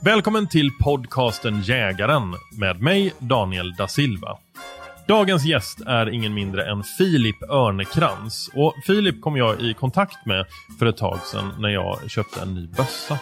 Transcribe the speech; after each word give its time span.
Välkommen 0.00 0.48
till 0.48 0.70
podcasten 0.80 1.62
Jägaren 1.62 2.34
med 2.58 2.82
mig 2.82 3.14
Daniel 3.18 3.74
da 3.74 3.88
Silva. 3.88 4.38
Dagens 5.08 5.44
gäst 5.44 5.80
är 5.86 6.10
ingen 6.10 6.34
mindre 6.34 6.70
än 6.70 6.82
Filip 6.82 7.42
Örnekrans. 7.42 8.50
Och 8.54 8.74
Filip 8.86 9.20
kom 9.20 9.36
jag 9.36 9.60
i 9.60 9.74
kontakt 9.74 10.26
med 10.26 10.46
för 10.78 10.86
ett 10.86 10.96
tag 10.96 11.18
sedan 11.18 11.52
när 11.58 11.68
jag 11.68 12.10
köpte 12.10 12.40
en 12.40 12.54
ny 12.54 12.66
bössa. 12.66 13.18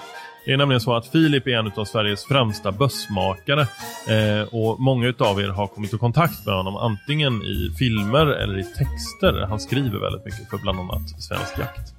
Det 0.46 0.52
är 0.52 0.56
nämligen 0.56 0.80
så 0.80 0.94
att 0.94 1.06
Filip 1.06 1.46
är 1.46 1.50
en 1.50 1.72
av 1.76 1.84
Sveriges 1.84 2.24
främsta 2.24 2.72
bössmakare 2.72 3.60
eh, 4.08 4.48
och 4.54 4.80
många 4.80 5.14
av 5.18 5.40
er 5.40 5.48
har 5.48 5.66
kommit 5.66 5.94
i 5.94 5.98
kontakt 5.98 6.46
med 6.46 6.54
honom 6.54 6.76
antingen 6.76 7.42
i 7.42 7.74
filmer 7.78 8.26
eller 8.26 8.58
i 8.58 8.64
texter. 8.64 9.46
Han 9.48 9.60
skriver 9.60 9.98
väldigt 9.98 10.24
mycket 10.24 10.50
för 10.50 10.58
bland 10.58 10.80
annat 10.80 11.22
Svensk 11.22 11.58
Jakt. 11.58 11.94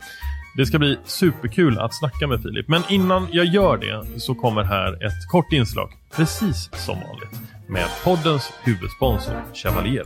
Det 0.58 0.66
ska 0.66 0.80
bli 0.80 0.98
superkul 1.06 1.80
att 1.80 1.94
snacka 1.94 2.28
med 2.28 2.42
Filip. 2.42 2.68
Men 2.68 2.82
innan 2.90 3.28
jag 3.32 3.46
gör 3.46 3.78
det 3.78 4.20
så 4.20 4.36
kommer 4.36 4.64
här 4.64 5.06
ett 5.06 5.28
kort 5.32 5.54
inslag, 5.54 5.90
precis 6.16 6.70
som 6.74 6.96
vanligt, 6.96 7.42
med 7.68 7.88
poddens 8.04 8.54
huvudsponsor 8.64 9.44
Chevalier. 9.54 10.04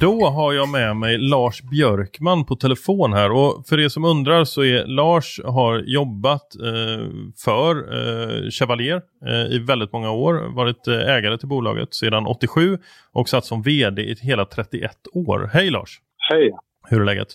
Då 0.00 0.26
har 0.26 0.52
jag 0.52 0.68
med 0.68 0.96
mig 0.96 1.18
Lars 1.18 1.62
Björkman 1.62 2.44
på 2.44 2.56
telefon 2.56 3.12
här 3.12 3.32
och 3.32 3.66
för 3.66 3.80
er 3.80 3.88
som 3.88 4.04
undrar 4.04 4.44
så 4.44 4.64
är 4.64 4.86
Lars 4.86 5.40
har 5.44 5.78
jobbat 5.78 6.54
eh, 6.54 7.06
för 7.44 7.76
eh, 7.76 8.50
Chevalier 8.50 9.02
eh, 9.26 9.54
i 9.54 9.58
väldigt 9.58 9.92
många 9.92 10.10
år, 10.10 10.54
varit 10.54 10.88
eh, 10.88 10.94
ägare 10.94 11.38
till 11.38 11.48
bolaget 11.48 11.94
sedan 11.94 12.26
87 12.26 12.78
och 13.12 13.28
satt 13.28 13.44
som 13.44 13.62
vd 13.62 14.02
i 14.02 14.16
hela 14.20 14.44
31 14.44 14.90
år. 15.12 15.50
Hej 15.52 15.70
Lars! 15.70 16.00
Hej! 16.30 16.52
Hur 16.90 17.00
är 17.00 17.04
läget? 17.04 17.28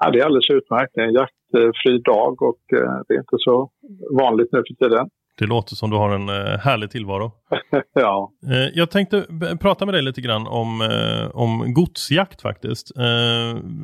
Ja, 0.00 0.10
det 0.10 0.18
är 0.18 0.24
alldeles 0.24 0.50
utmärkt. 0.50 0.92
Det 0.94 1.00
är 1.00 1.06
en 1.06 1.12
jaktfri 1.12 1.98
dag 1.98 2.42
och 2.42 2.72
eh, 2.72 3.00
det 3.08 3.14
är 3.14 3.18
inte 3.18 3.36
så 3.38 3.70
vanligt 4.18 4.48
nu 4.52 4.62
för 4.68 4.88
tiden. 4.88 5.08
Det 5.38 5.46
låter 5.46 5.74
som 5.74 5.90
du 5.90 5.96
har 5.96 6.10
en 6.10 6.28
eh, 6.28 6.58
härlig 6.58 6.90
tillvaro. 6.90 7.32
ja. 7.92 8.32
Eh, 8.46 8.68
jag 8.74 8.90
tänkte 8.90 9.26
prata 9.60 9.84
med 9.84 9.94
dig 9.94 10.02
lite 10.02 10.20
grann 10.20 10.46
om, 10.46 10.90
om 11.34 11.74
godsjakt 11.74 12.42
faktiskt. 12.42 12.92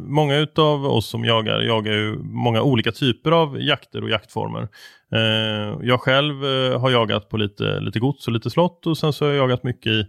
Många 0.08 0.36
utav 0.36 0.84
oss 0.84 1.08
som 1.08 1.24
jagar 1.24 1.60
jagar 1.60 1.92
ju 1.92 2.18
många 2.22 2.62
olika 2.62 2.92
typer 2.92 3.30
av 3.32 3.60
jakter 3.60 4.02
och 4.02 4.10
jaktformer. 4.10 4.68
Jag 5.82 6.00
själv 6.00 6.34
har 6.80 6.90
jagat 6.90 7.28
på 7.28 7.36
lite, 7.36 7.80
lite 7.80 7.98
gods 7.98 8.26
och 8.26 8.32
lite 8.32 8.50
slott 8.50 8.86
och 8.86 8.98
sen 8.98 9.12
så 9.12 9.24
har 9.24 9.32
jag 9.32 9.38
jagat 9.38 9.64
mycket 9.64 9.92
i 9.92 10.06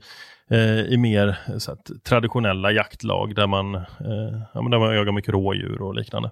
Eh, 0.52 0.94
i 0.94 0.98
mer 0.98 1.36
så 1.60 1.72
att, 1.72 2.04
traditionella 2.10 2.72
jaktlag 2.72 3.36
där 3.36 3.48
man, 3.48 3.76
eh, 3.76 4.36
ja, 4.54 4.62
där 4.72 4.80
man 4.80 4.96
jagar 4.96 5.12
mycket 5.12 5.34
rådjur 5.34 5.82
och 5.82 5.96
liknande. 5.96 6.30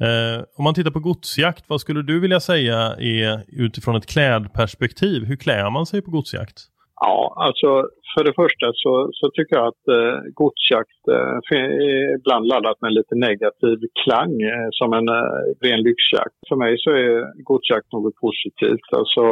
Eh, 0.00 0.44
om 0.56 0.64
man 0.64 0.74
tittar 0.74 0.90
på 0.90 1.00
godsjakt, 1.00 1.64
vad 1.68 1.80
skulle 1.80 2.02
du 2.02 2.20
vilja 2.20 2.40
säga 2.40 2.76
är 2.98 3.44
utifrån 3.48 3.96
ett 3.96 4.06
klädperspektiv? 4.06 5.24
Hur 5.24 5.36
klär 5.36 5.70
man 5.70 5.86
sig 5.86 6.02
på 6.02 6.10
godsjakt? 6.10 6.58
Ja, 7.00 7.34
alltså 7.36 7.88
för 8.14 8.24
det 8.24 8.34
första 8.42 8.66
så, 8.82 9.10
så 9.12 9.30
tycker 9.30 9.56
jag 9.56 9.66
att 9.66 9.88
eh, 9.98 10.16
godsjakt 10.40 11.00
eh, 11.16 11.58
är 11.58 12.14
ibland 12.18 12.46
laddat 12.46 12.80
med 12.80 12.92
lite 12.92 13.14
negativ 13.14 13.78
klang 14.04 14.34
eh, 14.42 14.68
som 14.70 14.92
en 14.92 15.08
eh, 15.08 15.42
ren 15.64 15.80
lyxjakt. 15.88 16.38
För 16.48 16.56
mig 16.56 16.72
så 16.78 16.90
är 16.90 17.42
godsjakt 17.50 17.92
något 17.92 18.16
positivt. 18.26 18.88
Alltså, 19.00 19.22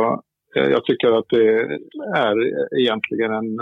Eh, 0.56 0.68
jag 0.74 0.84
tycker 0.84 1.18
att 1.18 1.28
det 1.28 1.48
är 2.16 2.36
egentligen 2.80 3.32
en 3.32 3.56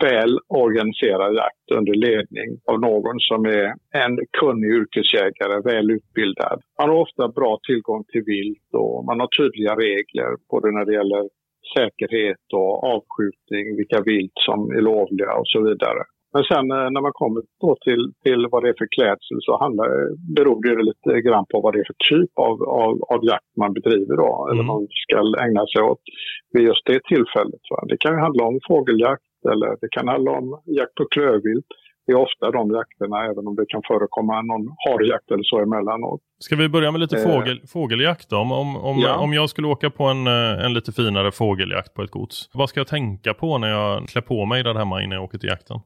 väl 0.00 0.38
organiserad 0.48 1.34
jakt 1.34 1.70
under 1.78 1.94
ledning 1.94 2.48
av 2.70 2.80
någon 2.80 3.20
som 3.20 3.44
är 3.44 3.68
en 4.04 4.18
kunnig 4.40 4.70
yrkesjägare, 4.70 5.60
välutbildad. 5.72 6.60
Man 6.78 6.88
har 6.88 6.96
ofta 6.96 7.28
bra 7.28 7.58
tillgång 7.66 8.04
till 8.04 8.22
vilt 8.26 8.68
och 8.72 9.04
man 9.04 9.20
har 9.20 9.28
tydliga 9.38 9.74
regler 9.74 10.30
både 10.50 10.66
när 10.70 10.84
det 10.84 10.92
gäller 10.92 11.28
säkerhet 11.76 12.46
och 12.52 12.84
avskjutning, 12.94 13.76
vilka 13.76 14.00
vilt 14.00 14.36
som 14.46 14.70
är 14.70 14.80
lovliga 14.80 15.32
och 15.40 15.48
så 15.54 15.60
vidare. 15.68 16.02
Men 16.34 16.42
sen 16.50 16.66
eh, 16.76 16.88
när 16.94 17.02
man 17.06 17.18
kommer 17.22 17.42
då 17.64 17.76
till, 17.86 18.02
till 18.24 18.42
vad 18.52 18.62
det 18.62 18.68
är 18.68 18.78
för 18.82 18.90
klädsel 18.96 19.38
så 19.46 19.52
handlar, 19.64 19.88
beror 20.36 20.58
det 20.66 20.82
lite 20.90 21.10
grann 21.26 21.46
på 21.52 21.60
vad 21.64 21.72
det 21.72 21.80
är 21.84 21.88
för 21.92 22.00
typ 22.12 22.32
av, 22.48 22.56
av, 22.82 22.94
av 23.14 23.20
jakt 23.30 23.52
man 23.62 23.72
bedriver 23.72 24.16
då, 24.24 24.32
mm. 24.36 24.48
eller 24.50 24.64
man 24.72 24.82
ska 25.04 25.16
ägna 25.44 25.64
sig 25.72 25.82
åt 25.90 26.04
vid 26.52 26.64
just 26.70 26.84
det 26.90 27.00
tillfället. 27.12 27.64
Va? 27.70 27.78
Det 27.90 27.98
kan 28.04 28.14
handla 28.26 28.44
om 28.44 28.58
fågeljakt 28.68 29.32
eller 29.52 29.70
det 29.80 29.88
kan 29.96 30.08
handla 30.08 30.30
om 30.30 30.46
jakt 30.78 30.94
på 30.94 31.04
klövvilt. 31.14 31.70
Det 32.06 32.12
är 32.12 32.16
ofta 32.16 32.50
de 32.50 32.70
jakterna, 32.70 33.24
även 33.24 33.46
om 33.48 33.54
det 33.56 33.64
kan 33.68 33.82
förekomma 33.88 34.42
någon 34.42 34.66
harjakt 34.86 35.30
eller 35.30 35.42
så 35.42 35.60
emellanåt. 35.60 36.20
Ska 36.38 36.56
vi 36.56 36.68
börja 36.68 36.90
med 36.92 37.00
lite 37.00 37.16
eh. 37.16 37.22
fågel, 37.22 37.60
fågeljakt 37.72 38.30
då? 38.30 38.36
Om, 38.36 38.76
om, 38.76 38.98
ja. 38.98 39.16
om 39.16 39.32
jag 39.32 39.50
skulle 39.50 39.66
åka 39.66 39.90
på 39.90 40.04
en, 40.04 40.26
eh, 40.26 40.64
en 40.64 40.74
lite 40.74 40.92
finare 40.92 41.32
fågeljakt 41.32 41.94
på 41.94 42.02
ett 42.02 42.10
gods, 42.10 42.50
vad 42.54 42.68
ska 42.68 42.80
jag 42.80 42.86
tänka 42.86 43.34
på 43.34 43.58
när 43.58 43.68
jag 43.68 44.08
klär 44.08 44.22
på 44.22 44.46
mig 44.46 44.62
där 44.62 44.74
hemma 44.74 45.02
innan 45.02 45.14
jag 45.16 45.24
åker 45.24 45.38
till 45.38 45.48
jakten? 45.48 45.80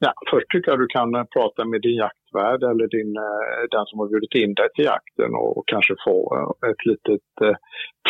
Ja, 0.00 0.12
först 0.30 0.48
tycker 0.50 0.70
jag 0.70 0.80
du 0.80 0.86
kan 0.86 1.14
eh, 1.14 1.24
prata 1.24 1.64
med 1.64 1.82
din 1.82 1.96
jaktvärd 1.96 2.62
eller 2.62 2.86
din, 2.96 3.16
eh, 3.16 3.62
den 3.70 3.86
som 3.86 3.98
har 3.98 4.08
bjudit 4.08 4.34
in 4.34 4.54
dig 4.54 4.68
till 4.74 4.84
jakten 4.84 5.30
och, 5.34 5.58
och 5.58 5.68
kanske 5.68 5.94
få 6.06 6.16
eh, 6.36 6.70
ett 6.70 6.86
litet 6.86 7.30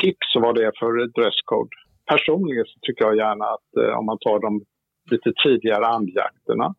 tips 0.01 0.37
om 0.37 0.43
vad 0.43 0.55
det 0.55 0.65
är 0.65 0.73
för 0.81 1.21
dresscode. 1.21 1.71
Personligen 2.07 2.65
så 2.65 2.79
tycker 2.83 3.05
jag 3.05 3.17
gärna 3.17 3.45
att 3.45 3.97
om 3.99 4.07
man 4.07 4.19
tar 4.19 4.39
de 4.41 4.63
lite 5.11 5.33
tidigare 5.45 5.87
andjakterna 5.87 6.75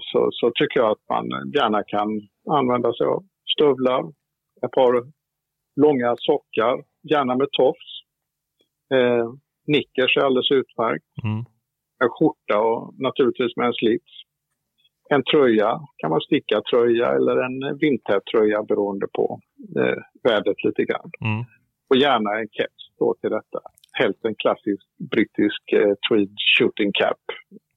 så, 0.00 0.28
så 0.32 0.50
tycker 0.54 0.80
jag 0.80 0.90
att 0.90 1.08
man 1.08 1.26
gärna 1.54 1.82
kan 1.82 2.08
använda 2.50 2.92
sig 2.92 3.06
av 3.06 3.24
stövlar, 3.54 4.02
ett 4.64 4.70
par 4.70 4.92
långa 5.80 6.14
sockar, 6.18 6.84
gärna 7.12 7.36
med 7.36 7.48
tofs. 7.52 7.90
Eh, 8.94 9.26
Nickers 9.66 10.16
är 10.16 10.20
alldeles 10.20 10.50
utmärkt. 10.50 11.04
Mm 11.24 11.44
en 12.04 12.08
skjorta 12.08 12.58
och 12.60 12.94
naturligtvis 12.98 13.56
med 13.56 13.66
en 13.66 13.72
slips. 13.72 14.12
En 15.08 15.24
tröja 15.24 15.80
kan 15.98 16.10
vara 16.10 16.20
stickartröja 16.20 17.06
eller 17.16 17.36
en 17.46 17.78
vintertröja 17.78 18.62
beroende 18.62 19.06
på 19.16 19.40
eh, 19.78 19.98
vädret 20.22 20.64
lite 20.64 20.84
grann. 20.84 21.10
Mm. 21.24 21.44
Och 21.88 21.96
gärna 21.96 22.30
en 22.40 22.48
keps 22.48 22.82
då 22.98 23.14
till 23.20 23.30
detta. 23.30 23.60
Helst 23.92 24.24
en 24.24 24.34
klassisk 24.34 24.86
brittisk 25.10 25.62
eh, 25.72 25.94
tweed 26.08 26.34
shooting 26.58 26.92
cap. 26.92 27.22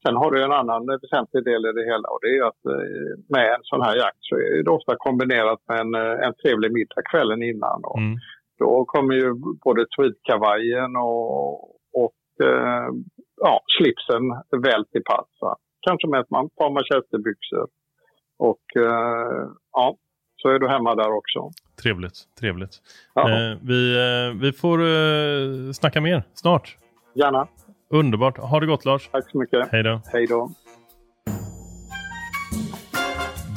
Sen 0.06 0.16
har 0.16 0.31
du 0.31 0.44
en 0.44 0.51
annan 0.51 0.86
väsentlig 0.86 1.44
del 1.45 1.66
i 1.66 1.71
det 1.77 1.86
hela 1.92 2.07
och 2.13 2.19
det 2.21 2.31
är 2.38 2.44
att 2.51 2.66
eh, 2.66 3.12
med 3.36 3.48
en 3.56 3.63
sån 3.63 3.81
här 3.81 3.95
jakt 3.95 4.24
så 4.30 4.36
är 4.36 4.63
det 4.63 4.71
ofta 4.71 4.95
kombinerat 4.98 5.60
med 5.68 5.80
en, 5.80 5.95
eh, 5.95 6.27
en 6.27 6.33
trevlig 6.42 6.71
middag 6.74 7.01
kvällen 7.12 7.44
innan. 7.44 7.80
Och 7.83 8.00
mm. 8.00 8.18
Då 8.60 8.86
kommer 8.86 9.13
ju 9.16 9.33
både 9.66 9.86
tweedkavajen 9.95 10.95
och, 10.95 11.63
och 12.04 12.45
eh, 12.48 12.89
ja, 13.41 13.62
slipsen 13.77 14.24
väl 14.63 14.86
till 14.86 15.03
pass. 15.03 15.57
kanske 15.81 16.07
med 16.07 16.19
ett 16.19 16.30
par 16.30 16.74
manchesterbyxor. 16.74 17.68
Och 18.39 18.65
eh, 18.75 19.47
ja, 19.71 19.95
så 20.41 20.50
är 20.50 20.59
du 20.59 20.69
hemma 20.69 20.95
där 20.95 21.12
också. 21.12 21.51
Trevligt, 21.81 22.18
trevligt. 22.39 22.74
Eh, 23.15 23.57
vi, 23.62 23.95
eh, 23.95 24.41
vi 24.41 24.51
får 24.51 24.80
eh, 24.80 25.71
snacka 25.71 26.01
mer 26.01 26.24
snart. 26.33 26.77
Gärna. 27.13 27.47
Underbart. 27.89 28.38
Ha 28.38 28.59
det 28.59 28.65
gott 28.65 28.86
Lars. 28.86 29.09
Tack 29.12 29.31
så 29.31 29.38
mycket. 29.38 29.71
Hej 29.71 29.83
då. 29.83 30.01
Hej 30.13 30.27
då. 30.27 30.51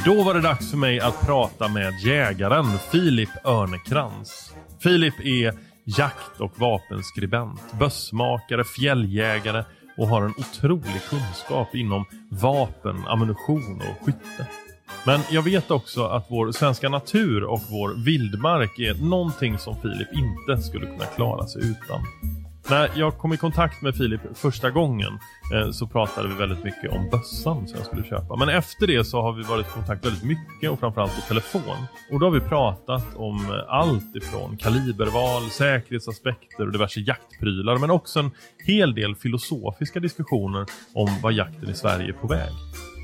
Då 0.07 0.23
var 0.23 0.35
det 0.35 0.41
dags 0.41 0.71
för 0.71 0.79
mig 0.79 1.01
att 1.01 1.27
prata 1.27 1.69
med 1.69 1.93
jägaren 2.07 2.65
Filip 2.65 3.47
Örnekrans. 3.47 4.55
Filip 4.83 5.15
är 5.25 5.72
jakt 5.85 6.41
och 6.41 6.59
vapenskribent, 6.59 7.61
bössmakare, 7.79 8.65
fjälljägare 8.65 9.65
och 9.97 10.09
har 10.09 10.23
en 10.23 10.35
otrolig 10.39 11.03
kunskap 11.09 11.75
inom 11.75 12.05
vapen, 12.29 13.05
ammunition 13.07 13.83
och 13.91 14.07
skytte. 14.07 14.47
Men 15.07 15.21
jag 15.31 15.43
vet 15.43 15.71
också 15.71 16.05
att 16.05 16.27
vår 16.31 16.53
svenska 16.53 16.89
natur 16.89 17.45
och 17.45 17.61
vår 17.71 18.05
vildmark 18.05 18.79
är 18.79 18.95
någonting 18.95 19.59
som 19.59 19.77
Filip 19.83 20.09
inte 20.13 20.63
skulle 20.63 20.87
kunna 20.87 21.05
klara 21.05 21.47
sig 21.47 21.63
utan. 21.63 22.01
När 22.71 22.91
jag 22.95 23.19
kom 23.19 23.33
i 23.33 23.37
kontakt 23.37 23.83
med 23.83 23.97
Filip 23.97 24.21
första 24.35 24.71
gången 24.71 25.19
eh, 25.55 25.71
så 25.71 25.87
pratade 25.87 26.29
vi 26.29 26.35
väldigt 26.35 26.65
mycket 26.65 26.93
om 26.93 27.09
bössan 27.11 27.69
som 27.69 27.79
jag 27.79 27.87
skulle 27.87 28.05
köpa. 28.05 28.37
Men 28.37 28.49
efter 28.49 28.87
det 28.87 29.05
så 29.05 29.23
har 29.23 29.33
vi 29.33 29.43
varit 29.43 29.67
i 29.67 29.71
kontakt 29.71 30.07
väldigt 30.07 30.25
mycket 30.25 30.71
och 30.71 30.81
framförallt 30.81 31.15
på 31.15 31.21
telefon. 31.21 31.87
Och 32.11 32.21
då 32.21 32.27
har 32.27 32.31
vi 32.31 32.41
pratat 32.41 33.17
om 33.17 33.37
eh, 33.37 33.75
allt 33.75 34.17
ifrån 34.17 34.57
kaliberval, 34.57 35.43
säkerhetsaspekter 35.51 36.67
och 36.67 36.73
diverse 36.73 37.01
jaktprylar 37.01 37.79
men 37.79 37.91
också 37.91 38.21
en 38.21 38.31
hel 38.67 38.95
del 38.95 39.15
filosofiska 39.15 40.01
diskussioner 40.01 40.67
om 40.95 41.09
vad 41.23 41.33
jakten 41.33 41.71
i 41.71 41.75
Sverige 41.75 42.09
är 42.09 42.13
på 42.13 42.27
väg. 42.27 42.53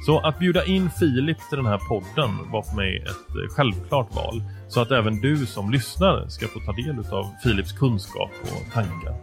Så 0.07 0.19
att 0.19 0.39
bjuda 0.39 0.65
in 0.65 0.91
Filip 0.91 1.39
till 1.49 1.57
den 1.57 1.67
här 1.67 1.79
podden 1.79 2.51
var 2.53 2.63
för 2.63 2.77
mig 2.77 2.97
ett 2.97 3.09
eh, 3.09 3.57
självklart 3.57 4.15
val. 4.15 4.43
Så 4.69 4.81
att 4.81 4.91
även 4.91 5.21
du 5.21 5.47
som 5.47 5.71
lyssnar 5.71 6.29
ska 6.29 6.49
få 6.49 6.61
ta 6.61 6.73
del 6.73 6.99
av 7.13 7.27
Filips 7.43 7.73
kunskap 7.73 8.31
och 8.43 8.73
tankar. 8.73 9.15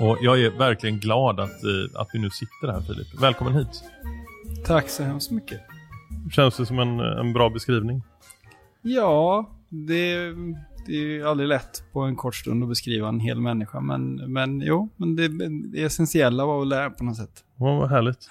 Och 0.00 0.18
jag 0.20 0.40
är 0.40 0.50
verkligen 0.50 0.98
glad 0.98 1.40
att, 1.40 1.64
eh, 1.64 2.00
att 2.00 2.08
vi 2.12 2.18
nu 2.18 2.30
sitter 2.30 2.72
här 2.72 2.80
Filip. 2.80 3.22
Välkommen 3.22 3.54
hit. 3.54 3.84
Tack 4.66 4.88
så 4.88 5.02
hemskt 5.02 5.30
mycket. 5.30 5.60
Känns 6.32 6.56
det 6.56 6.66
som 6.66 6.78
en, 6.78 7.00
en 7.00 7.32
bra 7.32 7.50
beskrivning? 7.50 8.02
Ja, 8.82 9.50
det, 9.68 10.16
det 10.86 11.18
är 11.18 11.24
aldrig 11.24 11.48
lätt 11.48 11.84
på 11.92 12.00
en 12.00 12.16
kort 12.16 12.34
stund 12.34 12.62
att 12.62 12.68
beskriva 12.68 13.08
en 13.08 13.20
hel 13.20 13.40
människa. 13.40 13.80
Men, 13.80 14.14
men 14.14 14.60
jo, 14.60 14.88
men 14.96 15.16
det, 15.16 15.28
det 15.72 15.82
essentiella 15.82 16.46
var 16.46 16.62
att 16.62 16.68
lära 16.68 16.90
på 16.90 17.04
något 17.04 17.16
sätt. 17.16 17.44
Ja, 17.56 17.78
vad 17.78 17.90
härligt. 17.90 18.28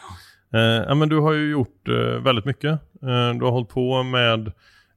Eh, 0.53 0.95
men 0.95 1.09
du 1.09 1.19
har 1.19 1.33
ju 1.33 1.51
gjort 1.51 1.87
eh, 1.87 2.23
väldigt 2.23 2.45
mycket. 2.45 2.71
Eh, 3.01 3.33
du 3.39 3.45
har 3.45 3.51
hållit 3.51 3.69
på 3.69 4.03
med 4.03 4.51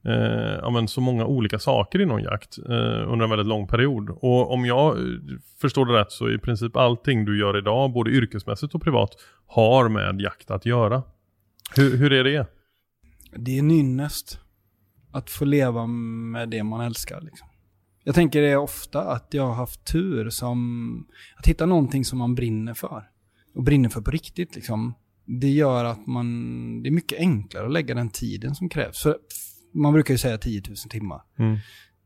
eh, 0.07 0.59
ja, 0.61 0.69
men 0.69 0.87
så 0.87 1.01
många 1.01 1.25
olika 1.25 1.59
saker 1.59 2.01
inom 2.01 2.21
jakt 2.21 2.57
eh, 2.57 3.11
under 3.11 3.23
en 3.23 3.29
väldigt 3.29 3.47
lång 3.47 3.67
period. 3.67 4.09
Och 4.09 4.51
om 4.51 4.65
jag 4.65 4.97
eh, 4.97 5.03
förstår 5.61 5.85
det 5.85 5.99
rätt 5.99 6.11
så 6.11 6.29
i 6.29 6.37
princip 6.37 6.75
allting 6.75 7.25
du 7.25 7.39
gör 7.39 7.57
idag, 7.57 7.91
både 7.91 8.11
yrkesmässigt 8.11 8.75
och 8.75 8.81
privat, 8.81 9.09
har 9.47 9.89
med 9.89 10.21
jakt 10.21 10.51
att 10.51 10.65
göra. 10.65 11.03
Hur, 11.75 11.97
hur 11.97 12.13
är 12.13 12.23
det? 12.23 12.47
Det 13.35 13.55
är 13.55 13.59
en 13.59 13.71
ynnest 13.71 14.39
att 15.11 15.29
få 15.29 15.45
leva 15.45 15.87
med 15.87 16.49
det 16.49 16.63
man 16.63 16.81
älskar. 16.81 17.21
Liksom. 17.21 17.47
Jag 18.03 18.15
tänker 18.15 18.41
det 18.41 18.57
ofta 18.57 19.01
att 19.01 19.27
jag 19.33 19.43
har 19.43 19.53
haft 19.53 19.85
tur 19.85 20.29
som 20.29 21.07
att 21.37 21.47
hitta 21.47 21.65
någonting 21.65 22.05
som 22.05 22.19
man 22.19 22.35
brinner 22.35 22.73
för. 22.73 23.03
Och 23.55 23.63
brinner 23.63 23.89
för 23.89 24.01
på 24.01 24.11
riktigt 24.11 24.55
liksom. 24.55 24.93
Det 25.25 25.49
gör 25.49 25.85
att 25.85 26.07
man, 26.07 26.83
det 26.83 26.89
är 26.89 26.91
mycket 26.91 27.19
enklare 27.19 27.65
att 27.65 27.71
lägga 27.71 27.95
den 27.95 28.09
tiden 28.09 28.55
som 28.55 28.69
krävs. 28.69 29.01
För 29.01 29.17
man 29.81 29.93
brukar 29.93 30.13
ju 30.13 30.17
säga 30.17 30.37
10 30.37 30.61
000 30.67 30.77
timmar. 30.77 31.21
Mm. 31.39 31.57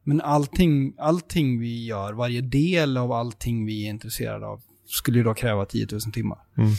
Men 0.03 0.21
allting, 0.21 0.93
allting 0.97 1.59
vi 1.59 1.85
gör, 1.85 2.13
varje 2.13 2.41
del 2.41 2.97
av 2.97 3.11
allting 3.11 3.65
vi 3.65 3.85
är 3.85 3.89
intresserade 3.89 4.45
av, 4.47 4.61
skulle 4.85 5.17
ju 5.17 5.23
då 5.23 5.33
kräva 5.33 5.65
10 5.65 5.87
000 5.91 6.01
timmar. 6.01 6.39
Mm. 6.57 6.69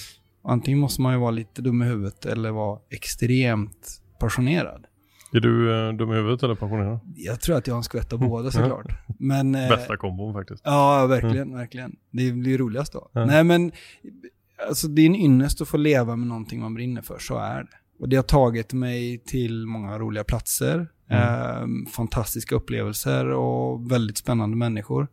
Antingen 0.44 0.80
måste 0.80 1.00
man 1.02 1.12
ju 1.12 1.18
vara 1.18 1.30
lite 1.30 1.62
dum 1.62 1.82
i 1.82 1.84
huvudet 1.84 2.26
eller 2.26 2.50
vara 2.50 2.78
extremt 2.90 4.02
passionerad. 4.18 4.86
Är 5.32 5.40
du 5.40 5.86
eh, 5.88 5.92
dum 5.92 6.12
i 6.12 6.14
huvudet 6.14 6.42
eller 6.42 6.54
passionerad? 6.54 7.00
Jag 7.16 7.40
tror 7.40 7.56
att 7.56 7.66
jag 7.66 7.74
har 7.74 7.78
en 7.78 7.84
skvätt 7.84 8.12
av 8.12 8.18
båda 8.18 8.50
såklart. 8.50 8.86
Men, 9.18 9.54
eh, 9.54 9.68
Bästa 9.68 9.96
kombon 9.96 10.34
faktiskt. 10.34 10.62
Ja, 10.64 11.06
verkligen, 11.06 11.54
verkligen. 11.54 11.96
Det 12.10 12.32
blir 12.32 12.58
roligast 12.58 12.92
då. 12.92 13.10
Ja. 13.12 13.24
Nej, 13.24 13.44
men 13.44 13.72
alltså, 14.68 14.88
det 14.88 15.02
är 15.02 15.06
en 15.06 15.16
ynnest 15.16 15.60
att 15.60 15.68
få 15.68 15.76
leva 15.76 16.16
med 16.16 16.28
någonting 16.28 16.60
man 16.60 16.74
brinner 16.74 17.02
för, 17.02 17.18
så 17.18 17.38
är 17.38 17.62
det. 17.62 17.76
Och 18.02 18.08
det 18.08 18.16
har 18.16 18.22
tagit 18.22 18.72
mig 18.72 19.18
till 19.18 19.66
många 19.66 19.98
roliga 19.98 20.24
platser, 20.24 20.88
eh, 21.10 21.66
fantastiska 21.96 22.54
upplevelser 22.54 23.26
och 23.26 23.92
väldigt 23.92 24.18
spännande 24.18 24.56
människor. 24.56 25.08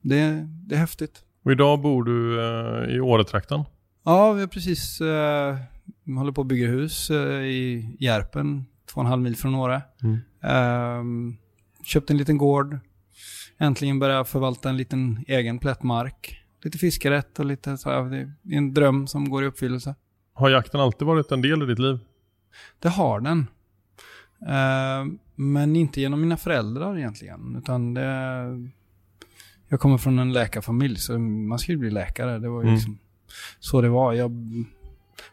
Det, 0.00 0.48
det 0.66 0.74
är 0.74 0.78
häftigt. 0.78 1.22
Och 1.44 1.52
idag 1.52 1.80
bor 1.80 2.04
du 2.04 2.40
eh, 2.40 2.96
i 2.96 3.00
Åretrakten. 3.00 3.64
Ja, 4.04 4.32
vi 4.32 4.40
har 4.40 4.48
precis 4.48 5.00
eh, 5.00 5.56
vi 6.04 6.12
håller 6.12 6.32
på 6.32 6.40
att 6.40 6.46
bygga 6.46 6.66
hus 6.66 7.10
eh, 7.10 7.42
i 7.42 7.96
Järpen, 7.98 8.64
två 8.86 9.00
och 9.00 9.04
en 9.04 9.10
halv 9.10 9.22
mil 9.22 9.36
från 9.36 9.54
Åre. 9.54 9.82
Mm. 10.02 10.18
Ehm, 10.42 11.36
köpt 11.84 12.10
en 12.10 12.16
liten 12.16 12.38
gård. 12.38 12.78
Äntligen 13.58 13.98
börja 13.98 14.24
förvalta 14.24 14.68
en 14.68 14.76
liten 14.76 15.24
egen 15.28 15.58
plätt 15.58 15.82
mark. 15.82 16.36
Lite 16.64 16.78
fiskerätt 16.78 17.38
och 17.38 17.44
lite 17.44 17.76
så 17.76 17.90
här, 17.90 18.02
det 18.44 18.54
är 18.54 18.58
en 18.58 18.74
dröm 18.74 19.06
som 19.06 19.30
går 19.30 19.44
i 19.44 19.46
uppfyllelse. 19.46 19.94
Har 20.32 20.50
jakten 20.50 20.80
alltid 20.80 21.06
varit 21.06 21.32
en 21.32 21.42
del 21.42 21.62
i 21.62 21.66
ditt 21.66 21.78
liv? 21.78 21.98
Det 22.78 22.88
har 22.88 23.20
den. 23.20 23.46
Ehm, 24.48 25.18
men 25.34 25.76
inte 25.76 26.00
genom 26.00 26.20
mina 26.20 26.36
föräldrar 26.36 26.98
egentligen. 26.98 27.56
Utan 27.58 27.94
det, 27.94 28.70
jag 29.68 29.80
kommer 29.80 29.98
från 29.98 30.18
en 30.18 30.32
läkarfamilj 30.32 30.96
så 30.96 31.18
man 31.18 31.58
skulle 31.58 31.78
bli 31.78 31.90
läkare. 31.90 32.38
Det 32.38 32.48
var 32.48 32.60
ju 32.62 32.68
Mm. 32.68 32.74
liksom 32.74 32.98
så 33.58 33.80
det 33.80 33.88
var. 33.88 34.12
Jag 34.12 34.32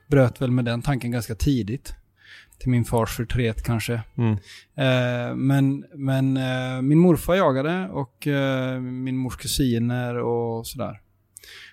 bröt 0.08 0.42
väl 0.42 0.52
med 0.52 0.66
den 0.66 0.82
tanken 0.82 1.12
ganska 1.12 1.36
tidigt. 1.36 1.96
Till 2.60 2.70
min 2.70 2.86
fars 2.86 3.16
förtret 3.16 3.64
kanske. 3.64 4.02
Mm. 4.16 4.32
Eh, 4.76 5.36
men 5.36 5.86
men 5.94 6.38
eh, 6.38 6.82
min 6.82 7.00
morfar 7.00 7.36
jagade 7.36 7.90
och 7.90 8.28
eh, 8.28 8.80
min 8.82 9.18
mors 9.18 9.36
kusiner 9.38 10.16
och 10.18 10.68
sådär. 10.68 11.02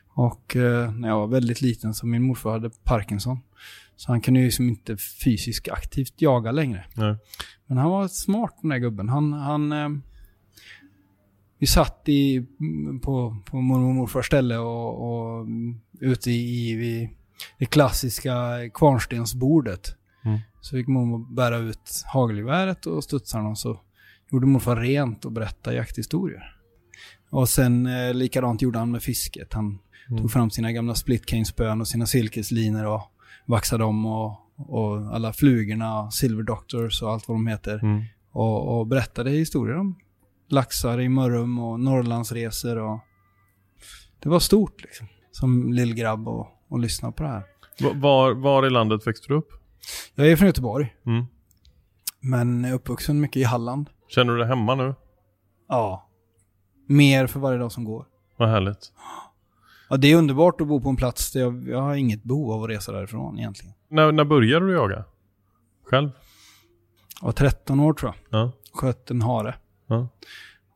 Och 0.08 0.56
eh, 0.56 0.92
när 0.92 1.08
jag 1.08 1.16
var 1.16 1.26
väldigt 1.26 1.60
liten 1.60 1.94
så 1.94 2.06
min 2.06 2.22
morfar 2.22 2.50
hade 2.52 2.70
Parkinson. 2.84 3.38
Så 3.96 4.12
han 4.12 4.20
kunde 4.20 4.40
ju 4.40 4.46
liksom 4.46 4.68
inte 4.68 4.96
fysiskt 4.96 5.68
aktivt 5.68 6.22
jaga 6.22 6.52
längre. 6.52 6.84
Nej. 6.94 7.16
Men 7.66 7.78
han 7.78 7.90
var 7.90 8.08
smart 8.08 8.58
den 8.60 8.70
där 8.70 8.78
gubben. 8.78 9.08
Han, 9.08 9.32
han 9.32 9.72
eh, 9.72 9.88
vi 11.58 11.66
satt 11.66 12.02
i, 12.08 12.46
på, 13.02 13.36
på 13.44 13.60
mormor 13.60 13.88
och 13.88 13.94
morfars 13.94 14.26
ställe 14.26 14.56
och, 14.58 15.40
och 15.40 15.46
ute 16.00 16.30
i, 16.30 16.70
i 16.70 16.74
vid 16.74 17.08
det 17.58 17.66
klassiska 17.66 18.32
kvarnstensbordet. 18.74 19.96
Mm. 20.24 20.38
Så 20.60 20.76
fick 20.76 20.86
mormor 20.86 21.34
bära 21.34 21.56
ut 21.56 22.02
hagelgeväret 22.12 22.86
och 22.86 23.04
studsarna 23.04 23.48
och 23.48 23.58
så 23.58 23.80
gjorde 24.32 24.46
morfar 24.46 24.76
rent 24.76 25.24
och 25.24 25.32
berättade 25.32 25.76
jakthistorier. 25.76 26.56
Och 27.30 27.48
sen 27.48 27.86
eh, 27.86 28.14
likadant 28.14 28.62
gjorde 28.62 28.78
han 28.78 28.90
med 28.90 29.02
fisket. 29.02 29.52
Han 29.52 29.78
Mm. 30.08 30.22
tog 30.22 30.30
fram 30.32 30.50
sina 30.50 30.72
gamla 30.72 30.94
splitcane-spön 30.94 31.80
och 31.80 31.88
sina 31.88 32.06
silkeslinor 32.06 32.84
och 32.86 33.02
vaxade 33.46 33.82
dem 33.84 34.06
och, 34.06 34.40
och 34.56 35.14
alla 35.14 35.32
flugorna, 35.32 36.10
Silver 36.10 36.42
Doctors 36.42 37.02
och 37.02 37.10
allt 37.12 37.28
vad 37.28 37.34
de 37.36 37.46
heter. 37.46 37.78
Mm. 37.82 38.02
Och, 38.32 38.78
och 38.78 38.86
berättade 38.86 39.30
historier 39.30 39.76
om 39.78 39.98
laxar 40.48 41.00
i 41.00 41.08
Mörrum 41.08 41.58
och 41.58 41.80
Norrlandsresor 41.80 42.76
och 42.78 42.98
det 44.22 44.28
var 44.28 44.38
stort 44.40 44.82
liksom. 44.82 45.06
Som 45.30 45.72
lillgrabb 45.72 46.28
och, 46.28 46.46
och 46.68 46.78
lyssna 46.78 47.12
på 47.12 47.22
det 47.22 47.28
här. 47.28 47.42
Va- 47.80 47.92
Var, 47.94 48.34
var 48.34 48.66
i 48.66 48.70
landet 48.70 49.06
växte 49.06 49.26
du 49.28 49.34
upp? 49.34 49.48
Jag 50.14 50.28
är 50.28 50.36
från 50.36 50.46
Göteborg, 50.46 50.94
Mm. 51.06 51.24
men 52.20 52.64
är 52.64 52.72
uppvuxen 52.72 53.20
mycket 53.20 53.36
i 53.36 53.44
Halland. 53.44 53.90
Känner 54.08 54.32
du 54.32 54.38
dig 54.38 54.48
hemma 54.48 54.74
nu? 54.74 54.94
Ja. 55.68 56.08
Mer 56.88 57.26
för 57.26 57.40
varje 57.40 57.58
dag 57.58 57.72
som 57.72 57.84
går. 57.84 58.06
Vad 58.36 58.48
härligt. 58.48 58.92
Ja, 59.94 59.98
det 59.98 60.12
är 60.12 60.16
underbart 60.16 60.60
att 60.60 60.66
bo 60.66 60.80
på 60.80 60.88
en 60.88 60.96
plats 60.96 61.32
där 61.32 61.40
jag, 61.40 61.68
jag 61.68 61.80
har 61.80 61.94
inget 61.94 62.22
behov 62.22 62.50
av 62.52 62.62
att 62.62 62.70
resa 62.70 62.92
därifrån 62.92 63.38
egentligen. 63.38 63.74
När, 63.88 64.12
när 64.12 64.24
började 64.24 64.66
du 64.66 64.72
jaga? 64.72 65.04
Själv? 65.84 66.10
Jag 67.20 67.26
var 67.26 67.32
13 67.32 67.80
år 67.80 67.92
tror 67.92 68.14
jag. 68.30 68.40
Ja. 68.40 68.52
Sköt 68.72 69.10
en 69.10 69.22
hare. 69.22 69.54
Ja. 69.86 70.08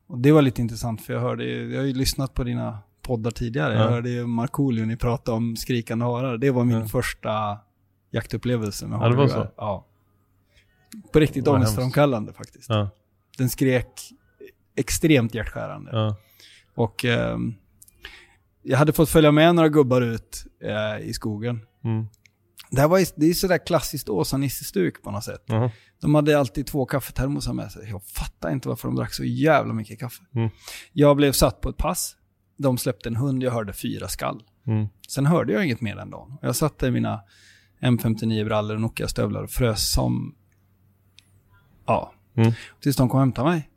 Och 0.06 0.18
det 0.18 0.32
var 0.32 0.42
lite 0.42 0.60
intressant 0.60 1.02
för 1.02 1.12
jag 1.12 1.20
hörde, 1.20 1.44
jag 1.44 1.80
har 1.80 1.86
ju 1.86 1.94
lyssnat 1.94 2.34
på 2.34 2.44
dina 2.44 2.78
poddar 3.02 3.30
tidigare. 3.30 3.74
Jag 3.74 3.82
Ja. 3.82 3.88
hörde 3.90 4.10
ju 4.10 4.26
Markoolio 4.26 4.84
ni 4.84 4.96
pratade 4.96 5.36
om 5.36 5.56
skrikande 5.56 6.04
harar. 6.04 6.36
Det 6.38 6.50
var 6.50 6.64
min 6.64 6.80
Ja. 6.80 6.86
första 6.86 7.58
jaktupplevelse 8.10 8.86
med 8.86 8.98
Ja, 9.02 9.08
det 9.08 9.16
var 9.16 9.28
så? 9.28 9.46
Ja. 9.56 9.84
På 11.12 11.20
riktigt 11.20 11.48
ångestframkallande 11.48 12.32
faktiskt. 12.32 12.68
Ja. 12.68 12.88
Den 13.38 13.48
skrek 13.48 13.88
extremt 14.74 15.34
hjärtskärande. 15.34 16.14
Och 16.74 17.04
ehm, 17.04 17.54
jag 18.68 18.78
hade 18.78 18.92
fått 18.92 19.08
följa 19.08 19.32
med 19.32 19.54
några 19.54 19.68
gubbar 19.68 20.00
ut 20.00 20.46
eh, 20.62 21.08
i 21.08 21.12
skogen. 21.12 21.60
Mm. 21.84 22.06
Det, 22.70 22.80
här 22.80 22.88
var, 22.88 23.20
det 23.20 23.26
är 23.26 23.32
sådär 23.32 23.66
klassiskt 23.66 24.08
Åsa-Nisse-stuk 24.08 25.02
på 25.02 25.10
något 25.10 25.24
sätt. 25.24 25.42
Jaha. 25.46 25.70
De 26.00 26.14
hade 26.14 26.38
alltid 26.38 26.66
två 26.66 26.86
kaffetermosar 26.86 27.52
med 27.52 27.72
sig. 27.72 27.90
Jag 27.90 28.02
fattar 28.02 28.50
inte 28.50 28.68
varför 28.68 28.88
de 28.88 28.96
drack 28.96 29.14
så 29.14 29.24
jävla 29.24 29.72
mycket 29.72 29.98
kaffe. 30.00 30.22
Mm. 30.34 30.50
Jag 30.92 31.16
blev 31.16 31.32
satt 31.32 31.60
på 31.60 31.68
ett 31.68 31.76
pass. 31.76 32.16
De 32.56 32.78
släppte 32.78 33.08
en 33.08 33.16
hund, 33.16 33.42
jag 33.42 33.52
hörde 33.52 33.72
fyra 33.72 34.08
skall. 34.08 34.42
Mm. 34.66 34.88
Sen 35.08 35.26
hörde 35.26 35.52
jag 35.52 35.64
inget 35.64 35.80
mer 35.80 35.96
den 35.96 36.10
dagen. 36.10 36.38
Jag 36.42 36.56
satt 36.56 36.82
i 36.82 36.90
mina 36.90 37.20
M59-brallor 37.80 38.74
och 38.74 38.80
Nokia-stövlar 38.80 39.42
och 39.42 39.50
frös 39.50 39.92
som... 39.92 40.34
Ja. 41.86 42.12
Mm. 42.36 42.52
Tills 42.80 42.96
de 42.96 43.08
kom 43.08 43.16
och 43.16 43.22
hämtade 43.22 43.48
mig. 43.48 43.70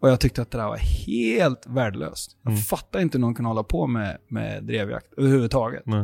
Och 0.00 0.08
jag 0.10 0.20
tyckte 0.20 0.42
att 0.42 0.50
det 0.50 0.58
där 0.58 0.66
var 0.68 0.76
helt 0.76 1.66
värdelöst. 1.66 2.36
Jag 2.42 2.50
Mm. 2.50 2.62
fattar 2.62 3.00
inte 3.00 3.18
hur 3.18 3.20
någon 3.20 3.34
kunde 3.34 3.48
hålla 3.48 3.62
på 3.62 3.86
med, 3.86 4.18
med 4.28 4.64
drevjakt 4.64 5.12
överhuvudtaget. 5.16 5.82
Nej. 5.86 6.00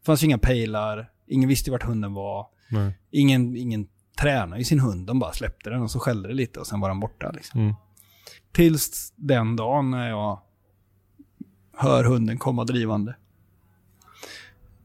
Det 0.00 0.06
fanns 0.06 0.22
ju 0.22 0.26
inga 0.26 0.38
pejlar, 0.38 1.10
ingen 1.26 1.48
visste 1.48 1.70
vart 1.70 1.82
hunden 1.82 2.14
var. 2.14 2.46
Nej. 2.70 2.98
Ingen, 3.10 3.56
ingen 3.56 3.88
tränade 4.20 4.58
ju 4.58 4.64
sin 4.64 4.80
hund, 4.80 5.06
de 5.06 5.18
bara 5.18 5.32
släppte 5.32 5.70
den 5.70 5.82
och 5.82 5.90
så 5.90 5.98
skällde 5.98 6.28
det 6.28 6.34
lite 6.34 6.60
och 6.60 6.66
sen 6.66 6.80
var 6.80 6.88
den 6.88 7.00
borta. 7.00 7.30
Liksom. 7.30 7.60
Mm. 7.60 7.74
Tills 8.52 9.12
den 9.16 9.56
dagen 9.56 9.90
när 9.90 10.08
jag 10.08 10.40
hör 11.76 12.04
hunden 12.04 12.38
komma 12.38 12.64
drivande. 12.64 13.16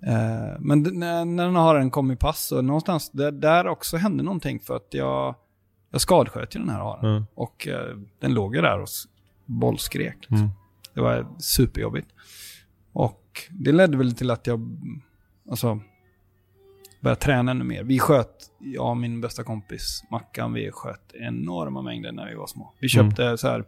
Eh, 0.08 0.60
men 0.60 0.82
när, 0.84 1.26
när 1.26 1.46
den 1.46 1.56
har 1.56 1.76
en 1.76 1.92
kommit 1.92 2.20
pass 2.20 2.52
och 2.52 2.66
någonstans 2.66 3.10
där, 3.12 3.32
där 3.32 3.68
också 3.68 3.98
hände 3.98 4.24
någonting 4.24 4.60
för 4.60 4.76
att 4.76 4.88
jag, 4.90 5.36
jag 5.92 6.02
skadsköt 6.02 6.56
ju 6.56 6.60
den 6.60 6.70
här 6.70 6.80
haren. 6.80 7.06
Mm. 7.12 7.26
Och 7.36 7.68
eh, 7.68 7.98
den 8.20 8.34
låg 8.34 8.56
ju 8.56 8.62
där 8.62 8.80
och 8.80 8.88
bollskrek. 9.46 10.16
Liksom. 10.20 10.38
Mm. 10.38 10.50
Det 10.94 11.02
var 11.02 11.28
superjobbigt. 11.40 12.08
Och 12.94 13.24
det 13.50 13.72
ledde 13.72 13.98
väl 13.98 14.16
till 14.16 14.32
att 14.32 14.48
jag 14.48 14.78
alltså, 15.50 15.80
började 17.02 17.22
träna 17.22 17.52
ännu 17.52 17.64
mer. 17.64 17.84
Vi 17.84 18.00
sköt, 18.00 18.52
jag 18.60 18.90
och 18.90 18.98
min 18.98 19.22
bästa 19.22 19.44
kompis 19.44 20.04
Mackan, 20.12 20.54
vi 20.54 20.72
sköt 20.72 21.12
enorma 21.14 21.82
mängder 21.82 22.12
när 22.12 22.30
vi 22.30 22.36
var 22.36 22.48
små. 22.48 22.74
Vi 22.80 22.90
Mm. 23.00 23.10
köpte 23.10 23.38
så 23.38 23.48
här 23.48 23.66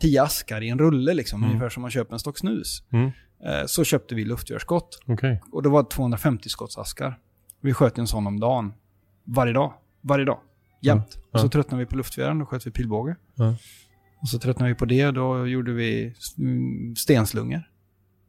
tio 0.00 0.22
askar 0.22 0.60
i 0.62 0.68
en 0.68 0.78
rulle 0.78 1.14
liksom, 1.14 1.40
Mm. 1.40 1.50
ungefär 1.50 1.68
som 1.68 1.80
man 1.82 1.90
köper 1.90 2.12
en 2.12 2.18
stock 2.18 2.38
snus. 2.38 2.82
Mm. 2.90 3.10
Eh, 3.44 3.66
Så 3.66 3.84
köpte 3.84 4.14
vi 4.14 4.24
luftgörskott 4.24 5.00
Okej. 5.06 5.42
och 5.52 5.62
det 5.62 5.68
var 5.68 5.82
250 5.82 6.48
skottsaskar. 6.48 7.18
Vi 7.60 7.74
sköt 7.74 7.98
en 7.98 8.06
sån 8.06 8.26
om 8.26 8.40
dagen. 8.40 8.72
Varje 9.24 9.52
dag. 9.52 9.72
Varje 10.00 10.24
dag. 10.24 10.40
Jämt. 10.80 11.18
Ja. 11.18 11.22
Och 11.32 11.40
så 11.40 11.48
tröttnade 11.48 11.84
vi 11.84 11.90
på 11.90 11.96
luftgevär, 11.96 12.34
då 12.34 12.46
sköt 12.46 12.66
vi 12.66 12.70
pilbåge. 12.70 13.16
Ja. 13.34 13.54
Och 14.20 14.28
så 14.28 14.38
tröttnade 14.38 14.72
vi 14.72 14.78
på 14.78 14.84
det, 14.84 15.10
då 15.10 15.46
gjorde 15.46 15.72
vi 15.72 16.14
mm, 16.38 16.96
stenslungor. 16.96 17.62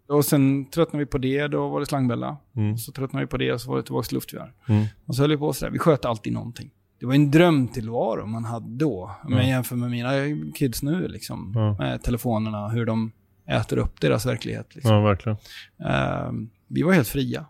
Och 0.10 0.26
sen 0.26 0.70
tröttnade 0.70 1.06
vi 1.06 1.12
på 1.12 1.18
det, 1.18 1.48
då 1.48 1.70
var 1.70 1.80
det 1.80 1.86
slangbälla. 1.86 2.38
Mm. 2.56 2.74
Och 2.74 2.80
så 2.80 2.92
tröttnade 2.92 3.26
vi 3.26 3.30
på 3.30 3.38
det, 3.38 3.54
och 3.54 3.62
så 3.62 3.70
var 3.70 3.78
det 3.78 3.84
tillbaka 3.84 4.06
till 4.08 4.16
luftgevär. 4.18 4.54
Mm. 4.68 4.86
Och 5.06 5.16
så 5.16 5.22
höll 5.24 5.30
vi 5.32 5.38
på 5.38 5.54
sådär. 5.54 5.72
Vi 5.72 5.80
sköt 5.80 6.06
alltid 6.06 6.34
någonting. 6.34 6.72
Det 7.00 7.06
var 7.06 7.14
en 7.14 7.32
drömtillvaro 7.32 8.26
man 8.26 8.46
hade 8.46 8.78
då. 8.78 9.12
Om 9.24 9.34
jag 9.34 9.44
Ja. 9.44 9.48
jämför 9.48 9.76
med 9.76 9.90
mina 9.92 10.12
kids 10.56 10.84
nu, 10.84 11.08
liksom. 11.08 11.52
Ja. 11.56 11.76
Med 11.80 12.04
telefonerna, 12.04 12.70
hur 12.70 12.86
de 12.86 13.12
äter 13.48 13.78
upp 13.78 14.02
deras 14.02 14.26
verklighet. 14.26 14.76
Liksom. 14.76 14.92
Ja, 14.94 15.02
verkligen. 15.02 15.38
Ehm, 15.86 16.50
vi 16.68 16.82
var 16.84 16.94
helt 16.94 17.08
fria. 17.08 17.46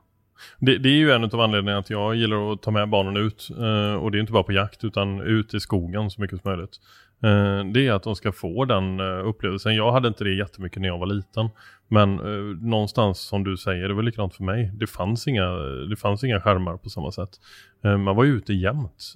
Det, 0.60 0.78
det 0.78 0.90
är 0.90 0.94
ju 0.94 1.12
en 1.12 1.24
av 1.24 1.42
anledningarna 1.42 1.84
till 1.84 1.96
att 1.96 2.02
jag 2.02 2.16
gillar 2.16 2.54
att 2.54 2.62
ta 2.62 2.72
med 2.72 2.90
barnen 2.90 3.18
ut. 3.18 3.50
Eh, 3.50 3.94
och 3.94 4.12
det 4.12 4.18
är 4.18 4.20
inte 4.20 4.34
bara 4.34 4.44
på 4.44 4.52
jakt 4.52 4.84
utan 4.84 5.22
ut 5.22 5.54
i 5.54 5.60
skogen 5.60 6.12
så 6.12 6.22
mycket 6.22 6.42
som 6.42 6.52
möjligt. 6.52 6.80
Eh, 7.24 7.66
det 7.74 7.88
är 7.88 7.92
att 7.92 8.04
de 8.04 8.16
ska 8.16 8.32
få 8.32 8.66
den 8.66 9.00
eh, 9.00 9.28
upplevelsen. 9.28 9.76
Jag 9.76 9.92
hade 9.92 10.08
inte 10.08 10.24
det 10.24 10.34
jättemycket 10.34 10.82
när 10.82 10.88
jag 10.88 10.98
var 10.98 11.06
liten. 11.06 11.50
Men 11.88 12.20
eh, 12.20 12.58
någonstans 12.62 13.20
som 13.20 13.44
du 13.44 13.58
säger, 13.58 13.88
det 13.88 13.94
var 13.94 14.04
likadant 14.04 14.36
för 14.36 14.44
mig. 14.44 14.72
Det 14.74 14.88
fanns 14.88 15.28
inga, 15.28 15.50
det 15.90 15.96
fanns 15.96 16.24
inga 16.24 16.42
skärmar 16.42 16.78
på 16.78 16.90
samma 16.90 17.12
sätt. 17.12 17.30
Man 17.84 18.16
var 18.16 18.26
ute 18.26 18.54
jämt. 18.54 19.14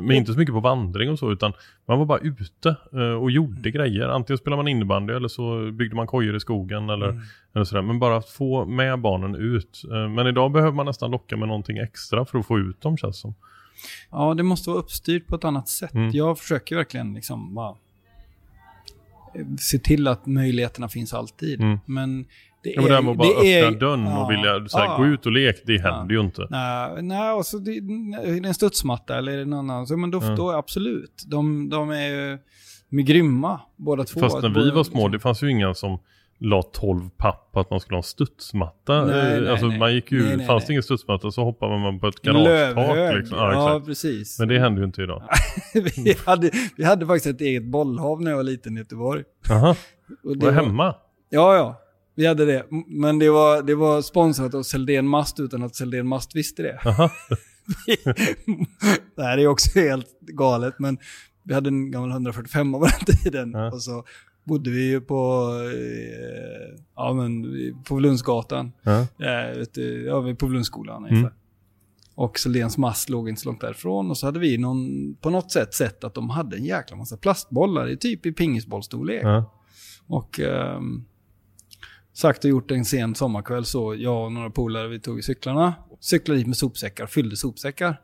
Men 0.00 0.12
inte 0.12 0.32
så 0.32 0.38
mycket 0.38 0.54
på 0.54 0.60
vandring 0.60 1.10
och 1.10 1.18
så 1.18 1.32
utan 1.32 1.52
man 1.88 1.98
var 1.98 2.06
bara 2.06 2.18
ute 2.18 2.76
och 3.20 3.30
gjorde 3.30 3.70
grejer. 3.70 4.08
Antingen 4.08 4.38
spelade 4.38 4.62
man 4.62 4.68
innebandy 4.68 5.12
eller 5.12 5.28
så 5.28 5.70
byggde 5.72 5.96
man 5.96 6.06
kojor 6.06 6.36
i 6.36 6.40
skogen 6.40 6.90
eller, 6.90 7.20
eller 7.54 7.64
sådär. 7.64 7.82
Men 7.82 7.98
bara 7.98 8.16
att 8.16 8.28
få 8.28 8.64
med 8.64 9.00
barnen 9.00 9.34
ut. 9.34 9.82
Men 9.88 10.26
idag 10.26 10.52
behöver 10.52 10.72
man 10.72 10.86
nästan 10.86 11.10
locka 11.10 11.36
med 11.36 11.48
någonting 11.48 11.78
extra 11.78 12.24
för 12.24 12.38
att 12.38 12.46
få 12.46 12.58
ut 12.58 12.80
dem 12.80 12.96
känns 12.96 13.20
som. 13.20 13.34
Ja, 14.10 14.34
det 14.34 14.42
måste 14.42 14.70
vara 14.70 14.80
uppstyrt 14.80 15.26
på 15.26 15.36
ett 15.36 15.44
annat 15.44 15.68
sätt. 15.68 15.94
Mm. 15.94 16.10
Jag 16.12 16.38
försöker 16.38 16.76
verkligen 16.76 17.14
liksom 17.14 17.54
bara 17.54 17.70
eh, 19.34 19.46
se 19.60 19.78
till 19.78 20.08
att 20.08 20.26
möjligheterna 20.26 20.88
finns 20.88 21.14
alltid. 21.14 21.60
Mm. 21.60 21.78
Men 21.86 22.22
det 22.62 22.70
Ja, 22.70 22.80
men 22.80 22.88
det 22.90 22.94
här 22.94 23.02
med 23.02 23.10
att 23.12 23.18
bara 23.18 23.28
öppna 23.28 23.44
är- 23.44 23.70
dörren 23.70 24.04
ja, 24.04 24.24
och 24.24 24.30
vilja 24.30 24.68
så 24.68 24.78
här, 24.78 24.84
ja. 24.84 24.96
gå 24.96 25.06
ut 25.06 25.26
och 25.26 25.32
lek, 25.32 25.56
det 25.66 25.78
händer 25.78 26.14
ju 26.14 26.20
inte. 26.20 26.46
Nej, 26.50 27.02
nej 27.02 27.32
och 27.32 27.46
så 27.46 27.58
det, 27.58 27.70
är 27.70 28.40
det 28.40 28.48
en 28.48 28.54
studsmatta 28.54 29.18
eller 29.18 29.32
är 29.32 29.36
det 29.38 29.44
någon 29.44 29.70
annan, 29.70 29.86
så, 29.86 29.96
men 29.96 30.10
då, 30.10 30.20
Ja. 30.22 30.34
då 30.36 30.52
absolut. 30.52 31.24
De, 31.26 31.68
de 31.68 31.90
är 31.90 32.08
ju 32.08 32.38
de 32.90 32.98
är 32.98 33.02
grymma, 33.02 33.60
båda 33.76 34.04
två. 34.04 34.20
Fast 34.20 34.42
när 34.42 34.48
vi 34.48 34.70
var 34.70 34.84
små, 34.84 34.98
liksom. 34.98 35.12
det 35.12 35.18
fanns 35.20 35.42
ju 35.42 35.50
inga 35.50 35.74
som 35.74 35.98
la 36.42 36.62
12 36.62 37.10
papp 37.16 37.52
på 37.52 37.60
att 37.60 37.70
man 37.70 37.80
skulle 37.80 37.94
ha 37.94 37.98
en 37.98 38.02
studsmatta. 38.02 39.04
Nej, 39.04 39.44
Eh, 39.44 39.50
alltså 39.50 39.66
nej. 39.66 39.78
man 39.78 39.94
gick 39.94 40.12
ju, 40.12 40.22
Nej, 40.26 40.36
nej, 40.36 40.46
fanns 40.46 40.66
det 40.66 40.72
ingen 40.72 40.82
studsmatta 40.82 41.30
så 41.30 41.44
hoppade 41.44 41.78
man 41.78 42.00
på 42.00 42.08
ett 42.08 42.22
garagetak. 42.22 43.16
Liksom. 43.18 43.38
Ja, 43.38 43.52
Ja, 43.72 43.80
precis. 43.86 44.38
Men 44.38 44.48
det 44.48 44.58
händer 44.58 44.80
ju 44.80 44.86
inte 44.86 45.02
idag. 45.02 45.22
vi, 46.04 46.16
hade, 46.26 46.50
vi 46.76 46.84
hade 46.84 47.06
faktiskt 47.06 47.26
ett 47.34 47.40
eget 47.40 47.64
bollhav 47.64 48.22
när 48.22 48.30
jag 48.30 48.36
var 48.38 48.44
liten 48.44 48.76
i 48.76 48.80
Göteborg. 48.80 49.24
Jaha, 49.48 49.76
var 50.22 50.34
det 50.34 50.52
hemma? 50.52 50.94
Ja, 51.30 51.56
ja. 51.56 51.78
Vi 52.14 52.26
hade 52.26 52.44
det. 52.44 52.66
Men 52.86 53.18
det 53.18 53.30
var, 53.30 53.62
det 53.62 53.74
var 53.74 54.02
sponsrat 54.02 54.54
av 54.54 54.62
Seldén 54.62 55.08
Mast 55.08 55.40
utan 55.40 55.62
att 55.62 55.76
Seldén 55.76 56.06
Mast 56.06 56.36
visste 56.36 56.62
det. 56.62 56.78
Det 59.16 59.22
här 59.22 59.38
är 59.38 59.46
också 59.46 59.80
helt 59.80 60.20
galet, 60.20 60.74
men 60.78 60.98
vi 61.44 61.54
hade 61.54 61.68
en 61.68 61.90
gammal 61.90 62.10
145 62.10 62.72
på 62.72 62.78
den 63.06 63.16
tiden. 63.16 63.50
Ja. 63.52 63.72
Och 63.72 63.82
så 63.82 64.04
bodde 64.44 64.70
vi 64.70 64.90
ju 64.90 65.00
på, 65.00 65.50
eh, 65.74 66.80
ja 66.96 67.12
men, 67.12 67.44
på 67.84 67.98
Lundsgatan. 68.00 68.72
Ja. 68.82 69.00
Eh, 69.00 69.58
vet 69.58 69.74
du, 69.74 70.04
ja, 70.06 70.34
på 70.38 70.46
Lundsskolan 70.46 70.96
Mm. 71.04 71.10
ungefär. 71.10 71.36
Och 72.14 72.38
Seldéns 72.38 72.78
mast 72.78 73.08
låg 73.08 73.28
inte 73.28 73.40
så 73.40 73.48
långt 73.48 73.60
därifrån. 73.60 74.10
Och 74.10 74.18
så 74.18 74.26
hade 74.26 74.38
vi 74.38 74.58
någon, 74.58 75.14
på 75.14 75.30
något 75.30 75.50
sätt 75.52 75.74
sett 75.74 76.04
att 76.04 76.14
de 76.14 76.30
hade 76.30 76.56
en 76.56 76.64
jäkla 76.64 76.96
massa 76.96 77.16
plastbollar, 77.16 77.88
i 77.88 77.96
typ 77.96 78.26
i 78.26 78.32
pingisbollstorlek. 78.32 79.22
Ja. 79.24 79.52
Och 80.06 80.40
ehm, 80.40 81.04
sagt 82.12 82.44
och 82.44 82.50
gjort 82.50 82.70
en 82.70 82.84
sen 82.84 83.14
sommarkväll 83.14 83.64
så 83.64 83.94
jag 83.94 84.24
och 84.24 84.32
några 84.32 84.50
polare 84.50 84.88
vi 84.88 85.00
tog 85.00 85.24
cyklarna, 85.24 85.74
cyklade 86.00 86.38
dit 86.40 86.46
med 86.46 86.56
sopsäckar, 86.56 87.06
fyllde 87.06 87.36
sopsäckar 87.36 88.00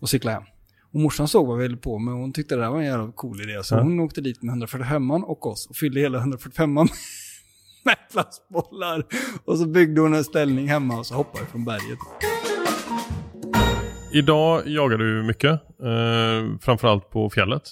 och 0.00 0.08
cyklade 0.08 0.34
hem. 0.34 0.44
Och 0.92 1.00
morsan 1.00 1.28
såg 1.28 1.46
vad 1.46 1.58
vi 1.58 1.66
höll 1.66 1.76
på 1.76 1.98
med 1.98 2.14
och 2.14 2.20
hon 2.20 2.32
tyckte 2.32 2.54
det 2.56 2.60
där 2.62 2.70
var 2.70 2.78
en 2.78 2.84
jävla 2.84 3.12
cool 3.12 3.40
idé. 3.40 3.62
Så 3.64 3.74
Ja. 3.74 3.80
hon 3.82 4.00
åkte 4.00 4.20
dit 4.20 4.42
med 4.42 4.52
145 4.52 5.10
och 5.10 5.46
oss 5.46 5.66
och 5.66 5.76
fyllde 5.76 6.00
hela 6.00 6.18
145 6.18 6.74
med 6.74 6.88
med 7.84 7.96
plastbollar. 8.12 9.06
Och 9.44 9.58
så 9.58 9.66
byggde 9.66 10.00
hon 10.00 10.14
en 10.14 10.24
ställning 10.24 10.68
hemma 10.68 10.98
och 10.98 11.06
så 11.06 11.14
hoppade 11.14 11.44
vi 11.44 11.50
från 11.50 11.64
berget. 11.64 11.98
Idag 14.12 14.62
jagar 14.66 14.98
du 14.98 15.22
mycket, 15.22 15.50
eh, 15.82 16.58
framförallt 16.60 17.10
på 17.10 17.30
fjället. 17.30 17.62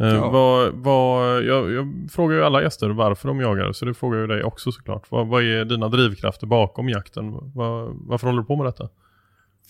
Eh, 0.00 0.06
Ja. 0.06 0.30
vad, 0.30 0.72
vad, 0.74 1.42
jag, 1.44 1.72
jag 1.72 2.08
frågar 2.12 2.36
ju 2.36 2.44
alla 2.44 2.62
gäster 2.62 2.88
varför 2.88 3.28
de 3.28 3.40
jagar, 3.40 3.72
så 3.72 3.84
det 3.84 3.94
frågar 3.94 4.18
jag 4.18 4.28
dig 4.28 4.42
också 4.44 4.72
såklart. 4.72 5.06
Vad, 5.10 5.26
vad 5.28 5.42
är 5.42 5.64
dina 5.64 5.88
drivkrafter 5.88 6.46
bakom 6.46 6.88
jakten? 6.88 7.32
Vad, 7.54 7.96
varför 8.06 8.26
håller 8.26 8.40
du 8.40 8.46
på 8.46 8.56
med 8.56 8.66
detta? 8.66 8.88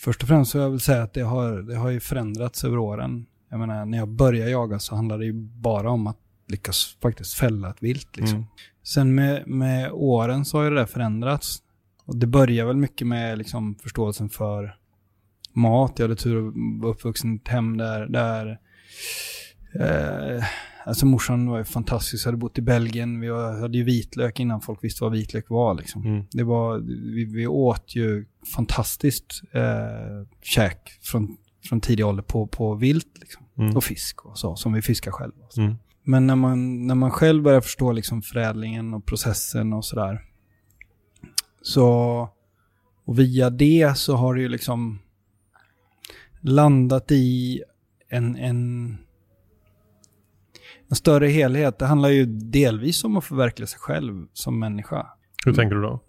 Först 0.00 0.23
och 0.23 0.28
främst 0.28 0.50
så 0.50 0.59
vill 0.59 0.73
jag 0.73 0.80
säga 0.80 1.02
att 1.02 1.12
det 1.12 1.23
har, 1.23 1.52
det 1.52 1.76
har 1.76 1.90
ju 1.90 2.00
förändrats 2.00 2.64
över 2.64 2.78
åren. 2.78 3.26
Jag 3.49 3.61
menar, 3.61 3.85
när 3.85 3.99
jag 3.99 4.09
började 4.09 4.50
jaga 4.50 4.78
så 4.78 4.95
handlade 4.95 5.23
det 5.23 5.26
ju 5.26 5.33
bara 5.42 5.90
om 5.90 6.07
att 6.07 6.16
lyckas 6.49 6.97
faktiskt 7.02 7.35
fälla 7.35 7.71
ett 7.71 7.83
vilt. 7.83 8.16
Liksom. 8.16 8.37
Mm. 8.37 8.49
Sen 8.83 9.14
med, 9.14 9.47
med 9.47 9.90
åren 9.92 10.45
så 10.45 10.57
har 10.57 10.64
ju 10.64 10.71
det 10.71 10.76
där 10.76 10.87
förändrats. 10.87 11.62
Och 12.04 12.16
det 12.16 12.26
börjar 12.26 12.66
väl 12.66 12.76
mycket 12.76 13.07
med 13.07 13.38
liksom 13.38 13.75
förståelsen 13.75 14.28
för 14.28 14.76
mat. 15.52 15.92
Jag 15.99 16.04
hade 16.04 16.16
tur 16.16 16.49
att 16.49 16.54
vara 16.80 16.92
uppvuxen 16.92 17.33
i 17.33 17.37
ett 17.37 17.49
hem 17.49 17.76
där, 17.76 18.07
där 18.07 18.59
eh, 19.75 20.45
alltså 20.84 21.06
morsan 21.06 21.50
var 21.50 21.58
ju 21.58 21.64
fantastisk, 21.64 22.25
hade 22.25 22.37
bott 22.37 22.58
i 22.58 22.62
Belgien. 22.62 23.20
Vi 23.20 23.28
hade 23.60 23.78
ju 23.78 23.84
vitlök 23.84 24.40
innan 24.40 24.60
folk 24.60 24.84
visste 24.84 25.04
vad 25.04 25.12
vitlök 25.12 25.50
var. 25.50 25.75
Liksom. 25.75 26.06
Mm. 26.06 26.25
Det 26.30 26.44
var, 26.44 26.78
vi, 27.14 27.25
vi 27.25 27.46
åt 27.46 27.96
ju 27.96 28.26
fantastiskt 28.56 29.42
eh, 29.52 30.26
käk 30.42 30.99
från, 31.02 31.37
från 31.68 31.80
tidig 31.80 32.06
ålder 32.06 32.22
på, 32.22 32.46
på 32.46 32.75
vilt 32.75 33.18
liksom. 33.20 33.44
Mm. 33.58 33.76
och 33.76 33.84
fisk 33.84 34.25
och 34.25 34.38
så, 34.38 34.56
som 34.56 34.72
vi 34.72 34.82
fiskar 34.82 35.10
själva. 35.10 35.44
Mm. 35.56 35.75
Men 36.02 36.26
när 36.26 36.37
man, 36.37 36.87
när 36.87 36.94
man 36.94 37.10
själv 37.10 37.42
börjar 37.42 37.60
förstå 37.60 37.92
liksom 37.92 38.22
förädlingen 38.22 38.94
och 38.94 39.06
processen 39.06 39.72
och 39.72 39.84
sådär. 39.84 40.25
Så, 41.62 42.28
och 43.04 43.18
via 43.18 43.50
det 43.50 43.96
så 43.96 44.16
har 44.16 44.34
det 44.34 44.40
ju 44.40 44.49
liksom 44.49 44.99
landat 46.40 47.12
i 47.12 47.62
en, 48.08 48.37
en, 48.37 48.99
en 50.90 50.97
större 50.97 51.26
helhet. 51.26 51.78
Det 51.78 51.87
handlar 51.87 52.09
ju 52.09 52.26
delvis 52.26 53.04
om 53.04 53.16
att 53.16 53.25
förverkliga 53.25 53.66
sig 53.66 53.80
själv 53.80 54.26
som 54.32 54.59
människa. 54.59 55.06
Hur 55.44 55.52
tänker 55.52 55.76
du 55.76 55.82
då? 55.82 56.00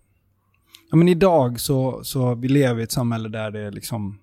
Ja, 0.91 0.97
men 0.97 1.07
idag 1.07 1.59
så, 1.59 2.03
så 2.03 2.35
vi 2.35 2.47
lever 2.47 2.79
i 2.79 2.83
ett 2.83 2.91
samhälle 2.91 3.29
där 3.29 3.51
det 3.51 3.71
liksom, 3.71 4.19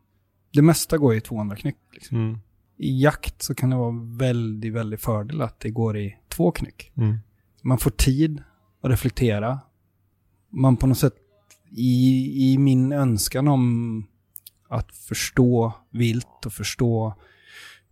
det 0.53 0.63
mesta 0.63 0.99
går 0.99 1.15
i 1.15 1.21
200 1.21 1.57
knyck. 1.57 1.77
Liksom. 1.93 2.17
Mm. 2.17 2.39
I 2.77 3.03
jakt 3.03 3.43
så 3.43 3.55
kan 3.55 3.71
det 3.71 3.77
vara 3.77 3.95
väldigt, 4.19 4.73
väldigt 4.73 5.01
fördel 5.01 5.43
att 5.43 5.61
det 5.61 5.71
går 5.71 5.97
i 5.97 6.17
två 6.29 6.51
knyck. 6.51 6.93
Mm. 6.97 7.19
Man 7.63 7.79
får 7.79 7.91
tid 7.91 8.43
att 8.83 8.91
reflektera. 8.91 9.61
Man 10.49 10.77
på 10.77 10.87
något 10.87 10.99
sätt, 10.99 11.15
i, 11.71 12.53
i 12.53 12.59
min 12.59 12.93
önskan 12.93 13.49
om 13.49 14.07
att 14.69 14.93
förstå 14.93 15.73
vilt 15.91 16.47
och 16.47 16.53
förstå 16.53 17.15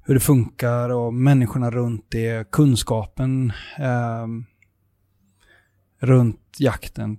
hur 0.07 0.15
det 0.15 0.21
funkar 0.21 0.91
och 0.91 1.15
människorna 1.15 1.71
runt 1.71 2.07
det, 2.09 2.51
kunskapen 2.51 3.53
eh, 3.79 4.27
runt 6.01 6.41
jakten. 6.59 7.19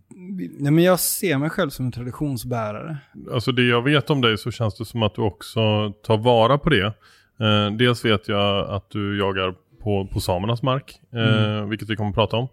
Nej, 0.60 0.72
men 0.72 0.84
jag 0.84 1.00
ser 1.00 1.38
mig 1.38 1.50
själv 1.50 1.70
som 1.70 1.86
en 1.86 1.92
traditionsbärare. 1.92 2.98
Alltså 3.34 3.52
det 3.52 3.64
jag 3.64 3.82
vet 3.82 4.10
om 4.10 4.22
dig 4.22 4.38
så 4.38 4.52
känns 4.52 4.78
det 4.78 4.86
som 4.86 5.04
att 5.04 5.16
du 5.16 5.22
också 5.22 5.60
tar 6.04 6.18
vara 6.18 6.58
på 6.58 6.70
det. 6.70 6.86
Eh, 7.40 7.72
dels 7.78 8.06
vet 8.06 8.28
jag 8.28 8.70
att 8.70 8.90
du 8.90 9.20
jagar 9.20 9.56
på, 9.84 10.08
på 10.14 10.20
samernas 10.20 10.64
mark, 10.64 11.02
eh, 11.14 11.66
vilket 11.66 11.90
vi 11.90 11.96
kommer 11.96 12.10
att 12.10 12.16
prata 12.16 12.38
om. 12.38 12.48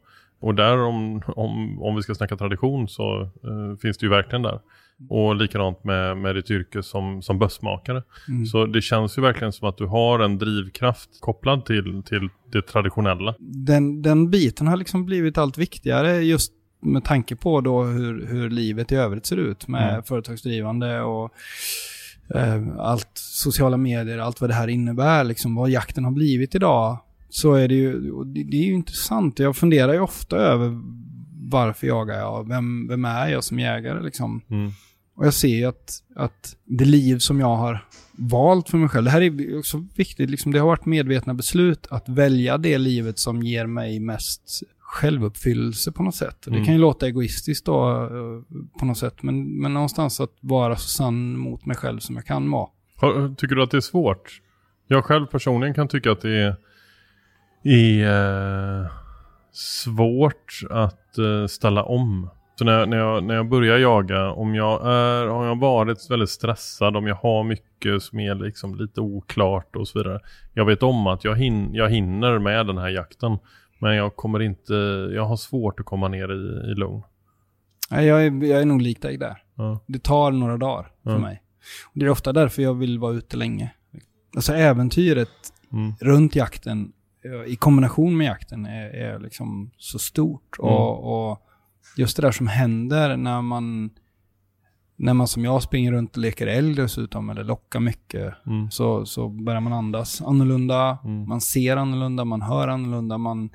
Och 0.44 0.54
där 0.54 0.78
om, 0.78 1.22
om, 1.26 1.82
om 1.82 1.96
vi 1.96 2.02
ska 2.02 2.14
snacka 2.14 2.36
tradition 2.36 2.88
så 2.88 3.22
eh, 3.22 3.78
finns 3.82 3.98
det 3.98 4.06
ju 4.06 4.10
verkligen 4.10 4.42
där. 4.42 4.60
Och 5.08 5.36
likadant 5.36 5.84
med, 5.84 6.16
med 6.16 6.34
ditt 6.34 6.50
yrke 6.50 6.82
som, 6.82 7.22
som 7.22 7.38
bössmakare. 7.38 8.02
Mm. 8.28 8.46
Så 8.46 8.66
det 8.66 8.82
känns 8.82 9.18
ju 9.18 9.22
verkligen 9.22 9.52
som 9.52 9.68
att 9.68 9.78
du 9.78 9.86
har 9.86 10.18
en 10.18 10.38
drivkraft 10.38 11.10
kopplad 11.20 11.66
till, 11.66 12.02
till 12.06 12.28
det 12.52 12.62
traditionella. 12.62 13.34
Den, 13.38 14.02
den 14.02 14.30
biten 14.30 14.66
har 14.66 14.76
liksom 14.76 15.06
blivit 15.06 15.38
allt 15.38 15.58
viktigare 15.58 16.16
just 16.16 16.52
med 16.82 17.04
tanke 17.04 17.36
på 17.36 17.60
då 17.60 17.82
hur, 17.82 18.26
hur 18.26 18.50
livet 18.50 18.92
i 18.92 18.94
övrigt 18.94 19.26
ser 19.26 19.36
ut 19.36 19.68
med 19.68 19.90
Mm. 19.90 20.02
företagsdrivande 20.02 21.00
och 21.00 21.30
eh, 22.34 22.62
allt 22.78 23.10
sociala 23.14 23.76
medier, 23.76 24.18
allt 24.18 24.40
vad 24.40 24.50
det 24.50 24.54
här 24.54 24.68
innebär, 24.68 25.24
liksom 25.24 25.54
vad 25.54 25.70
jakten 25.70 26.04
har 26.04 26.12
blivit 26.12 26.54
idag. 26.54 26.98
Så 27.34 27.52
är 27.54 27.68
det 27.68 27.74
ju, 27.74 28.00
det, 28.24 28.56
är 28.56 28.64
ju 28.64 28.72
intressant. 28.74 29.38
Jag 29.38 29.56
funderar 29.56 29.92
ju 29.92 30.00
ofta 30.00 30.36
över 30.36 30.80
varför 31.50 31.86
jagar 31.86 32.18
jag? 32.18 32.48
Vem, 32.48 32.88
vem 32.88 33.04
är 33.04 33.28
jag 33.28 33.44
som 33.44 33.58
jägare 33.58 34.02
liksom? 34.02 34.40
Mm. 34.50 34.70
Och 35.16 35.26
jag 35.26 35.34
ser 35.34 35.48
ju 35.56 35.64
att, 35.64 35.92
att 36.16 36.56
det 36.64 36.84
liv 36.84 37.18
som 37.18 37.40
jag 37.40 37.56
har 37.56 37.86
valt 38.12 38.68
för 38.68 38.78
mig 38.78 38.88
själv, 38.88 39.04
det 39.04 39.10
här 39.10 39.20
är 39.20 39.58
också 39.58 39.84
viktigt, 39.96 40.30
liksom, 40.30 40.52
det 40.52 40.58
har 40.58 40.66
varit 40.66 40.86
medvetna 40.86 41.34
beslut 41.34 41.86
att 41.90 42.08
välja 42.08 42.58
det 42.58 42.78
livet 42.78 43.18
som 43.18 43.42
ger 43.42 43.66
mig 43.66 44.00
mest 44.00 44.62
självuppfyllelse 44.80 45.92
på 45.92 46.02
något 46.02 46.14
sätt. 46.14 46.36
Det 46.44 46.50
Mm. 46.50 46.64
kan 46.64 46.74
ju 46.74 46.80
låta 46.80 47.06
egoistiskt 47.06 47.66
då 47.66 47.90
eh, 48.04 48.78
på 48.78 48.84
något 48.86 48.98
sätt, 48.98 49.22
men, 49.22 49.60
men 49.60 49.74
någonstans 49.74 50.20
att 50.20 50.36
vara 50.40 50.76
så 50.76 50.88
sann 50.88 51.38
mot 51.38 51.66
mig 51.66 51.76
själv 51.76 51.98
som 51.98 52.16
jag 52.16 52.24
kan 52.24 52.50
vara. 52.50 52.68
Tycker 53.36 53.54
du 53.54 53.62
att 53.62 53.70
det 53.70 53.76
är 53.76 53.80
svårt? 53.80 54.40
Jag 54.88 55.04
själv 55.04 55.26
personligen 55.26 55.74
kan 55.74 55.88
tycka 55.88 56.12
att 56.12 56.20
det 56.20 56.42
är, 56.42 56.56
är 57.64 58.80
eh, 58.82 58.86
svårt 59.52 60.60
att 60.70 61.18
eh, 61.18 61.46
ställa 61.46 61.82
om. 61.84 62.30
Så 62.58 62.64
när, 62.64 62.86
när, 62.86 62.96
jag, 62.96 63.24
när 63.24 63.34
jag 63.34 63.48
börjar 63.48 63.78
jaga, 63.78 64.30
om 64.30 64.54
jag, 64.54 64.86
är, 64.92 65.28
om 65.28 65.44
jag 65.46 65.58
varit 65.58 66.10
väldigt 66.10 66.30
stressad, 66.30 66.96
om 66.96 67.06
jag 67.06 67.14
har 67.14 67.44
mycket 67.44 68.02
som 68.02 68.20
är 68.20 68.34
liksom 68.34 68.74
lite 68.74 69.00
oklart 69.00 69.76
och 69.76 69.88
så 69.88 69.98
vidare. 69.98 70.20
Jag 70.52 70.64
vet 70.64 70.82
om 70.82 71.06
att 71.06 71.24
jag, 71.24 71.36
hin, 71.36 71.74
jag 71.74 71.90
hinner 71.90 72.38
med 72.38 72.66
den 72.66 72.78
här 72.78 72.88
jakten. 72.88 73.38
Men 73.78 73.94
jag 73.96 74.16
kommer 74.16 74.42
inte, 74.42 74.74
jag 75.14 75.24
har 75.24 75.36
svårt 75.36 75.80
att 75.80 75.86
komma 75.86 76.08
ner 76.08 76.28
i, 76.32 76.70
i 76.70 76.74
lugn. 76.74 77.02
Nej, 77.90 78.06
Jag 78.06 78.26
är, 78.26 78.44
jag 78.44 78.60
är 78.60 78.64
nog 78.64 78.82
lik 78.82 79.02
dig 79.02 79.16
där. 79.16 79.42
Ja. 79.54 79.80
Det 79.86 80.02
tar 80.02 80.30
några 80.30 80.56
dagar 80.56 80.86
för 81.04 81.10
Ja. 81.10 81.18
mig. 81.18 81.42
Och 81.94 81.98
det 82.00 82.06
är 82.06 82.10
ofta 82.10 82.32
därför 82.32 82.62
jag 82.62 82.74
vill 82.74 82.98
vara 82.98 83.12
ute 83.12 83.36
länge. 83.36 83.70
Alltså 84.36 84.52
äventyret 84.52 85.28
Mm. 85.72 85.92
runt 86.00 86.36
jakten 86.36 86.92
i 87.46 87.56
kombination 87.56 88.16
med 88.16 88.26
jakten 88.26 88.66
är, 88.66 88.86
är 88.90 89.18
liksom 89.18 89.70
så 89.76 89.98
stort. 89.98 90.58
Mm. 90.58 90.70
Och, 90.72 91.30
och 91.30 91.38
just 91.96 92.16
det 92.16 92.22
där 92.22 92.32
som 92.32 92.46
händer 92.46 93.16
när 93.16 93.42
man, 93.42 93.90
när 94.96 95.14
man 95.14 95.28
som 95.28 95.44
jag 95.44 95.62
springer 95.62 95.92
runt 95.92 96.16
och 96.16 96.22
leker 96.22 96.46
älg 96.46 96.74
dessutom, 96.74 97.30
eller 97.30 97.44
lockar 97.44 97.80
mycket, 97.80 98.34
Mm. 98.46 98.70
så, 98.70 99.06
så 99.06 99.28
börjar 99.28 99.60
man 99.60 99.72
andas 99.72 100.22
annorlunda, 100.22 100.98
Mm. 101.04 101.28
man 101.28 101.40
ser 101.40 101.76
annorlunda, 101.76 102.24
man 102.24 102.42
hör 102.42 102.68
annorlunda, 102.68 103.18
man 103.18 103.50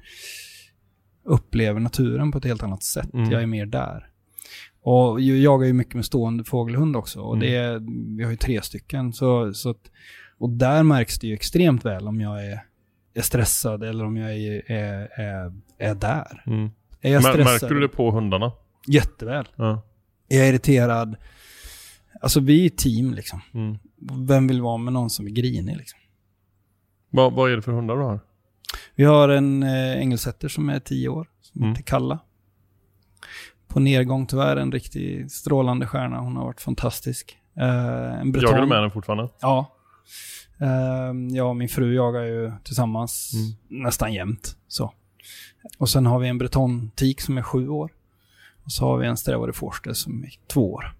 upplever 1.23 1.79
naturen 1.79 2.31
på 2.31 2.37
ett 2.37 2.45
helt 2.45 2.63
annat 2.63 2.83
sätt. 2.83 3.13
Mm. 3.13 3.31
Jag 3.31 3.41
är 3.41 3.45
mer 3.47 3.65
där. 3.65 4.05
Och 4.81 5.21
jag 5.21 5.37
jagar 5.37 5.67
ju 5.67 5.73
mycket 5.73 5.95
med 5.95 6.05
stående 6.05 6.43
fågelhund 6.43 6.95
också. 6.95 7.21
Och 7.21 7.35
Mm. 7.35 7.47
det 7.47 7.79
vi 8.17 8.23
har 8.23 8.31
ju 8.31 8.37
tre 8.37 8.61
stycken. 8.61 9.13
Så, 9.13 9.53
så 9.53 9.69
att, 9.69 9.91
och 10.37 10.49
där 10.49 10.83
märks 10.83 11.19
det 11.19 11.27
ju 11.27 11.33
extremt 11.33 11.85
väl 11.85 12.07
om 12.07 12.21
jag 12.21 12.45
är, 12.45 12.59
är 13.19 13.23
stressad 13.23 13.83
eller 13.83 14.05
om 14.05 14.17
jag 14.17 14.33
är, 14.33 14.71
är, 14.71 15.09
är, 15.19 15.53
är 15.77 15.95
där. 15.95 16.43
Mm. 16.45 16.69
Är 17.01 17.11
jag 17.13 17.23
stressad? 17.23 17.45
märker 17.45 17.75
du 17.75 17.79
det 17.81 17.87
på 17.87 18.11
hundarna? 18.11 18.51
Jätteväl. 18.87 19.47
Ja. 19.55 19.81
Är 20.29 20.37
jag 20.37 20.49
irriterad? 20.49 21.15
Alltså 22.21 22.39
vi 22.39 22.65
är 22.65 22.69
team 22.69 23.13
liksom. 23.13 23.41
Mm. 23.53 23.77
Vem 24.27 24.47
vill 24.47 24.61
vara 24.61 24.77
med 24.77 24.93
någon 24.93 25.09
som 25.09 25.25
är 25.25 25.31
grinig 25.31 25.77
liksom? 25.77 25.99
Vad, 27.09 27.33
vad 27.33 27.51
är 27.51 27.55
det 27.55 27.61
för 27.61 27.71
hundar 27.71 27.95
du 27.95 28.01
har? 28.01 28.19
Vi 28.95 29.03
har 29.03 29.29
en 29.29 29.63
eh, 29.63 29.97
engelsetter 29.99 30.47
som 30.47 30.69
är 30.69 30.79
tio 30.79 31.09
år, 31.09 31.27
som 31.41 31.61
Mm. 31.61 31.69
heter 31.69 31.83
Kalla. 31.83 32.19
På 33.67 33.79
nedgång 33.79 34.25
tyvärr, 34.27 34.57
en 34.57 34.71
riktigt 34.71 35.31
strålande 35.31 35.87
stjärna. 35.87 36.19
Hon 36.19 36.35
har 36.35 36.45
varit 36.45 36.61
fantastisk. 36.61 37.37
Eh, 37.57 38.19
en 38.19 38.31
breton. 38.31 38.49
Jagar 38.49 38.61
du 38.61 38.67
med 38.67 38.81
den 38.83 38.91
fortfarande? 38.91 39.29
Ja. 39.41 39.75
Eh, 40.61 41.35
jag 41.35 41.49
och 41.49 41.55
min 41.55 41.69
fru 41.69 41.95
jagar 41.95 42.23
ju 42.23 42.51
tillsammans 42.63 43.31
Mm. 43.33 43.83
nästan 43.83 44.13
jämt. 44.13 44.55
Så. 44.67 44.93
Och 45.77 45.89
sen 45.89 46.05
har 46.05 46.19
vi 46.19 46.27
en 46.27 46.37
breton-tik 46.37 47.21
som 47.21 47.37
är 47.37 47.41
sju 47.41 47.67
år. 47.69 47.91
Och 48.65 48.71
så 48.71 48.85
har 48.85 48.97
vi 48.97 49.07
en 49.07 49.17
strävare 49.17 49.53
forster 49.53 49.93
som 49.93 50.23
är 50.23 50.29
två 50.47 50.73
år. 50.73 50.93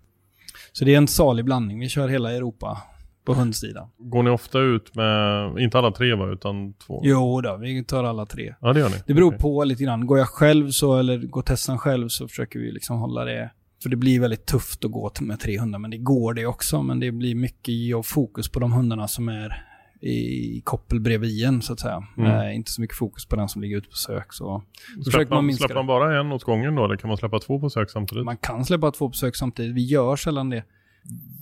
Så 0.72 0.86
det 0.86 0.94
är 0.94 0.98
en 0.98 1.08
salig 1.08 1.46
blandning. 1.46 1.80
Vi 1.80 1.90
kör 1.90 2.08
hela 2.08 2.32
Europa 2.32 2.78
på 3.26 3.34
hundsidan. 3.34 3.88
Går 3.98 4.24
ni 4.24 4.30
ofta 4.30 4.60
ut 4.60 4.96
med, 4.96 5.58
inte 5.60 5.78
alla 5.78 5.92
tre 5.92 6.16
va, 6.16 6.28
utan 6.32 6.74
två? 6.74 7.02
Jo 7.04 7.42
då, 7.42 7.58
vi 7.58 7.84
tar 7.84 8.04
alla 8.04 8.26
tre. 8.26 8.56
Ja 8.62 8.74
det 8.74 8.80
gör 8.80 8.90
ni. 8.90 8.96
Det 9.08 9.14
beror 9.14 9.28
Okej. 9.28 9.40
på 9.40 9.64
lite 9.64 9.84
grann. 9.84 10.08
Går 10.08 10.18
jag 10.18 10.28
själv 10.28 10.72
så, 10.72 10.98
eller 10.98 11.18
går 11.18 11.42
Tessan 11.42 11.78
själv 11.80 12.08
så 12.10 12.28
försöker 12.28 12.60
vi 12.60 12.72
liksom 12.72 12.98
hålla 13.00 13.26
det. 13.26 13.52
För 13.84 13.90
det 13.90 13.96
blir 13.96 14.20
väldigt 14.20 14.46
tufft 14.46 14.86
att 14.86 14.92
gå 14.92 15.10
till- 15.10 15.26
med 15.26 15.40
tre 15.40 15.60
hundar, 15.60 15.80
men 15.80 15.92
det 15.92 15.98
går 15.98 16.34
det 16.34 16.46
också. 16.46 16.84
Men 16.84 17.00
det 17.00 17.12
blir 17.12 17.36
mycket 17.36 18.06
fokus 18.06 18.50
på 18.52 18.60
de 18.60 18.72
hundarna 18.72 19.08
som 19.08 19.30
är 19.30 19.66
i 20.02 20.62
koppel 20.64 21.00
bredvid 21.00 21.46
en, 21.46 21.62
så 21.62 21.74
att 21.74 21.80
säga. 21.80 22.04
Mm. 22.18 22.32
Eh, 22.32 22.56
inte 22.56 22.72
så 22.72 22.82
mycket 22.82 22.98
fokus 22.98 23.26
på 23.26 23.36
den 23.36 23.50
som 23.50 23.62
ligger 23.62 23.78
ute 23.78 23.90
på 23.90 23.96
sök. 23.96 24.34
Så, 24.34 24.64
så 25.04 25.12
Släpper 25.12 25.36
man 25.36 25.46
man, 25.46 25.54
släpper 25.56 25.76
man 25.76 25.88
bara 25.88 26.20
en 26.20 26.32
åt 26.32 26.44
gången 26.44 26.76
då, 26.76 26.86
eller 26.86 26.96
kan 26.98 27.08
man 27.08 27.18
släppa 27.18 27.40
två 27.40 27.60
på 27.60 27.70
sök 27.70 27.90
samtidigt? 27.90 28.26
Man 28.26 28.38
kan 28.38 28.66
släppa 28.66 28.92
två 28.92 29.08
på 29.10 29.14
sök 29.14 29.36
samtidigt. 29.36 29.76
Vi 29.76 29.86
gör 29.86 30.16
sällan 30.16 30.50
det. 30.50 30.64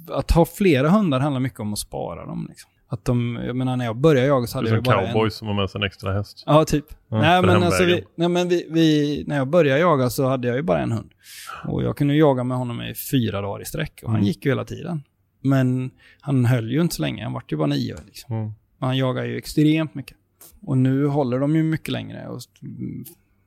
Att 0.09 0.31
ha 0.31 0.45
flera 0.45 0.89
hundar 0.89 1.19
handlar 1.19 1.39
mycket 1.39 1.59
om 1.59 1.73
att 1.73 1.79
spara 1.79 2.25
dem. 2.25 2.45
Liksom. 2.49 2.71
Att 2.89 3.05
de, 3.05 3.39
jag 3.45 3.55
menar 3.55 3.77
när 3.77 3.85
jag 3.85 3.97
började 3.97 4.27
jaga 4.27 4.47
så 4.47 4.57
hade 4.57 4.69
jag 4.69 4.83
bara 4.83 5.01
en. 5.01 5.13
cowboys 5.13 5.35
som 5.35 5.47
har 5.47 5.53
med 5.55 5.69
sig 5.69 5.79
en 5.79 5.85
extra 5.87 6.13
häst. 6.13 6.43
Ja, 6.45 6.65
typ. 6.65 6.85
Ja, 7.07 7.17
nej, 7.21 7.41
men 7.41 7.63
alltså 7.63 7.83
vi, 7.85 8.03
nej, 8.15 8.29
men 8.29 8.49
vi, 8.49 8.67
vi, 8.69 9.23
när 9.27 9.37
jag 9.37 9.47
började 9.47 9.79
jaga 9.79 10.09
så 10.09 10.27
hade 10.27 10.47
jag 10.47 10.57
ju 10.57 10.63
bara 10.63 10.79
en 10.81 10.91
hund. 10.91 11.11
Och 11.67 11.83
jag 11.83 11.97
kunde 11.97 12.15
jaga 12.15 12.43
med 12.43 12.57
honom 12.57 12.81
i 12.81 12.93
fyra 13.11 13.41
dagar 13.41 13.61
i 13.61 13.65
sträck. 13.65 13.99
Och 14.03 14.09
han 14.09 14.15
Mm. 14.19 14.27
gick 14.27 14.45
ju 14.45 14.51
hela 14.51 14.65
tiden. 14.65 15.03
Men 15.41 15.91
han 16.21 16.45
höll 16.45 16.71
ju 16.71 16.81
inte 16.81 16.95
så 16.95 17.01
länge. 17.01 17.23
Han 17.23 17.33
vart 17.33 17.51
ju 17.51 17.57
bara 17.57 17.67
nio. 17.67 17.95
Liksom. 18.05 18.35
Mm. 18.35 18.51
Han 18.79 18.97
jagar 18.97 19.23
ju 19.25 19.37
extremt 19.37 19.95
mycket. 19.95 20.17
Och 20.65 20.77
nu 20.77 21.05
håller 21.05 21.39
de 21.39 21.55
ju 21.55 21.63
mycket 21.63 21.87
längre. 21.87 22.27
Och 22.27 22.39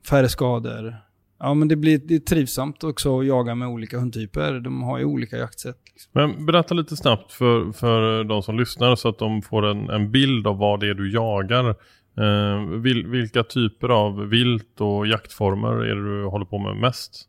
färre 0.09 0.29
skador. 0.29 0.95
Ja, 1.43 1.53
men 1.53 1.67
det 1.67 1.75
blir 1.75 1.97
det 1.97 2.15
är 2.15 2.19
trivsamt 2.19 2.83
också 2.83 3.19
att 3.19 3.25
jaga 3.25 3.55
med 3.55 3.67
olika 3.67 3.99
hundtyper. 3.99 4.59
De 4.59 4.83
har 4.83 4.99
ju 4.99 5.05
olika 5.05 5.37
jaktsätt. 5.37 5.77
Liksom. 5.93 6.11
Men 6.13 6.45
berätta 6.45 6.73
lite 6.73 6.97
snabbt 6.97 7.31
för, 7.31 7.71
för 7.71 8.23
de 8.23 8.43
som 8.43 8.59
lyssnar 8.59 8.95
så 8.95 9.09
att 9.09 9.19
de 9.19 9.41
får 9.41 9.65
en, 9.65 9.89
en 9.89 10.11
bild 10.11 10.47
av 10.47 10.57
vad 10.57 10.79
det 10.79 10.89
är 10.89 10.93
du 10.93 11.13
jagar. 11.13 11.69
Eh, 12.17 12.79
vil, 12.79 13.07
vilka 13.07 13.43
typer 13.43 13.89
av 13.89 14.19
vilt 14.19 14.81
och 14.81 15.07
jaktformer 15.07 15.69
är 15.69 15.95
det 15.95 16.19
du 16.19 16.25
håller 16.25 16.45
på 16.45 16.57
med 16.59 16.75
mest? 16.75 17.27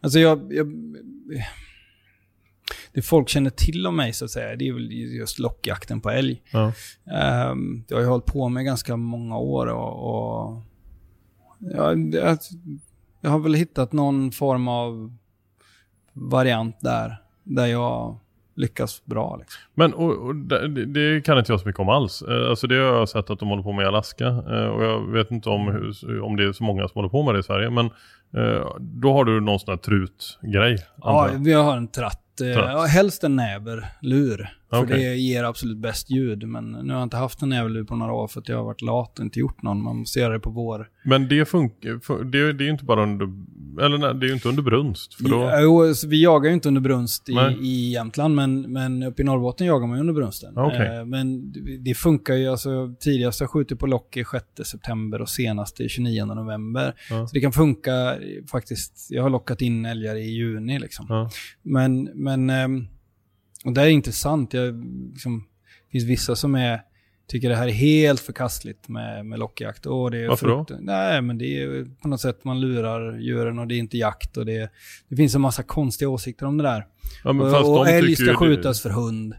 Alltså 0.00 0.18
jag, 0.18 0.52
jag... 0.52 0.72
Det 2.92 3.02
folk 3.02 3.28
känner 3.28 3.50
till 3.50 3.86
om 3.86 3.96
mig 3.96 4.12
så 4.12 4.24
att 4.24 4.30
säga, 4.30 4.56
det 4.56 4.68
är 4.68 4.72
väl 4.72 4.92
just 4.92 5.38
lockjakten 5.38 6.00
på 6.00 6.10
älg. 6.10 6.42
Ja. 6.52 6.72
Um, 7.50 7.84
jag 7.88 7.96
har 7.96 8.02
ju 8.02 8.08
hållit 8.08 8.26
på 8.26 8.48
med 8.48 8.64
ganska 8.64 8.96
många 8.96 9.38
år 9.38 9.66
och... 9.66 10.08
och 10.08 10.62
ja, 11.58 11.94
det, 11.94 12.38
jag 13.22 13.30
har 13.30 13.38
väl 13.38 13.54
hittat 13.54 13.92
någon 13.92 14.32
form 14.32 14.68
av 14.68 15.16
variant 16.12 16.76
där. 16.80 17.16
Där 17.44 17.66
jag 17.66 18.18
lyckas 18.54 19.04
bra. 19.04 19.36
Liksom. 19.36 19.60
Men 19.74 19.94
och, 19.94 20.26
och 20.26 20.36
det, 20.36 20.86
det, 20.86 21.24
kan 21.24 21.38
inte 21.38 21.52
jag 21.52 21.60
så 21.60 21.66
mycket 21.66 21.80
om 21.80 21.88
alls. 21.88 22.22
Eh, 22.22 22.50
alltså 22.50 22.66
det 22.66 22.74
har 22.74 22.98
jag 22.98 23.08
sett 23.08 23.30
att 23.30 23.38
de 23.38 23.48
håller 23.48 23.62
på 23.62 23.72
med 23.72 23.84
i 23.84 23.86
Alaska. 23.86 24.26
Eh, 24.26 24.66
och 24.66 24.84
jag 24.84 25.12
vet 25.12 25.30
inte 25.30 25.48
om, 25.48 25.66
hur, 25.66 26.20
om 26.20 26.36
det 26.36 26.44
är 26.44 26.52
så 26.52 26.64
många 26.64 26.88
som 26.88 26.94
håller 26.94 27.08
på 27.08 27.22
med 27.22 27.34
det 27.34 27.38
i 27.38 27.42
Sverige. 27.42 27.70
Men 27.70 27.86
eh, 28.36 28.66
då 28.80 29.12
har 29.12 29.24
du 29.24 29.40
någon 29.40 29.60
sån 29.60 29.72
här 29.72 29.78
trutgrej. 29.78 30.78
Ja, 30.96 31.30
vi 31.38 31.52
har 31.52 31.76
en 31.76 31.88
tratt. 31.88 32.18
tratt. 32.54 32.90
helst 32.90 33.24
en 33.24 33.36
näverlur. 33.36 34.48
För 34.72 34.82
okay. 34.82 34.98
det 34.98 35.16
ger 35.16 35.44
absolut 35.44 35.78
bäst 35.78 36.10
ljud. 36.10 36.48
Men 36.48 36.70
nu 36.70 36.92
har 36.92 37.00
jag 37.00 37.06
inte 37.06 37.16
haft 37.16 37.42
en 37.42 37.48
näverlur 37.48 37.84
på 37.84 37.96
några 37.96 38.12
år 38.12 38.28
för 38.28 38.40
att 38.40 38.48
jag 38.48 38.56
har 38.56 38.64
varit 38.64 38.82
lat 38.82 39.18
och 39.18 39.24
inte 39.24 39.38
gjort 39.38 39.62
någon. 39.62 39.82
Man 39.82 39.96
måste 39.96 40.18
göra 40.18 40.32
det 40.32 40.40
på 40.40 40.50
vår. 40.50 40.88
Men 41.04 41.28
det 41.28 41.44
funkar, 41.44 42.24
det, 42.24 42.52
det 42.52 42.64
är 42.64 42.66
ju 42.66 42.70
inte 42.70 42.84
bara 42.84 43.02
under, 43.02 43.26
eller 43.84 43.98
nej, 43.98 44.14
det 44.14 44.26
är 44.26 44.28
ju 44.28 44.34
inte 44.34 44.48
under 44.48 44.62
brunst. 44.62 45.14
För 45.14 45.24
då... 45.24 45.52
Jo, 45.60 45.94
vi 46.06 46.22
jagar 46.22 46.48
ju 46.48 46.54
inte 46.54 46.68
under 46.68 46.80
brunst 46.80 47.28
i, 47.28 47.32
i 47.60 47.92
Jämtland, 47.92 48.34
men, 48.34 48.72
men 48.72 49.02
uppe 49.02 49.22
i 49.22 49.24
Norrbotten 49.24 49.66
jagar 49.66 49.86
man 49.86 49.96
ju 49.96 50.00
under 50.00 50.14
brunsten. 50.14 50.58
Okay. 50.58 50.98
Eh, 50.98 51.04
men 51.04 51.52
det 51.84 51.94
funkar 51.94 52.34
ju, 52.34 52.48
alltså 52.48 52.94
tidigast 53.00 53.40
jag 53.40 53.50
skjutit 53.50 53.78
på 53.78 53.86
lock 53.86 54.16
är 54.16 54.24
6 54.24 54.70
september 54.70 55.20
och 55.20 55.28
senast 55.28 55.80
är 55.80 55.88
29 55.88 56.24
november. 56.24 56.94
Ja. 57.10 57.26
Så 57.26 57.34
det 57.34 57.40
kan 57.40 57.52
funka 57.52 58.16
faktiskt, 58.50 59.06
jag 59.10 59.22
har 59.22 59.30
lockat 59.30 59.62
in 59.62 59.84
älgar 59.84 60.16
i 60.16 60.30
juni 60.30 60.78
liksom. 60.78 61.06
Ja. 61.08 61.30
Men, 61.62 62.10
men 62.14 62.50
ehm, 62.50 62.86
och 63.64 63.72
det 63.72 63.82
är 63.82 63.88
intressant. 63.88 64.54
Jag, 64.54 64.84
liksom, 65.12 65.44
det 65.86 65.90
finns 65.92 66.04
vissa 66.04 66.36
som 66.36 66.54
är, 66.54 66.80
tycker 67.28 67.48
det 67.48 67.56
här 67.56 67.68
är 67.68 67.72
helt 67.72 68.20
förkastligt 68.20 68.88
med, 68.88 69.26
med 69.26 69.38
lockjakt. 69.38 69.86
Och 69.86 70.10
det 70.10 70.18
är 70.18 70.28
Varför 70.28 70.46
frukt, 70.46 70.70
då? 70.70 70.76
Nej, 70.80 71.22
men 71.22 71.38
det 71.38 71.62
är 71.62 71.86
på 72.02 72.08
något 72.08 72.20
sätt 72.20 72.44
man 72.44 72.60
lurar 72.60 73.18
djuren 73.18 73.58
och 73.58 73.66
det 73.66 73.74
är 73.74 73.78
inte 73.78 73.98
jakt. 73.98 74.36
Och 74.36 74.46
det, 74.46 74.70
det 75.08 75.16
finns 75.16 75.34
en 75.34 75.40
massa 75.40 75.62
konstiga 75.62 76.08
åsikter 76.08 76.46
om 76.46 76.56
det 76.56 76.64
där. 76.64 76.86
Ja, 77.24 77.60
och 77.60 77.80
och 77.80 77.88
älg 77.88 78.16
ska 78.16 78.34
skjutas 78.34 78.82
det... 78.82 78.88
för 78.88 78.94
hund. 78.94 79.34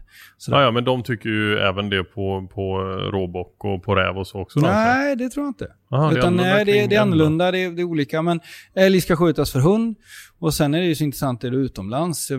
Ja, 0.48 0.62
ja, 0.62 0.70
men 0.70 0.84
de 0.84 1.02
tycker 1.02 1.28
ju 1.28 1.58
även 1.58 1.90
det 1.90 2.04
på, 2.04 2.48
på 2.54 2.78
råbock 3.12 3.64
och 3.64 3.82
på 3.82 3.94
räv 3.94 4.18
och 4.18 4.26
så 4.26 4.40
också. 4.40 4.60
Nej, 4.60 5.10
alltså. 5.10 5.24
det 5.24 5.30
tror 5.30 5.46
jag 5.46 5.50
inte. 5.50 5.68
Aha, 5.90 6.12
Utan 6.12 6.36
det 6.36 6.44
är 6.44 6.54
nej, 6.54 6.64
det, 6.64 6.86
det 6.86 6.96
är 6.96 7.00
annorlunda, 7.00 7.50
det 7.50 7.58
är, 7.58 7.70
det 7.70 7.82
är 7.82 7.84
olika. 7.84 8.22
Men 8.22 8.40
älg 8.74 9.00
ska 9.00 9.16
skjutas 9.16 9.52
för 9.52 9.60
hund. 9.60 9.96
Och 10.38 10.54
sen 10.54 10.74
är 10.74 10.80
det 10.80 10.86
ju 10.86 10.94
så 10.94 11.04
intressant, 11.04 11.44
är 11.44 11.50
det 11.50 11.56
utomlands, 11.56 12.30
jag 12.30 12.38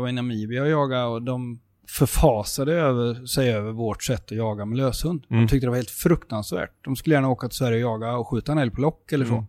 var 0.00 0.08
i 0.08 0.12
Namibia 0.12 0.62
och 0.62 0.68
jagade 0.68 1.04
och 1.04 1.22
de 1.22 1.60
förfasade 1.88 2.72
över, 2.72 3.26
sig 3.26 3.52
över 3.52 3.72
vårt 3.72 4.02
sätt 4.02 4.24
att 4.24 4.36
jaga 4.36 4.64
med 4.64 4.78
löshund. 4.78 5.26
Mm. 5.30 5.42
De 5.42 5.48
tyckte 5.48 5.66
det 5.66 5.70
var 5.70 5.76
helt 5.76 5.90
fruktansvärt. 5.90 6.70
De 6.84 6.96
skulle 6.96 7.14
gärna 7.14 7.28
åka 7.28 7.48
till 7.48 7.56
Sverige 7.56 7.84
och 7.84 7.90
jaga 7.90 8.16
och 8.16 8.28
skjuta 8.28 8.52
en 8.52 8.58
älg 8.58 8.70
på 8.70 8.80
lock 8.80 9.12
eller 9.12 9.24
så. 9.24 9.34
Mm. 9.34 9.44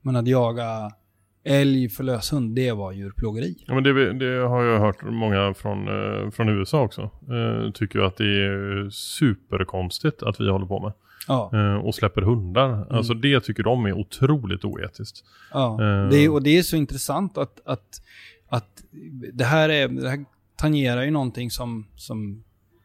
Men 0.00 0.16
att 0.16 0.26
jaga 0.26 0.90
älg 1.44 1.88
för 1.88 2.04
löshund, 2.04 2.54
det 2.54 2.72
var 2.72 2.92
djurplågeri. 2.92 3.64
Ja, 3.66 3.74
men 3.74 3.82
det, 3.82 4.12
det, 4.12 4.48
har 4.48 4.62
jag 4.62 4.80
hört 4.80 5.02
många 5.02 5.54
från, 5.54 5.88
eh, 5.88 6.30
från 6.30 6.48
USA 6.48 6.80
också. 6.80 7.02
Eh, 7.02 7.72
tycker 7.74 8.00
att 8.00 8.16
det 8.16 8.44
är 8.44 8.90
superkonstigt 8.90 10.22
att 10.22 10.40
vi 10.40 10.50
håller 10.50 10.66
på 10.66 10.80
med. 10.80 10.92
Ja. 11.30 11.50
Eh, 11.52 11.86
och 11.86 11.94
släpper 11.94 12.22
hundar. 12.22 12.72
Mm. 12.72 12.86
Alltså 12.90 13.14
det 13.14 13.40
tycker 13.40 13.62
de 13.62 13.86
är 13.86 13.92
otroligt 13.92 14.64
oetiskt. 14.64 15.24
Ja, 15.52 15.72
eh. 15.72 16.08
det 16.08 16.16
är, 16.16 16.32
och 16.32 16.42
det 16.42 16.58
är 16.58 16.62
så 16.62 16.76
intressant 16.76 17.38
att, 17.38 17.60
att, 17.64 18.02
att 18.48 18.82
det, 19.32 19.44
här 19.44 19.68
är, 19.68 19.88
det 19.88 20.10
här 20.10 20.24
tangerar 20.56 21.02
ju 21.02 21.10
någonting 21.10 21.50
som, 21.50 21.86
som 21.96 22.44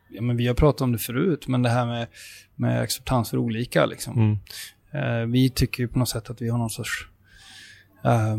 ja, 0.09 0.21
men 0.21 0.37
vi 0.37 0.47
har 0.47 0.53
pratat 0.53 0.81
om 0.81 0.91
det 0.91 0.97
förut, 0.97 1.47
men 1.47 1.61
det 1.61 1.69
här 1.69 1.85
med, 1.85 2.07
med 2.55 2.81
acceptans 2.81 3.29
för 3.29 3.37
olika. 3.37 3.85
Liksom. 3.85 4.13
Mm. 4.13 4.37
Eh, 4.91 5.27
vi 5.31 5.49
tycker 5.49 5.83
ju 5.83 5.87
på 5.87 5.99
något 5.99 6.09
sätt 6.09 6.29
att 6.29 6.41
vi 6.41 6.49
har 6.49 6.57
någon 6.57 6.69
sorts 6.69 7.07
eh, 8.03 8.37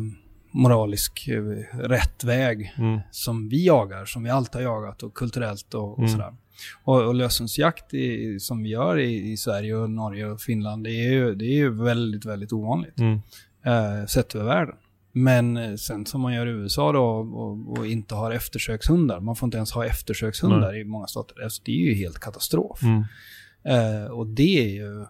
moralisk 0.51 1.29
rätt 1.73 2.25
väg 2.25 2.75
mm. 2.79 3.01
som 3.11 3.49
vi 3.49 3.67
jagar, 3.67 4.05
som 4.05 4.23
vi 4.23 4.31
alltid 4.31 4.55
har 4.55 4.63
jagat 4.63 5.03
och 5.03 5.15
kulturellt 5.15 5.75
och, 5.75 5.93
och 5.93 5.99
mm. 5.99 6.11
sådär. 6.11 6.35
Och, 6.85 7.07
och 7.07 7.15
lösensjakt 7.15 7.95
i, 7.95 8.41
som 8.41 8.63
vi 8.63 8.69
gör 8.69 8.99
i, 8.99 9.33
i, 9.33 9.37
Sverige 9.37 9.77
och 9.77 9.91
Norge 9.91 10.27
och 10.27 10.41
Finland, 10.41 10.85
det 10.85 10.91
är 10.91 11.13
ju, 11.13 11.35
det 11.35 11.45
är 11.45 11.57
ju 11.57 11.85
väldigt, 11.85 12.25
väldigt 12.25 12.53
ovanligt. 12.53 12.99
Mm. 12.99 13.21
Eh, 13.65 14.07
sett 14.07 14.35
över 14.35 14.45
världen. 14.45 14.77
Men 15.13 15.57
eh, 15.57 15.75
sen 15.75 16.07
som 16.07 16.21
man 16.21 16.35
gör 16.35 16.47
i 16.47 16.51
USA 16.51 16.93
då 16.93 17.05
och, 17.05 17.79
och, 17.79 17.87
inte 17.87 18.15
har 18.15 18.31
eftersökshundar, 18.31 19.21
man 19.21 19.37
får 19.37 19.47
inte 19.47 19.57
ens 19.57 19.73
ha 19.73 19.87
eftersökshundar 19.87 20.69
mm. 20.69 20.81
i 20.81 20.85
många 20.85 21.07
stater. 21.07 21.43
Alltså 21.43 21.63
det 21.65 21.73
är 21.73 21.87
ju 21.87 21.95
helt 21.95 22.19
katastrof. 22.19 22.83
Mm. 22.83 23.05
Eh, 23.65 24.11
och 24.11 24.27
det 24.27 24.59
är 24.59 24.69
ju 24.69 25.07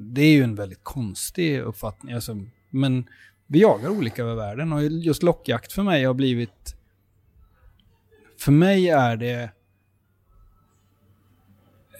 det 0.00 0.22
är 0.22 0.32
ju 0.32 0.42
en 0.42 0.54
väldigt 0.54 0.84
konstig 0.84 1.60
uppfattning. 1.60 2.14
Alltså, 2.14 2.36
men 2.70 3.08
vi 3.46 3.60
jagar 3.60 3.88
olika 3.88 4.22
över 4.22 4.34
världen 4.34 4.72
och 4.72 4.82
just 4.82 5.22
lockjakt 5.22 5.72
för 5.72 5.82
mig 5.82 6.04
har 6.04 6.14
blivit... 6.14 6.76
För 8.38 8.52
mig 8.52 8.88
är 8.88 9.16
det 9.16 9.50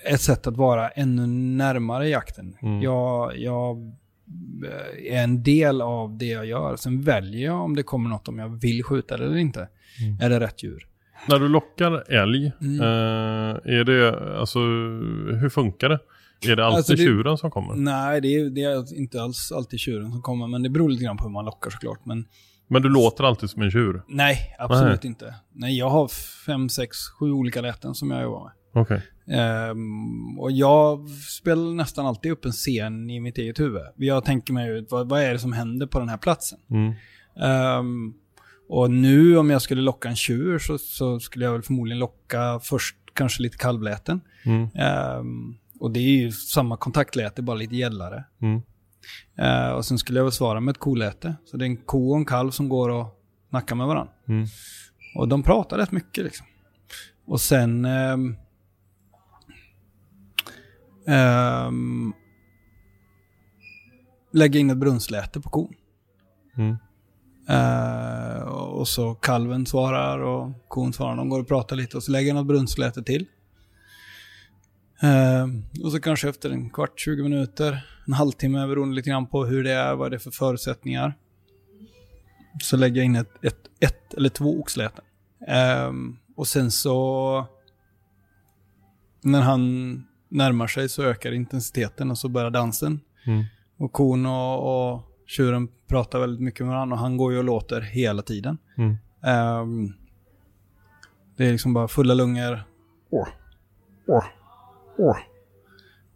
ett 0.05 0.21
sätt 0.21 0.47
att 0.47 0.57
vara 0.57 0.89
ännu 0.89 1.27
närmare 1.57 2.09
jakten. 2.09 2.57
Mm. 2.63 2.83
Jag, 2.83 3.39
jag 3.39 3.93
är 5.09 5.23
en 5.23 5.43
del 5.43 5.81
av 5.81 6.19
det 6.19 6.27
jag 6.27 6.47
gör. 6.47 6.77
Sen 6.77 7.03
väljer 7.03 7.45
jag 7.45 7.63
om 7.63 7.77
det 7.77 7.83
kommer 7.83 8.11
något 8.11 8.29
om 8.29 8.39
jag 8.39 8.61
vill 8.61 8.85
skjuta 8.85 9.17
det 9.17 9.25
eller 9.25 9.37
inte. 9.37 9.69
Mm. 10.01 10.21
Är 10.21 10.31
det 10.31 10.41
rätt 10.41 10.63
djur? 10.63 10.87
När 11.29 11.39
du 11.39 11.49
lockar 11.49 12.13
älg, 12.13 12.53
mm. 12.61 12.81
eh, 12.81 13.79
är 13.79 13.85
det, 13.85 14.39
alltså 14.39 14.59
hur 15.41 15.49
funkar 15.49 15.89
det? 15.89 15.99
Är 16.47 16.57
det 16.57 16.67
alltid 16.67 16.77
alltså 16.77 16.93
det, 16.93 16.99
tjuren 16.99 17.39
som 17.39 17.51
kommer? 17.51 17.75
Nej, 17.75 18.21
det 18.21 18.29
är, 18.29 18.51
det 18.51 18.63
är, 18.63 18.99
inte 18.99 19.23
alls 19.23 19.53
alltid 19.53 19.81
tjuren 19.81 20.11
som 20.11 20.23
kommer. 20.23 20.47
Men 20.47 20.63
det 20.63 20.71
beror 20.71 20.89
lite 20.89 21.05
grann 21.05 21.17
på 21.17 21.25
hur 21.25 21.31
man 21.31 21.45
lockar 21.45 21.71
såklart. 21.71 22.05
Men, 22.05 22.25
men 22.69 22.83
du 22.83 22.89
låter 22.89 23.25
alltid 23.25 23.51
som 23.51 23.63
en 23.63 23.71
tjur? 23.71 24.03
Nej, 24.09 24.57
absolut 24.59 25.03
nej. 25.03 25.11
inte. 25.11 25.35
Nej, 25.53 25.79
jag 25.79 25.91
har 25.91 26.09
fem, 26.47 26.69
sex, 26.69 26.97
sju 27.19 27.33
olika 27.33 27.61
läten 27.61 27.95
som 27.95 28.11
jag 28.11 28.23
jobbar 28.23 28.45
med. 28.45 28.53
Okay. 28.73 29.01
Um, 29.27 29.35
ehm, 29.35 30.39
och 30.39 30.53
jag 30.53 31.09
spelar 31.11 31.75
nästan 31.75 32.07
alltid 32.07 32.33
upp 32.33 32.45
en 32.45 32.53
scen 32.53 33.11
i 33.11 33.21
mitt 33.21 33.39
eget 33.39 33.61
huvud. 33.61 33.83
Jag 33.97 34.25
tänker 34.25 34.53
mig 34.53 34.87
vad, 34.91 35.09
vad 35.09 35.23
är 35.23 35.33
det 35.33 35.39
som 35.39 35.53
händer 35.53 35.87
på 35.87 35.99
den 35.99 36.09
här 36.09 36.17
platsen? 36.17 36.59
Mm. 36.71 36.95
Um, 37.79 38.15
och 38.69 38.91
nu 38.91 39.39
om 39.39 39.51
jag 39.51 39.63
skulle 39.63 39.83
locka 39.83 40.09
en 40.09 40.17
tjur 40.17 40.59
så, 40.59 40.79
så, 40.79 41.21
skulle 41.21 41.45
jag 41.45 41.53
väl 41.53 41.63
förmodligen 41.63 41.99
locka 41.99 42.61
först 42.63 42.97
kanske 43.13 43.43
lite 43.43 43.57
kalvläten. 43.57 44.21
Mm. 44.45 44.69
Um, 45.19 45.59
och 45.81 45.91
det 45.91 46.01
är 46.01 46.21
ju 46.21 46.33
samma 46.33 46.77
kontaktläte, 46.77 47.43
bara 47.43 47.57
lite 47.57 47.77
gällare. 47.77 48.25
Mm. 48.43 48.63
Uh, 49.43 49.73
och 49.73 49.85
sen 49.85 49.99
skulle 49.99 50.19
jag 50.19 50.25
väl 50.25 50.33
svara 50.33 50.61
med 50.61 50.73
ett 50.73 50.79
koläte. 50.79 51.37
Så 51.45 51.57
det 51.57 51.65
är 51.65 51.67
en 51.67 51.77
ko 51.77 52.11
och 52.11 52.17
en 52.17 52.25
kalv 52.25 52.51
som 52.51 52.69
går 52.69 52.89
och 52.89 53.07
nackar 53.51 53.77
med 53.77 53.87
varandra. 53.87 54.13
Mm. 54.29 54.47
Och 55.15 55.29
de 55.29 55.43
pratar 55.43 55.79
rätt 55.79 55.93
mycket 55.93 56.25
liksom. 56.25 56.47
Och 57.27 57.41
sen... 57.41 57.85
Um, 57.85 58.37
um, 61.09 62.15
lägga 64.33 64.61
in 64.61 64.71
ett 64.71 64.77
brunnsläte 64.77 65.41
på 65.41 65.51
kon. 65.51 65.75
Mm. 66.57 66.77
Uh, 67.51 68.43
och 68.49 68.89
så 68.89 69.15
kalven 69.15 69.67
svarar 69.67 70.19
och 70.19 70.69
kon 70.69 70.93
svarar. 70.93 71.17
De 71.17 71.29
går 71.29 71.41
och 71.41 71.49
pratar 71.49 71.77
lite 71.77 71.97
och 71.97 72.03
så 72.03 72.13
lägger 72.13 72.29
jag 72.29 72.35
något 72.35 72.47
brunnsläte 72.47 73.03
till. 73.03 73.27
Uh, 75.03 75.85
och 75.85 75.93
så 75.93 76.01
kanske 76.01 76.29
efter 76.29 76.51
en 76.51 76.71
kvart, 76.71 77.01
20 77.01 77.23
minuter, 77.23 77.87
en 78.07 78.13
halvtimme 78.13 78.67
beroende 78.67 78.97
lite 78.97 79.11
grann 79.11 79.27
på 79.27 79.45
hur 79.45 79.65
det 79.65 79.73
är, 79.73 79.95
vad 79.95 80.11
det 80.11 80.17
är 80.17 80.19
för 80.19 80.31
förutsättningar. 80.31 81.15
Så 82.63 82.77
lägger 82.77 82.97
jag 82.97 83.05
in 83.05 83.17
ett, 83.17 83.45
ett, 83.45 83.71
ett 83.81 84.15
eller 84.15 84.29
två 84.29 84.61
oxläten. 84.61 85.05
Uh, 85.49 85.93
och 86.37 86.47
sen 86.47 86.71
så 86.71 87.47
när 89.23 89.41
han 89.41 90.05
närmar 90.29 90.67
sig 90.67 90.89
så 90.89 91.03
ökar 91.03 91.33
intensiteten 91.33 92.11
och 92.11 92.19
så 92.19 92.29
börjar 92.29 92.51
dansen. 92.51 93.01
Mm. 93.27 93.45
Och 93.77 93.93
kon 93.93 94.27
och, 94.27 94.93
och 94.93 95.03
tjuren 95.27 95.69
pratar 95.89 96.21
väldigt 96.21 96.41
mycket 96.41 96.61
med 96.61 96.75
varandra 96.75 96.95
och 96.95 97.01
han 97.01 97.17
går 97.17 97.33
ju 97.33 97.39
och 97.39 97.45
låter 97.45 97.81
hela 97.81 98.23
tiden. 98.23 98.59
Mm. 98.77 98.97
Um, 99.61 99.95
det 101.37 101.47
är 101.47 101.53
liksom 101.53 101.75
bara 101.75 101.89
fulla 101.89 102.15
lungor. 102.15 102.63
Åh, 103.11 103.29
åh, 104.07 104.25
åh. 104.99 105.17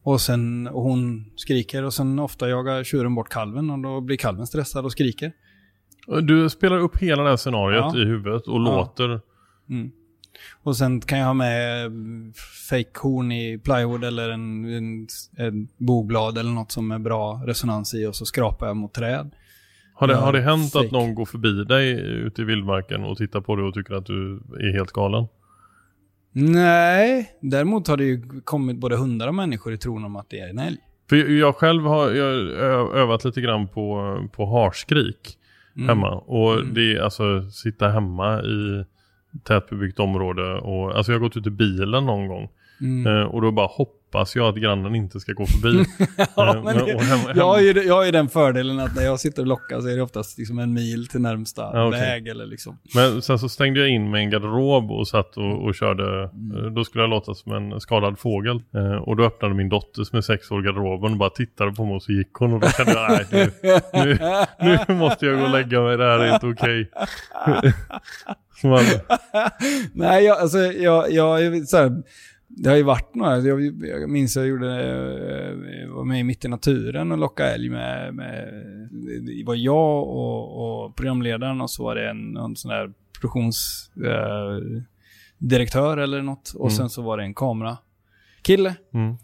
Och 0.02 0.20
sen 0.20 0.68
och 0.68 0.82
hon 0.82 1.24
skriker 1.36 1.82
och 1.82 1.94
sen 1.94 2.18
ofta 2.18 2.48
jagar 2.48 2.84
tjuren 2.84 3.14
bort 3.14 3.28
kalven 3.28 3.70
och 3.70 3.78
då 3.78 4.00
blir 4.00 4.16
kalven 4.16 4.46
stressad 4.46 4.84
och 4.84 4.92
skriker. 4.92 5.32
Du 6.22 6.50
spelar 6.50 6.78
upp 6.78 6.96
hela 6.96 7.22
det 7.22 7.28
här 7.28 7.36
scenariot 7.36 7.94
ja. 7.94 8.00
i 8.00 8.04
huvudet 8.04 8.46
och 8.46 8.54
ja. 8.54 8.76
låter. 8.76 9.20
Mm. 9.68 9.90
Och 10.62 10.76
sen 10.76 11.00
kan 11.00 11.18
jag 11.18 11.26
ha 11.26 11.34
med 11.34 11.92
fake 12.70 13.00
horn 13.00 13.32
i 13.32 13.58
plywood 13.58 14.04
eller 14.04 14.30
en, 14.30 14.64
en, 14.64 15.06
en 15.36 15.68
boblad 15.76 16.38
eller 16.38 16.50
något 16.50 16.72
som 16.72 16.90
är 16.90 16.98
bra 16.98 17.42
resonans 17.46 17.94
i 17.94 18.06
och 18.06 18.16
så 18.16 18.24
skrapar 18.24 18.66
jag 18.66 18.76
mot 18.76 18.94
träd. 18.94 19.30
Har 19.94 20.08
det, 20.08 20.14
har 20.14 20.32
det 20.32 20.40
hänt 20.40 20.72
fake. 20.72 20.86
att 20.86 20.92
någon 20.92 21.14
går 21.14 21.24
förbi 21.24 21.64
dig 21.64 21.92
ute 22.00 22.42
i 22.42 22.44
vildmarken 22.44 23.04
och 23.04 23.16
tittar 23.16 23.40
på 23.40 23.56
dig 23.56 23.64
och 23.64 23.74
tycker 23.74 23.94
att 23.94 24.06
du 24.06 24.42
är 24.60 24.72
helt 24.72 24.92
galen? 24.92 25.26
Nej, 26.32 27.30
däremot 27.40 27.88
har 27.88 27.96
det 27.96 28.04
ju 28.04 28.40
kommit 28.44 28.76
både 28.76 28.96
hundar 28.96 29.28
och 29.28 29.34
människor 29.34 29.72
i 29.72 29.78
tron 29.78 30.04
om 30.04 30.16
att 30.16 30.30
det 30.30 30.40
är 30.40 30.48
en 30.48 30.58
älg. 30.58 30.78
För 31.08 31.16
jag 31.16 31.56
själv 31.56 31.82
har 31.84 32.10
jag 32.10 32.36
övat 32.96 33.24
lite 33.24 33.40
grann 33.40 33.68
på, 33.68 34.18
på 34.32 34.46
harskrik 34.46 35.38
mm. 35.76 35.88
hemma. 35.88 36.10
Och 36.14 36.52
mm. 36.54 36.74
det 36.74 36.96
är 36.96 37.00
alltså 37.00 37.50
sitta 37.50 37.88
hemma 37.88 38.42
i 38.42 38.84
tätbebyggt 39.44 39.98
område 40.00 40.54
och 40.54 40.96
alltså 40.96 41.12
jag 41.12 41.18
har 41.18 41.24
gått 41.26 41.36
ut 41.36 41.46
i 41.46 41.50
bilen 41.50 42.06
någon 42.06 42.28
gång 42.28 42.48
Mm. 42.80 43.06
eh, 43.16 43.22
och 43.22 43.42
då 43.42 43.50
bara 43.50 43.68
hoppas 44.12 44.36
jag 44.36 44.48
att 44.48 44.56
grannen 44.62 44.94
inte 44.94 45.20
ska 45.20 45.32
gå 45.32 45.46
förbi. 45.46 45.84
Ja, 46.36 46.54
Eh, 46.56 46.62
men 46.62 46.80
och 46.80 46.86
det, 46.86 46.92
hem- 47.04 47.18
hem- 47.20 47.36
jag, 47.36 47.44
har 47.44 47.60
ju, 47.60 47.72
jag 47.82 47.94
har 47.94 48.04
ju 48.04 48.10
den 48.10 48.28
fördelen 48.28 48.80
att 48.80 48.96
när 48.96 49.02
jag 49.02 49.20
sitter 49.20 49.42
och 49.42 49.48
lockar 49.48 49.80
så 49.80 49.88
är 49.88 49.96
det 49.96 50.02
oftast 50.02 50.38
liksom 50.38 50.58
en 50.58 50.72
mil 50.72 51.08
till 51.08 51.20
närmsta 51.20 51.62
Ja, 51.72 51.86
okej. 51.88 52.00
väg 52.00 52.28
eller 52.28 52.46
liksom. 52.46 52.78
Men 52.94 53.22
sen 53.22 53.38
så 53.38 53.48
stängde 53.48 53.80
jag 53.80 53.88
in 53.88 54.10
mig 54.10 54.20
i 54.20 54.24
en 54.24 54.30
garderob 54.30 54.90
och 54.90 55.08
satt 55.08 55.36
och, 55.36 55.64
och 55.64 55.74
körde. 55.74 56.30
Mm. 56.32 56.64
Eh, 56.64 56.70
Då 56.72 56.84
skulle 56.84 57.02
jag 57.02 57.10
låta 57.10 57.34
som 57.34 57.52
en 57.52 57.80
skadad 57.80 58.18
fågel. 58.18 58.62
Eh, 58.74 58.94
och 59.02 59.16
då 59.16 59.24
öppnade 59.24 59.54
min 59.54 59.68
dotter 59.68 60.04
som 60.04 60.16
är 60.18 60.22
sex 60.22 60.50
år 60.50 60.62
garderoben 60.62 61.12
och 61.12 61.18
bara 61.18 61.30
tittade 61.30 61.72
på 61.72 61.84
mig 61.84 61.94
och 61.94 62.02
så 62.02 62.12
gick 62.12 62.32
hon. 62.32 62.52
Och 62.52 62.60
då 62.60 62.68
kände 62.68 62.92
jag, 62.92 63.10
nej 63.10 63.50
nu, 63.92 64.18
nu, 64.60 64.78
nu 64.88 64.94
måste 64.94 65.26
jag 65.26 65.38
gå 65.38 65.44
och 65.44 65.50
lägga 65.50 65.80
mig, 65.80 65.96
det 65.96 66.04
här 66.04 66.18
är 66.18 66.34
inte 66.34 66.46
okej. 66.46 66.90
Man, 68.64 68.84
Nej, 69.94 70.24
jag, 70.24 70.38
alltså, 70.38 70.58
jag, 70.58 71.12
jag, 71.12 71.42
är 71.46 71.64
så 71.64 71.76
här, 71.76 72.02
det 72.56 72.68
har 72.68 72.76
ju 72.76 72.82
varit 72.82 73.14
några, 73.14 73.38
jag, 73.38 73.62
jag 73.86 74.10
minns 74.10 74.36
jag 74.36 74.46
gjorde, 74.46 74.68
eh, 74.68 75.88
var 75.88 76.04
med 76.04 76.20
i 76.20 76.24
Mitt 76.24 76.44
i 76.44 76.48
naturen 76.48 77.12
och 77.12 77.18
lockade 77.18 77.50
älg 77.50 77.68
med, 77.70 78.14
med 78.14 78.48
det 79.26 79.44
var 79.46 79.54
jag 79.54 80.02
och, 80.08 80.84
och 80.84 80.96
programledaren 80.96 81.60
och 81.60 81.70
så 81.70 81.84
var 81.84 81.94
det 81.94 82.10
en, 82.10 82.36
en 82.36 82.56
sån 82.56 82.68
där 82.70 82.92
produktionsdirektör 83.20 85.98
eh, 85.98 86.04
eller 86.04 86.22
något. 86.22 86.52
Och 86.54 86.68
Mm. 86.70 86.76
sen 86.76 86.90
så 86.90 87.02
var 87.02 87.16
det 87.18 87.24
en 87.24 87.34
kamerakille. 87.34 88.74
mm, 88.94 89.16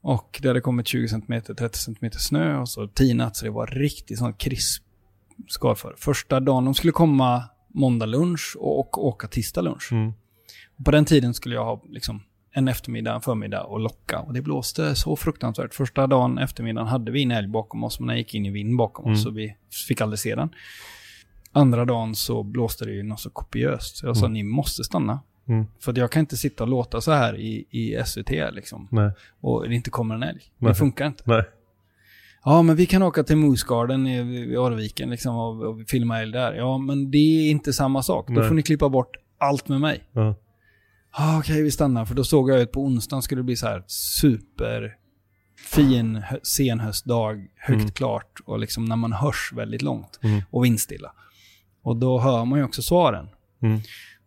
Och 0.00 0.38
det 0.42 0.48
hade 0.48 0.60
kommit 0.60 0.86
20 0.86 1.08
cm, 1.08 1.42
30 1.58 1.78
cm 1.78 2.10
snö 2.12 2.58
och 2.58 2.68
så 2.68 2.88
tinat 2.88 3.36
så 3.36 3.44
det 3.44 3.50
var 3.50 3.66
riktigt 3.66 4.18
sånt 4.18 4.38
krisp 4.38 4.82
skalför. 5.48 5.94
Första 5.98 6.40
dagen, 6.40 6.64
de 6.64 6.74
skulle 6.74 6.92
komma 6.92 7.44
måndag 7.68 8.06
lunch 8.06 8.56
och, 8.58 8.78
och 8.78 9.06
åka 9.06 9.28
tisdag 9.28 9.60
lunch. 9.60 9.88
mm, 9.92 10.12
På 10.84 10.90
den 10.90 11.04
tiden 11.04 11.34
skulle 11.34 11.54
jag 11.54 11.64
ha 11.64 11.82
liksom 11.88 12.22
en 12.54 12.68
eftermiddag, 12.68 13.14
en 13.14 13.20
förmiddag 13.20 13.62
och 13.62 13.80
locka. 13.80 14.18
Och 14.18 14.32
det 14.34 14.42
blåste 14.42 14.94
så 14.94 15.16
fruktansvärt. 15.16 15.74
Första 15.74 16.06
dagen, 16.06 16.38
eftermiddagen, 16.38 16.88
hade 16.88 17.10
vi 17.12 17.22
en 17.22 17.30
älg 17.30 17.48
bakom 17.48 17.84
oss, 17.84 18.00
men 18.00 18.08
den 18.08 18.16
gick 18.16 18.34
in 18.34 18.46
i 18.46 18.50
vind 18.50 18.76
bakom 18.76 19.04
Mm. 19.04 19.14
oss, 19.14 19.22
så 19.22 19.30
vi 19.30 19.56
fick 19.88 20.00
aldrig 20.00 20.18
se 20.18 20.34
den. 20.34 20.48
Andra 21.52 21.84
dagen 21.84 22.14
så 22.14 22.42
blåste 22.42 22.84
det 22.84 22.92
ju 22.92 23.02
något 23.02 23.20
så 23.20 23.30
kopiöst. 23.30 23.96
Så 23.96 24.06
jag 24.06 24.16
sa, 24.16 24.26
Mm. 24.26 24.32
ni 24.34 24.42
måste 24.42 24.84
stanna. 24.84 25.20
mm, 25.48 25.66
För 25.80 25.98
jag 25.98 26.10
kan 26.10 26.20
inte 26.20 26.36
sitta 26.36 26.64
och 26.64 26.70
låta 26.70 27.00
så 27.00 27.12
här 27.12 27.36
i, 27.40 27.64
i 27.70 28.02
SVT 28.06 28.30
liksom. 28.52 28.88
nej, 28.90 29.10
Och 29.40 29.68
det 29.68 29.74
inte 29.74 29.90
kommer 29.90 30.14
en 30.14 30.22
älg. 30.22 30.40
Det 30.58 30.64
Nej. 30.66 30.74
funkar 30.74 31.06
inte. 31.06 31.22
nej, 31.26 31.42
Ja, 32.44 32.62
men 32.62 32.76
vi 32.76 32.86
kan 32.86 33.02
åka 33.02 33.22
till 33.24 33.36
Moose 33.36 33.66
Garden 33.68 34.06
i, 34.06 34.16
i 34.52 34.56
Arviken 34.56 35.10
liksom 35.10 35.36
och, 35.36 35.62
och 35.62 35.80
filma 35.88 36.20
älg 36.22 36.32
där. 36.32 36.52
Ja, 36.54 36.78
men 36.78 37.10
det 37.10 37.18
är 37.18 37.50
inte 37.50 37.72
samma 37.72 38.02
sak. 38.02 38.28
Då 38.28 38.42
får 38.42 38.54
ni 38.54 38.62
klippa 38.62 38.88
bort 38.88 39.16
allt 39.38 39.68
med 39.68 39.80
mig. 39.80 40.00
ja, 40.12 40.34
Ah, 41.14 41.38
Okej, 41.38 41.62
vi 41.62 41.70
stannar. 41.70 42.04
För 42.04 42.14
då 42.14 42.24
såg 42.24 42.50
jag 42.50 42.60
ut 42.60 42.72
på 42.72 42.80
onsdagen 42.80 43.22
skulle 43.22 43.38
det 43.38 43.44
bli 43.44 43.56
så 43.56 43.66
här 43.66 43.84
super 43.86 44.96
fin 45.70 46.16
hö- 46.16 46.38
senhöstdag, 46.42 47.46
högt 47.56 47.80
Mm. 47.80 47.90
klart 47.92 48.40
och 48.44 48.58
liksom 48.58 48.84
när 48.84 48.96
man 48.96 49.12
hörs 49.12 49.52
väldigt 49.54 49.82
långt 49.82 50.18
Mm. 50.22 50.40
och 50.50 50.64
vindstilla. 50.64 51.12
Och 51.82 51.96
då 51.96 52.18
hör 52.20 52.44
man 52.44 52.58
ju 52.58 52.64
också 52.64 52.82
svaren. 52.82 53.28
Mm. 53.62 53.80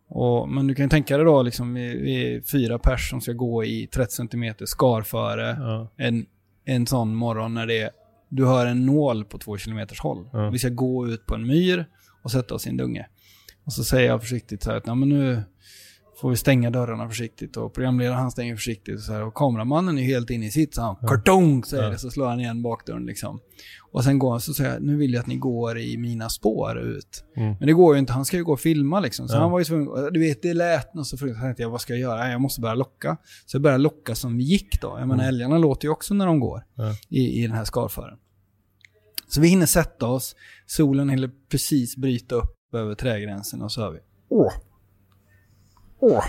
Och, 0.10 0.50
men 0.50 0.68
du 0.68 0.76
kan 0.76 0.86
ju 0.86 0.90
tänka 0.90 1.18
dig 1.18 1.26
då, 1.26 1.42
liksom, 1.44 1.74
vi, 1.74 2.02
vi 2.02 2.36
är 2.36 2.42
fyra 2.42 2.80
pers 2.80 3.10
som 3.10 3.22
ska 3.22 3.32
gå 3.34 3.64
i 3.64 3.88
30 3.88 4.12
cm 4.16 4.56
skarföre 4.66 5.58
ja, 5.60 5.92
en, 5.98 6.26
en 6.66 6.88
sån 6.88 7.16
morgon 7.16 7.54
när 7.54 7.68
det 7.68 7.78
är, 7.82 7.90
du 8.30 8.46
hör 8.46 8.66
en 8.66 8.86
nål 8.86 9.26
på 9.26 9.38
två 9.38 9.58
kilometers 9.58 10.00
håll. 10.00 10.30
Ja. 10.34 10.50
Vi 10.50 10.60
ska 10.60 10.70
gå 10.70 11.08
ut 11.08 11.26
på 11.26 11.36
en 11.36 11.48
myr 11.48 11.86
och 12.24 12.32
sätta 12.32 12.56
oss 12.56 12.66
i 12.68 12.70
en 12.70 12.78
dunge. 12.78 13.08
Och 13.64 13.74
så 13.74 13.84
säger 13.84 14.08
jag 14.10 14.22
försiktigt 14.22 14.64
så 14.64 14.70
här 14.72 14.78
att, 14.78 14.88
"Ja, 14.88 14.96
men 14.96 15.10
nu 15.10 15.44
får 16.22 16.30
vi 16.30 16.36
stänga 16.36 16.70
dörrarna 16.70 17.10
försiktigt 17.10 17.58
och 17.58 17.74
programledaren 17.74 18.20
han 18.20 18.32
stänger 18.32 18.56
försiktigt 18.56 18.96
och 18.96 19.02
så 19.02 19.14
här, 19.14 19.24
och 19.24 19.34
kameramannen 19.34 19.98
är 19.98 20.04
helt 20.04 20.30
inne 20.30 20.46
i 20.46 20.52
sitt 20.52 20.76
så 20.76 20.82
han, 20.82 20.96
kartong 20.96 21.64
säger 21.64 21.84
Ja. 21.84 21.90
det, 21.90 21.98
så 21.98 22.10
slår 22.12 22.28
han 22.28 22.40
igen 22.40 22.62
bakdörren 22.62 23.06
liksom. 23.06 23.40
Och 23.92 24.04
sen 24.04 24.20
går 24.20 24.32
han 24.32 24.42
så 24.42 24.54
säger 24.54 24.74
jag, 24.74 24.84
nu 24.84 24.98
vill 24.98 25.14
jag 25.14 25.22
att 25.22 25.28
ni 25.28 25.36
går 25.36 25.78
i 25.80 25.98
mina 25.98 26.30
spår 26.30 26.78
ut. 26.80 27.24
Mm. 27.38 27.56
Men 27.60 27.68
det 27.68 27.74
går 27.74 27.96
ju 27.96 28.00
inte, 28.00 28.14
han 28.14 28.26
ska 28.26 28.38
ju 28.38 28.44
gå 28.44 28.54
och 28.54 28.60
filma 28.60 29.00
liksom. 29.00 29.28
Så 29.28 29.36
Ja. 29.36 29.40
han 29.40 29.52
var 29.52 29.60
ju 29.60 29.66
tvungen, 29.66 30.14
du 30.14 30.20
vet 30.20 30.42
det 30.42 30.54
lät 30.54 30.94
något 30.94 31.08
så 31.08 31.18
fruktansvärt, 31.18 31.60
jag, 31.60 31.70
vad 31.70 31.82
ska 31.82 31.94
jag 31.94 32.00
göra? 32.00 32.32
Jag 32.32 32.42
måste 32.42 32.62
börja 32.62 32.76
locka. 32.76 33.18
Så 33.46 33.56
jag 33.56 33.62
började 33.62 33.84
locka 33.84 34.16
som 34.16 34.38
vi 34.38 34.44
gick 34.44 34.82
då. 34.82 34.88
Jag 34.88 35.08
menar 35.08 35.14
Mm. 35.24 35.28
älgarna 35.28 35.58
låter 35.58 35.86
ju 35.86 35.92
också 35.92 36.14
när 36.14 36.26
de 36.26 36.40
går 36.40 36.64
i, 37.10 37.44
i 37.44 37.48
den 37.48 37.56
här 37.56 37.66
skarfören. 37.66 38.18
Så 39.28 39.42
vi 39.42 39.48
hinner 39.48 39.66
sätta 39.66 40.08
oss, 40.08 40.36
solen 40.66 41.10
hinner 41.10 41.32
precis 41.52 41.98
bryta 41.98 42.36
upp 42.36 42.74
över 42.74 42.96
trädgränsen 42.96 43.62
och 43.62 43.72
så 43.72 43.82
hör 43.82 43.92
vi 43.92 44.00
åh, 44.30 44.52
åh. 46.06 46.24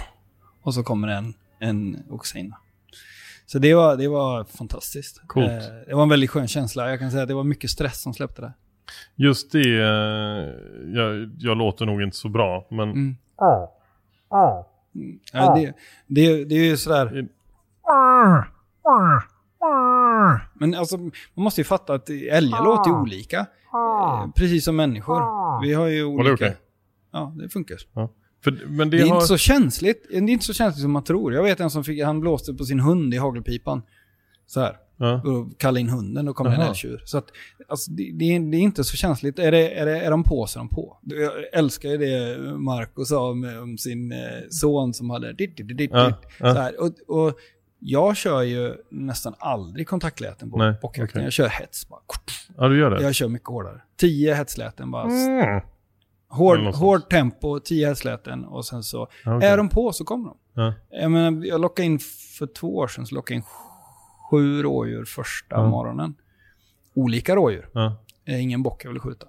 Och 0.62 0.74
så 0.74 0.82
kommer 0.82 1.08
en, 1.08 1.34
en 1.58 2.02
oxina. 2.10 2.56
Så 3.46 3.58
det 3.58 3.74
var, 3.74 3.96
det 3.96 4.08
var 4.08 4.44
fantastiskt. 4.44 5.22
Coolt. 5.26 5.50
Eh, 5.50 5.58
det 5.88 5.94
var 5.94 6.02
en 6.02 6.08
väldigt 6.08 6.30
skön 6.30 6.48
känsla. 6.48 6.90
Jag 6.90 6.98
kan 6.98 7.10
säga 7.10 7.22
att 7.22 7.28
det 7.28 7.34
var 7.34 7.44
mycket 7.44 7.70
stress 7.70 8.02
som 8.02 8.14
släppte 8.14 8.42
det. 8.42 8.52
Just 9.14 9.52
det, 9.52 9.80
eh, 9.80 10.54
jag, 10.94 11.34
jag 11.38 11.56
låter 11.56 11.86
nog 11.86 12.02
inte 12.02 12.16
så 12.16 12.28
bra, 12.28 12.66
men 12.70 12.90
Mm. 12.90 13.16
Mm. 14.94 15.18
Ja, 15.32 15.54
det, 15.56 15.74
det, 16.06 16.44
det 16.44 16.54
är 16.54 16.64
ju 16.64 16.76
sådär... 16.76 17.28
Men 20.54 20.74
alltså, 20.74 20.96
man 20.98 21.12
måste 21.34 21.60
ju 21.60 21.64
fatta 21.64 21.94
att 21.94 22.10
älgar 22.10 22.64
låter 22.64 22.90
olika. 22.90 23.38
Eh, 23.38 24.30
Precis 24.36 24.64
som 24.64 24.76
människor. 24.76 25.20
Vi 25.62 25.74
har 25.74 25.86
ju 25.86 26.02
Var 26.04 26.10
olika... 26.10 26.28
det 26.28 26.34
okej? 26.34 26.56
Ja, 27.12 27.32
det 27.36 27.48
funkar. 27.48 27.76
För, 28.46 28.66
men 28.66 28.90
det, 28.90 28.96
Det 28.96 29.02
är 29.02 29.08
har... 29.08 29.14
inte 29.14 29.26
så 29.26 29.36
känsligt. 29.36 30.06
Det 30.10 30.16
är 30.16 30.28
inte 30.28 30.44
så 30.44 30.52
känsligt 30.52 30.82
som 30.82 30.92
man 30.92 31.04
tror. 31.04 31.34
Jag 31.34 31.42
vet 31.42 31.60
en 31.60 31.70
som 31.70 31.84
fick, 31.84 32.02
han 32.02 32.20
blåste 32.20 32.54
på 32.54 32.64
sin 32.64 32.80
hund 32.80 33.14
i 33.14 33.16
hagelpipan. 33.16 33.82
Så 34.46 34.60
här. 34.60 34.76
Ja. 34.96 35.22
Och 35.22 35.58
kallade 35.60 35.80
in 35.80 35.88
hunden, 35.88 36.24
då 36.24 36.34
kom 36.34 36.46
det 36.46 36.54
en 36.54 36.60
älgtjur. 36.60 37.02
Så 37.04 37.18
att, 37.18 37.24
alltså, 37.68 37.90
det, 37.90 38.10
det, 38.14 38.24
är, 38.24 38.40
det 38.50 38.56
är 38.56 38.60
inte 38.60 38.84
så 38.84 38.96
känsligt. 38.96 39.38
Är, 39.38 39.52
det, 39.52 39.70
är, 39.70 39.86
det, 39.86 40.00
är 40.00 40.10
de 40.10 40.24
på 40.24 40.46
så 40.46 40.58
är 40.58 40.60
de 40.60 40.68
på. 40.68 40.98
Jag 41.02 41.32
älskar 41.52 41.88
ju 41.88 41.96
det 41.96 42.38
Marco 42.58 43.04
sa 43.04 43.30
om, 43.30 43.58
om 43.62 43.78
sin 43.78 44.12
eh, 44.12 44.18
son 44.50 44.94
som 44.94 45.10
hade 45.10 45.32
ditt, 45.32 45.56
ditt, 45.56 45.68
ditt, 45.68 45.78
ditt, 45.78 45.90
Ja, 45.92 46.12
ja. 46.40 46.54
Så 46.54 46.60
här. 46.60 46.80
Och, 46.80 47.18
och 47.18 47.38
jag 47.78 48.16
kör 48.16 48.42
ju 48.42 48.74
nästan 48.90 49.34
aldrig 49.38 49.88
kontaktläten 49.88 50.50
på 50.50 50.74
bockjakten. 50.82 51.04
okej. 51.04 51.22
Jag 51.22 51.32
kör 51.32 51.48
hets 51.48 51.88
bara. 51.88 52.00
ja, 52.56 52.68
du 52.68 52.78
gör 52.78 52.90
det? 52.90 53.02
Jag 53.02 53.14
kör 53.14 53.28
mycket 53.28 53.48
hårdare. 53.48 53.80
Tio 53.96 54.34
hetsläten 54.34 54.90
bara. 54.90 55.04
Mm. 55.04 55.60
Hård, 56.28 56.58
hård 56.60 57.10
tempo, 57.10 57.60
tio 57.60 57.88
hetsläten 57.88 58.44
och 58.44 58.64
sen 58.64 58.82
så 58.82 59.02
okej. 59.26 59.48
är 59.48 59.56
de 59.56 59.68
på 59.68 59.92
så 59.92 60.04
kommer 60.04 60.28
de. 60.28 60.36
Ja. 60.54 60.74
Jag, 60.90 61.10
menar, 61.10 61.44
jag 61.46 61.60
lockade 61.60 61.86
in 61.86 61.98
för 62.38 62.46
två 62.46 62.76
år 62.76 62.88
sedan 62.88 63.06
så 63.06 63.14
lockade 63.14 63.34
jag 63.34 63.38
in 63.40 63.46
sju 64.30 64.62
rådjur 64.62 65.04
första 65.04 65.56
Ja. 65.56 65.66
morgonen. 65.68 66.14
Olika 66.94 67.36
rådjur. 67.36 67.68
Ja. 67.72 67.96
Eh, 68.26 68.42
ingen 68.42 68.62
bock 68.62 68.84
jag 68.84 68.88
ville 68.90 69.00
skjuta. 69.00 69.26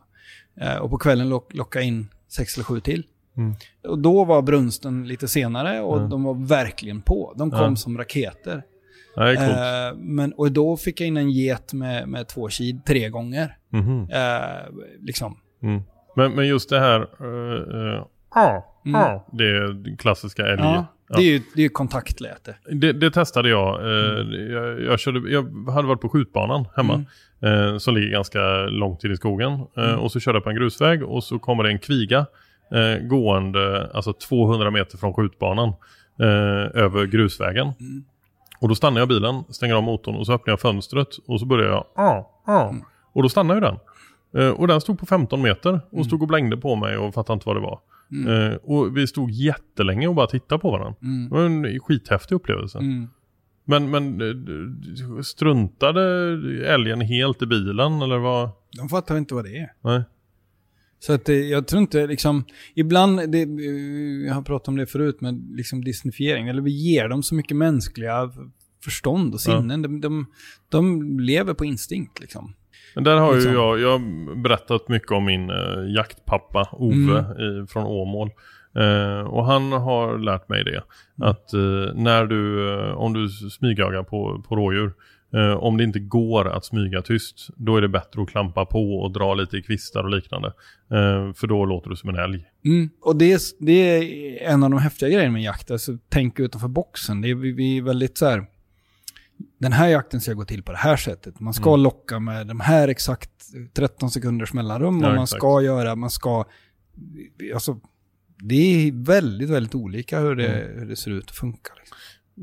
Eh, 0.61 0.75
och 0.75 0.89
på 0.89 0.97
kvällen 0.97 1.29
lock, 1.29 1.53
lockade 1.53 1.85
jag 1.85 1.87
in 1.87 2.07
sex 2.27 2.55
eller 2.57 2.63
sju 2.65 2.79
till. 2.79 3.05
Mm. 3.37 3.55
Och 3.87 3.99
då 3.99 4.25
var 4.25 4.41
brunsten 4.41 5.07
lite 5.07 5.27
senare 5.27 5.81
och 5.81 5.99
Ja. 6.01 6.03
de 6.07 6.23
var 6.23 6.47
verkligen 6.47 7.01
på. 7.01 7.33
De 7.37 7.51
kom 7.51 7.59
Ja. 7.59 7.75
som 7.75 7.97
raketer. 7.97 8.63
Ja. 9.15 9.33
Eh, 9.33 9.95
men, 9.97 10.33
och 10.33 10.51
då 10.51 10.77
fick 10.77 11.01
jag 11.01 11.07
in 11.07 11.17
en 11.17 11.31
get 11.31 11.73
med, 11.73 12.07
med 12.07 12.27
två 12.27 12.47
kid 12.47 12.85
tre 12.85 13.09
gånger. 13.09 13.57
Mhm. 13.69 14.09
Eh, 14.11 14.85
liksom. 14.99 15.37
Mm. 15.63 15.81
Men, 16.17 16.31
men 16.31 16.47
just 16.47 16.69
det 16.69 16.79
här... 16.79 17.07
Uh, 17.21 17.97
uh, 18.35 18.61
Mm. 18.85 19.19
Det 19.31 19.97
klassiska 19.97 20.45
älg. 20.45 20.61
Ja, 20.61 20.85
det 21.07 21.21
är 21.21 21.25
ju 21.31 21.41
det 21.55 21.65
är 21.65 21.69
kontaktläte. 21.69 22.55
Det, 22.71 22.93
det 22.93 23.11
testade 23.11 23.49
jag. 23.49 23.81
Eh, 23.81 24.19
jag, 24.51 24.81
jag, 24.81 24.99
körde, 24.99 25.29
jag 25.29 25.69
hade 25.71 25.87
varit 25.87 26.01
på 26.01 26.09
skjutbanan 26.09 26.65
hemma. 26.75 27.05
Eh, 27.41 27.77
som 27.77 27.95
ligger 27.95 28.09
ganska 28.09 28.39
långt 28.65 29.03
in 29.03 29.11
i 29.11 29.17
skogen. 29.17 29.51
Eh, 29.77 29.93
Och 29.93 30.11
så 30.11 30.19
körde 30.19 30.35
jag 30.35 30.43
på 30.43 30.49
en 30.49 30.55
grusväg 30.55 31.03
och 31.03 31.23
så 31.23 31.39
kommer 31.39 31.63
det 31.63 31.69
en 31.69 31.79
kviga. 31.79 32.25
Eh, 32.71 33.07
gående 33.07 33.91
alltså 33.93 34.13
200 34.13 34.71
meter 34.71 34.97
från 34.97 35.13
skjutbanan. 35.13 35.69
Eh, 36.19 36.81
över 36.83 37.05
grusvägen. 37.05 37.67
Och 38.61 38.69
då 38.69 38.75
stannar 38.75 39.01
jag 39.01 39.07
bilen, 39.07 39.43
stänger 39.49 39.75
av 39.75 39.83
motorn 39.83 40.15
och 40.15 40.25
så 40.25 40.33
öppnar 40.33 40.51
jag 40.51 40.59
fönstret. 40.59 41.07
Och 41.27 41.39
så 41.39 41.45
börjar 41.45 41.69
jag 41.69 41.85
ah, 41.95 42.29
ah. 42.45 42.73
Och 43.13 43.23
då 43.23 43.29
stannar 43.29 43.55
ju 43.55 43.61
den. 43.61 43.75
Eh, 44.33 44.49
och 44.49 44.67
den 44.67 44.81
stod 44.81 44.99
på 44.99 45.05
15 45.05 45.41
meter 45.41 45.81
och 45.89 46.05
stod 46.05 46.21
och 46.21 46.27
blängde 46.27 46.57
på 46.57 46.75
mig 46.75 46.97
och 46.97 47.13
fattade 47.13 47.33
inte 47.33 47.47
vad 47.47 47.55
det 47.55 47.61
var. 47.61 47.79
Eh, 48.27 48.55
och 48.55 48.97
vi 48.97 49.07
stod 49.07 49.31
jättelänge 49.31 50.07
och 50.07 50.15
bara 50.15 50.27
tittade 50.27 50.61
på 50.61 50.71
varandra. 50.71 50.95
Mm. 51.01 51.29
Det 51.29 51.35
var 51.35 51.45
en 51.45 51.79
skithäftig 51.79 52.35
upplevelse. 52.35 52.77
Mm. 52.77 53.07
Men, 53.65 53.89
men 53.89 54.21
eh, 54.21 55.21
struntade 55.21 56.01
älgen 56.67 57.01
helt 57.01 57.41
i 57.41 57.45
bilen 57.45 58.01
eller 58.01 58.17
vad? 58.17 58.49
De 58.77 58.89
fattar 58.89 59.17
inte 59.17 59.33
vad 59.33 59.45
det 59.45 59.57
är. 59.57 59.73
Nej. 59.81 60.03
Så 60.99 61.13
att 61.13 61.27
jag 61.27 61.67
tror 61.67 61.81
inte 61.81 62.07
liksom, 62.07 62.45
ibland, 62.75 63.31
det, 63.31 63.39
jag 64.27 64.33
har 64.33 64.41
pratat 64.41 64.67
om 64.67 64.75
det 64.75 64.87
förut 64.87 65.21
med 65.21 65.47
liksom 65.51 65.83
disnifiering, 65.83 66.47
eller 66.47 66.61
vi 66.61 66.71
ger 66.71 67.09
dem 67.09 67.23
så 67.23 67.35
mycket 67.35 67.57
mänskliga 67.57 68.31
förstånd 68.83 69.33
och 69.33 69.41
sinnen. 69.41 69.81
De, 69.81 70.01
de, 70.01 70.25
de 70.69 71.19
lever 71.19 71.53
på 71.53 71.65
instinkt 71.65 72.19
liksom. 72.19 72.53
Men 72.97 73.03
där 73.03 73.17
har 73.17 73.33
Liksom. 73.33 73.51
ju 73.51 73.57
jag, 73.57 73.79
jag 73.79 74.01
berättat 74.37 74.89
mycket 74.89 75.11
om 75.11 75.25
min 75.25 75.49
eh, 75.49 75.95
jaktpappa 75.95 76.69
Ove 76.71 77.19
i, 77.19 77.67
från 77.67 77.85
Åmål. 77.85 78.29
Eh, 78.75 79.19
och 79.19 79.45
han 79.45 79.71
har 79.71 80.17
lärt 80.17 80.49
mig 80.49 80.63
det. 80.63 80.71
Mm. 80.71 81.29
Att 81.29 81.53
eh, 81.53 81.95
när 81.95 82.25
du, 82.25 82.73
eh, 82.73 82.91
om 82.91 83.13
du 83.13 83.29
smygjagar 83.29 84.03
på, 84.03 84.43
på 84.47 84.55
rådjur, 84.55 84.93
eh, 85.33 85.53
om 85.53 85.77
det 85.77 85.83
inte 85.83 85.99
går 85.99 86.47
att 86.47 86.65
smyga 86.65 87.01
tyst, 87.01 87.47
då 87.55 87.77
är 87.77 87.81
det 87.81 87.87
bättre 87.87 88.21
att 88.21 88.29
klampa 88.29 88.65
på 88.65 88.99
och 88.99 89.11
dra 89.11 89.33
lite 89.33 89.57
i 89.57 89.61
kvistar 89.61 90.03
och 90.03 90.09
liknande. 90.09 90.47
Eh, 90.91 91.33
för 91.33 91.47
då 91.47 91.65
låter 91.65 91.89
du 91.89 91.95
som 91.95 92.09
en 92.09 92.15
älg. 92.15 92.45
Mm. 92.65 92.89
Och 93.01 93.15
det 93.15 93.33
är, 93.33 93.39
det 93.59 93.71
är 93.71 94.51
en 94.51 94.63
av 94.63 94.69
de 94.69 94.79
häftiga 94.79 95.09
grejerna 95.09 95.33
med 95.33 95.43
jakt. 95.43 95.71
Alltså, 95.71 95.91
tänk 96.09 96.39
utanför 96.39 96.67
boxen. 96.67 97.21
Det 97.21 97.29
är, 97.29 97.35
vi, 97.35 97.51
vi 97.51 97.77
är 97.77 97.81
väldigt 97.81 98.17
så 98.17 98.25
här... 98.25 98.45
Den 99.57 99.71
här 99.71 99.87
jakten 99.87 100.21
ska 100.21 100.33
gå 100.33 100.45
till 100.45 100.63
på 100.63 100.71
det 100.71 100.77
här 100.77 100.97
sättet. 100.97 101.39
Man 101.39 101.53
ska 101.53 101.69
Mm. 101.69 101.81
locka 101.83 102.19
med 102.19 102.47
de 102.47 102.59
här 102.59 102.87
exakt 102.87 103.29
13 103.73 104.11
sekunders 104.11 104.53
mellanrum. 104.53 104.99
Ja, 105.01 105.07
och 105.09 105.13
man 105.15 105.23
exakt. 105.23 105.39
ska 105.41 105.61
göra, 105.61 105.95
man 105.95 106.09
ska... 106.09 106.45
Alltså, 107.53 107.79
det 108.43 108.55
är 108.87 108.91
väldigt, 109.05 109.49
väldigt 109.49 109.75
olika 109.75 110.19
hur 110.19 110.35
det, 110.35 110.47
Mm. 110.61 110.79
hur 110.79 110.85
det 110.89 110.95
ser 110.95 111.11
ut 111.11 111.29
och 111.29 111.35
funkar. 111.35 111.73
Liksom. 111.79 111.97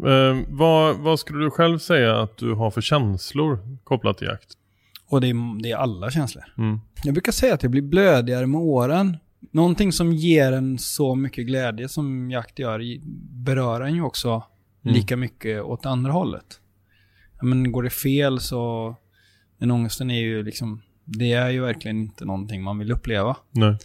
Eh, 0.07 0.47
vad, 0.57 0.97
vad 0.97 1.21
skulle 1.21 1.45
du 1.45 1.51
själv 1.51 1.79
säga 1.79 2.21
att 2.23 2.37
du 2.37 2.55
har 2.55 2.71
för 2.71 2.81
känslor 2.81 3.59
kopplat 3.85 4.19
till 4.19 4.27
jakt? 4.27 4.53
Och 5.09 5.21
det 5.21 5.29
är, 5.31 5.63
det 5.63 5.71
är 5.71 5.77
alla 5.77 6.11
känslor. 6.11 6.45
Mm. 6.59 6.81
Jag 7.05 7.15
brukar 7.15 7.33
säga 7.33 7.55
att 7.55 7.63
jag 7.63 7.71
blir 7.73 7.83
blödigare 7.83 8.47
med 8.47 8.61
åren. 8.61 9.17
Någonting 9.51 9.93
som 9.93 10.13
ger 10.13 10.53
en 10.53 10.79
så 10.79 11.15
mycket 11.15 11.47
glädje 11.47 11.89
som 11.89 12.31
jakt 12.31 12.59
gör 12.59 12.81
berör 13.45 13.81
en 13.81 13.95
ju 13.95 14.03
också 14.03 14.43
Mm. 14.85 14.95
lika 14.95 15.17
mycket 15.17 15.63
åt 15.63 15.87
andra 15.87 16.13
hållet. 16.13 16.61
Men 17.43 17.73
går 17.73 17.83
det 17.83 17.91
fel 17.91 18.41
så, 18.41 18.97
den 19.59 19.71
ångesten 19.71 20.11
är 20.11 20.21
ju 20.21 20.43
liksom, 20.43 20.83
det 21.05 21.33
är 21.33 21.51
ju 21.51 21.61
verkligen 21.61 21.99
inte 22.01 22.25
någonting 22.25 22.63
man 22.63 22.79
vill 22.79 22.93
uppleva. 22.93 23.37
Nej. 23.51 23.79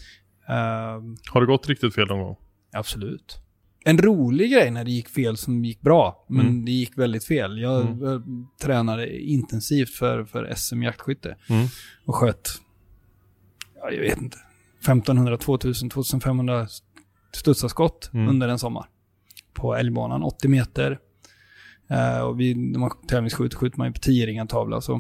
Ehm, 0.48 1.18
Har 1.32 1.42
det 1.42 1.48
gått 1.48 1.68
riktigt 1.70 1.96
fel 1.96 2.08
någon 2.08 2.20
gång? 2.20 2.36
absolut. 2.72 3.38
En 3.86 3.98
rolig 3.98 4.52
grej 4.52 4.72
när 4.72 4.84
det 4.86 4.92
gick 4.92 5.10
fel 5.10 5.38
som 5.38 5.66
gick 5.66 5.82
bra, 5.82 6.26
men 6.30 6.46
Mm. 6.48 6.66
det 6.66 6.72
gick 6.72 6.98
väldigt 6.98 7.24
fel. 7.26 7.60
Jag, 7.60 7.82
Mm. 7.86 8.48
tränade 8.62 9.20
intensivt 9.22 9.90
för, 9.90 10.26
för 10.26 10.54
SM 10.56 10.84
jaktskytte 10.84 11.36
Mm. 11.50 11.68
och 12.06 12.16
sköt, 12.16 12.50
ja, 13.76 13.92
jag 13.92 14.02
vet 14.02 14.22
inte, 14.22 14.38
1500, 14.82 15.38
2000, 15.38 15.90
2500 15.90 16.68
studsarskott 17.32 18.10
Mm. 18.14 18.28
under 18.30 18.48
en 18.48 18.60
sommar. 18.60 18.86
På 19.54 19.76
älgbanan, 19.76 20.24
80 20.24 20.48
meter. 20.48 21.00
Eh, 21.90 22.20
och 22.20 22.40
vi, 22.40 22.56
när 22.56 22.80
man 22.80 22.92
tävlingsskjuter 23.08 23.58
skjuter 23.58 23.78
man 23.78 23.88
ju 23.88 23.94
på 23.94 24.00
10 24.00 24.26
ringad 24.26 24.50
tavla. 24.50 24.82
Så. 24.82 24.94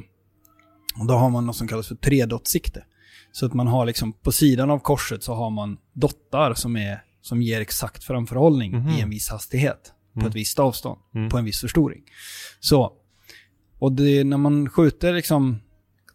Och 0.99 1.07
då 1.07 1.13
har 1.13 1.29
man 1.29 1.45
något 1.45 1.55
som 1.55 1.67
kallas 1.67 1.87
för 1.87 1.95
tredottsikte. 1.95 2.83
Så 3.31 3.45
att 3.45 3.53
man 3.53 3.67
har 3.67 3.85
liksom, 3.85 4.13
på 4.13 4.31
sidan 4.31 4.69
av 4.71 4.79
korset 4.79 5.23
så 5.23 5.33
har 5.33 5.49
man 5.49 5.77
dottar 5.93 6.53
som, 6.53 6.75
är, 6.75 7.03
som 7.21 7.41
ger 7.41 7.61
exakt 7.61 8.03
framförhållning 8.03 8.71
Mhm. 8.77 8.89
i 8.89 9.01
en 9.01 9.09
viss 9.09 9.29
hastighet. 9.29 9.93
På 10.13 10.19
Mm. 10.19 10.29
ett 10.29 10.35
visst 10.35 10.59
avstånd. 10.59 10.99
Mm. 11.15 11.29
På 11.29 11.37
en 11.37 11.45
viss 11.45 11.61
förstoring. 11.61 12.03
Så. 12.59 12.93
Och 13.79 13.91
det, 13.91 14.23
när 14.23 14.37
man 14.37 14.69
skjuter 14.69 15.13
liksom 15.13 15.57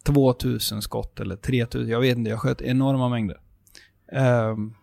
2000 0.02 0.82
skott 0.82 1.20
eller 1.20 1.36
3000, 1.36 1.88
jag 1.88 2.00
vet 2.00 2.16
inte, 2.18 2.30
jag 2.30 2.40
sköt 2.40 2.62
enorma 2.62 3.08
mängder. 3.08 3.36
Ehm, 4.12 4.74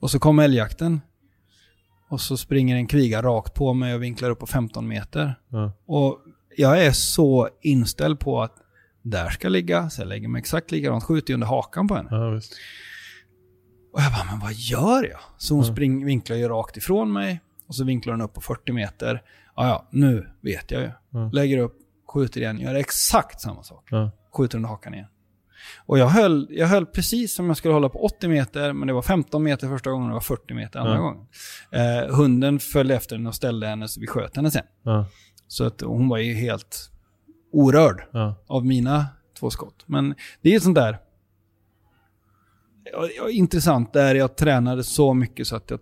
och 0.00 0.10
så 0.10 0.18
kom 0.18 0.38
älgjakten. 0.38 1.00
Och 2.14 2.20
så 2.20 2.36
springer 2.36 2.76
en 2.76 2.86
kviga 2.86 3.22
rakt 3.22 3.54
på 3.54 3.74
mig 3.74 3.94
och 3.94 4.02
vinklar 4.02 4.30
upp 4.30 4.38
på 4.38 4.46
15 4.46 4.88
meter. 4.88 5.34
Ja. 5.48 5.72
Och 5.86 6.18
jag 6.56 6.84
är 6.84 6.92
så 6.92 7.48
inställd 7.62 8.20
på 8.20 8.42
att 8.42 8.52
där 9.02 9.28
ska 9.30 9.48
ligga, 9.48 9.90
så 9.90 10.00
jag 10.00 10.08
lägger 10.08 10.28
mig 10.28 10.38
exakt 10.38 10.70
likadant, 10.70 11.04
skjuter 11.04 11.34
under 11.34 11.46
hakan 11.46 11.88
på 11.88 11.94
henne. 11.94 12.08
Ja. 12.10 12.40
Och 13.92 14.00
jag 14.00 14.12
bara, 14.12 14.24
men 14.30 14.40
vad 14.40 14.52
gör 14.52 15.04
jag? 15.10 15.20
Så 15.38 15.54
hon 15.54 15.64
spring, 15.64 16.04
vinklar 16.04 16.36
ju 16.36 16.48
rakt 16.48 16.76
ifrån 16.76 17.12
mig 17.12 17.40
och 17.66 17.74
så 17.74 17.84
vinklar 17.84 18.12
hon 18.12 18.20
upp 18.20 18.34
på 18.34 18.40
40 18.40 18.72
meter. 18.72 19.22
Ja, 19.56 19.66
ja, 19.66 19.88
nu 19.90 20.28
vet 20.40 20.70
jag 20.70 20.82
ju. 20.82 20.90
Lägger 21.32 21.58
upp, 21.58 21.76
skjuter 22.08 22.40
igen, 22.40 22.60
gör 22.60 22.74
exakt 22.74 23.40
samma 23.40 23.62
sak. 23.62 23.90
Skjuter 24.36 24.56
under 24.58 24.68
hakan 24.68 24.94
igen. 24.94 25.06
Och 25.86 25.98
jag 25.98 26.06
höll, 26.08 26.46
jag 26.50 26.66
höll 26.66 26.86
precis 26.86 27.34
som 27.34 27.46
jag 27.46 27.56
skulle 27.56 27.74
hålla 27.74 27.88
på 27.88 28.04
80 28.04 28.28
meter, 28.28 28.72
men 28.72 28.86
det 28.88 28.94
var 28.94 29.02
15 29.02 29.42
meter 29.42 29.68
första 29.68 29.90
gången 29.90 30.04
och 30.04 30.10
det 30.10 30.14
var 30.14 30.20
40 30.20 30.54
meter 30.54 30.78
andra 30.78 30.94
Ja. 30.94 31.00
gången. 31.00 31.26
Eh, 31.70 32.14
hunden 32.16 32.58
följde 32.60 32.94
efter 32.94 33.16
henne 33.16 33.28
och 33.28 33.34
ställde 33.34 33.66
henne 33.66 33.88
så 33.88 34.00
vi 34.00 34.06
sköt 34.06 34.36
henne 34.36 34.50
sen. 34.50 34.62
Ja. 34.82 35.06
Så 35.48 35.64
att 35.64 35.80
hon 35.80 36.08
var 36.08 36.18
ju 36.18 36.34
helt 36.34 36.90
orörd 37.52 38.02
Ja. 38.12 38.34
av 38.46 38.66
mina 38.66 39.06
två 39.38 39.50
skott. 39.50 39.82
Men 39.86 40.14
det 40.42 40.48
är 40.48 40.52
ju 40.52 40.60
sånt 40.60 40.74
där... 40.76 40.98
Ja, 43.18 43.30
intressant, 43.30 43.92
där 43.92 44.14
jag 44.14 44.36
tränade 44.36 44.84
så 44.84 45.14
mycket 45.14 45.46
så 45.46 45.56
att 45.56 45.70
jag, 45.70 45.80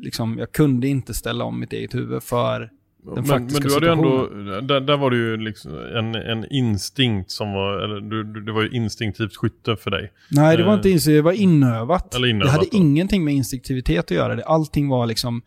liksom, 0.00 0.38
jag 0.38 0.52
kunde 0.52 0.88
inte 0.88 1.14
ställa 1.14 1.44
om 1.44 1.60
mitt 1.60 1.72
eget 1.72 1.94
huvud 1.94 2.22
för 2.22 2.70
den 3.04 3.14
Men, 3.14 3.44
men 3.52 3.62
du 3.62 3.74
hade 3.74 3.92
ändå, 3.92 4.26
där, 4.60 4.80
där 4.80 4.96
var 4.96 5.10
det 5.10 5.16
ju 5.16 5.36
liksom 5.36 5.78
en, 5.96 6.14
en 6.14 6.52
instinkt 6.52 7.30
som 7.30 7.52
var, 7.52 7.78
eller 7.78 8.00
du, 8.00 8.24
du, 8.24 8.40
det 8.40 8.52
var 8.52 8.62
ju 8.62 8.68
instinktivt 8.70 9.36
skytte 9.36 9.76
för 9.76 9.90
dig. 9.90 10.12
Nej, 10.30 10.56
det 10.56 10.62
var 10.64 10.70
eh, 10.72 10.76
inte 10.76 10.90
instinktivt, 10.90 11.18
det 11.18 11.22
var 11.22 11.32
inövat. 11.32 12.14
Eller 12.14 12.28
inövat 12.28 12.46
det 12.46 12.50
hade 12.52 12.68
då. 12.72 12.76
ingenting 12.78 13.24
med 13.24 13.34
instinktivitet 13.34 14.04
att 14.04 14.10
göra. 14.10 14.34
Det- 14.36 14.44
Allting 14.44 14.88
var 14.88 15.06
liksom 15.06 15.42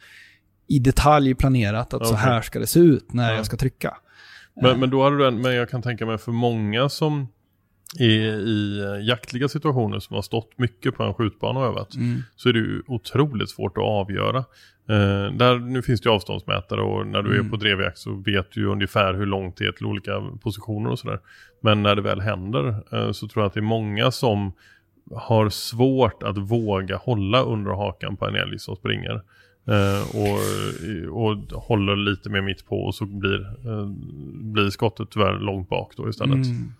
i 0.68 0.80
detalj 0.80 1.36
planerat 1.36 1.94
att 1.94 2.08
så 2.08 2.14
Okej. 2.14 2.26
här 2.26 2.42
ska 2.42 2.60
det 2.60 2.68
se 2.68 2.80
ut 2.80 3.14
när 3.14 3.30
Ja. 3.32 3.36
jag 3.38 3.46
ska 3.46 3.58
trycka. 3.58 3.98
Men, 4.62 4.80
men 4.80 4.90
då 4.90 5.04
hade 5.04 5.18
du 5.18 5.28
en, 5.28 5.42
men 5.42 5.56
jag 5.56 5.70
kan 5.70 5.82
tänka 5.82 6.06
mig 6.06 6.18
för 6.18 6.32
många 6.32 6.90
som 6.90 7.28
är 8.00 8.48
i 8.48 8.82
jaktliga 9.08 9.48
situationer 9.48 10.00
som 10.00 10.16
har 10.16 10.22
stått 10.22 10.58
mycket 10.58 10.96
på 10.96 11.04
en 11.04 11.14
skjutbana 11.14 11.60
och 11.60 11.66
övat 11.66 11.96
Mm. 11.96 12.24
så 12.36 12.50
är 12.50 12.54
det 12.54 12.60
ju 12.60 12.82
otroligt 12.88 13.50
svårt 13.50 13.78
att 13.78 13.84
avgöra. 13.84 14.46
Eh, 14.90 15.34
där, 15.34 15.60
nu 15.60 15.82
finns 15.82 16.02
det 16.02 16.10
ju 16.10 16.16
avståndsmätare 16.16 16.82
och 16.82 17.08
när 17.08 17.22
du 17.24 17.30
är 17.30 17.40
Mm. 17.40 17.50
på 17.52 17.58
drevjakt 17.58 17.98
så 17.98 18.14
vet 18.26 18.52
du 18.52 18.66
ungefär 18.66 19.14
hur 19.14 19.26
långt 19.26 19.58
det 19.58 19.66
är 19.66 19.72
till 19.72 19.86
olika 19.86 20.12
positioner 20.44 20.90
och 20.90 21.00
sådär. 21.00 21.20
Men 21.62 21.84
när 21.84 21.96
det 21.96 22.02
väl 22.02 22.22
händer 22.22 22.84
eh, 22.94 23.12
så 23.12 23.28
tror 23.28 23.44
jag 23.44 23.48
att 23.48 23.54
det 23.54 23.60
är 23.60 23.62
många 23.62 24.12
som 24.12 24.52
har 25.16 25.50
svårt 25.50 26.24
att 26.24 26.38
våga 26.38 26.98
hålla 26.98 27.42
under 27.42 27.72
hakan 27.72 28.18
på 28.18 28.26
en 28.28 28.36
älg 28.36 28.60
som 28.60 28.76
springer. 28.76 29.22
Eh, 29.68 30.16
och, 30.16 30.40
och 31.24 31.64
håller 31.64 31.96
lite 31.96 32.30
mer 32.30 32.42
mitt 32.42 32.66
på 32.68 32.76
och 32.76 32.96
så 32.96 33.06
blir, 33.06 33.48
blir 34.54 34.70
skottet 34.70 35.08
tyvärr 35.12 35.40
långt 35.40 35.70
bak 35.70 35.94
då 35.98 36.10
istället. 36.10 36.36
Mm. 36.36 36.74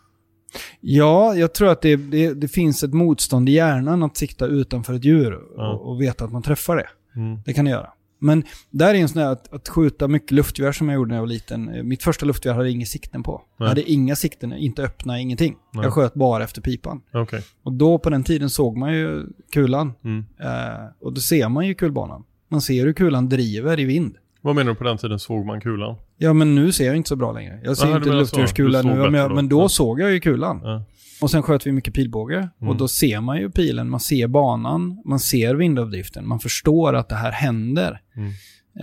Ja, 0.82 1.36
jag 1.36 1.54
tror 1.54 1.70
att 1.70 1.82
det, 1.82 1.96
det, 1.96 2.34
det 2.34 2.48
finns 2.48 2.84
ett 2.84 2.94
motstånd 2.94 3.50
i 3.50 3.52
hjärnan 3.52 4.04
att 4.04 4.18
sikta 4.18 4.46
utanför 4.46 4.94
ett 4.94 5.06
djur 5.06 5.34
och, 5.34 5.90
och 5.90 6.02
veta 6.02 6.26
att 6.26 6.32
man 6.32 6.42
träffar 6.42 6.76
det. 6.76 6.88
Mm. 7.16 7.40
Det 7.46 7.54
kan 7.54 7.66
det 7.66 7.72
göra. 7.72 7.90
Men 8.20 8.44
där 8.70 8.90
är 8.94 8.96
en 9.00 9.10
sån 9.10 9.22
här 9.22 9.32
att, 9.32 9.54
att 9.54 9.70
skjuta 9.70 10.08
mycket 10.08 10.32
luftgevär 10.32 10.72
som 10.72 10.90
jag 10.90 10.96
gjorde 10.96 11.10
när 11.10 11.16
jag 11.16 11.22
var 11.22 11.28
liten. 11.28 11.70
Eh, 11.70 11.84
Mitt 11.84 12.04
första 12.04 12.26
luftgevär 12.26 12.56
hade 12.58 12.70
inga 12.72 12.86
sikten 12.86 13.24
på. 13.24 13.42
Jag 13.58 13.64
Nej. 13.64 13.70
hade 13.70 13.92
inga 13.92 14.16
sikten, 14.16 14.54
inte 14.54 14.84
öppna, 14.84 15.20
ingenting. 15.20 15.56
Nej. 15.74 15.84
Jag 15.84 15.94
sköt 15.94 16.14
bara 16.14 16.44
efter 16.44 16.62
pipan. 16.62 17.02
Okej. 17.14 17.42
Och 17.64 17.74
då 17.74 17.98
på 17.98 18.10
den 18.10 18.24
tiden 18.24 18.50
såg 18.50 18.78
man 18.78 18.94
ju 18.94 19.26
kulan. 19.54 19.94
Mm. 20.04 20.26
Eh, 20.40 20.86
och 21.02 21.14
då 21.14 21.22
ser 21.22 21.50
man 21.50 21.68
ju 21.68 21.74
kulbanan. 21.74 22.24
Man 22.50 22.62
ser 22.62 22.86
hur 22.86 22.94
kulan 22.94 23.30
driver 23.30 23.80
i 23.80 23.86
vind. 23.86 24.16
Vad 24.42 24.56
menar 24.56 24.72
du 24.72 24.76
på 24.76 24.84
den 24.84 24.98
tiden 24.98 25.20
såg 25.20 25.46
man 25.46 25.62
kulan? 25.62 25.96
Ja, 26.18 26.34
men 26.34 26.56
nu 26.56 26.72
ser 26.72 26.86
jag 26.86 26.96
inte 26.96 27.10
så 27.10 27.16
bra 27.16 27.32
längre. 27.32 27.62
Jag 27.64 27.78
ser 27.78 27.86
Jaha, 27.86 27.94
du 27.94 27.98
inte 27.98 28.10
menar 28.10 28.20
så. 28.26 28.40
luftgevärskula 28.40 28.78
Du 28.84 28.90
såg 28.90 28.98
nu, 28.98 29.04
men, 29.10 29.14
jag, 29.14 29.36
men 29.36 29.50
då 29.50 29.62
Ja. 29.62 29.70
såg 29.70 30.00
jag 30.02 30.12
ju 30.12 30.20
kulan. 30.20 30.62
Ja. 30.64 30.84
Och 31.22 31.32
sen 31.32 31.44
sköt 31.44 31.68
vi 31.68 31.72
mycket 31.72 31.94
pilbåge. 31.94 32.38
Mm. 32.38 32.70
Och 32.70 32.78
då 32.78 32.88
ser 32.88 33.22
man 33.22 33.38
ju 33.38 33.52
pilen, 33.52 33.90
man 33.90 34.00
ser 34.00 34.28
banan, 34.28 35.02
man 35.06 35.20
ser 35.20 35.56
vindavdriften, 35.56 36.28
man 36.28 36.40
förstår 36.40 36.96
att 36.96 37.10
det 37.10 37.16
här 37.16 37.32
händer. 37.32 38.02
Mm. 38.16 38.32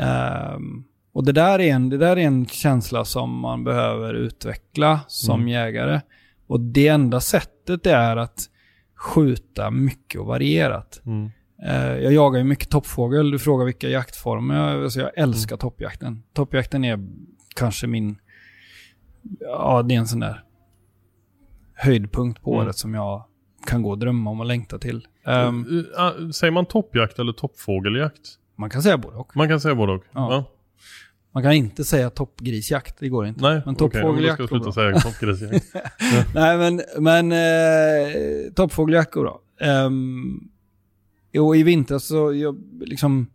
Ehm, 0.01 0.85
och 1.13 1.25
det 1.25 1.33
där, 1.33 1.59
är 1.59 1.73
en, 1.75 1.89
det 1.89 1.99
där 1.99 2.17
är 2.17 2.27
en 2.27 2.47
känsla 2.47 3.05
som 3.05 3.39
man 3.39 3.65
behöver 3.65 4.15
utveckla 4.15 5.01
som 5.07 5.41
Mm. 5.41 5.49
jägare. 5.49 6.01
Och 6.47 6.61
det 6.61 6.89
enda 6.89 7.21
sättet 7.21 7.87
är 7.87 8.17
att 8.17 8.41
skjuta 8.97 9.71
mycket 9.71 10.21
och 10.21 10.27
varierat. 10.27 11.01
Mm. 11.07 11.31
Eh, 11.63 12.03
jag 12.03 12.13
jagar 12.13 12.39
ju 12.39 12.45
mycket 12.45 12.71
toppfågel. 12.71 13.31
Du 13.31 13.39
frågar 13.39 13.65
vilka 13.65 13.89
jaktformer. 13.89 14.55
Jag, 14.55 14.85
alltså 14.85 15.01
jag 15.01 15.11
älskar 15.19 15.57
toppjakten. 15.57 16.23
Toppjakten 16.33 16.85
är 16.85 16.99
kanske 17.57 17.87
min... 17.87 18.17
Ja, 19.41 19.83
det 19.83 19.95
är 19.95 19.99
en 19.99 20.07
sån 20.07 20.21
där 20.21 20.44
höjdpunkt 21.85 22.43
på 22.43 22.55
Mm. 22.55 22.67
året 22.67 22.77
som 22.79 22.95
jag 22.95 23.25
kan 23.67 23.83
gå 23.83 23.91
och 23.91 23.99
drömma 23.99 24.31
om 24.31 24.41
och 24.41 24.47
längta 24.47 24.79
till. 24.79 25.07
Ehm, 25.27 25.85
ah, 25.97 26.13
säger 26.35 26.51
man 26.51 26.67
toppjakt 26.67 27.19
eller 27.19 27.33
toppfågeljakt? 27.33 28.21
man 28.57 28.71
kan 28.71 28.83
säga 28.83 28.99
både 28.99 29.17
och. 29.17 29.37
Man 29.37 29.49
kan 29.49 29.61
säga 29.61 29.75
både 29.75 29.93
och. 29.93 30.05
Ja. 30.13 30.45
Man 31.35 31.43
kan 31.43 31.53
inte 31.53 31.85
säga 31.85 32.11
toppgrisjakt, 32.11 32.97
det 33.01 33.09
går 33.09 33.27
inte. 33.27 33.43
Nej, 33.43 33.63
men 33.67 33.75
toppfågeljakt 33.75 34.39
då 34.39 34.47
ska 34.47 34.57
går 34.57 34.65
bra. 34.65 34.73
säga 34.73 35.01
toppgrisjakt. 35.01 35.67
Nej, 36.35 36.59
men, 36.59 36.83
men 36.99 37.33
eh, 37.33 38.53
toppfågeljakt 38.55 39.13
går 39.13 39.23
bra. 39.23 39.41
Um, 39.87 40.49
jo, 41.33 41.55
i 41.55 41.63
vintras 41.63 42.07
så, 42.07 42.35
jag, 42.35 42.57
liksom, 42.81 43.27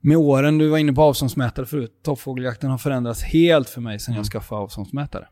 med 0.00 0.16
åren, 0.16 0.58
du 0.58 0.68
var 0.68 0.78
inne 0.78 0.92
på 0.92 1.02
avståndsmätare 1.02 1.66
förut, 1.66 1.92
toppfågeljakten 2.04 2.70
har 2.70 2.78
förändrats 2.78 3.22
helt 3.22 3.68
för 3.68 3.80
mig 3.80 3.98
sedan 4.00 4.12
Mm. 4.12 4.18
jag 4.18 4.26
skaffade 4.26 4.60
avståndsmätare. 4.60 5.28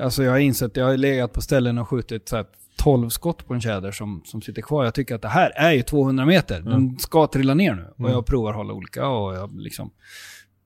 Alltså 0.00 0.22
jag 0.22 0.30
har 0.30 0.38
insett, 0.38 0.76
jag 0.76 0.84
har 0.84 0.96
legat 0.96 1.32
på 1.32 1.40
ställen 1.40 1.78
och 1.78 1.88
skjutit 1.88 2.28
så 2.28 2.36
här 2.36 2.46
12 2.76 3.08
skott 3.08 3.46
på 3.46 3.54
en 3.54 3.60
tjäder 3.60 3.92
som, 3.92 4.22
som 4.24 4.42
sitter 4.42 4.62
kvar. 4.62 4.84
Jag 4.84 4.94
tycker 4.94 5.14
att 5.14 5.22
det 5.22 5.28
här 5.28 5.52
är 5.56 5.72
ju 5.72 5.82
200 5.82 6.26
meter. 6.26 6.60
Den 6.60 6.98
ska 6.98 7.26
trilla 7.26 7.54
ner 7.54 7.74
nu. 7.74 8.04
Och 8.04 8.10
jag 8.10 8.26
provar 8.26 8.52
hålla 8.52 8.72
olika 8.72 9.08
och 9.08 9.34
jag 9.34 9.60
liksom... 9.60 9.90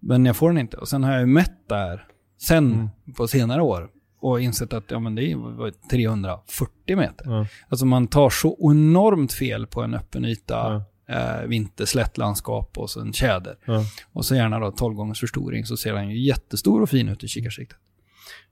Men 0.01 0.27
jag 0.27 0.37
får 0.37 0.49
den 0.49 0.59
inte. 0.59 0.77
Och 0.77 0.89
sen 0.89 1.05
har 1.05 1.13
jag 1.13 1.21
ju 1.21 1.27
mätt 1.27 1.69
där 1.69 2.07
sen 2.41 2.91
på 3.17 3.29
senare 3.29 3.63
år 3.63 3.89
och 4.21 4.41
insett 4.41 4.73
att 4.73 4.91
ja, 4.91 4.99
men 4.99 5.15
det 5.15 5.23
är 5.23 5.89
340 5.91 6.97
meter. 6.97 7.31
Ja. 7.31 7.47
Alltså 7.69 7.87
man 7.87 8.07
tar 8.07 8.31
så 8.31 8.71
enormt 8.71 9.33
fel 9.33 9.67
på 9.67 9.83
en 9.83 9.95
öppen 9.95 10.25
yta, 10.25 10.83
eh, 11.09 11.47
vinter, 11.47 11.85
slättlandskap 11.85 12.79
och 12.79 12.91
så 12.91 13.01
en 13.01 13.13
tjäder. 13.13 13.57
Ja. 13.65 13.85
Och 14.13 14.25
så 14.25 14.35
gärna 14.35 14.59
då 14.59 14.71
12 14.71 14.95
gångers 14.95 15.21
förstoring 15.21 15.65
så 15.65 15.77
ser 15.77 15.95
den 15.95 16.11
ju 16.11 16.27
jättestor 16.27 16.83
och 16.83 16.91
fin 16.91 17.09
ut 17.09 17.25
i 17.25 17.29
kikarsiktet. 17.29 17.79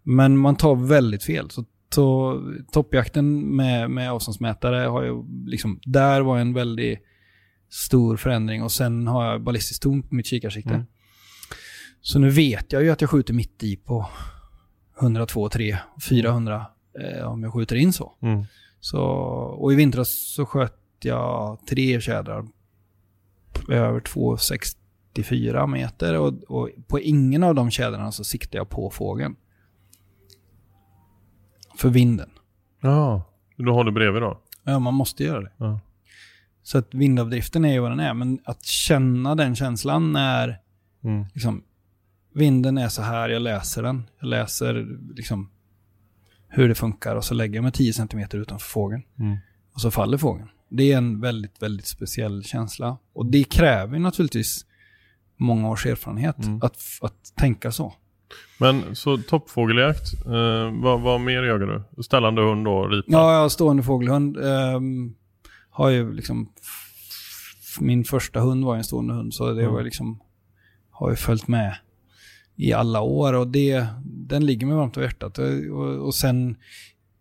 Men 0.03 0.39
man 0.39 0.57
tar 0.57 0.75
väldigt 0.75 1.25
fel. 1.25 1.51
Så, 1.51 1.65
så 1.95 2.41
toppjakten 2.73 3.57
med, 3.57 3.91
med 3.91 4.13
avståndsmätare 4.13 4.87
har 4.87 5.03
ju 5.03 5.25
liksom, 5.47 5.81
där 5.85 6.21
var 6.21 6.39
en 6.39 6.55
väldigt 6.55 6.99
stor 7.69 8.17
förändring 8.17 8.63
och 8.63 8.73
sen 8.73 9.07
har 9.07 9.25
jag 9.25 9.43
ballistiskt 9.43 9.83
torn 9.83 10.03
på 10.03 10.15
mitt 10.15 10.27
kikarsikte. 10.27 10.75
Mm. 10.75 10.87
Så 12.01 12.19
nu 12.19 12.31
vet 12.31 12.73
jag 12.73 12.83
ju 12.83 12.91
att 12.91 13.01
jag 13.01 13.11
skjuter 13.11 13.35
mitt 13.35 13.63
i 13.63 13.77
på 13.77 14.09
102, 15.01 15.49
3, 15.49 15.79
400 16.09 16.67
eh, 17.01 17.27
om 17.27 17.43
jag 17.43 17.53
skjuter 17.53 17.77
in 17.77 17.93
så. 17.93 18.13
Mm. 18.21 18.45
så. 18.81 19.03
Och 19.59 19.73
i 19.73 19.77
vintras 19.77 20.35
så 20.35 20.47
sköt 20.47 20.79
jag 21.03 21.59
tre 21.69 22.01
tjädrar 22.01 22.49
över 23.69 24.01
264 24.01 25.67
meter 25.67 26.19
och, 26.19 26.43
och 26.49 26.71
på 26.87 27.01
ingen 27.01 27.43
av 27.43 27.55
de 27.55 27.71
tjädrarna 27.71 28.13
så 28.13 28.25
siktade 28.25 28.57
jag 28.57 28.69
på 28.69 28.91
fågeln. 28.91 29.37
För 31.83 31.89
vinden. 31.89 32.31
Ja, 32.81 33.23
då 33.57 33.75
har 33.75 33.85
du 33.85 33.93
bredvid 33.93 34.23
då? 34.23 34.39
Ja, 34.65 34.79
man 34.79 34.95
måste 34.95 35.25
göra 35.25 35.41
det. 35.41 35.53
Ja. 35.57 35.81
Så 36.63 36.79
att 36.79 36.95
vindavdriften 36.95 37.65
är 37.65 37.73
ju 37.73 37.79
vad 37.81 37.91
den 37.91 38.01
är, 38.01 38.15
men 38.15 38.39
att 38.45 38.65
känna 38.65 39.35
den 39.35 39.57
känslan 39.57 40.13
när 40.13 40.59
Mm. 41.05 41.25
liksom, 41.35 41.63
vinden 42.35 42.79
är 42.79 42.89
så 42.89 43.03
här, 43.03 43.29
jag 43.29 43.43
läser 43.43 43.83
den. 43.83 44.03
Jag 44.21 44.27
läser 44.29 44.87
liksom 45.15 45.51
hur 46.49 46.69
det 46.69 46.75
funkar 46.75 47.17
och 47.17 47.25
så 47.25 47.35
lägger 47.35 47.55
jag 47.55 47.63
mig 47.63 47.73
10 47.73 47.93
cm 47.93 48.21
utanför 48.33 48.67
fågeln. 48.69 49.03
Mm. 49.19 49.37
Och 49.75 49.81
så 49.81 49.91
faller 49.91 50.19
fågeln. 50.19 50.49
Det 50.69 50.93
är 50.93 50.99
en 50.99 51.21
väldigt, 51.21 51.63
väldigt 51.63 51.87
speciell 51.87 52.45
känsla. 52.45 52.97
Och 53.13 53.27
det 53.27 53.45
kräver 53.45 53.99
naturligtvis 53.99 54.67
många 55.37 55.69
års 55.71 55.87
erfarenhet 55.87 56.39
Mm. 56.39 56.57
att, 56.63 56.79
att 57.03 57.33
tänka 57.37 57.73
så. 57.73 57.95
Men 58.59 58.97
så 58.97 59.17
toppfågeljakt, 59.17 60.27
eh, 60.27 60.81
vad, 60.83 61.01
vad 61.01 61.21
mer 61.21 61.43
jagar 61.43 61.85
du? 61.97 62.03
Ställande 62.03 62.43
hund 62.43 62.65
då, 62.65 62.87
rita? 62.89 63.07
Ja, 63.13 63.33
jag 63.35 63.41
har 63.43 63.49
stående 63.49 63.83
fågelhund. 63.83 64.37
Ehm, 64.37 65.15
har 65.71 65.89
ju 65.91 66.13
liksom... 66.13 66.49
Min 67.81 68.05
första 68.05 68.41
hund 68.41 68.65
var 68.65 68.77
en 68.77 68.85
stående 68.85 69.15
hund, 69.15 69.35
så 69.35 69.53
det 69.53 69.63
Mm. 69.63 69.75
var 69.75 69.83
liksom... 69.83 70.21
Har 70.91 71.11
ju 71.11 71.17
följt 71.17 71.49
med 71.49 71.75
i 72.57 72.73
alla 72.73 73.01
år 73.01 73.33
och 73.33 73.49
det, 73.49 73.87
den 74.05 74.47
ligger 74.47 74.67
mig 74.67 74.77
varmt 74.77 74.97
om 74.97 75.03
hjärtat. 75.03 75.39
Och, 75.39 75.47
och, 75.71 76.07
och 76.07 76.15
sen 76.15 76.57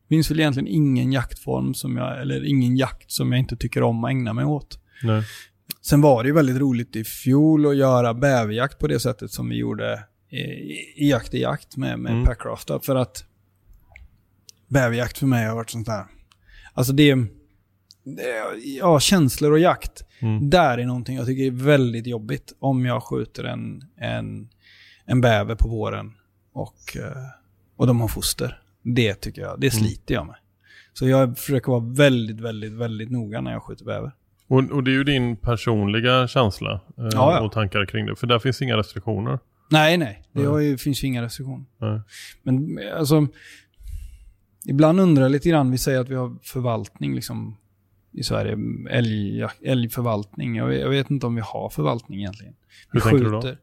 finns 0.10 0.32
väl 0.32 0.40
egentligen 0.40 0.68
ingen 0.68 1.12
jaktform 1.12 1.74
som 1.74 1.98
jag, 1.98 2.22
eller 2.22 2.46
ingen 2.46 2.78
jakt 2.78 3.12
som 3.12 3.32
jag 3.32 3.40
inte 3.40 3.56
tycker 3.56 3.84
om 3.84 4.04
att 4.04 4.10
ägna 4.12 4.34
mig 4.34 4.46
åt. 4.46 4.80
Nej. 5.04 5.24
Sen 5.82 6.02
var 6.02 6.24
det 6.24 6.30
ju 6.30 6.36
väldigt 6.36 6.58
roligt 6.58 6.96
i 6.96 7.04
fjol 7.04 7.66
att 7.68 7.76
göra 7.76 8.14
bäverjakt 8.14 8.80
på 8.80 8.88
det 8.88 9.00
sättet 9.00 9.32
som 9.32 9.50
vi 9.50 9.56
gjorde 9.58 10.04
i, 10.32 10.40
i 11.06 11.10
jakt 11.10 11.34
i 11.34 11.42
jakt 11.42 11.78
med, 11.78 12.00
med 12.00 12.12
Mm. 12.12 12.26
Packrafta. 12.26 12.80
För 12.80 12.96
att 12.96 13.26
bäverjakt 14.68 15.18
för 15.18 15.26
mig 15.26 15.46
har 15.48 15.56
varit 15.56 15.70
sånt 15.70 15.88
där. 15.88 16.06
Alltså 16.74 16.94
det, 16.94 17.16
det 18.04 18.44
ja, 18.80 19.00
känslor 19.00 19.52
och 19.52 19.60
jakt. 19.60 20.06
Mm. 20.20 20.50
Där 20.50 20.78
är 20.78 20.86
någonting 20.86 21.16
jag 21.16 21.26
tycker 21.26 21.44
är 21.44 21.52
väldigt 21.66 22.08
jobbigt 22.08 22.54
om 22.60 22.86
jag 22.86 23.04
skjuter 23.04 23.44
en, 23.44 23.82
en, 23.98 24.50
en 25.06 25.22
bäver 25.22 25.56
på 25.56 25.70
våren 25.70 26.14
och, 26.54 26.98
eh, 26.98 27.18
och 27.78 27.88
de 27.88 28.02
har 28.02 28.08
foster. 28.08 28.62
Det 28.84 29.14
tycker 29.14 29.42
jag, 29.42 29.60
det 29.60 29.74
Mm. 29.74 29.84
sliter 29.86 30.14
jag 30.14 30.26
med. 30.28 30.36
Så 30.94 31.08
jag 31.08 31.38
försöker 31.38 31.72
vara 31.72 31.84
väldigt, 31.94 32.40
väldigt, 32.40 32.72
väldigt 32.74 33.12
noga 33.12 33.42
när 33.42 33.52
jag 33.52 33.64
skjuter 33.64 33.86
bäver. 33.86 34.12
Och, 34.48 34.72
och 34.72 34.84
det 34.84 34.92
är 34.92 34.94
ju 34.94 35.04
din 35.04 35.36
personliga 35.38 36.28
känsla 36.28 36.72
eh, 36.74 36.80
Ja, 36.98 37.10
ja. 37.12 37.40
och 37.42 37.52
tankar 37.52 37.86
kring 37.86 38.06
det. 38.06 38.16
För 38.16 38.28
där 38.28 38.40
finns 38.40 38.62
inga 38.62 38.78
restriktioner. 38.78 39.40
Nej, 39.72 39.98
nej. 39.98 40.24
Det 40.32 40.42
ju, 40.42 40.78
finns 40.78 41.04
ju 41.04 41.08
inga 41.08 41.22
restriktioner. 41.22 41.66
Nej. 41.78 42.02
Men 42.44 42.80
alltså, 42.98 43.28
ibland 44.66 45.00
undrar 45.00 45.24
jag 45.24 45.32
lite 45.32 45.50
grann, 45.50 45.72
vi 45.72 45.78
säger 45.78 46.00
att 46.00 46.10
vi 46.10 46.16
har 46.16 46.36
förvaltning 46.44 47.16
liksom 47.16 47.58
i 48.12 48.24
Sverige, 48.24 48.58
älg, 48.90 49.44
älgförvaltning. 49.62 50.56
Jag, 50.56 50.68
vet- 50.68 50.80
jag 50.82 50.90
vet 50.90 51.10
inte 51.12 51.26
om 51.26 51.36
vi 51.36 51.42
har 51.42 51.70
förvaltning 51.70 52.20
egentligen. 52.20 52.54
Vi 52.92 53.00
Hur 53.00 53.10
tänker 53.10 53.26
du 53.26 53.32
då? 53.32 53.56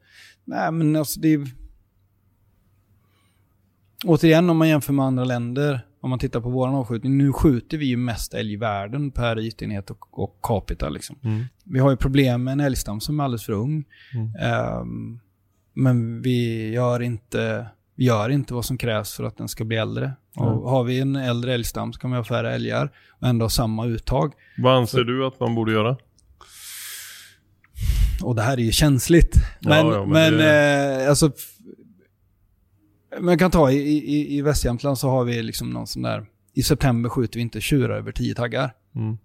Nej, 0.45 0.73
men 0.73 0.97
alltså 0.97 1.21
det 1.21 1.35
är... 1.35 1.47
Återigen, 4.05 4.51
om 4.51 4.57
man 4.57 4.69
jämför 4.69 4.93
med 4.93 5.05
andra 5.05 5.25
länder, 5.25 5.81
om 6.01 6.11
man 6.11 6.19
tittar 6.19 6.41
på 6.41 6.51
vår 6.51 6.69
avskjutning, 6.69 7.19
nu 7.19 7.33
skjuter 7.33 7.79
vi 7.79 7.87
ju 7.87 7.97
mest 7.97 8.35
älg 8.35 8.53
i 8.53 8.57
världen 8.57 9.11
per 9.11 9.39
ytenhet 9.39 9.91
och, 9.91 10.19
och 10.23 10.39
capita 10.43 10.89
liksom. 10.89 11.17
Mm. 11.23 11.45
Vi 11.65 11.79
har 11.79 11.91
ju 11.91 11.97
problem 11.97 12.45
med 12.45 12.53
en 12.53 12.61
älgstam 12.61 13.01
som 13.01 13.21
är 13.21 13.25
alldeles 13.25 13.47
för 13.47 13.53
ung. 13.53 13.85
Mm. 14.15 15.21
Men 15.79 16.23
vi 16.23 16.69
gör, 16.71 17.03
inte, 17.03 17.67
vi 17.95 18.05
gör 18.05 18.29
inte 18.31 18.55
vad 18.55 18.65
som 18.65 18.79
krävs 18.79 19.13
för 19.15 19.25
att 19.25 19.37
den 19.37 19.49
ska 19.49 19.65
bli 19.65 19.77
äldre. 19.77 20.13
Mm. 20.37 20.49
Och 20.49 20.71
har 20.71 20.85
vi 20.85 21.01
en 21.01 21.17
äldre 21.17 21.55
älgstam 21.55 21.93
så 21.93 22.01
kan 22.01 22.11
vi 22.11 22.17
ha 22.17 22.25
färre 22.25 22.55
älgar 22.55 22.91
och 23.21 23.29
ändå 23.29 23.45
ha 23.45 23.51
samma 23.51 23.87
uttag. 23.87 24.33
Vad 24.59 24.77
anser 24.77 25.05
du 25.05 25.27
att 25.27 25.41
man 25.41 25.55
borde 25.55 25.73
göra? 25.73 25.97
Och 28.23 28.35
det 28.35 28.43
här 28.43 28.53
är 28.53 28.63
ju 28.63 28.73
känsligt. 28.73 29.35
Ja, 29.61 29.69
Men, 29.69 29.87
ja, 29.87 30.01
men 30.05 30.09
men, 30.11 30.33
det- 30.37 31.03
eh, 31.03 31.09
alltså... 31.11 31.27
f- 31.37 31.55
Man 33.21 33.39
kan 33.39 33.51
ta 33.51 33.71
i, 33.71 33.77
i, 33.99 34.37
i 34.39 34.43
Västjämtland 34.43 34.99
så 34.99 35.09
har 35.09 35.25
vi 35.25 35.43
liksom 35.43 35.71
någon 35.71 35.87
sån 35.87 36.03
där... 36.03 36.27
I 36.55 36.63
september 36.63 37.11
skjuter 37.11 37.37
vi 37.39 37.43
inte 37.43 37.61
tjurar 37.61 37.97
över 37.99 38.13
10 38.13 38.35
taggar. 38.35 38.71
Mm. 38.95 39.19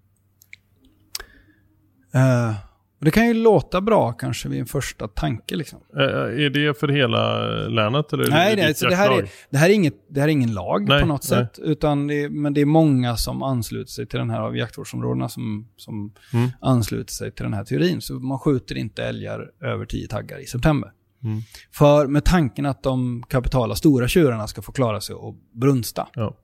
Eh, 2.14 2.56
och 3.04 3.06
det 3.06 3.12
kan 3.12 3.28
ju 3.28 3.34
låta 3.34 3.82
bra 3.82 4.12
kanske 4.12 4.50
vid 4.50 4.60
en 4.60 4.66
första 4.66 5.08
tanke 5.08 5.56
liksom. 5.56 5.80
Eh, 5.98 6.04
Är 6.46 6.50
det 6.50 6.80
för 6.80 6.88
hela 6.88 7.46
länet? 7.68 8.14
Eller 8.14 8.24
är 8.24 8.30
Nej, 8.30 8.56
det 8.56 8.62
nej 8.62 8.68
ditt 8.68 8.78
så 8.78 8.88
det, 8.90 8.96
här 8.96 9.12
är, 9.18 9.30
det, 9.50 9.58
här 9.58 9.70
är 9.70 9.74
inget, 9.74 9.94
det 10.10 10.20
här 10.20 10.28
är 10.28 10.32
ingen 10.32 10.54
lag 10.54 10.88
Nej, 10.88 11.02
på 11.02 11.08
något 11.08 11.30
nej. 11.32 11.40
sätt. 11.40 11.60
Utan 11.60 12.08
det, 12.08 12.30
men 12.30 12.54
det 12.54 12.62
är 12.62 12.66
många 12.66 13.18
som 13.18 13.44
ansluter 13.44 13.92
sig 13.92 14.06
till 14.08 14.20
den 14.20 14.30
här 14.30 14.40
av 14.40 14.58
jaktvårdsområdena 14.58 15.30
som, 15.30 15.68
som 15.78 16.14
Mm. 16.34 16.50
ansluter 16.62 17.14
sig 17.14 17.32
till 17.32 17.44
den 17.44 17.54
här 17.54 17.64
teorin. 17.64 18.02
Så 18.02 18.14
man 18.14 18.40
skjuter 18.40 18.78
inte 18.78 19.04
älgar 19.04 19.52
över 19.62 19.86
10 19.86 20.08
taggar 20.08 20.40
i 20.44 20.46
september. 20.46 20.92
Mm. 21.24 21.42
För 21.72 22.08
med 22.08 22.24
tanken 22.26 22.66
att 22.66 22.84
de 22.84 23.24
kapitala 23.30 23.76
stora 23.76 24.08
tjurarna 24.08 24.48
ska 24.48 24.62
få 24.62 24.72
klara 24.72 25.02
sig 25.02 25.16
och 25.16 25.36
brunsta. 25.54 26.08
Ja. 26.14 26.38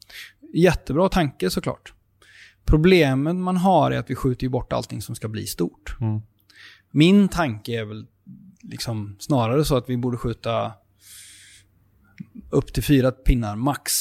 Jättebra 0.53 1.09
tanke 1.09 1.49
såklart. 1.49 1.93
Problemet 2.65 3.35
man 3.35 3.57
har 3.57 3.91
är 3.91 3.99
att 3.99 4.09
vi 4.09 4.15
skjuter 4.15 4.43
ju 4.43 4.49
bort 4.49 4.73
allting 4.73 5.01
som 5.01 5.15
ska 5.15 5.27
bli 5.27 5.45
stort. 5.45 5.95
Mm. 6.01 6.21
Min 6.91 7.29
tanke 7.29 7.79
är 7.79 7.85
väl 7.85 8.07
liksom 8.61 9.15
snarare 9.19 9.65
så 9.65 9.77
att 9.77 9.89
vi 9.89 9.97
borde 9.97 10.17
skjuta 10.17 10.73
upp 12.49 12.73
till 12.73 12.83
fyra 12.83 13.11
pinnar 13.11 13.55
max 13.55 13.91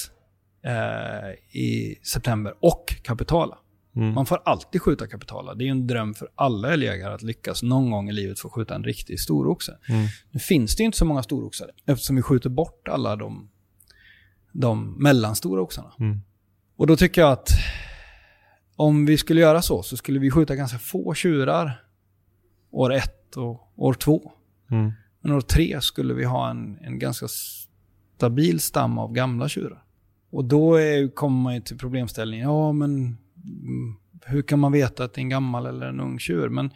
eh, 0.64 1.58
i 1.60 1.98
september 2.02 2.54
och 2.60 2.94
kapitala. 3.02 3.58
Mm. 3.96 4.14
Man 4.14 4.26
får 4.26 4.42
alltid 4.44 4.82
skjuta 4.82 5.06
kapitala. 5.06 5.54
Det 5.54 5.64
är 5.64 5.70
en 5.70 5.86
dröm 5.86 6.14
för 6.14 6.28
alla 6.34 6.72
älgjägare 6.72 7.14
att 7.14 7.22
lyckas 7.22 7.62
någon 7.62 7.90
gång 7.90 8.08
i 8.08 8.12
livet 8.12 8.40
få 8.40 8.50
skjuta 8.50 8.74
en 8.74 8.84
riktig 8.84 9.20
storoxe. 9.20 9.78
Mm. 9.88 10.06
Nu 10.30 10.40
finns 10.40 10.76
det 10.76 10.82
inte 10.82 10.98
så 10.98 11.04
många 11.04 11.22
storoxar 11.22 11.70
eftersom 11.86 12.16
vi 12.16 12.22
skjuter 12.22 12.50
bort 12.50 12.88
alla 12.88 13.16
de, 13.16 13.50
de 14.52 15.02
mellanstora 15.02 15.62
oxarna. 15.62 15.92
Mm. 16.00 16.20
Och 16.76 16.86
då 16.86 16.96
tycker 16.96 17.20
jag 17.20 17.32
att 17.32 17.48
om 18.76 19.06
vi 19.06 19.18
skulle 19.18 19.40
göra 19.40 19.62
så, 19.62 19.82
så 19.82 19.96
skulle 19.96 20.18
vi 20.18 20.30
skjuta 20.30 20.56
ganska 20.56 20.78
få 20.78 21.14
tjurar 21.14 21.87
år 22.70 22.92
ett 22.92 23.36
och 23.36 23.72
år 23.76 23.94
två. 23.94 24.32
Mm. 24.70 24.92
Men 25.20 25.32
år 25.32 25.40
tre 25.40 25.80
skulle 25.80 26.14
vi 26.14 26.24
ha 26.24 26.50
en, 26.50 26.78
en 26.80 26.98
ganska 26.98 27.26
stabil 28.16 28.60
stam 28.60 28.98
av 28.98 29.12
gamla 29.12 29.48
tjurar. 29.48 29.84
Och 30.30 30.44
då 30.44 30.74
är, 30.74 31.08
kommer 31.14 31.42
man 31.42 31.54
ju 31.54 31.60
till 31.60 31.78
problemställningen, 31.78 32.48
ja 32.48 32.72
men 32.72 32.90
mm, 32.94 33.96
hur 34.24 34.42
kan 34.42 34.58
man 34.58 34.72
veta 34.72 35.04
att 35.04 35.14
det 35.14 35.18
är 35.18 35.22
en 35.22 35.28
gammal 35.28 35.66
eller 35.66 35.86
en 35.86 36.00
ung 36.00 36.18
tjur? 36.18 36.48
Men 36.48 36.70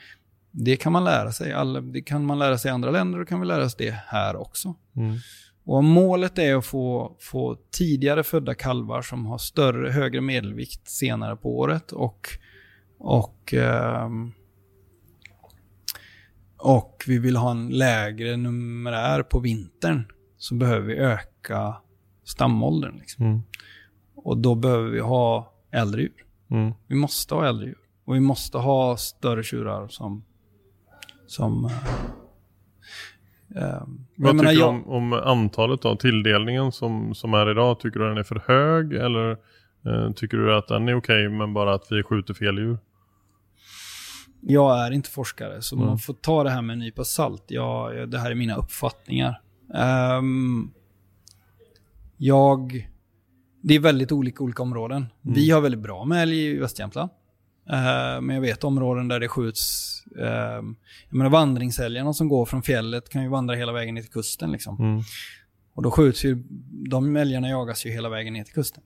det 0.50 0.76
kan 0.76 0.92
man 0.92 1.04
lära 1.04 1.32
sig. 1.32 1.52
Alla, 1.52 1.80
det 1.80 2.02
kan 2.02 2.26
man 2.26 2.38
lära 2.38 2.58
sig 2.58 2.68
i 2.68 2.72
andra 2.72 2.90
länder 2.90 3.20
och 3.20 3.28
kan 3.28 3.40
vi 3.40 3.46
lära 3.46 3.64
oss 3.64 3.74
det 3.74 3.94
här 4.06 4.36
också. 4.36 4.74
Mm. 4.96 5.16
Och 5.64 5.84
målet 5.84 6.38
är 6.38 6.56
att 6.56 6.66
få, 6.66 7.16
få 7.20 7.56
tidigare 7.70 8.22
födda 8.22 8.54
kalvar 8.54 9.02
som 9.02 9.26
har 9.26 9.38
större, 9.38 9.90
högre 9.90 10.20
medelvikt 10.20 10.88
senare 10.88 11.36
på 11.36 11.58
året 11.58 11.92
och, 11.92 12.28
och, 12.98 13.54
ehm, 13.54 14.32
och 16.62 17.04
vi 17.06 17.18
vill 17.18 17.36
ha 17.36 17.50
en 17.50 17.68
lägre 17.68 18.36
numerär 18.36 19.22
på 19.22 19.40
vintern 19.40 20.04
så 20.36 20.54
behöver 20.54 20.86
vi 20.86 20.96
öka 20.96 21.74
stamåldern. 22.24 22.96
Liksom. 22.98 23.26
Mm. 23.26 23.40
Och 24.14 24.38
då 24.38 24.54
behöver 24.54 24.90
vi 24.90 25.00
ha 25.00 25.52
äldre 25.70 26.00
djur. 26.02 26.24
Mm. 26.50 26.72
Vi 26.86 26.94
måste 26.94 27.34
ha 27.34 27.46
äldre 27.46 27.66
djur. 27.66 27.78
Och 28.04 28.14
vi 28.14 28.20
måste 28.20 28.58
ha 28.58 28.96
större 28.96 29.42
tjurar 29.42 29.88
som... 29.88 30.24
som 31.26 31.64
eh, 33.56 33.62
eh, 33.64 33.82
Vad 34.16 34.34
menar, 34.34 34.50
tycker 34.50 34.54
du 34.54 34.60
jag- 34.60 34.68
om, 34.68 34.86
om 34.88 35.12
antalet 35.12 35.82
då? 35.82 35.96
Tilldelningen 35.96 36.72
som, 36.72 37.14
som 37.14 37.34
är 37.34 37.50
idag, 37.50 37.80
tycker 37.80 38.00
du 38.00 38.08
den 38.08 38.18
är 38.18 38.22
för 38.22 38.42
hög 38.46 38.92
eller 38.92 39.30
eh, 39.86 40.12
tycker 40.16 40.36
du 40.36 40.54
att 40.56 40.68
den 40.68 40.88
är 40.88 40.94
okej 40.94 41.28
men 41.28 41.54
bara 41.54 41.74
att 41.74 41.86
vi 41.90 42.02
skjuter 42.02 42.34
fel 42.34 42.58
djur? 42.58 42.78
Jag 44.44 44.86
är 44.86 44.90
inte 44.90 45.10
forskare, 45.10 45.62
så 45.62 45.76
Mm. 45.76 45.86
man 45.88 45.98
får 45.98 46.14
ta 46.14 46.44
det 46.44 46.50
här 46.50 46.62
med 46.62 46.74
en 46.74 46.78
nypa 46.78 47.04
salt. 47.04 47.44
Jag, 47.46 48.10
det 48.10 48.18
här 48.18 48.30
är 48.30 48.34
mina 48.34 48.56
uppfattningar. 48.56 49.40
Ehm, 49.74 50.70
jag... 52.16 52.88
Det 53.62 53.74
är 53.74 53.80
väldigt 53.80 54.12
olika 54.12 54.44
olika 54.44 54.62
områden. 54.62 55.06
Mm. 55.24 55.34
Vi 55.34 55.50
har 55.50 55.60
väldigt 55.60 55.80
bra 55.80 56.04
med 56.04 56.22
älg 56.22 56.46
i 56.46 56.58
Västjämtland. 56.58 57.10
Ehm, 57.70 58.26
men 58.26 58.36
jag 58.36 58.40
vet 58.40 58.64
områden 58.64 59.08
där 59.08 59.20
det 59.20 59.28
skjuts... 59.28 59.88
Um, 60.16 60.76
jag 61.08 61.16
menar 61.16 61.30
vandringsälgarna 61.30 62.12
som 62.12 62.28
går 62.28 62.46
från 62.46 62.62
fjället 62.62 63.08
kan 63.08 63.22
ju 63.22 63.28
vandra 63.28 63.54
hela 63.54 63.72
vägen 63.72 63.94
ner 63.94 64.02
till 64.02 64.10
kusten. 64.12 64.52
Liksom. 64.52 64.76
Mm. 64.80 65.02
Och 65.74 65.82
då 65.82 65.90
skjuts 65.90 66.24
ju... 66.24 66.42
De 66.90 67.16
älgarna 67.16 67.48
jagas 67.48 67.86
ju 67.86 67.90
hela 67.90 68.08
vägen 68.08 68.32
ner 68.32 68.44
till 68.44 68.54
kusten. 68.54 68.82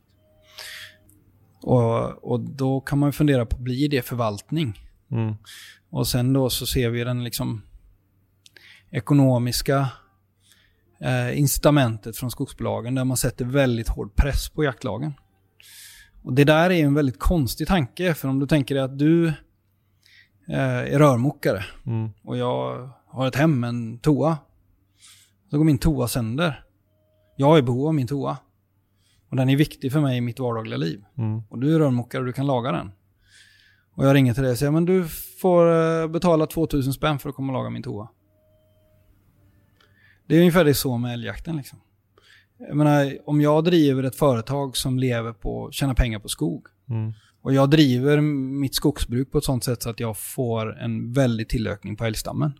Och, 1.62 2.32
och 2.32 2.40
då 2.40 2.80
kan 2.80 2.98
man 2.98 3.12
fundera 3.12 3.46
på, 3.46 3.56
blir 3.56 3.88
det 3.88 4.02
förvaltning? 4.02 4.85
Mm. 5.10 5.34
Och 5.90 6.08
sen 6.08 6.32
då 6.32 6.50
så 6.50 6.66
ser 6.66 6.90
vi 6.90 7.04
den 7.04 7.24
liksom 7.24 7.62
ekonomiska 8.90 9.88
eh, 11.00 11.38
incitamentet 11.38 12.16
från 12.16 12.30
skogsbolagen 12.30 12.94
där 12.94 13.04
man 13.04 13.16
sätter 13.16 13.44
väldigt 13.44 13.88
hård 13.88 14.16
press 14.16 14.48
på 14.48 14.64
jaktlagen. 14.64 15.12
Och 16.22 16.32
det 16.32 16.44
där 16.44 16.70
är 16.70 16.84
en 16.84 16.94
väldigt 16.94 17.18
konstig 17.18 17.66
tanke, 17.66 18.14
för 18.14 18.28
om 18.28 18.38
du 18.38 18.46
tänker 18.46 18.74
dig 18.74 18.84
att 18.84 18.98
du 18.98 19.26
eh, 19.28 19.34
är 20.94 20.98
rörmokare 20.98 21.64
Mm. 21.86 22.10
och 22.22 22.36
jag 22.36 22.90
har 23.06 23.28
ett 23.28 23.36
hem 23.36 23.64
en 23.64 23.98
toa. 23.98 24.38
Så 25.50 25.58
går 25.58 25.64
min 25.64 25.78
toa 25.78 26.08
sönder. 26.08 26.64
Jag 27.36 27.54
är 27.54 27.58
i 27.58 27.62
behov 27.62 27.86
av 27.86 27.94
min 27.94 28.06
toa. 28.06 28.36
Och 29.30 29.36
den 29.36 29.48
är 29.48 29.56
viktig 29.56 29.92
för 29.92 30.00
mig 30.00 30.16
i 30.16 30.20
mitt 30.20 30.38
vardagliga 30.38 30.76
liv. 30.76 31.04
Mm. 31.18 31.42
Och 31.48 31.58
du 31.58 31.74
är 31.74 31.78
rörmokare 31.78 32.20
och 32.20 32.26
du 32.26 32.32
kan 32.32 32.46
laga 32.46 32.72
den. 32.72 32.92
Och 33.96 34.06
jag 34.06 34.14
ringer 34.14 34.34
till 34.34 34.42
dig 34.42 34.52
och 34.52 34.58
säger, 34.58 34.72
men 34.72 34.84
du 34.84 35.08
får 35.40 35.72
eh, 36.02 36.08
betala 36.08 36.46
2000 36.46 36.92
spänn 36.92 37.18
för 37.18 37.28
att 37.28 37.34
komma 37.34 37.52
och 37.52 37.58
laga 37.58 37.70
min 37.70 37.82
toa. 37.82 38.08
Det 40.26 40.34
är 40.34 40.38
ungefär 40.38 40.64
det 40.64 40.74
så 40.74 40.98
med 40.98 41.12
älgjakten 41.12 41.56
liksom. 41.56 41.78
Jag 42.58 42.76
menar, 42.76 43.18
om 43.26 43.40
jag 43.40 43.64
driver 43.64 44.02
ett 44.02 44.16
företag 44.16 44.76
som 44.76 44.98
lever 44.98 45.32
på, 45.32 45.70
tjänar 45.72 45.94
pengar 45.94 46.18
på 46.18 46.28
skog. 46.28 46.66
Mm. 46.88 47.12
Och 47.42 47.54
jag 47.54 47.70
driver 47.70 48.20
mitt 48.20 48.74
skogsbruk 48.74 49.30
på 49.30 49.38
ett 49.38 49.44
sånt 49.44 49.64
sätt 49.64 49.82
så 49.82 49.90
att 49.90 50.00
jag 50.00 50.18
får 50.18 50.78
en 50.78 51.12
väldig 51.12 51.48
tillökning 51.48 51.96
på 51.96 52.04
älgstammen. 52.04 52.52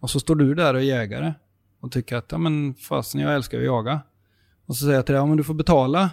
Och 0.00 0.10
så 0.10 0.20
står 0.20 0.34
du 0.34 0.54
där 0.54 0.74
och 0.74 0.80
är 0.80 0.84
jägare 0.84 1.34
och 1.80 1.92
tycker 1.92 2.16
att, 2.16 2.32
ja 2.32 2.38
men 2.38 2.74
fasen 2.74 3.20
jag 3.20 3.34
älskar 3.34 3.58
att 3.58 3.64
jaga. 3.64 4.00
Och 4.66 4.76
så 4.76 4.84
säger 4.84 4.96
jag 4.96 5.06
till 5.06 5.12
dig, 5.12 5.20
ja 5.20 5.26
men 5.26 5.36
du 5.36 5.44
får 5.44 5.54
betala 5.54 6.10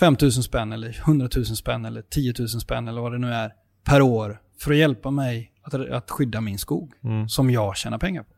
5000 0.00 0.42
spänn 0.42 0.72
eller 0.72 0.98
100 0.98 1.28
000 1.36 1.44
spänn 1.46 1.84
eller 1.84 2.02
10 2.02 2.34
000 2.38 2.48
spänn 2.48 2.88
eller 2.88 3.00
vad 3.00 3.12
det 3.12 3.18
nu 3.18 3.32
är 3.32 3.52
per 3.84 4.02
år 4.02 4.40
för 4.58 4.70
att 4.70 4.76
hjälpa 4.76 5.10
mig 5.10 5.52
att, 5.62 5.74
att 5.74 6.10
skydda 6.10 6.40
min 6.40 6.58
skog 6.58 6.92
Mm. 7.04 7.28
som 7.28 7.50
jag 7.50 7.76
tjänar 7.76 7.98
pengar 7.98 8.22
på. 8.22 8.34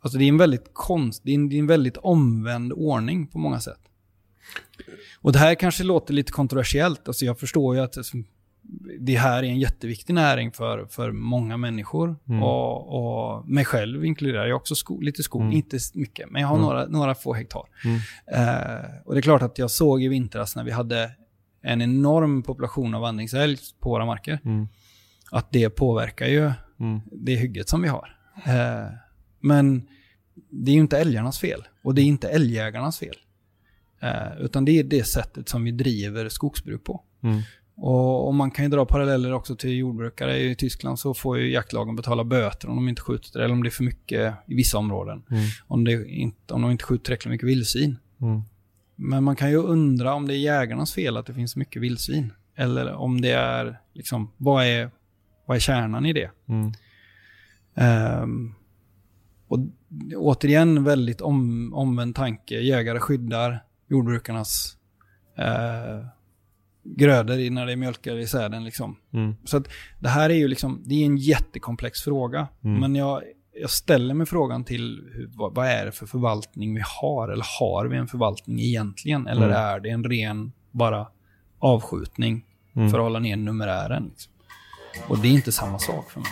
Alltså 0.00 0.18
det 0.18 0.24
är 0.24 0.28
en 0.28 0.38
väldigt 0.38 0.70
konst, 0.72 1.22
det 1.24 1.30
är 1.30 1.34
en, 1.34 1.48
det 1.48 1.56
är 1.56 1.58
en 1.58 1.66
väldigt 1.66 1.96
omvänd 1.96 2.72
ordning 2.72 3.26
på 3.26 3.38
många 3.38 3.60
sätt. 3.60 3.80
Och 5.20 5.32
det 5.32 5.38
här 5.38 5.54
kanske 5.54 5.84
låter 5.84 6.14
lite 6.14 6.32
kontroversiellt, 6.32 7.08
alltså 7.08 7.24
jag 7.24 7.38
förstår 7.40 7.76
ju 7.76 7.80
att 7.82 7.98
alltså, 7.98 8.16
det 9.00 9.16
här 9.16 9.38
är 9.42 9.46
en 9.48 9.58
jätteviktig 9.58 10.14
näring 10.14 10.52
för, 10.52 10.86
för 10.86 11.12
många 11.12 11.56
människor 11.56 12.16
Mm. 12.28 12.42
och, 12.42 13.36
och 13.38 13.48
mig 13.48 13.64
själv 13.64 14.04
inkluderar 14.04 14.46
jag 14.46 14.56
också 14.56 14.74
sko, 14.74 15.00
lite 15.00 15.22
skog, 15.22 15.42
Mm. 15.42 15.52
inte 15.52 15.78
mycket, 15.94 16.30
men 16.30 16.42
jag 16.42 16.48
har 16.48 16.56
Mm. 16.56 16.66
några, 16.66 16.86
några 16.86 17.14
få 17.14 17.34
hektar. 17.34 17.62
Mm. 17.84 17.96
Eh, 18.26 18.84
och 19.04 19.14
det 19.14 19.20
är 19.20 19.22
klart 19.22 19.42
att 19.42 19.58
jag 19.58 19.70
såg 19.70 20.02
i 20.02 20.08
vintras 20.08 20.56
när 20.56 20.64
vi 20.64 20.70
hade 20.70 21.10
en 21.62 21.82
enorm 21.82 22.42
population 22.42 22.94
av 22.94 23.00
vandringsälg 23.00 23.58
på 23.80 23.90
våra 23.90 24.06
marker, 24.06 24.40
Mm. 24.44 24.68
att 25.30 25.52
det 25.52 25.70
påverkar 25.70 26.26
ju 26.26 26.50
Mm. 26.80 27.00
det 27.12 27.34
hygget 27.36 27.68
som 27.68 27.82
vi 27.82 27.88
har. 27.88 28.16
Eh, 28.46 28.86
men 29.40 29.88
det 30.50 30.70
är 30.70 30.74
ju 30.74 30.80
inte 30.80 30.98
älgarnas 30.98 31.38
fel 31.38 31.62
och 31.84 31.94
det 31.94 32.02
är 32.02 32.04
inte 32.06 32.28
älgjägarnas 32.28 32.98
fel. 32.98 33.14
Eh, 34.02 34.38
utan 34.40 34.64
det 34.64 34.72
är 34.78 34.84
det 34.84 35.04
sättet 35.04 35.48
som 35.48 35.64
vi 35.64 35.70
driver 35.70 36.28
skogsbruk 36.28 36.84
på. 36.84 37.02
Mm. 37.22 37.40
Och, 37.80 38.26
och 38.26 38.34
man 38.34 38.50
kan 38.50 38.64
ju 38.64 38.70
dra 38.70 38.86
paralleller 38.86 39.32
också 39.32 39.56
till 39.56 39.76
jordbrukare. 39.76 40.38
I 40.38 40.54
Tyskland 40.54 40.98
så 40.98 41.14
får 41.14 41.38
ju 41.38 41.50
jaktlagen 41.50 41.96
betala 41.96 42.24
böter 42.24 42.68
om 42.68 42.76
de 42.76 42.88
inte 42.88 43.02
skjuter 43.02 43.40
eller 43.40 43.54
om 43.54 43.62
det 43.62 43.68
är 43.68 43.70
för 43.70 43.84
mycket 43.84 44.34
i 44.46 44.54
vissa 44.54 44.78
områden. 44.78 45.22
Mm. 45.30 45.42
Om, 45.66 45.84
det 45.84 46.08
inte, 46.08 46.54
om 46.54 46.62
de 46.62 46.70
inte 46.70 46.84
skjuter 46.84 47.04
tillräckligt 47.04 47.30
mycket 47.30 47.48
vildsvin. 47.48 47.96
Mm. 48.20 48.42
Men 48.96 49.24
man 49.24 49.36
kan 49.36 49.50
ju 49.50 49.56
undra 49.56 50.14
om 50.14 50.28
det 50.28 50.34
är 50.34 50.38
jägarnas 50.38 50.92
fel 50.92 51.16
att 51.16 51.26
det 51.26 51.34
finns 51.34 51.56
mycket 51.56 51.82
vildsvin. 51.82 52.32
Eller 52.56 52.92
om 52.92 53.20
det 53.20 53.30
är, 53.30 53.80
liksom, 53.94 54.32
vad 54.36 54.64
är, 54.64 54.90
vad 55.46 55.56
är 55.56 55.60
kärnan 55.60 56.06
i 56.06 56.12
det? 56.12 56.30
Mm. 56.48 56.72
Ehm, 57.74 58.54
och 59.48 59.58
återigen 60.16 60.84
väldigt 60.84 61.20
om, 61.20 61.72
omvänd 61.74 62.14
tanke. 62.14 62.54
Jägare 62.54 62.98
skyddar 62.98 63.64
jordbrukarnas 63.88 64.76
eh, 65.36 66.06
grödor 66.96 67.38
i- 67.38 67.50
när 67.50 67.66
det 67.66 67.76
mjölkar 67.76 68.16
i 68.18 68.26
säden. 68.26 68.64
Liksom. 68.64 68.96
Mm. 69.12 69.34
Så 69.44 69.56
att 69.56 69.68
det 70.00 70.08
här 70.08 70.30
är 70.30 70.34
ju 70.34 70.48
liksom, 70.48 70.82
det 70.86 70.94
är 70.94 71.06
en 71.06 71.16
jättekomplex 71.16 72.00
fråga. 72.02 72.48
Mm. 72.64 72.80
Men 72.80 72.94
jag, 72.94 73.22
jag 73.60 73.70
ställer 73.70 74.14
mig 74.14 74.26
frågan 74.26 74.64
till 74.64 75.08
hur, 75.14 75.30
vad, 75.34 75.54
vad 75.54 75.66
är 75.66 75.84
det 75.86 75.92
för 75.92 76.06
förvaltning 76.06 76.74
vi 76.74 76.82
har? 77.00 77.28
Eller 77.28 77.46
har 77.60 77.86
vi 77.86 77.96
en 77.96 78.08
förvaltning 78.08 78.60
egentligen? 78.60 79.26
Eller 79.26 79.46
Mm. 79.46 79.56
är 79.56 79.80
det 79.80 79.88
en 79.90 80.04
ren 80.04 80.52
bara 80.70 81.06
avskjutning 81.58 82.44
Mm. 82.76 82.90
för 82.90 82.98
att 82.98 83.02
hålla 83.04 83.18
ner 83.18 83.36
numerären? 83.36 84.06
Liksom? 84.10 84.32
Och 85.08 85.18
det 85.18 85.28
är 85.28 85.32
inte 85.32 85.52
samma 85.52 85.78
sak 85.78 86.10
för 86.10 86.20
mig. 86.20 86.28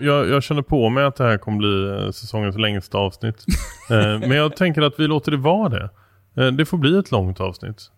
Jag, 0.00 0.28
jag 0.28 0.42
känner 0.42 0.62
på 0.62 0.88
mig 0.88 1.04
att 1.04 1.16
det 1.16 1.24
här 1.24 1.38
kommer 1.38 1.58
bli 1.58 2.04
eh, 2.06 2.10
säsongens 2.10 2.58
längsta 2.58 2.98
avsnitt. 2.98 3.44
eh, 3.90 4.18
men 4.18 4.30
jag 4.30 4.56
tänker 4.56 4.82
att 4.82 5.00
vi 5.00 5.06
låter 5.06 5.30
det 5.30 5.36
vara 5.36 5.68
det. 5.68 5.90
Eh, 6.36 6.52
det 6.52 6.64
får 6.64 6.78
bli 6.78 6.98
ett 6.98 7.10
långt 7.10 7.40
avsnitt. 7.40 7.90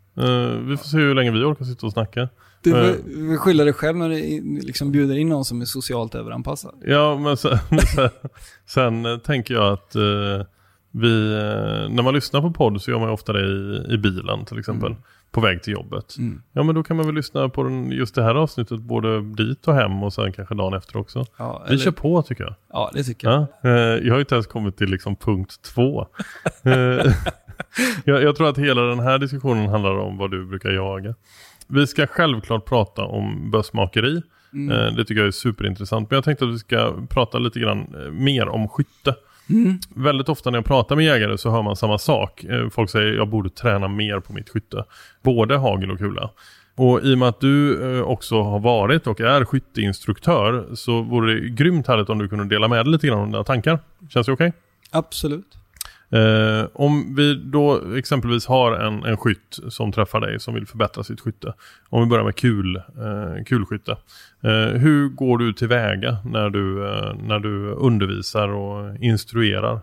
Vi 0.62 0.76
får 0.76 0.84
se 0.84 0.96
hur 0.96 1.14
länge 1.14 1.30
vi 1.30 1.44
orkar 1.44 1.64
sitta 1.64 1.86
och 1.86 1.92
snacka. 1.92 2.28
Du 2.62 2.70
får 2.70 3.36
skylla 3.36 3.64
dig 3.64 3.72
själv 3.72 3.96
när 3.96 4.08
du 4.08 4.16
liksom 4.60 4.92
bjuder 4.92 5.16
in 5.16 5.28
någon 5.28 5.44
som 5.44 5.60
är 5.60 5.64
socialt 5.64 6.14
överanpassad. 6.14 6.74
Ja, 6.84 7.18
men 7.18 7.36
sen, 7.36 7.58
sen, 7.94 8.10
sen 8.66 9.20
tänker 9.20 9.54
jag 9.54 9.72
att 9.72 9.96
vi, 10.90 11.28
när 11.90 12.02
man 12.02 12.14
lyssnar 12.14 12.40
på 12.40 12.50
podd 12.50 12.82
så 12.82 12.90
gör 12.90 12.98
man 12.98 13.08
ju 13.08 13.12
ofta 13.12 13.32
det 13.32 13.40
i, 13.40 13.86
i 13.94 13.98
bilen 13.98 14.44
till 14.44 14.58
exempel. 14.58 14.94
På 15.32 15.40
väg 15.40 15.62
till 15.62 15.72
jobbet. 15.72 16.16
Mm. 16.18 16.42
Ja, 16.52 16.62
men 16.62 16.74
då 16.74 16.82
kan 16.82 16.96
man 16.96 17.06
väl 17.06 17.14
lyssna 17.14 17.48
på 17.48 17.62
den, 17.62 17.92
just 17.92 18.14
det 18.14 18.22
här 18.22 18.34
avsnittet 18.34 18.80
både 18.80 19.20
dit 19.22 19.68
och 19.68 19.74
hem 19.74 20.02
och 20.02 20.12
sen 20.12 20.32
kanske 20.32 20.54
dagen 20.54 20.74
efter 20.74 20.96
också. 20.96 21.24
Ja, 21.38 21.62
Vi 21.68 21.74
eller- 21.74 21.84
kör 21.84 21.90
på 21.90 22.22
tycker 22.22 22.44
jag. 22.44 22.54
ja, 22.72 22.90
det 22.94 23.04
tycker 23.04 23.28
jag. 23.30 23.46
Ja, 23.62 23.68
eh, 23.70 23.76
jag 23.76 24.12
har 24.12 24.16
ju 24.16 24.20
inte 24.20 24.34
ens 24.34 24.46
kommit 24.46 24.76
till 24.76 24.88
liksom 24.90 25.16
punkt 25.16 25.62
två. 25.62 26.06
Eh, 26.64 26.72
jag, 28.04 28.22
jag 28.22 28.36
tror 28.36 28.48
att 28.48 28.58
hela 28.58 28.82
den 28.82 28.98
här 29.00 29.18
diskussionen 29.18 29.68
handlar 29.68 29.94
om 29.98 30.16
vad 30.18 30.30
du 30.30 30.46
brukar 30.46 30.70
jaga. 30.70 31.14
Vi 31.68 31.86
ska 31.86 32.06
självklart 32.06 32.64
prata 32.64 33.04
om 33.04 33.50
bössmakeri. 33.50 34.22
Mm. 34.52 34.70
Eh, 34.78 34.92
det 34.94 35.04
tycker 35.04 35.20
jag 35.20 35.26
är 35.26 35.30
superintressant. 35.30 36.10
Men 36.10 36.16
jag 36.16 36.24
tänkte 36.24 36.44
att 36.44 36.50
vi 36.50 36.58
ska 36.58 36.94
prata 37.10 37.38
lite 37.38 37.60
grann 37.60 37.96
mer 38.12 38.48
om 38.48 38.68
skytte. 38.68 39.14
Mm. 39.50 39.78
Väldigt 39.94 40.28
ofta 40.28 40.50
när 40.50 40.58
jag 40.58 40.64
pratar 40.64 40.96
med 40.96 41.04
jägare 41.04 41.38
så 41.38 41.50
hör 41.50 41.62
man 41.62 41.76
samma 41.76 41.98
sak. 41.98 42.44
Eh, 42.44 42.68
folk 42.68 42.90
säger 42.90 43.12
jag 43.12 43.28
borde 43.28 43.50
träna 43.50 43.88
mer 43.88 44.20
på 44.20 44.32
mitt 44.32 44.48
skytte. 44.48 44.84
Både 45.22 45.56
hagel 45.56 45.90
och 45.90 45.98
kula. 45.98 46.30
Och 46.76 47.00
i 47.04 47.14
och 47.14 47.18
med 47.18 47.28
att 47.28 47.40
du 47.40 47.82
eh, 47.82 48.02
också 48.02 48.42
har 48.42 48.60
varit 48.60 49.06
och 49.06 49.20
är 49.20 49.44
skytteinstruktör 49.44 50.74
så 50.74 51.02
vore 51.02 51.34
det 51.34 51.48
grymt 51.48 51.86
härligt 51.86 52.08
om 52.08 52.18
du 52.18 52.28
kunde 52.28 52.44
dela 52.44 52.68
med 52.68 52.84
dig 52.84 52.92
lite 52.92 53.06
grann 53.06 53.18
om 53.18 53.30
dina 53.32 53.44
tankar. 53.44 53.78
Känns 54.10 54.26
det 54.26 54.32
okej? 54.32 54.52
Absolut. 54.90 55.56
Eh, 56.12 56.68
om 56.72 57.14
vi 57.14 57.34
då 57.34 57.94
exempelvis 57.96 58.46
har 58.46 58.72
en, 58.72 59.04
en 59.04 59.16
skytt 59.16 59.58
som 59.68 59.92
träffar 59.92 60.20
dig 60.20 60.40
som 60.40 60.54
vill 60.54 60.66
förbättra 60.66 61.04
sitt 61.04 61.20
skytte. 61.20 61.54
Om 61.88 62.00
vi 62.02 62.06
börjar 62.06 62.24
med 62.24 62.36
kul, 62.36 62.76
eh, 62.76 63.44
kulskytte. 63.46 63.92
Eh, 64.42 64.80
hur 64.80 65.08
går 65.08 65.38
du 65.38 65.52
tillväga 65.52 66.18
när 66.24 66.50
du, 66.50 66.88
eh, 66.88 67.14
när 67.14 67.38
du 67.38 67.70
undervisar 67.70 68.48
och 68.48 68.96
instruerar? 68.96 69.80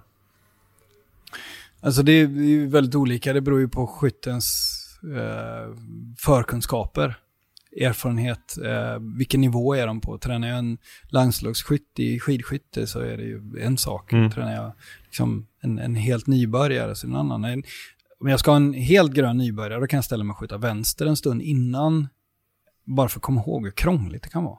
Alltså 1.81 2.03
det 2.03 2.11
är 2.11 2.27
ju 2.27 2.67
väldigt 2.67 2.95
olika. 2.95 3.33
Det 3.33 3.41
beror 3.41 3.59
ju 3.59 3.67
på 3.67 3.87
skyttens 3.87 4.73
eh, 5.03 5.75
förkunskaper, 6.17 7.15
erfarenhet, 7.81 8.57
eh, 8.65 8.99
vilken 9.17 9.41
nivå 9.41 9.75
är 9.75 9.87
de 9.87 10.01
på. 10.01 10.17
Tränar 10.17 10.47
jag 10.47 10.57
en 10.57 10.77
landslagsskytt 11.09 11.99
i 11.99 12.19
skidskytte 12.19 12.87
så 12.87 12.99
är 12.99 13.17
det 13.17 13.23
ju 13.23 13.41
en 13.61 13.77
sak. 13.77 14.13
Mm. 14.13 14.31
Tränar 14.31 14.53
jag 14.53 14.71
liksom 15.05 15.47
en, 15.61 15.79
en 15.79 15.95
helt 15.95 16.27
nybörjare 16.27 16.95
så 16.95 17.07
är 17.07 17.11
det 17.11 17.15
en 17.15 17.19
annan. 17.19 17.43
En, 17.43 17.63
om 18.19 18.27
jag 18.27 18.39
ska 18.39 18.51
ha 18.51 18.55
en 18.55 18.73
helt 18.73 19.13
grön 19.13 19.37
nybörjare 19.37 19.79
då 19.79 19.87
kan 19.87 19.97
jag 19.97 20.05
ställa 20.05 20.23
mig 20.23 20.31
och 20.31 20.39
skjuta 20.39 20.57
vänster 20.57 21.05
en 21.05 21.17
stund 21.17 21.41
innan, 21.41 22.07
bara 22.85 23.09
för 23.09 23.19
att 23.19 23.23
komma 23.23 23.41
ihåg 23.41 23.65
hur 23.65 23.71
krångligt 23.71 24.23
det 24.23 24.29
kan 24.29 24.43
vara. 24.43 24.57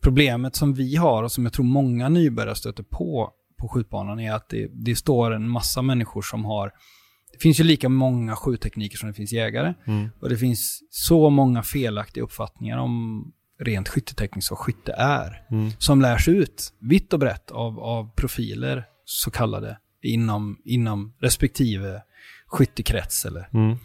Problemet 0.00 0.56
som 0.56 0.74
vi 0.74 0.96
har 0.96 1.22
och 1.22 1.32
som 1.32 1.44
jag 1.44 1.52
tror 1.52 1.64
många 1.64 2.08
nybörjare 2.08 2.54
stöter 2.54 2.82
på 2.82 3.32
på 3.58 3.68
skjutbanan 3.68 4.20
är 4.20 4.32
att 4.32 4.48
det, 4.48 4.70
det 4.72 4.96
står 4.96 5.30
en 5.30 5.48
massa 5.48 5.82
människor 5.82 6.22
som 6.22 6.44
har 6.44 6.72
det 7.32 7.38
finns 7.40 7.60
ju 7.60 7.64
lika 7.64 7.88
många 7.88 8.36
skjuttekniker 8.36 8.98
som 8.98 9.08
det 9.08 9.14
finns 9.14 9.32
jägare. 9.32 9.74
Mm. 9.86 10.10
Och 10.20 10.28
det 10.28 10.36
finns 10.36 10.82
så 10.90 11.30
många 11.30 11.62
felaktiga 11.62 12.24
uppfattningar 12.24 12.78
om 12.78 13.24
rent 13.60 13.88
skyttetekniskt 13.88 14.50
vad 14.50 14.58
skytte 14.58 14.92
är. 14.92 15.46
Mm. 15.50 15.70
Som 15.78 16.00
lärs 16.00 16.28
ut 16.28 16.72
vitt 16.80 17.12
och 17.12 17.18
brett 17.18 17.50
av, 17.50 17.80
av 17.80 18.14
profiler, 18.14 18.84
så 19.04 19.30
kallade, 19.30 19.78
inom, 20.04 20.58
inom 20.64 21.14
respektive 21.18 22.02
skyttekrets. 22.46 23.24
Eller. 23.24 23.48
Mm. 23.52 23.76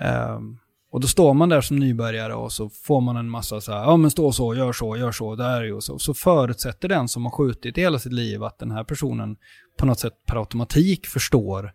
Ehm, 0.00 0.58
och 0.92 1.00
då 1.00 1.06
står 1.06 1.34
man 1.34 1.48
där 1.48 1.60
som 1.60 1.76
nybörjare 1.76 2.34
och 2.34 2.52
så 2.52 2.70
får 2.70 3.00
man 3.00 3.16
en 3.16 3.30
massa 3.30 3.60
så 3.60 3.72
här, 3.72 3.82
ja 3.82 3.96
men 3.96 4.10
stå 4.10 4.32
så, 4.32 4.54
gör 4.54 4.72
så, 4.72 4.96
gör 4.96 5.12
så, 5.12 5.36
där 5.36 5.60
är 5.60 5.64
ju 5.64 5.80
så. 5.80 5.98
Så 5.98 6.14
förutsätter 6.14 6.88
den 6.88 7.08
som 7.08 7.24
har 7.24 7.32
skjutit 7.32 7.78
i 7.78 7.80
hela 7.80 7.98
sitt 7.98 8.12
liv 8.12 8.44
att 8.44 8.58
den 8.58 8.70
här 8.70 8.84
personen 8.84 9.36
på 9.78 9.86
något 9.86 10.00
sätt 10.00 10.26
per 10.26 10.36
automatik 10.36 11.06
förstår 11.06 11.72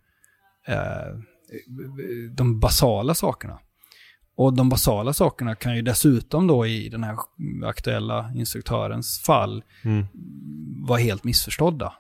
eh, 0.67 1.19
de 2.31 2.59
basala 2.59 3.13
sakerna. 3.13 3.59
Och 4.37 4.53
de 4.53 4.69
basala 4.69 5.13
sakerna 5.13 5.55
kan 5.55 5.75
ju 5.75 5.81
dessutom 5.81 6.47
då 6.47 6.65
i 6.65 6.89
den 6.89 7.03
här 7.03 7.17
aktuella 7.65 8.31
instruktörens 8.35 9.21
fall 9.21 9.63
Mm. 9.83 10.05
vara 10.87 10.99
helt 10.99 11.23
missförstådda. 11.23 11.93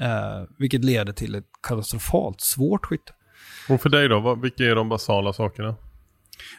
Eh, 0.00 0.42
vilket 0.58 0.84
leder 0.84 1.12
till 1.12 1.34
ett 1.34 1.46
katastrofalt 1.68 2.40
svårt 2.40 2.86
skytte. 2.86 3.12
Och 3.68 3.80
för 3.80 3.88
dig 3.88 4.08
då, 4.08 4.20
vad, 4.20 4.40
vilka 4.40 4.64
är 4.64 4.74
de 4.74 4.88
basala 4.88 5.32
sakerna? 5.32 5.74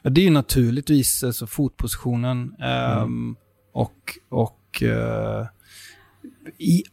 Det 0.03 0.21
är 0.21 0.25
ju 0.25 0.31
naturligtvis 0.31 1.23
alltså, 1.23 1.47
fotpositionen 1.47 2.55
ehm, 2.61 3.35
och, 3.73 4.17
och 4.29 4.83
eh, 4.83 5.45
i, 6.57 6.83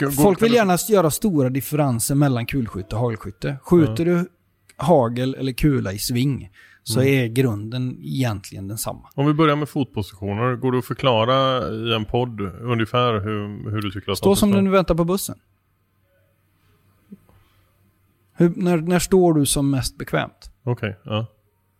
Går- 0.00 0.10
folk 0.10 0.42
vill 0.42 0.50
du- 0.50 0.56
gärna 0.56 0.76
göra 0.88 1.10
stora 1.10 1.48
differenser 1.48 2.14
mellan 2.14 2.46
kulskytte 2.46 2.94
och 2.96 3.00
hagelskytte. 3.02 3.56
Skjuter 3.62 4.04
du 4.04 4.28
hagel 4.76 5.34
eller 5.34 5.52
kula 5.52 5.92
i 5.92 5.98
sving 5.98 6.50
så 6.82 7.00
Mm. 7.00 7.14
är 7.14 7.26
grunden 7.26 7.98
egentligen 8.02 8.68
densamma. 8.68 9.10
Om 9.14 9.26
vi 9.26 9.34
börjar 9.34 9.56
med 9.56 9.68
fotpositioner, 9.68 10.56
går 10.56 10.72
det 10.72 10.78
att 10.78 10.84
förklara 10.84 11.68
i 11.68 11.94
en 11.94 12.04
podd 12.04 12.40
ungefär 12.62 13.12
hur, 13.20 13.70
hur 13.70 13.82
du 13.82 13.90
tycker 13.90 14.12
att 14.12 14.18
Stå 14.18 14.36
som 14.36 14.50
du 14.50 14.70
väntar 14.70 14.94
på 14.94 15.04
bussen. 15.04 15.38
Hur, 18.40 18.52
när, 18.56 18.76
när 18.76 18.98
står 18.98 19.34
du 19.34 19.46
som 19.46 19.70
mest 19.70 19.98
bekvämt? 19.98 20.50
Okej, 20.64 20.98
ja. 21.04 21.26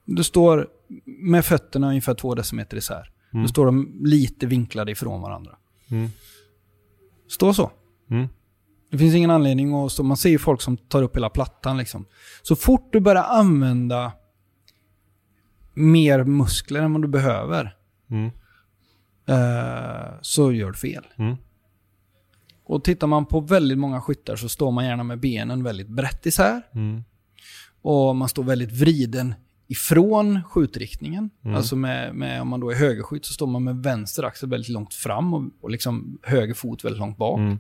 Du 0.04 0.24
står 0.24 0.66
med 1.06 1.44
fötterna 1.44 1.88
ungefär 1.88 2.14
två 2.14 2.34
decimeter 2.34 2.76
isär. 2.76 3.11
Mm. 3.32 3.42
Då 3.42 3.48
står 3.48 3.66
de 3.66 4.00
lite 4.04 4.46
vinklade 4.46 4.92
ifrån 4.92 5.22
varandra. 5.22 5.56
Mm. 5.90 6.09
Stå 7.28 7.54
så. 7.54 7.70
Mm. 8.11 8.28
Det 8.90 8.98
finns 8.98 9.14
ingen 9.14 9.30
anledning 9.30 9.74
att 9.74 9.92
stå. 9.92 10.02
Man 10.02 10.16
ser 10.16 10.30
ju 10.30 10.38
folk 10.38 10.61
som 10.62 10.76
tar 10.76 11.02
upp 11.02 11.16
hela 11.16 11.30
plattan 11.30 11.76
liksom. 11.78 12.06
Så 12.42 12.56
fort 12.56 12.92
du 12.92 13.00
börjar 13.00 13.22
använda 13.24 14.12
mer 15.74 16.24
muskler 16.24 16.82
än 16.82 16.92
vad 16.92 17.02
du 17.02 17.09
behöver 17.09 17.74
Mm. 18.11 18.30
eh, 19.26 20.12
så 20.20 20.52
gör 20.52 20.66
du 20.70 20.74
fel. 20.78 21.06
Mm. 21.16 21.36
Och 22.68 22.84
tittar 22.84 23.06
man 23.06 23.26
på 23.26 23.40
väldigt 23.40 23.78
många 23.78 24.00
skyttar 24.00 24.36
så 24.36 24.48
står 24.48 24.70
man 24.70 24.84
gärna 24.84 25.02
med 25.02 25.20
benen 25.20 25.64
väldigt 25.64 25.88
brett 25.88 26.26
isär. 26.26 26.62
Mm. 26.74 27.04
Och 27.82 28.16
man 28.16 28.28
står 28.28 28.42
väldigt 28.42 28.72
vriden 28.72 29.34
ifrån 29.68 30.42
skjutriktningen. 30.42 31.30
Mm. 31.44 31.56
Alltså 31.56 31.76
med, 31.76 32.14
med, 32.14 32.42
om 32.42 32.48
man 32.48 32.60
då 32.60 32.70
är 32.70 32.74
högerskytt 32.74 33.26
så 33.26 33.32
står 33.32 33.46
man 33.46 33.64
med 33.64 33.76
vänster 33.76 34.22
axel 34.22 34.48
väldigt 34.48 34.68
långt 34.68 34.94
fram 34.94 35.34
och, 35.34 35.44
och 35.60 35.70
liksom 35.70 36.18
höger 36.22 36.54
fot 36.54 36.84
väldigt 36.84 37.00
långt 37.00 37.16
bak. 37.16 37.38
Mm. 37.38 37.58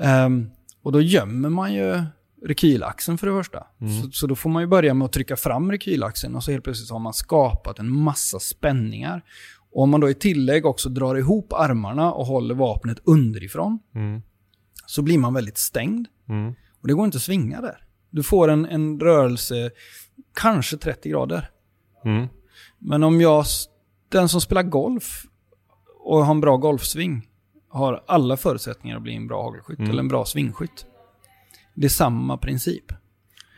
Ehm, 0.00 0.50
och 0.82 0.92
då 0.92 1.00
gömmer 1.00 1.48
man 1.48 1.74
ju 1.74 2.02
rekylaxeln 2.46 3.18
för 3.18 3.26
det 3.26 3.32
första. 3.32 3.66
Mm. 3.80 4.02
Så, 4.02 4.10
så 4.10 4.26
då 4.26 4.36
får 4.36 4.50
man 4.50 4.62
ju 4.62 4.66
börja 4.66 4.94
med 4.94 5.04
att 5.04 5.12
trycka 5.12 5.36
fram 5.36 5.72
rekylaxeln 5.72 6.36
och 6.36 6.44
så 6.44 6.50
helt 6.50 6.64
plötsligt 6.64 6.90
har 6.90 6.98
man 6.98 7.14
skapat 7.14 7.78
en 7.78 7.92
massa 7.92 8.38
spänningar. 8.40 9.22
Och 9.72 9.82
om 9.82 9.90
man 9.90 10.00
då 10.00 10.10
i 10.10 10.14
tillägg 10.14 10.66
också 10.66 10.88
drar 10.88 11.14
ihop 11.14 11.52
armarna 11.52 12.12
och 12.12 12.26
håller 12.26 12.54
vapnet 12.54 12.98
underifrån 13.04 13.78
Mm. 13.94 14.22
så 14.86 15.02
blir 15.02 15.18
man 15.18 15.34
väldigt 15.34 15.58
stängd. 15.58 16.06
Mm. 16.28 16.54
Och 16.80 16.88
det 16.88 16.94
går 16.94 17.04
inte 17.04 17.16
att 17.16 17.22
svinga 17.22 17.60
där. 17.60 17.84
Du 18.10 18.22
får 18.22 18.48
en, 18.48 18.66
en 18.66 19.00
rörelse, 19.00 19.70
kanske 20.34 20.76
30 20.76 21.08
grader. 21.10 21.50
Mm. 22.04 22.26
Men 22.78 23.02
om 23.02 23.20
jag, 23.20 23.44
den 24.08 24.28
som 24.28 24.40
spelar 24.40 24.62
golf 24.62 25.22
och 26.04 26.24
har 26.26 26.34
en 26.34 26.40
bra 26.40 26.56
golfsving, 26.56 27.26
har 27.68 28.04
alla 28.06 28.36
förutsättningar 28.36 28.96
att 28.96 29.02
bli 29.02 29.14
en 29.14 29.26
bra 29.28 29.42
hagelskytt 29.42 29.78
Mm. 29.78 29.90
eller 29.90 30.00
en 30.00 30.08
bra 30.08 30.24
svingskytt. 30.24 30.86
Det 31.74 31.84
är 31.86 31.88
samma 31.88 32.36
princip. 32.36 32.92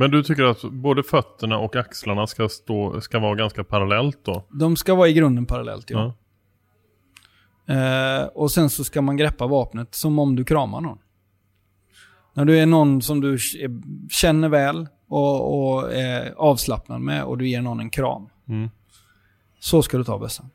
Men 0.03 0.11
du 0.11 0.23
tycker 0.23 0.43
att 0.43 0.63
både 0.63 1.03
fötterna 1.03 1.59
och 1.59 1.77
axlarna 1.77 2.27
ska, 2.27 2.49
stå, 2.49 3.01
ska 3.01 3.19
vara 3.19 3.35
ganska 3.35 3.65
parallellt 3.65 4.19
då? 4.23 4.45
De 4.51 4.77
ska 4.77 4.95
vara 4.95 5.09
i 5.09 5.13
grunden 5.13 5.47
parallellt, 5.47 5.91
ja. 5.91 6.15
Ja. 7.67 7.75
Eh, 7.75 8.25
och 8.27 8.51
sen 8.51 8.71
så 8.71 8.85
ska 8.85 9.03
man 9.03 9.17
greppa 9.17 9.47
vapnet 9.47 9.95
som 9.95 10.19
om 10.19 10.37
du 10.37 10.45
kramar 10.45 10.81
någon. 10.81 10.99
När 12.35 12.45
du 12.45 12.59
är 12.59 12.67
någon 12.67 13.03
som 13.03 13.21
du 13.21 13.39
k- 13.39 13.43
känner 14.11 14.49
väl 14.49 14.89
och, 15.09 15.73
och 15.75 15.93
är 15.95 16.35
avslappnad 16.37 17.01
med 17.01 17.25
och 17.25 17.39
du 17.39 17.49
ger 17.49 17.63
någon 17.63 17.81
en 17.81 17.91
kram. 17.91 18.29
Mm. 18.49 18.71
Så 19.59 19.83
ska 19.83 19.99
du 19.99 20.05
ta 20.05 20.19
bössan. 20.19 20.51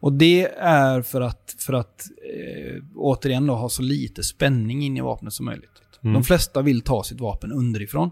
Och 0.00 0.12
det 0.12 0.48
är 0.58 1.02
för 1.02 1.20
att, 1.20 1.56
för 1.58 1.72
att 1.72 2.06
eh, 2.34 2.82
återigen 2.96 3.46
då, 3.46 3.54
ha 3.54 3.68
så 3.68 3.82
lite 3.82 4.22
spänning 4.22 4.82
in 4.82 4.96
i 4.96 5.00
vapnet 5.00 5.32
som 5.32 5.46
möjligt. 5.46 5.81
Mm. 6.04 6.14
De 6.14 6.24
flesta 6.24 6.62
vill 6.62 6.80
ta 6.80 7.02
sitt 7.02 7.20
vapen 7.20 7.52
underifrån. 7.52 8.10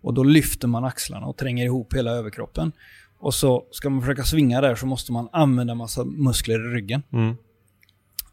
Och 0.00 0.14
då 0.14 0.22
lyfter 0.22 0.68
man 0.68 0.84
axlarna 0.84 1.26
och 1.26 1.36
tränger 1.36 1.64
ihop 1.64 1.94
hela 1.94 2.10
överkroppen. 2.10 2.72
Och 3.18 3.34
så 3.34 3.64
ska 3.70 3.90
man 3.90 4.00
försöka 4.00 4.24
svinga 4.24 4.60
där 4.60 4.74
så 4.74 4.86
måste 4.86 5.12
man 5.12 5.28
använda 5.32 5.74
massa 5.74 6.04
muskler 6.04 6.70
i 6.70 6.74
ryggen. 6.74 7.02
Mm. 7.12 7.36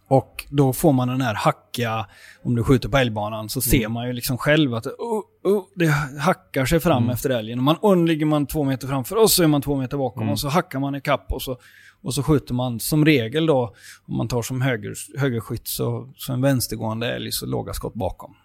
Och 0.08 0.46
då 0.50 0.74
får 0.74 0.94
man 0.94 1.08
den 1.08 1.22
här 1.22 1.34
hackiga, 1.36 2.08
om 2.44 2.56
du 2.56 2.64
skjuter 2.64 2.90
på 2.90 2.98
älgbanan 2.98 3.50
så 3.50 3.62
ser 3.62 3.88
man 3.88 4.08
ju 4.08 4.14
liksom 4.14 4.38
själv 4.38 4.74
att 4.74 4.86
oh, 4.88 5.22
oh, 5.44 5.64
det 5.76 5.88
hackar 6.20 6.66
sig 6.66 6.80
fram 6.80 7.10
efter 7.10 7.30
älgen. 7.30 7.60
Och 7.60 7.64
man, 7.64 7.76
och 7.76 7.98
ligger 7.98 8.26
man 8.26 8.46
två 8.46 8.64
meter 8.64 8.88
framför 8.88 9.16
och 9.16 9.32
så 9.32 9.44
är 9.44 9.48
man 9.48 9.62
två 9.62 9.76
meter 9.76 9.98
bakom 9.98 10.30
och 10.30 10.40
så 10.40 10.48
hackar 10.48 10.80
man 10.80 10.96
i 10.96 11.02
kapp 11.02 11.32
och 11.32 11.42
så, 11.42 11.58
och 12.02 12.14
så 12.14 12.24
skjuter 12.24 12.54
man 12.54 12.80
som 12.80 13.06
regel 13.06 13.46
då, 13.46 13.76
om 14.06 14.18
man 14.18 14.28
tar 14.28 14.42
som 14.42 14.62
höger, 14.62 14.94
högerskytt 15.18 15.68
så, 15.68 16.14
så 16.16 16.34
en 16.34 16.42
vänstergående 16.42 17.16
älg 17.16 17.32
så 17.32 17.46
låga 17.46 17.74
skott 17.74 17.94
bakom. 17.94 18.36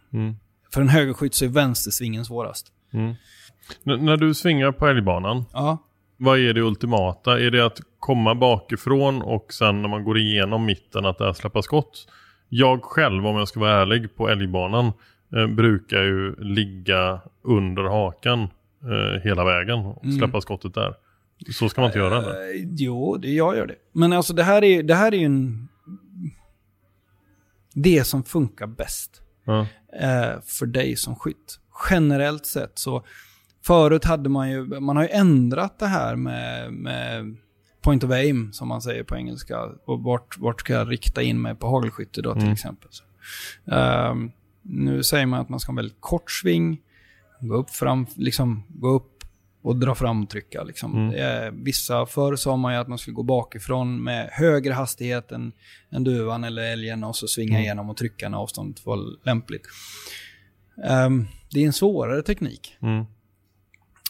Mm. 0.70 0.74
För 0.74 0.80
en 0.80 0.88
högerskytt 0.88 1.34
så 1.34 1.44
är 1.44 1.48
vänstersvingen 1.48 2.24
svårast. 2.24 2.66
Mm. 2.92 3.14
När 3.82 4.16
du 4.16 4.34
svingar 4.34 4.72
på 4.72 4.86
älgbanan, 4.86 5.44
Ja, 5.52 5.78
vad 6.16 6.38
är 6.38 6.54
det 6.54 6.60
ultimata? 6.60 7.40
Är 7.40 7.50
det 7.50 7.66
att 7.66 7.78
komma 7.98 8.34
bakifrån 8.34 9.22
och 9.22 9.52
sen 9.52 9.82
när 9.82 9.88
man 9.88 10.04
går 10.04 10.18
igenom 10.18 10.64
mitten 10.66 11.06
att 11.06 11.18
där 11.18 11.32
släppa 11.32 11.62
skott? 11.62 12.08
Jag 12.48 12.82
själv, 12.82 13.26
om 13.26 13.36
jag 13.36 13.48
ska 13.48 13.60
vara 13.60 13.72
ärlig, 13.82 14.16
på 14.16 14.28
älgbanan 14.28 14.86
eh, 15.36 15.46
brukar 15.46 16.02
ju 16.02 16.34
ligga 16.36 17.20
under 17.44 17.82
hakan 17.82 18.40
eh, 18.82 19.22
hela 19.24 19.44
vägen 19.44 19.78
och 19.78 20.04
Mm. 20.04 20.18
släppa 20.18 20.40
skottet 20.40 20.74
där. 20.74 20.94
Så 21.52 21.68
ska 21.68 21.80
man 21.80 21.88
inte 21.88 21.98
göra 21.98 22.20
det. 22.20 22.28
Eh, 22.54 22.66
jo, 22.70 23.16
det, 23.16 23.28
jag 23.30 23.56
gör 23.56 23.66
det. 23.66 23.74
Men 23.92 24.12
alltså 24.12 24.32
det 24.34 24.42
här 24.42 24.64
är, 24.64 24.82
det 24.82 24.94
här 24.94 25.14
är 25.14 25.18
ju 25.18 25.24
en... 25.24 25.68
Det 27.74 28.04
som 28.04 28.24
funkar 28.24 28.66
bäst 28.66 29.22
Ja. 29.50 29.66
eh, 29.98 30.40
för 30.44 30.66
dig 30.66 30.96
som 30.96 31.16
skytt. 31.16 31.58
Generellt 31.90 32.46
sett 32.46 32.78
så... 32.78 33.04
Förut 33.66 34.04
hade 34.04 34.28
man 34.28 34.50
ju... 34.50 34.80
Man 34.80 34.96
har 34.96 35.02
ju 35.02 35.08
ändrat 35.10 35.78
det 35.78 35.86
här 35.86 36.16
med, 36.16 36.72
med 36.72 37.36
point 37.82 38.04
of 38.04 38.10
aim, 38.10 38.52
som 38.52 38.68
man 38.68 38.82
säger 38.82 39.02
på 39.04 39.16
engelska. 39.16 39.60
Och 39.84 40.02
vart, 40.02 40.38
vart 40.38 40.60
ska 40.60 40.72
jag 40.72 40.90
rikta 40.90 41.22
in 41.22 41.42
mig 41.42 41.54
på 41.54 41.66
hagelskytte 41.68 42.22
då 42.22 42.32
till 42.32 42.42
Mm. 42.42 42.52
exempel. 42.52 42.88
Ehm, 43.72 44.30
nu 44.62 45.02
säger 45.02 45.26
man 45.26 45.40
att 45.40 45.48
man 45.48 45.60
ska 45.60 45.68
ha 45.68 45.72
en 45.72 45.76
väldigt 45.76 46.00
kort 46.00 46.30
sving. 46.30 46.80
Gå 47.40 47.54
upp, 47.56 47.70
fram, 47.70 48.06
liksom, 48.16 48.62
gå 48.68 48.88
upp 48.88 49.19
och 49.62 49.76
dra 49.76 49.94
fram 49.94 50.22
och 50.22 50.30
trycka. 50.30 50.62
Liksom. 50.62 51.08
Mm. 51.10 51.44
Eh, 51.44 51.50
vissa 51.64 52.06
förr 52.06 52.36
sa 52.36 52.56
man 52.56 52.74
ju 52.74 52.80
att 52.80 52.88
man 52.88 52.98
skulle 52.98 53.14
gå 53.14 53.22
bakifrån 53.22 54.02
med 54.02 54.28
högre 54.32 54.72
hastighet 54.72 55.32
än, 55.32 55.52
än 55.92 56.04
duvan 56.04 56.44
eller 56.44 56.62
älgen 56.72 57.04
och 57.04 57.16
så 57.16 57.28
svinga 57.28 57.50
Mm. 57.50 57.62
igenom 57.62 57.90
och 57.90 57.96
trycka 57.96 58.28
när 58.28 58.38
avståndet 58.38 58.86
var 58.86 59.26
lämpligt. 59.26 59.66
Ehm, 60.84 61.26
det 61.50 61.62
är 61.62 61.66
en 61.66 61.72
svårare 61.72 62.22
teknik. 62.22 62.76
Mm. 62.82 63.04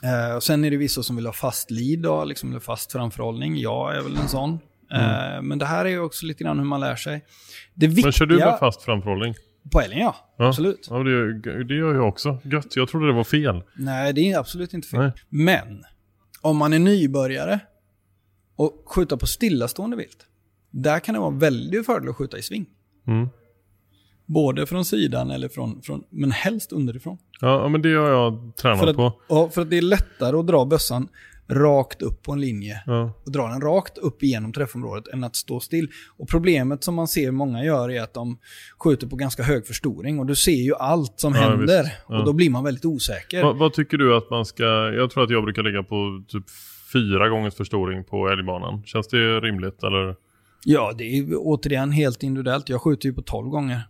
Eh, 0.03 0.37
och 0.37 0.43
sen 0.43 0.65
är 0.65 0.71
det 0.71 0.77
vissa 0.77 1.03
som 1.03 1.17
vill 1.17 1.27
ha 1.27 1.33
fast 1.33 1.71
lead, 1.71 2.03
då, 2.03 2.25
liksom, 2.25 2.51
eller 2.51 2.61
fast 2.61 2.93
framförhållning. 2.93 3.57
Jag 3.57 3.97
är 3.97 4.01
väl 4.01 4.17
en 4.17 4.29
sån. 4.29 4.59
Eh, 4.93 5.43
men 5.43 5.59
det 5.59 5.67
här 5.67 5.85
är 5.85 5.89
ju 5.89 6.01
också 6.01 6.27
lite 6.27 6.45
grann 6.45 6.59
hur 6.59 6.65
man 6.65 6.81
lär 6.81 6.97
sig. 6.97 7.25
Det 7.75 7.87
viktiga... 7.87 8.03
Mm. 8.03 8.07
Men 8.07 8.13
kör 8.13 8.27
du 8.27 8.39
med 8.39 8.57
fast 8.59 8.83
framförhållning? 8.83 9.35
På 9.73 9.81
älgen 9.81 9.99
ja, 9.99 10.17
Ja. 10.37 10.49
absolut. 10.49 10.87
Ja, 10.91 10.99
det, 10.99 11.65
det 11.65 11.75
gör 11.75 11.95
jag 11.95 12.09
också. 12.09 12.39
Gött, 12.45 12.77
jag 12.77 12.89
trodde 12.89 13.07
det 13.07 13.13
var 13.13 13.25
fel. 13.25 13.63
Nej, 13.77 14.13
det 14.13 14.33
är 14.33 14.39
absolut 14.39 14.75
inte 14.75 14.89
fel. 14.89 15.01
Nej. 15.01 15.13
Men, 15.29 15.85
om 16.41 16.57
man 16.57 16.73
är 16.73 16.79
nybörjare 16.79 17.61
och 18.57 18.83
skjuta 18.87 19.17
på 19.17 19.27
stillastående 19.27 19.97
vilt, 19.97 20.27
där 20.71 21.01
kan 21.01 21.15
det 21.15 21.21
vara 21.21 21.31
väldigt 21.31 21.87
fördel 21.87 22.09
att 22.09 22.17
skjuta 22.17 22.39
i 22.39 22.43
sving. 22.43 22.67
Mm. 23.07 23.29
Både 24.27 24.67
från 24.67 24.85
sidan 24.85 25.31
eller 25.31 25.49
från, 25.49 25.83
från 25.83 26.05
men 26.11 26.31
helst 26.31 26.73
underifrån. 26.73 27.19
Ja, 27.41 27.69
men 27.69 27.83
det 27.83 27.95
har 27.95 28.09
jag 28.09 28.53
tränat 28.57 28.81
För 28.81 28.87
att, 28.87 28.97
på. 28.97 29.13
ja, 29.29 29.49
för 29.49 29.63
att 29.63 29.71
det 29.71 29.79
är 29.79 29.83
lättare 29.83 30.37
att 30.37 30.47
dra 30.47 30.65
bössan 30.65 31.09
rakt 31.51 32.03
upp 32.03 32.23
på 32.23 32.33
en 32.33 32.41
linje 32.41 32.83
Ja. 32.87 33.13
och 33.27 33.33
dra 33.33 33.47
den 33.49 33.61
rakt 33.61 33.99
upp 33.99 34.23
igenom 34.23 34.53
träffområdet 34.53 35.09
än 35.15 35.25
att 35.25 35.37
stå 35.37 35.61
still. 35.61 35.89
Och 36.19 36.29
problemet 36.29 36.85
som 36.85 36.95
man 36.95 37.09
ser 37.09 37.31
många 37.31 37.65
gör 37.65 37.91
är 37.91 38.03
att 38.03 38.15
de 38.15 38.39
skjuter 38.79 39.07
på 39.07 39.17
ganska 39.17 39.43
hög 39.43 39.67
förstoring 39.67 40.19
och 40.19 40.27
du 40.27 40.35
ser 40.35 40.53
ju 40.63 40.75
allt 40.75 41.21
som 41.21 41.35
Ja, 41.35 41.41
händer 41.41 41.93
och 42.07 42.25
då 42.25 42.33
blir 42.33 42.51
man 42.51 42.65
väldigt 42.65 42.85
osäker. 42.85 43.43
Vad, 43.43 43.57
vad 43.57 43.73
tycker 43.73 43.97
du 43.99 44.17
att 44.17 44.31
man 44.31 44.45
ska... 44.45 44.65
Jag 44.93 45.11
tror 45.11 45.25
att 45.25 45.31
jag 45.31 45.45
brukar 45.45 45.63
ligga 45.63 45.83
på 45.83 46.23
typ 46.29 46.45
fyra 46.93 47.29
gångers 47.29 47.55
förstoring 47.55 48.05
på 48.05 48.29
älgbanan. 48.29 48.83
Känns 48.87 49.09
det 49.09 49.41
rimligt 49.41 49.83
eller? 49.83 50.17
Ja, 50.65 50.93
det 50.99 51.05
är 51.05 51.27
återigen 51.37 51.93
helt 51.93 52.23
individuellt. 52.23 52.69
Jag 52.69 52.83
skjuter 52.83 53.09
ju 53.09 53.15
på 53.15 53.23
12 53.23 53.49
gånger 53.49 53.81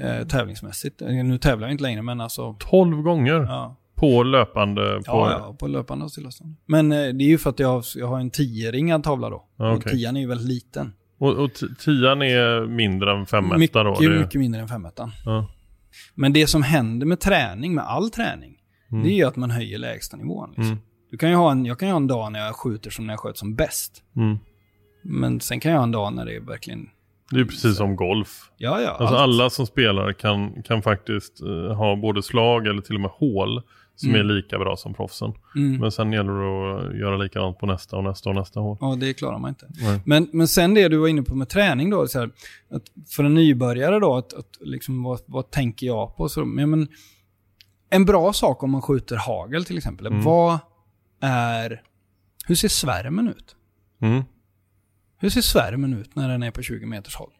eh, 0.00 0.26
tävlingsmässigt. 0.26 1.00
Nu 1.00 1.38
tävlar 1.38 1.66
jag 1.66 1.72
inte 1.74 1.82
längre, 1.82 2.02
men 2.02 2.20
alltså... 2.20 2.56
12 2.70 3.02
gånger 3.02 3.34
Ja, 3.34 3.76
på 3.96 4.22
löpande? 4.22 4.82
På... 4.96 5.02
ja, 5.06 5.30
ja 5.30 5.56
på 5.58 5.66
löpande 5.66 6.04
och 6.04 6.10
stillastående. 6.12 6.56
Men 6.66 6.92
eh, 6.92 6.98
det 6.98 7.24
är 7.24 7.28
ju 7.28 7.38
för 7.38 7.50
att 7.50 7.58
jag, 7.58 7.68
har- 7.68 7.84
jag 7.98 8.06
har 8.06 8.20
en 8.20 8.30
10-ringad 8.30 9.02
tavla 9.02 9.30
då. 9.30 9.44
Ja, 9.56 9.72
Och. 9.72 9.84
10 9.84 10.08
är 10.08 10.12
ju 10.16 10.26
väldigt 10.26 10.48
liten. 10.48 10.92
Och, 11.18 11.32
och 11.32 11.50
tian 11.78 12.22
är 12.22 12.66
mindre 12.66 13.12
än 13.18 13.26
5 13.26 13.44
mycket, 13.58 13.74
då? 13.74 13.96
Det... 14.00 14.08
mycket 14.08 14.40
mindre 14.40 14.60
än 14.60 14.68
5 14.68 14.86
Ja. 15.24 15.48
Men 16.14 16.32
det 16.32 16.46
som 16.46 16.62
händer 16.62 17.06
med 17.06 17.20
träning, 17.20 17.74
med 17.74 17.84
all 17.84 18.10
träning, 18.10 18.52
Mm. 18.92 19.04
det 19.04 19.12
är 19.12 19.16
ju 19.16 19.24
att 19.24 19.36
man 19.36 19.50
höjer 19.50 19.78
lägstanivån. 19.78 20.48
Liksom. 20.48 20.64
Mm. 20.66 20.78
Du 21.10 21.16
kan 21.18 21.30
ju 21.30 21.34
ha 21.36 21.50
en, 21.52 21.66
jag 21.66 21.78
kan 21.78 21.88
ju 21.88 21.92
ha 21.92 21.96
en 22.00 22.06
dag 22.06 22.32
när 22.32 22.44
jag 22.46 22.56
skjuter 22.56 22.90
som 22.90 23.06
när 23.06 23.12
jag 23.12 23.20
sköt 23.20 23.36
som 23.38 23.54
bäst. 23.54 24.02
Mm. 24.16 24.38
Men 25.04 25.40
sen 25.40 25.60
kan 25.60 25.72
jag 25.72 25.78
ha 25.78 25.84
en 25.84 25.92
dag 25.92 26.12
när 26.14 26.24
det 26.26 26.36
är 26.36 26.40
verkligen... 26.40 26.88
Det 27.30 27.40
är 27.40 27.44
precis 27.44 27.76
som 27.76 27.96
golf. 27.96 28.50
Ja, 28.56 28.80
ja. 28.80 28.90
Alltså 28.90 29.04
allt. 29.04 29.18
alla 29.18 29.50
som 29.50 29.66
spelar 29.66 30.12
kan, 30.12 30.62
kan 30.62 30.82
faktiskt 30.82 31.42
eh, 31.42 31.76
ha 31.76 31.96
både 31.96 32.22
slag 32.22 32.66
eller 32.66 32.82
till 32.82 32.94
och 32.94 33.00
med 33.00 33.10
hål 33.10 33.62
som 33.96 34.08
Mm. 34.08 34.20
är 34.20 34.24
lika 34.34 34.58
bra 34.58 34.76
som 34.76 34.94
proffsen. 34.94 35.32
Mm. 35.56 35.80
Men 35.80 35.92
sen 35.92 36.12
gäller 36.12 36.32
det 36.32 36.88
att 36.88 36.98
göra 36.98 37.16
likadant 37.16 37.58
på 37.58 37.66
nästa 37.66 37.96
och 37.96 38.04
nästa 38.04 38.28
och 38.28 38.34
nästa 38.34 38.60
hål. 38.60 38.76
Ja, 38.80 38.96
det 39.00 39.14
klarar 39.14 39.38
man 39.38 39.48
inte. 39.48 39.66
Nej. 39.80 40.00
Men, 40.04 40.28
men 40.32 40.48
sen 40.48 40.74
det 40.74 40.88
du 40.88 40.96
var 40.96 41.08
inne 41.08 41.22
på 41.22 41.34
med 41.34 41.48
träning 41.48 41.90
då, 41.90 42.08
så 42.08 42.18
här, 42.18 42.30
att 42.70 42.82
för 43.08 43.24
en 43.24 43.34
nybörjare 43.34 43.98
då, 44.00 44.16
att, 44.16 44.34
att 44.34 44.58
liksom, 44.60 45.02
vad, 45.02 45.20
vad 45.26 45.50
tänker 45.50 45.86
jag 45.86 46.16
på? 46.16 46.28
Så, 46.28 46.40
ja, 46.40 46.66
men, 46.66 46.88
en 47.90 48.04
bra 48.04 48.32
sak 48.32 48.62
om 48.62 48.70
man 48.70 48.82
skjuter 48.82 49.16
hagel 49.16 49.64
till 49.64 49.76
exempel, 49.78 50.06
Mm. 50.06 50.22
vad 50.22 50.58
är... 51.20 51.82
Hur 52.46 52.54
ser 52.54 52.68
svärmen 52.68 53.28
ut? 53.28 53.56
Mm. 54.00 54.22
Hur 55.18 55.30
ser 55.30 55.40
svärmen 55.40 55.94
ut 55.94 56.14
när 56.16 56.28
den 56.28 56.42
är 56.42 56.50
på 56.50 56.62
20 56.62 56.86
meters 56.86 57.16
håll? 57.16 57.30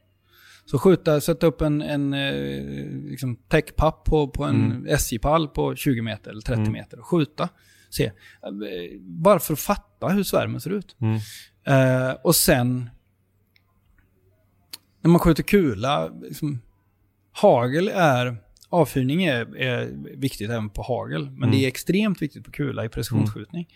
Så 0.67 0.79
skjuta, 0.79 1.21
sätta 1.21 1.47
upp 1.47 1.61
en, 1.61 1.83
en 1.83 2.15
eh, 2.15 3.11
liksom 3.11 3.37
täckpapp 3.37 4.05
på, 4.05 4.29
på 4.29 4.45
en 4.45 4.65
Mm. 4.73 4.87
SJ-pall 4.87 5.49
på 5.49 5.77
20 5.77 6.03
meter 6.03 6.31
eller 6.31 6.41
30 6.41 6.61
Mm. 6.61 6.73
meter 6.73 6.99
och 6.99 7.07
skjuta. 7.07 7.49
Se. 7.91 8.13
Bara 9.01 9.39
för 9.39 9.53
att 9.53 9.59
fatta 9.61 10.09
hur 10.09 10.23
svärmen 10.23 10.61
ser 10.61 10.71
ut. 10.71 10.97
Mm. 11.01 11.19
Eh, 11.67 12.15
och 12.25 12.37
sen, 12.37 12.91
när 15.01 15.11
man 15.11 15.19
skjuter 15.19 15.43
kula, 15.43 16.09
liksom, 16.23 16.61
hagel 17.33 17.89
är, 17.89 18.37
avfyrning 18.69 19.25
är, 19.25 19.57
är 19.57 19.91
viktigt 20.17 20.51
även 20.51 20.71
på 20.71 20.83
hagel, 20.83 21.25
men 21.31 21.37
Mm. 21.37 21.51
det 21.51 21.65
är 21.65 21.69
extremt 21.69 22.23
viktigt 22.23 22.45
på 22.45 22.51
kula 22.51 22.85
i 22.85 22.89
precisionsskjutning. 22.89 23.69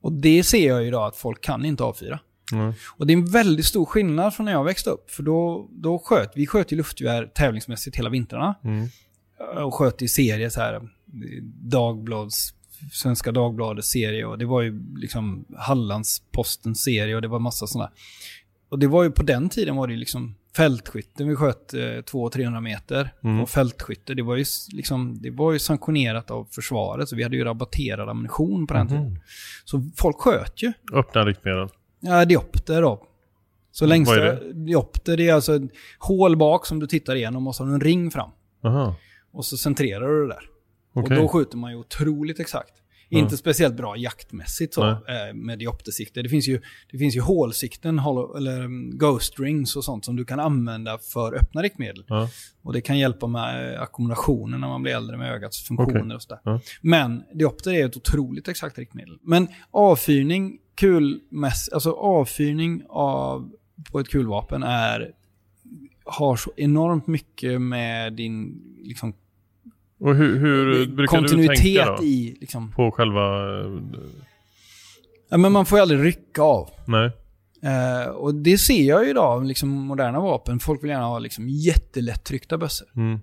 Och 0.00 0.12
det 0.12 0.42
ser 0.42 0.68
jag 0.68 0.82
ju 0.82 0.88
idag 0.88 1.06
att 1.06 1.16
folk 1.16 1.40
kan 1.44 1.64
inte 1.64 1.82
avfyra. 1.84 2.20
Mm. 2.52 2.72
Och 2.96 3.06
det 3.06 3.12
är 3.12 3.16
en 3.16 3.26
väldigt 3.30 3.66
stor 3.66 3.84
skillnad 3.86 4.34
från 4.34 4.44
när 4.44 4.52
jag 4.52 4.64
växte 4.64 4.90
upp, 4.90 5.10
för 5.10 5.22
då, 5.22 5.68
då 5.72 5.98
sköt 5.98 6.32
vi 6.34 6.46
sköt 6.46 6.72
ju 6.72 6.76
luftgevär 6.76 7.26
tävlingsmässigt 7.34 7.96
hela 7.96 8.10
vintrarna 8.10 8.54
Mm. 8.64 8.88
och 9.64 9.74
sköt 9.74 10.02
i 10.02 10.08
serier 10.08 10.48
så 10.48 10.60
här, 10.60 10.80
Dagblads, 11.62 12.54
Svenska 12.92 13.32
Dagbladets 13.32 13.88
serie 13.88 14.24
och 14.24 14.38
det 14.38 14.44
var 14.46 14.62
ju 14.62 14.82
liksom 14.96 15.44
Hallandspostens 15.56 16.82
serie 16.82 17.14
och 17.16 17.22
det 17.22 17.28
var 17.28 17.38
massa 17.38 17.66
sådana. 17.66 17.90
Och 18.68 18.78
det 18.78 18.86
var 18.86 19.02
ju 19.02 19.10
på 19.10 19.22
den 19.22 19.48
tiden 19.48 19.76
var 19.76 19.86
det 19.86 19.92
ju 19.92 19.98
liksom 19.98 20.34
fältskytte, 20.56 21.24
vi 21.24 21.36
sköt 21.36 21.74
eh, 21.74 21.78
200-300 21.80 22.60
meter 22.60 23.12
Mm. 23.24 23.40
och 23.40 23.50
fältskytte, 23.50 24.14
det 24.14 24.22
var 24.22 24.36
ju 24.36 24.44
liksom, 24.72 25.18
det 25.22 25.30
var 25.30 25.52
ju 25.52 25.58
sanktionerat 25.58 26.30
av 26.30 26.44
försvaret 26.50 27.08
så 27.08 27.16
vi 27.16 27.22
hade 27.22 27.36
ju 27.36 27.44
rabatterad 27.44 28.08
ammunition 28.08 28.66
på 28.66 28.74
den 28.74 28.86
Mhm. 28.86 28.88
tiden. 28.96 29.20
Så 29.64 29.90
folk 29.96 30.16
sköt 30.20 30.62
ju. 30.62 30.72
Öppna 30.92 31.24
riktmedel. 31.26 31.68
Ja, 32.00 32.24
diopter 32.24 32.82
då. 32.82 33.06
Så 33.72 33.86
längsta 33.86 34.16
Vad 34.16 34.24
är 34.28 34.52
diopter, 34.52 35.16
det 35.16 35.28
är 35.28 35.34
alltså 35.34 35.56
ett 35.56 35.62
hål 35.98 36.36
bak 36.36 36.66
som 36.66 36.78
du 36.80 36.86
tittar 36.86 37.16
igenom 37.16 37.46
och 37.46 37.54
så 37.56 37.62
har 37.62 37.68
du 37.68 37.74
en 37.74 37.80
ring 37.80 38.10
fram. 38.10 38.30
Aha. 38.64 38.94
Och 39.32 39.44
så 39.44 39.56
centrerar 39.56 40.08
du 40.08 40.22
det 40.22 40.34
där. 40.34 40.42
Okej. 40.94 41.16
Och 41.16 41.22
då 41.22 41.28
skjuter 41.28 41.56
man 41.56 41.70
ju 41.70 41.76
otroligt 41.76 42.40
exakt. 42.40 42.72
Ja. 43.08 43.18
Inte 43.18 43.36
speciellt 43.36 43.76
bra 43.76 43.96
jaktmässigt 43.96 44.74
så, 44.74 44.84
Nej. 44.84 45.28
eh, 45.28 45.34
med 45.34 45.58
dioptersikte. 45.58 46.22
Det 46.22 46.28
finns 46.28 46.48
ju, 46.48 46.60
det 46.92 46.98
finns 46.98 47.16
ju 47.16 47.20
hålsikten, 47.20 47.98
hollow- 47.98 48.36
eller 48.36 48.64
um, 48.64 48.98
ghost 48.98 49.40
rings 49.40 49.76
och 49.76 49.84
sånt 49.84 50.04
som 50.04 50.16
du 50.16 50.24
kan 50.24 50.40
använda 50.40 50.98
för 50.98 51.34
öppna 51.34 51.62
riktmedel. 51.62 52.04
Ja. 52.08 52.28
Och 52.62 52.72
det 52.72 52.80
kan 52.80 52.98
hjälpa 52.98 53.26
med 53.26 53.74
eh, 53.74 53.82
ackumulationen 53.82 54.60
när 54.60 54.68
man 54.68 54.82
blir 54.82 54.92
äldre 54.94 55.16
med 55.16 55.32
ögats 55.32 55.62
funktioner 55.68 56.00
Okej. 56.00 56.14
och 56.14 56.22
sådär. 56.22 56.40
Ja. 56.44 56.60
Men 56.80 57.22
diopter 57.34 57.72
är 57.72 57.86
ett 57.86 57.96
otroligt 57.96 58.48
exakt 58.48 58.78
riktmedel. 58.78 59.18
Men 59.22 59.48
avfyrning, 59.70 60.58
kulmäss, 60.80 61.68
alltså 61.68 61.92
avfyrning 61.92 62.82
av, 62.88 63.50
på 63.92 64.00
ett 64.00 64.08
kulvapen 64.08 64.62
är, 64.62 65.12
har 66.04 66.36
så 66.36 66.52
enormt 66.56 67.06
mycket 67.06 67.60
med 67.60 68.12
din 68.12 68.62
liksom, 68.82 69.12
Och 70.00 70.14
hur, 70.14 70.38
hur 70.38 70.86
tänka 70.86 71.06
kontinuitet 71.06 71.86
då? 71.98 72.04
i. 72.04 72.36
Liksom. 72.40 72.72
På 72.72 72.90
själva... 72.90 73.58
eh, 73.60 73.80
Ja, 75.32 75.36
men 75.36 75.52
man 75.52 75.66
får 75.66 75.78
ju 75.78 75.82
aldrig 75.82 76.04
rycka 76.04 76.42
av. 76.42 76.70
Nej. 76.86 77.10
Eh, 77.62 78.08
och 78.10 78.34
det 78.34 78.58
ser 78.58 78.82
jag 78.82 79.04
ju 79.04 79.10
idag, 79.10 79.44
liksom 79.46 79.68
moderna 79.68 80.20
vapen. 80.20 80.60
Folk 80.60 80.82
vill 80.82 80.90
gärna 80.90 81.04
ha 81.04 81.18
liksom 81.18 81.48
jättelättryckta 81.48 82.58
bössor. 82.58 82.88
Mm. 82.96 83.18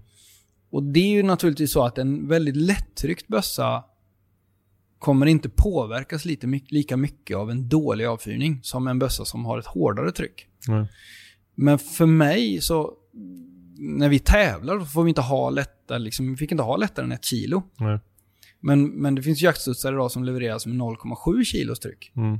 Och 0.71 0.83
det 0.83 0.99
är 0.99 1.09
ju 1.09 1.23
naturligtvis 1.23 1.71
så 1.71 1.83
att 1.83 1.97
en 1.97 2.27
väldigt 2.27 2.55
lättryckt 2.55 3.27
bössa 3.27 3.83
kommer 4.99 5.25
inte 5.25 5.49
påverkas 5.49 6.25
lite, 6.25 6.47
lika 6.69 6.97
mycket 6.97 7.37
av 7.37 7.51
en 7.51 7.69
dålig 7.69 8.05
avfyrning 8.05 8.59
som 8.63 8.87
en 8.87 8.99
bössa 8.99 9.25
som 9.25 9.45
har 9.45 9.59
ett 9.59 9.65
hårdare 9.65 10.11
tryck. 10.11 10.47
Nej. 10.67 10.87
Men 11.55 11.79
för 11.79 12.05
mig 12.05 12.61
så, 12.61 12.93
när 13.77 14.09
vi 14.09 14.19
tävlar 14.19 14.79
får 14.79 15.03
vi 15.03 15.09
inte 15.09 15.21
ha 15.21 15.49
lättare, 15.49 15.99
liksom, 15.99 16.31
vi 16.31 16.37
fick 16.37 16.51
inte 16.51 16.63
ha 16.63 16.77
lättare 16.77 17.05
än 17.05 17.11
ett 17.11 17.25
kilo. 17.25 17.63
Nej. 17.79 17.99
Men, 18.59 18.87
men 18.87 19.15
det 19.15 19.21
finns 19.23 19.41
jaktstudsare 19.41 19.95
idag 19.95 20.11
som 20.11 20.23
levereras 20.23 20.65
med 20.65 20.75
0,7 20.77 21.43
kilos 21.43 21.79
tryck. 21.79 22.11
Mm. 22.15 22.39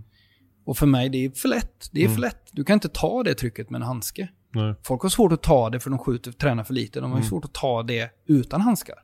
Och 0.65 0.77
för 0.77 0.85
mig, 0.85 1.09
det 1.09 1.25
är 1.25 1.29
för 1.29 1.47
lätt. 1.49 1.89
Det 1.91 1.99
är 2.01 2.05
Mm. 2.05 2.15
för 2.15 2.21
lätt. 2.21 2.49
Du 2.51 2.63
kan 2.63 2.73
inte 2.73 2.89
ta 2.89 3.23
det 3.23 3.33
trycket 3.35 3.69
med 3.69 3.81
en 3.81 3.87
handske. 3.87 4.29
Nej. 4.53 4.75
Folk 4.83 5.01
har 5.01 5.09
svårt 5.09 5.31
att 5.31 5.43
ta 5.43 5.69
det 5.69 5.79
för 5.79 5.89
de 5.89 5.99
skjuter, 5.99 6.31
tränar 6.31 6.63
för 6.63 6.73
lite. 6.73 6.99
De 6.99 7.11
har 7.11 7.17
Mm. 7.17 7.29
svårt 7.29 7.45
att 7.45 7.53
ta 7.53 7.83
det 7.83 8.09
utan 8.27 8.61
handskar. 8.61 8.95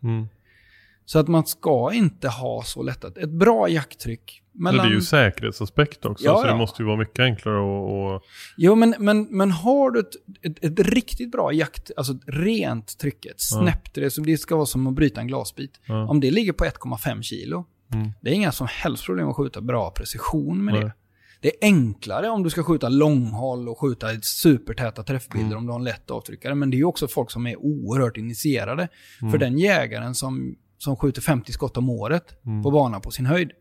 Så 1.06 1.20
att 1.20 1.28
man 1.28 1.46
ska 1.46 1.94
inte 1.94 2.28
ha 2.30 2.64
så 2.64 2.84
lättat. 2.84 3.18
Ett 3.18 3.30
bra 3.30 3.70
jakttryck 3.70 4.42
Men 4.52 4.64
mellan... 4.64 4.88
det 4.88 4.92
är 4.92 4.96
ju 4.96 5.02
säkerhetsaspekt 5.02 6.06
också, 6.06 6.26
Ja, 6.26 6.38
så 6.42 6.48
det 6.48 6.56
måste 6.56 6.82
ju 6.82 6.86
vara 6.88 6.98
mycket 6.98 7.20
enklare 7.20 7.58
att... 7.58 8.16
att- 8.22 8.30
Jo, 8.58 8.76
men, 8.76 8.96
men, 9.00 9.24
men 9.24 9.52
har 9.52 9.92
du 9.92 10.00
ett, 10.00 10.14
ett, 10.42 10.64
ett 10.64 10.80
riktigt 10.88 11.32
bra 11.32 11.54
jakt, 11.54 11.92
alltså 11.98 12.14
rent 12.28 12.98
tryck, 12.98 13.26
ett 13.26 13.36
Ja. 13.52 13.60
snäppt, 13.62 13.94
det, 13.96 14.12
som 14.12 14.26
det 14.26 14.38
ska 14.38 14.56
vara 14.56 14.66
som 14.66 14.88
att 14.88 14.94
bryta 14.94 15.22
en 15.22 15.28
glasbit. 15.28 15.80
Ja. 15.86 16.08
Om 16.10 16.20
det 16.20 16.32
ligger 16.32 16.54
på 16.54 16.66
1,5 16.66 17.22
kilo, 17.22 17.66
Mm. 17.94 18.12
det 18.22 18.30
är 18.30 18.34
inga 18.34 18.52
som 18.52 18.68
helst 18.70 19.06
problem 19.06 19.30
att 19.30 19.36
skjuta 19.36 19.62
bra 19.62 19.92
precision 19.92 20.66
med 20.66 20.74
Nej. 20.74 20.84
det. 20.84 20.94
Det 21.42 21.48
är 21.50 21.54
enklare 21.68 22.30
om 22.30 22.44
du 22.44 22.50
ska 22.50 22.64
skjuta 22.64 22.90
långhåll 22.90 23.70
och 23.70 23.80
skjuta 23.80 24.08
supertäta 24.22 25.04
träffbilder 25.04 25.48
Mm. 25.48 25.58
om 25.58 25.66
du 25.66 25.72
har 25.72 25.80
en 25.80 25.84
lätt 25.84 26.12
avtryckare. 26.12 26.56
Men 26.56 26.70
det 26.70 26.76
är 26.76 26.78
ju 26.78 26.84
också 26.86 27.08
folk 27.08 27.32
som 27.32 27.48
är 27.48 27.56
oerhört 27.60 28.18
initierade. 28.18 28.88
Mm. 29.22 29.32
För 29.32 29.38
den 29.38 29.58
jägaren 29.60 30.16
som, 30.16 30.56
som 30.84 30.96
skjuter 30.96 31.22
50 31.22 31.52
skott 31.52 31.78
om 31.78 31.90
året 31.90 32.36
Mm. 32.46 32.64
på 32.64 32.72
bana 32.72 33.00
på 33.00 33.12
sin 33.12 33.26
höjd, 33.26 33.52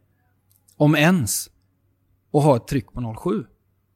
om 0.77 0.97
ens, 0.97 1.51
och 2.31 2.43
har 2.43 2.57
ett 2.57 2.67
tryck 2.69 2.93
på 2.93 3.01
0,7. 3.01 3.45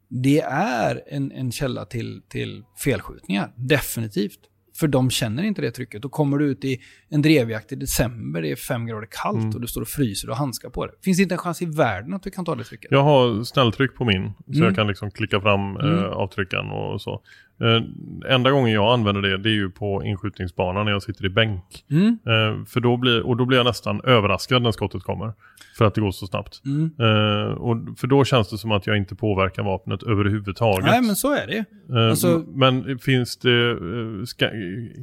Det 0.08 0.40
är 0.50 1.02
en, 1.06 1.32
en 1.32 1.52
källa 1.52 1.84
till, 1.84 2.22
till 2.28 2.64
felskjutningar, 2.84 3.52
definitivt. 3.56 4.38
För 4.78 4.88
de 4.88 5.10
känner 5.10 5.42
inte 5.42 5.62
det 5.62 5.70
trycket. 5.70 6.02
Då 6.02 6.08
kommer 6.08 6.38
du 6.38 6.44
ut 6.46 6.64
i 6.64 6.80
en 7.08 7.22
drevjakt 7.22 7.72
i 7.72 7.76
december, 7.76 8.42
det 8.42 8.50
är 8.50 8.56
fem 8.56 8.86
grader 8.86 9.08
kallt 9.10 9.36
Mm. 9.42 9.54
och 9.54 9.60
du 9.60 9.66
står 9.66 9.80
och 9.80 9.88
fryser 9.88 10.30
och 10.30 10.36
handskar 10.36 10.70
på 10.70 10.86
det. 10.86 10.92
Finns 11.02 11.16
det 11.16 11.22
inte 11.22 11.34
en 11.34 11.38
chans 11.38 11.62
i 11.62 11.66
världen 11.66 12.14
att 12.14 12.22
du 12.22 12.30
kan 12.30 12.44
ta 12.44 12.54
det 12.54 12.64
trycket? 12.64 12.90
Jag 12.90 13.02
har 13.02 13.44
snälltryck 13.44 13.94
på 13.94 14.04
min, 14.04 14.32
så 14.46 14.52
Mm. 14.52 14.64
jag 14.64 14.74
kan 14.74 14.86
liksom 14.86 15.10
klicka 15.10 15.40
fram 15.40 15.76
Mm. 15.76 15.98
eh, 15.98 16.04
avtryckaren 16.04 16.70
och 16.70 17.00
så. 17.02 17.22
Eh, 17.60 18.32
enda 18.34 18.50
gången 18.50 18.72
jag 18.72 18.92
använder 18.92 19.22
det, 19.22 19.38
det 19.38 19.48
är 19.48 19.52
ju 19.54 19.70
på 19.70 20.02
inskjutningsbanan 20.04 20.84
när 20.84 20.92
jag 20.92 21.02
sitter 21.02 21.24
i 21.24 21.28
bänk. 21.28 21.84
Mm. 21.90 22.06
Eh, 22.26 22.64
för 22.66 22.80
då 22.80 22.96
blir, 22.96 23.22
och 23.26 23.36
då 23.36 23.44
blir 23.44 23.58
jag 23.58 23.64
nästan 23.66 24.00
överraskad 24.04 24.62
när 24.62 24.72
skottet 24.72 25.02
kommer. 25.02 25.32
För 25.78 25.84
att 25.84 25.94
det 25.94 26.00
går 26.00 26.10
så 26.10 26.26
snabbt. 26.26 26.60
Mm. 26.64 26.90
Eh, 27.00 27.52
och, 27.52 27.98
för 27.98 28.06
då 28.06 28.24
känns 28.24 28.48
det 28.50 28.58
som 28.58 28.72
att 28.72 28.86
jag 28.86 28.96
inte 28.96 29.14
påverkar 29.14 29.62
vapnet 29.62 30.02
överhuvudtaget. 30.02 30.84
Nej, 30.84 31.02
men 31.02 31.16
så 31.16 31.34
är 31.34 31.46
det. 31.46 31.64
Eh, 31.96 32.10
alltså- 32.10 32.44
Men 32.48 32.98
finns 32.98 33.36
det, 33.36 33.70
eh, 33.70 34.24
ska, 34.26 34.50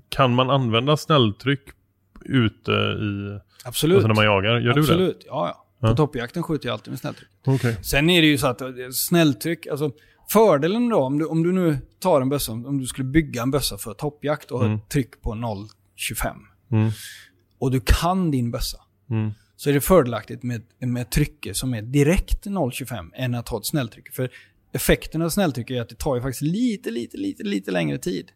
kan 0.09 0.33
man 0.33 0.49
använda 0.49 0.97
snälltryck 0.97 1.61
ute 2.25 2.71
i, 2.71 3.39
Absolut. 3.65 3.95
alltså 3.95 4.07
när 4.07 4.15
man 4.15 4.25
jagar? 4.25 4.59
Gör 4.59 4.79
Absolut, 4.79 5.25
ja 5.27 5.47
ja. 5.47 5.59
På 5.79 5.87
Ja. 5.87 5.95
toppjakten 5.95 6.43
skjuter 6.43 6.67
jag 6.67 6.73
alltid 6.73 6.91
med 6.91 6.99
snälltryck. 6.99 7.29
du 7.45 7.51
det? 7.51 7.55
Okej. 7.57 7.77
Sen 7.81 8.09
är 8.09 8.21
det 8.21 8.27
ju 8.27 8.37
så 8.37 8.47
att 8.47 8.61
eh, 8.61 8.67
snälltryck, 8.91 9.67
alltså 9.67 9.91
fördelen 10.29 10.89
då, 10.89 10.97
om 11.03 11.17
du, 11.19 11.25
om 11.25 11.43
du 11.43 11.51
nu 11.51 11.77
tar 11.99 12.21
en 12.21 12.29
bössa, 12.29 12.51
om 12.51 12.77
du 12.77 12.85
skulle 12.85 13.07
bygga 13.07 13.41
en 13.41 13.51
bössa 13.51 13.77
för 13.77 13.93
toppjakt 13.93 14.51
och 14.51 14.59
har 14.59 14.65
Mm. 14.65 14.77
ett 14.77 14.89
tryck 14.89 15.21
på 15.21 15.33
0,25 15.35 16.35
Mm. 16.71 16.91
och 17.59 17.71
du 17.71 17.79
kan 17.85 18.31
din 18.31 18.51
bössa, 18.51 18.77
Mm. 19.09 19.31
så 19.55 19.69
är 19.69 19.73
det 19.73 19.81
fördelaktigt 19.81 20.43
med, 20.43 20.61
med 20.79 21.09
trycke 21.11 21.53
som 21.53 21.73
är 21.73 21.81
direkt 21.81 22.45
0,25 22.45 23.11
än 23.15 23.35
att 23.35 23.49
ha 23.49 23.57
ett 23.59 23.65
snälltryck. 23.65 24.13
För 24.13 24.29
effekten 24.71 25.21
av 25.21 25.29
snälltryck 25.29 25.69
är 25.69 25.81
att 25.81 25.89
det 25.89 25.95
tar 25.97 26.15
ju 26.15 26.21
faktiskt 26.21 26.41
lite, 26.41 26.91
lite, 26.91 27.17
lite, 27.17 27.43
lite 27.43 27.71
längre 27.71 27.97
tid. 27.97 28.31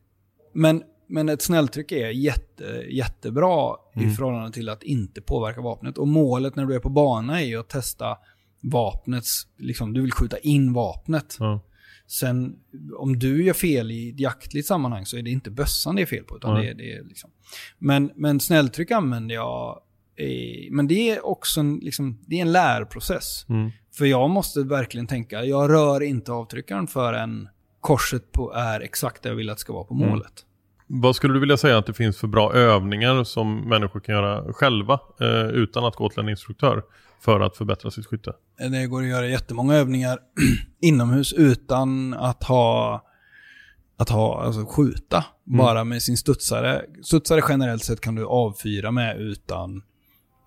Men, 0.53 0.83
men 1.07 1.29
ett 1.29 1.41
snälltryck 1.41 1.91
är 1.91 2.09
jätte, 2.09 2.63
jättebra 2.89 3.75
Mm. 3.95 4.09
i 4.09 4.13
förhållande 4.15 4.51
till 4.51 4.69
att 4.69 4.83
inte 4.83 5.21
påverka 5.21 5.61
vapnet. 5.61 5.97
Och 5.97 6.07
målet 6.07 6.55
när 6.55 6.65
du 6.65 6.75
är 6.75 6.79
på 6.79 6.89
bana 6.89 7.41
är 7.41 7.45
ju 7.45 7.59
att 7.59 7.69
testa 7.69 8.17
vapnets, 8.61 9.47
liksom 9.57 9.93
du 9.93 10.01
vill 10.01 10.11
skjuta 10.11 10.37
in 10.37 10.73
vapnet. 10.73 11.35
Ja. 11.39 11.59
Sen 12.07 12.55
om 12.97 13.19
du 13.19 13.43
gör 13.43 13.53
fel 13.53 13.91
i 13.91 14.09
ett 14.09 14.19
jaktligt 14.19 14.65
sammanhang 14.67 15.05
så 15.05 15.17
är 15.17 15.21
det 15.21 15.29
inte 15.29 15.51
bössan 15.51 15.95
det 15.95 16.01
är 16.01 16.05
fel 16.05 16.23
på. 16.23 16.37
Utan 16.37 16.53
Nej. 16.53 16.67
det, 16.67 16.73
det 16.73 16.93
är 16.93 17.03
liksom. 17.03 17.29
men, 17.77 18.11
men 18.15 18.39
snälltryck 18.39 18.91
använder 18.91 19.35
jag, 19.35 19.79
i, 20.17 20.67
men 20.71 20.87
det 20.87 21.11
är 21.11 21.25
också 21.25 21.59
en, 21.59 21.75
liksom, 21.75 22.19
det 22.25 22.37
är 22.37 22.41
en 22.41 22.51
lärprocess. 22.51 23.45
Mm. 23.49 23.71
För 23.97 24.05
jag 24.05 24.29
måste 24.29 24.63
verkligen 24.63 25.07
tänka, 25.07 25.43
jag 25.43 25.69
rör 25.69 26.03
inte 26.03 26.31
avtryckaren 26.31 26.87
förrän 26.87 27.49
korset 27.81 28.31
på 28.31 28.53
är 28.53 28.81
exakt 28.81 29.23
där 29.23 29.29
jag 29.29 29.37
vill 29.37 29.49
att 29.49 29.57
det 29.57 29.61
ska 29.61 29.73
vara 29.73 29.83
på 29.83 29.93
Mm. 29.93 30.09
målet. 30.09 30.43
Vad 30.87 31.15
skulle 31.15 31.33
du 31.33 31.39
vilja 31.39 31.57
säga 31.57 31.77
att 31.77 31.85
det 31.85 31.93
finns 31.93 32.17
för 32.17 32.27
bra 32.27 32.53
övningar 32.53 33.23
som 33.23 33.69
människor 33.69 33.99
kan 33.99 34.15
göra 34.15 34.53
själva 34.53 34.99
eh, 35.21 35.47
utan 35.47 35.85
att 35.85 35.95
gå 35.95 36.09
till 36.09 36.19
en 36.19 36.29
instruktör 36.29 36.83
för 37.19 37.39
att 37.39 37.57
förbättra 37.57 37.91
sitt 37.91 38.05
skytte? 38.05 38.33
Det 38.57 38.87
går 38.87 39.01
att 39.01 39.07
göra 39.07 39.27
jättemånga 39.27 39.75
övningar 39.75 40.19
inomhus 40.81 41.33
utan 41.33 42.13
att 42.13 42.43
ha, 42.43 43.03
att 43.97 44.09
ha, 44.09 44.43
alltså 44.43 44.65
skjuta. 44.65 45.25
Mm. 45.47 45.57
Bara 45.57 45.83
med 45.83 46.01
sin 46.01 46.17
studsare. 46.17 46.85
Studsare 47.03 47.41
generellt 47.49 47.83
sett 47.83 48.01
kan 48.01 48.15
du 48.15 48.25
avfyra 48.25 48.91
med 48.91 49.17
utan, 49.21 49.83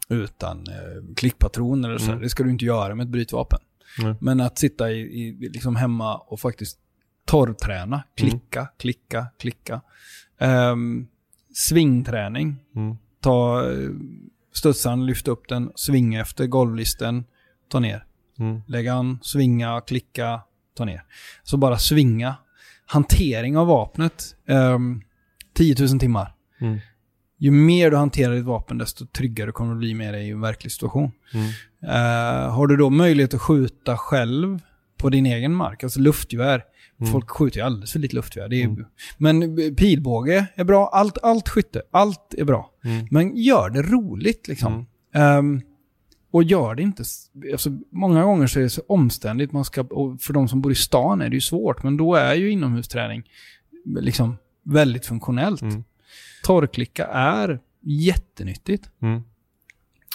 utan 0.08 0.58
eh, 0.68 1.14
klickpatron 1.16 1.84
eller 1.84 1.98
så. 1.98 2.10
Mm. 2.10 2.22
Det 2.22 2.28
ska 2.28 2.42
du 2.42 2.50
inte 2.50 2.64
göra 2.64 2.94
med 2.94 3.04
ett 3.04 3.10
brytvapen. 3.10 3.60
Nej. 3.98 4.14
Men 4.20 4.40
att 4.40 4.58
sitta 4.58 4.90
i, 4.90 5.00
i, 5.00 5.48
liksom 5.52 5.76
hemma 5.76 6.16
och 6.16 6.40
faktiskt 6.40 6.78
torrträna, 7.24 8.02
klicka, 8.16 8.68
klicka, 8.78 9.26
klicka. 9.38 9.80
Um, 10.40 11.08
svingträning. 11.54 12.56
Mm. 12.76 12.96
Ta 13.20 13.64
studsaren, 14.52 15.06
lyfta 15.06 15.30
upp 15.30 15.48
den, 15.48 15.72
svinga 15.74 16.20
efter 16.20 16.46
golvlisten, 16.46 17.24
ta 17.68 17.80
ner. 17.80 18.04
Mm. 18.38 18.62
Lägga 18.66 18.94
an, 18.94 19.18
svinga, 19.22 19.80
klicka, 19.80 20.40
ta 20.76 20.84
ner. 20.84 21.02
Så 21.42 21.56
bara 21.56 21.78
svinga. 21.78 22.34
Hantering 22.86 23.56
av 23.56 23.66
vapnet. 23.66 24.36
Um, 24.46 25.02
10 25.54 25.76
000 25.78 26.00
timmar. 26.00 26.34
Mm. 26.60 26.78
Ju 27.38 27.50
mer 27.50 27.90
du 27.90 27.96
hanterar 27.96 28.34
ditt 28.34 28.44
vapen, 28.44 28.78
desto 28.78 29.06
tryggare 29.06 29.52
kommer 29.52 29.72
du 29.72 29.78
bli 29.78 29.94
med 29.94 30.14
dig 30.14 30.28
i 30.28 30.30
en 30.30 30.40
verklig 30.40 30.72
situation. 30.72 31.12
Mm. 31.34 31.46
Eh, 31.82 32.52
har 32.52 32.66
du 32.66 32.76
då 32.76 32.90
möjlighet 32.90 33.34
att 33.34 33.40
skjuta 33.40 33.96
själv 33.96 34.60
på 34.96 35.10
din 35.10 35.26
egen 35.26 35.54
mark, 35.54 35.84
alltså 35.84 36.00
luftgevär. 36.00 36.62
Mm. 37.00 37.12
Folk 37.12 37.30
skjuter 37.30 37.60
ju 37.60 37.66
alldeles 37.66 37.92
för 37.92 37.98
lite 37.98 38.16
är, 38.16 38.52
Mm. 38.64 38.84
Men 39.18 39.56
pilbåge 39.76 40.46
är 40.54 40.64
bra, 40.64 40.88
allt, 40.88 41.18
allt 41.22 41.48
skytte, 41.48 41.82
allt 41.90 42.34
är 42.34 42.44
bra. 42.44 42.70
Mm. 42.84 43.06
Men 43.10 43.36
gör 43.36 43.70
det 43.70 43.82
roligt 43.82 44.48
liksom. 44.48 44.86
Ehm, 45.14 45.62
och 46.30 46.42
gör 46.42 46.74
det 46.74 46.82
inte... 46.82 47.04
Alltså, 47.52 47.70
många 47.90 48.24
gånger 48.24 48.46
så 48.46 48.58
är 48.58 48.62
det 48.62 48.70
så 48.70 48.82
omständigt. 48.88 49.52
Man 49.52 49.64
ska, 49.64 49.80
och 49.80 50.20
för 50.22 50.32
de 50.32 50.48
som 50.48 50.60
bor 50.60 50.72
i 50.72 50.74
stan 50.74 51.20
är 51.20 51.28
det 51.28 51.34
ju 51.34 51.40
svårt, 51.40 51.82
men 51.82 51.96
då 51.96 52.14
är 52.14 52.34
ju 52.34 52.50
inomhusträning 52.50 53.22
liksom 54.00 54.36
väldigt 54.62 55.06
funktionellt. 55.06 55.62
Mm. 55.62 55.84
Torrklicka 56.42 57.06
är 57.06 57.60
jättenyttigt. 57.80 58.90
Mm. 59.02 59.22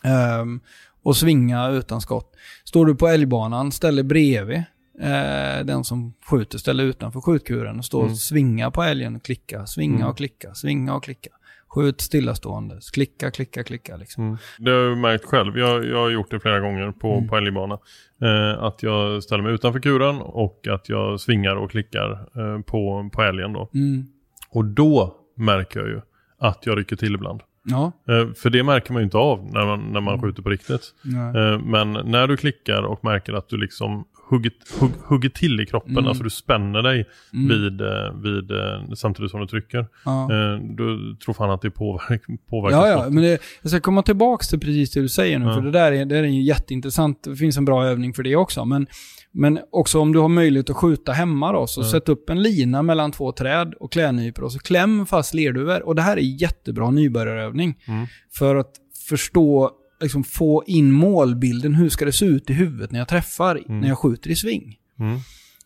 Ehm, 0.03 0.59
och 1.03 1.17
svinga 1.17 1.69
utan 1.69 2.01
skott. 2.01 2.36
Står 2.63 2.86
du 2.86 2.95
på 2.95 3.07
älgbanan, 3.07 3.71
ställer 3.71 4.03
bredvid 4.03 4.63
eh, 5.01 5.65
den 5.65 5.83
som 5.83 6.13
skjuter, 6.29 6.57
ställer 6.57 6.83
utanför 6.83 7.21
skjutkuren 7.21 7.77
och 7.79 7.85
står 7.85 7.99
Mm. 8.01 8.11
och 8.11 8.17
svinga 8.17 8.71
på 8.71 8.83
älgen 8.83 9.15
och 9.15 9.23
klicka, 9.23 9.65
svinga 9.65 9.95
Mm. 9.95 10.07
och 10.07 10.17
klicka, 10.17 10.53
svinga 10.53 10.95
och 10.95 11.03
klicka. 11.03 11.29
Skjut 11.67 12.01
stillastående, 12.01 12.79
klicka, 12.93 13.31
klicka, 13.31 13.63
klicka 13.63 13.97
liksom. 13.97 14.23
Mm. 14.23 14.37
Det 14.59 14.71
har 14.71 14.77
jag 14.77 14.97
märkt 14.97 15.25
själv. 15.25 15.57
Jag, 15.57 15.85
jag 15.85 15.97
har 15.97 16.09
gjort 16.09 16.31
det 16.31 16.39
flera 16.39 16.59
gånger 16.59 16.91
på, 16.91 17.13
Mm. 17.13 17.27
på 17.27 17.37
älgbana. 17.37 17.77
Eh, 18.21 18.63
att 18.63 18.83
jag 18.83 19.23
ställer 19.23 19.43
mig 19.43 19.53
utanför 19.53 19.79
kuren 19.79 20.21
och 20.21 20.67
att 20.67 20.89
jag 20.89 21.19
svingar 21.19 21.55
och 21.55 21.71
klickar 21.71 22.11
eh, 22.11 22.61
på, 22.61 23.09
på 23.13 23.21
älgen 23.21 23.53
då. 23.53 23.69
Mm. 23.73 24.05
Och 24.49 24.65
då 24.65 25.15
märker 25.37 25.79
jag 25.79 25.89
ju 25.89 26.01
att 26.39 26.65
jag 26.65 26.77
rycker 26.77 26.95
till 26.95 27.15
ibland. 27.15 27.41
Ja. 27.63 27.91
Eh, 28.09 28.33
för 28.33 28.49
det 28.49 28.63
märker 28.63 28.93
man 28.93 28.99
ju 29.01 29.03
inte 29.03 29.17
av 29.17 29.45
när 29.53 29.65
man, 29.65 29.79
när 29.93 30.01
man 30.01 30.21
skjuter 30.21 30.41
på 30.43 30.49
riktigt. 30.49 30.93
Eh, 31.35 31.59
men 31.59 31.93
när 31.93 32.27
du 32.27 32.37
klickar 32.37 32.81
och 32.83 33.03
märker 33.03 33.33
att 33.33 33.49
du 33.49 33.57
liksom 33.57 34.05
hugger, 34.30 34.51
hugg, 34.80 34.91
hugger 35.05 35.30
till 35.30 35.59
i 35.61 35.65
kroppen, 35.65 35.91
Mm. 35.91 36.07
alltså 36.07 36.23
du 36.23 36.30
spänner 36.30 36.82
dig 36.82 37.05
Mm. 37.34 37.47
vid, 37.49 37.82
eh, 37.82 37.88
vid, 38.23 38.51
eh, 38.51 38.93
samtidigt 38.95 39.32
som 39.32 39.39
du 39.39 39.47
trycker. 39.47 39.88
Ja. 40.05 40.21
Eh, 40.23 40.59
då 40.78 41.15
tror 41.26 41.34
fan 41.34 41.51
att 41.51 41.61
det 41.61 41.71
påverk, 41.71 42.21
påverkar 42.49 42.78
Ja, 42.78 42.88
ja, 42.88 43.09
men 43.09 43.23
det, 43.23 43.39
jag 43.61 43.69
ska 43.71 43.80
komma 43.80 44.03
tillbaka 44.03 44.43
till 44.43 44.59
precis 44.59 44.91
det 44.91 45.01
du 45.01 45.09
säger 45.09 45.39
nu, 45.39 45.45
Ja. 45.45 45.53
för 45.53 45.61
det 45.61 45.71
där 45.71 45.91
är, 45.91 46.05
det 46.05 46.17
är 46.17 46.23
ju 46.23 46.41
jätteintressant. 46.43 47.23
Det 47.23 47.36
finns 47.36 47.57
en 47.57 47.65
bra 47.65 47.86
övning 47.86 48.13
för 48.13 48.23
det 48.23 48.36
också. 48.36 48.65
Men, 48.65 48.88
men 49.32 49.59
också 49.71 49.99
om 49.99 50.13
du 50.13 50.19
har 50.19 50.30
möjlighet 50.30 50.69
att 50.69 50.76
skjuta 50.76 51.11
hemma 51.11 51.51
då, 51.51 51.67
så 51.67 51.82
Ja. 51.82 51.86
sätt 51.91 52.09
upp 52.09 52.30
en 52.30 52.41
lina 52.43 52.82
mellan 52.82 53.11
två 53.11 53.32
träd 53.32 53.73
och 53.80 53.91
klädnypor 53.91 54.43
och 54.43 54.51
så 54.51 54.59
kläm 54.59 55.05
fast 55.05 55.34
lerduvor. 55.34 55.84
Och 55.86 55.95
det 55.95 56.01
här 56.01 56.17
är 56.17 56.41
jättebra 56.41 56.91
nybörjarövning. 56.91 57.76
Mm. 57.88 58.05
För 58.38 58.55
att 58.55 58.71
förstå, 59.09 59.71
liksom 60.01 60.23
få 60.23 60.63
in 60.67 60.91
målbilden. 60.91 61.75
Hur 61.75 61.89
ska 61.89 62.05
det 62.05 62.11
se 62.11 62.25
ut 62.25 62.49
i 62.49 62.53
huvudet 62.53 62.91
när 62.91 62.99
jag 62.99 63.07
träffar, 63.07 63.55
Mm. 63.69 63.79
när 63.79 63.87
jag 63.87 63.97
skjuter 63.97 64.29
i 64.29 64.35
sving? 64.35 64.75
Mm. 64.99 65.19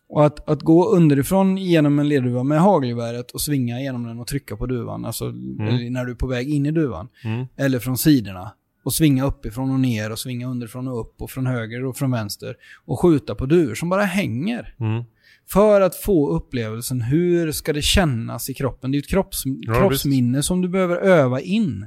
Och 0.08 0.26
att, 0.26 0.48
att 0.48 0.62
gå 0.62 0.88
underifrån 0.88 1.56
genom 1.56 1.98
en 1.98 2.08
lerduva 2.08 2.42
med 2.42 2.60
hagelgeväret 2.60 3.30
och 3.30 3.40
svinga 3.40 3.80
genom 3.80 4.04
den 4.06 4.18
och 4.18 4.26
trycka 4.26 4.56
på 4.56 4.66
duvan, 4.66 5.04
alltså 5.04 5.24
eller 5.24 5.90
när 5.90 6.04
du 6.04 6.10
är 6.10 6.16
på 6.16 6.26
väg 6.26 6.48
in 6.50 6.66
i 6.66 6.70
duvan. 6.70 7.08
Mm. 7.24 7.46
Eller 7.56 7.78
från 7.78 7.98
sidorna. 7.98 8.52
Och 8.84 8.92
svinga 8.94 9.24
uppifrån 9.24 9.70
och 9.70 9.80
ner 9.80 10.12
och 10.12 10.18
svinga 10.18 10.48
underifrån 10.48 10.88
och 10.88 11.00
upp 11.00 11.22
och 11.22 11.30
från 11.30 11.46
höger 11.46 11.84
och 11.84 11.96
från 11.96 12.10
vänster. 12.10 12.54
Och 12.84 13.00
skjuta 13.00 13.34
på 13.34 13.46
duvor 13.46 13.74
som 13.74 13.88
bara 13.88 14.04
hänger. 14.04 14.74
Mm. 14.80 15.04
För 15.48 15.80
att 15.80 15.94
få 15.94 16.28
upplevelsen, 16.30 17.02
hur 17.02 17.52
ska 17.52 17.72
det 17.72 17.82
kännas 17.82 18.50
i 18.50 18.54
kroppen? 18.54 18.90
Det 18.90 18.94
är 18.94 18.96
ju 18.98 19.00
ett 19.02 19.08
kropps, 19.08 19.42
Ja, 19.46 19.74
kroppsminne 19.74 20.42
som 20.42 20.60
du 20.62 20.68
behöver 20.68 20.96
öva 20.96 21.40
in. 21.40 21.86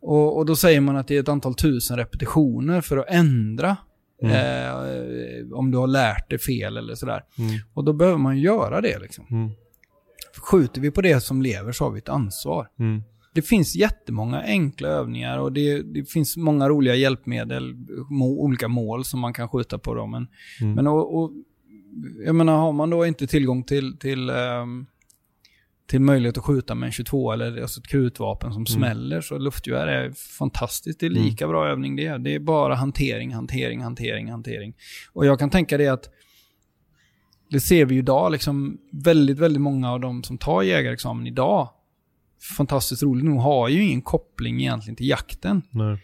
Och, 0.00 0.36
och 0.36 0.46
då 0.46 0.56
säger 0.56 0.80
man 0.80 0.96
att 0.96 1.08
det 1.08 1.16
är 1.16 1.20
ett 1.20 1.28
antal 1.28 1.54
tusen 1.54 1.96
repetitioner 1.96 2.80
för 2.80 2.96
att 2.96 3.06
ändra. 3.08 3.76
Mm. 4.22 4.34
Eh, 4.34 5.52
om 5.52 5.70
du 5.70 5.78
har 5.78 5.86
lärt 5.86 6.30
dig 6.30 6.38
fel 6.38 6.76
eller 6.76 6.94
sådär. 6.94 7.24
Mm. 7.38 7.50
Och 7.74 7.84
då 7.84 7.92
behöver 7.92 8.18
man 8.18 8.38
göra 8.38 8.80
det 8.80 8.98
liksom. 8.98 9.26
Mm. 9.30 9.50
Skjuter 10.50 10.80
vi 10.80 10.90
på 10.90 11.00
det 11.00 11.20
som 11.20 11.42
lever 11.42 11.72
så 11.72 11.84
har 11.84 11.90
vi 11.90 11.98
ett 11.98 12.08
ansvar. 12.08 12.68
Mm. 12.78 13.02
Det 13.34 13.42
finns 13.42 13.76
jättemånga 13.76 14.42
enkla 14.42 14.88
övningar 14.88 15.38
och 15.38 15.52
det, 15.52 15.82
det 15.82 16.10
finns 16.10 16.36
många 16.36 16.68
roliga 16.68 16.94
hjälpmedel, 16.94 17.74
må, 18.10 18.26
olika 18.26 18.68
mål 18.68 19.04
som 19.04 19.20
man 19.20 19.32
kan 19.32 19.48
skjuta 19.48 19.78
på. 19.78 19.94
Då. 19.94 20.06
Men, 20.06 20.26
Mm. 20.60 20.74
men 20.74 20.86
och, 20.86 21.22
och, 21.22 21.30
jag 22.26 22.34
menar, 22.34 22.56
har 22.56 22.72
man 22.72 22.90
då 22.90 23.06
inte 23.06 23.26
tillgång 23.26 23.62
till, 23.62 23.96
till, 23.98 24.30
ehm, 24.30 24.86
till 25.90 26.00
möjlighet 26.00 26.38
att 26.38 26.44
skjuta 26.44 26.74
med 26.74 26.86
en 26.86 26.92
22 26.92 27.32
eller 27.32 27.62
alltså 27.62 27.80
ett 27.80 27.86
krutvapen 27.86 28.52
som 28.52 28.66
smäller 28.66 29.20
så 29.20 29.38
luftgevär 29.38 29.86
är 29.86 30.10
fantastiskt. 30.38 31.00
Det 31.00 31.06
är 31.06 31.10
lika 31.10 31.48
bra 31.48 31.68
övning 31.68 31.96
det. 31.96 32.18
Det 32.18 32.34
är 32.34 32.38
bara 32.38 32.74
hantering, 32.74 33.34
hantering, 33.34 33.82
hantering, 33.82 34.30
hantering. 34.30 34.74
Och 35.12 35.26
jag 35.26 35.38
kan 35.38 35.50
tänka 35.50 35.78
det 35.78 35.88
att 35.88 36.08
det 37.50 37.60
ser 37.60 37.84
vi 37.84 37.94
ju 37.94 38.00
idag, 38.00 38.32
liksom 38.32 38.78
väldigt, 38.92 39.38
väldigt 39.38 39.62
många 39.62 39.92
av 39.92 40.00
de 40.00 40.22
som 40.22 40.38
tar 40.38 40.62
jägarexamen 40.62 41.26
idag 41.26 41.68
fantastiskt 42.56 43.02
roligt 43.02 43.24
nog 43.24 43.40
har 43.40 43.68
ju 43.68 43.82
ingen 43.82 44.02
koppling 44.02 44.60
egentligen 44.60 44.96
till 44.96 45.08
jakten. 45.08 45.62
Nej. 45.70 45.98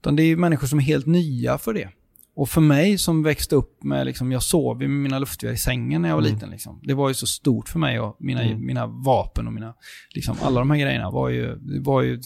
Utan 0.00 0.16
det 0.16 0.22
är 0.22 0.26
ju 0.26 0.36
människor 0.36 0.66
som 0.66 0.78
är 0.78 0.82
helt 0.82 1.06
nya 1.06 1.58
för 1.58 1.74
det. 1.74 1.88
Och 2.34 2.48
för 2.48 2.60
mig 2.60 2.98
som 2.98 3.22
växte 3.22 3.56
upp 3.56 3.82
med, 3.84 4.06
liksom, 4.06 4.32
jag 4.32 4.42
sov 4.42 4.78
med 4.78 4.90
mina 4.90 5.18
luftgevär 5.18 5.54
i 5.54 5.58
sängen 5.58 6.02
när 6.02 6.08
jag 6.08 6.16
var 6.16 6.22
Mm. 6.22 6.34
liten. 6.34 6.50
Liksom. 6.50 6.80
Det 6.82 6.94
var 6.94 7.08
ju 7.08 7.14
så 7.14 7.26
stort 7.26 7.68
för 7.68 7.78
mig 7.78 8.00
och 8.00 8.16
mina, 8.20 8.42
Mm. 8.42 8.66
mina 8.66 8.86
vapen 8.86 9.46
och 9.46 9.52
mina, 9.52 9.74
liksom, 10.14 10.36
alla 10.42 10.60
de 10.60 10.70
här 10.70 10.78
grejerna 10.78 11.10
var 11.10 11.28
ju, 11.28 11.58
var 11.82 12.02
ju 12.02 12.20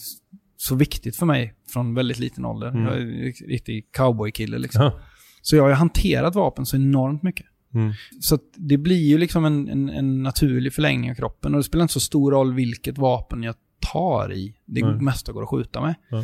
så 0.57 0.75
viktigt 0.75 1.15
för 1.15 1.25
mig 1.25 1.53
från 1.73 1.93
väldigt 1.93 2.19
liten 2.19 2.45
ålder. 2.45 2.67
Mm. 2.67 2.83
Jag 2.83 2.93
är 2.97 3.01
en 3.01 3.33
riktig 3.47 3.91
cowboykille 3.97 4.57
liksom. 4.57 4.81
Ja. 4.81 4.99
Så 5.41 5.55
jag 5.55 5.63
har 5.63 5.69
ju 5.69 5.75
hanterat 5.75 6.35
vapen 6.35 6.65
så 6.65 6.75
enormt 6.75 7.23
mycket. 7.23 7.45
Mm. 7.73 7.93
Så 8.21 8.39
det 8.55 8.77
blir 8.77 9.07
ju 9.09 9.17
liksom 9.17 9.45
en, 9.45 9.69
en, 9.69 9.89
en 9.89 10.23
naturlig 10.23 10.73
förlängning 10.73 11.11
av 11.11 11.15
kroppen 11.15 11.53
och 11.53 11.59
det 11.59 11.63
spelar 11.63 11.81
inte 11.83 11.93
så 11.93 11.99
stor 11.99 12.31
roll 12.31 12.53
vilket 12.53 12.97
vapen 12.97 13.43
jag 13.43 13.55
tar 13.93 14.33
i. 14.33 14.55
Det 14.65 14.85
mesta 14.85 15.31
går 15.31 15.43
att 15.43 15.49
skjuta 15.49 15.81
med. 15.81 15.95
Ja. 16.09 16.23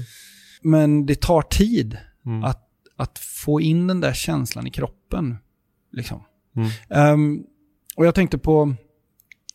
Men 0.61 1.05
det 1.05 1.21
tar 1.21 1.41
tid 1.41 1.97
Mm. 2.25 2.43
att, 2.43 2.69
att 3.03 3.19
få 3.19 3.61
in 3.61 3.87
den 3.87 3.99
där 4.01 4.13
känslan 4.13 4.67
i 4.67 4.71
kroppen. 4.71 5.37
Liksom. 5.91 6.23
Mm. 6.55 6.69
Ehm, 6.89 7.43
och 7.95 8.05
jag 8.05 8.15
tänkte 8.15 8.37
på, 8.37 8.75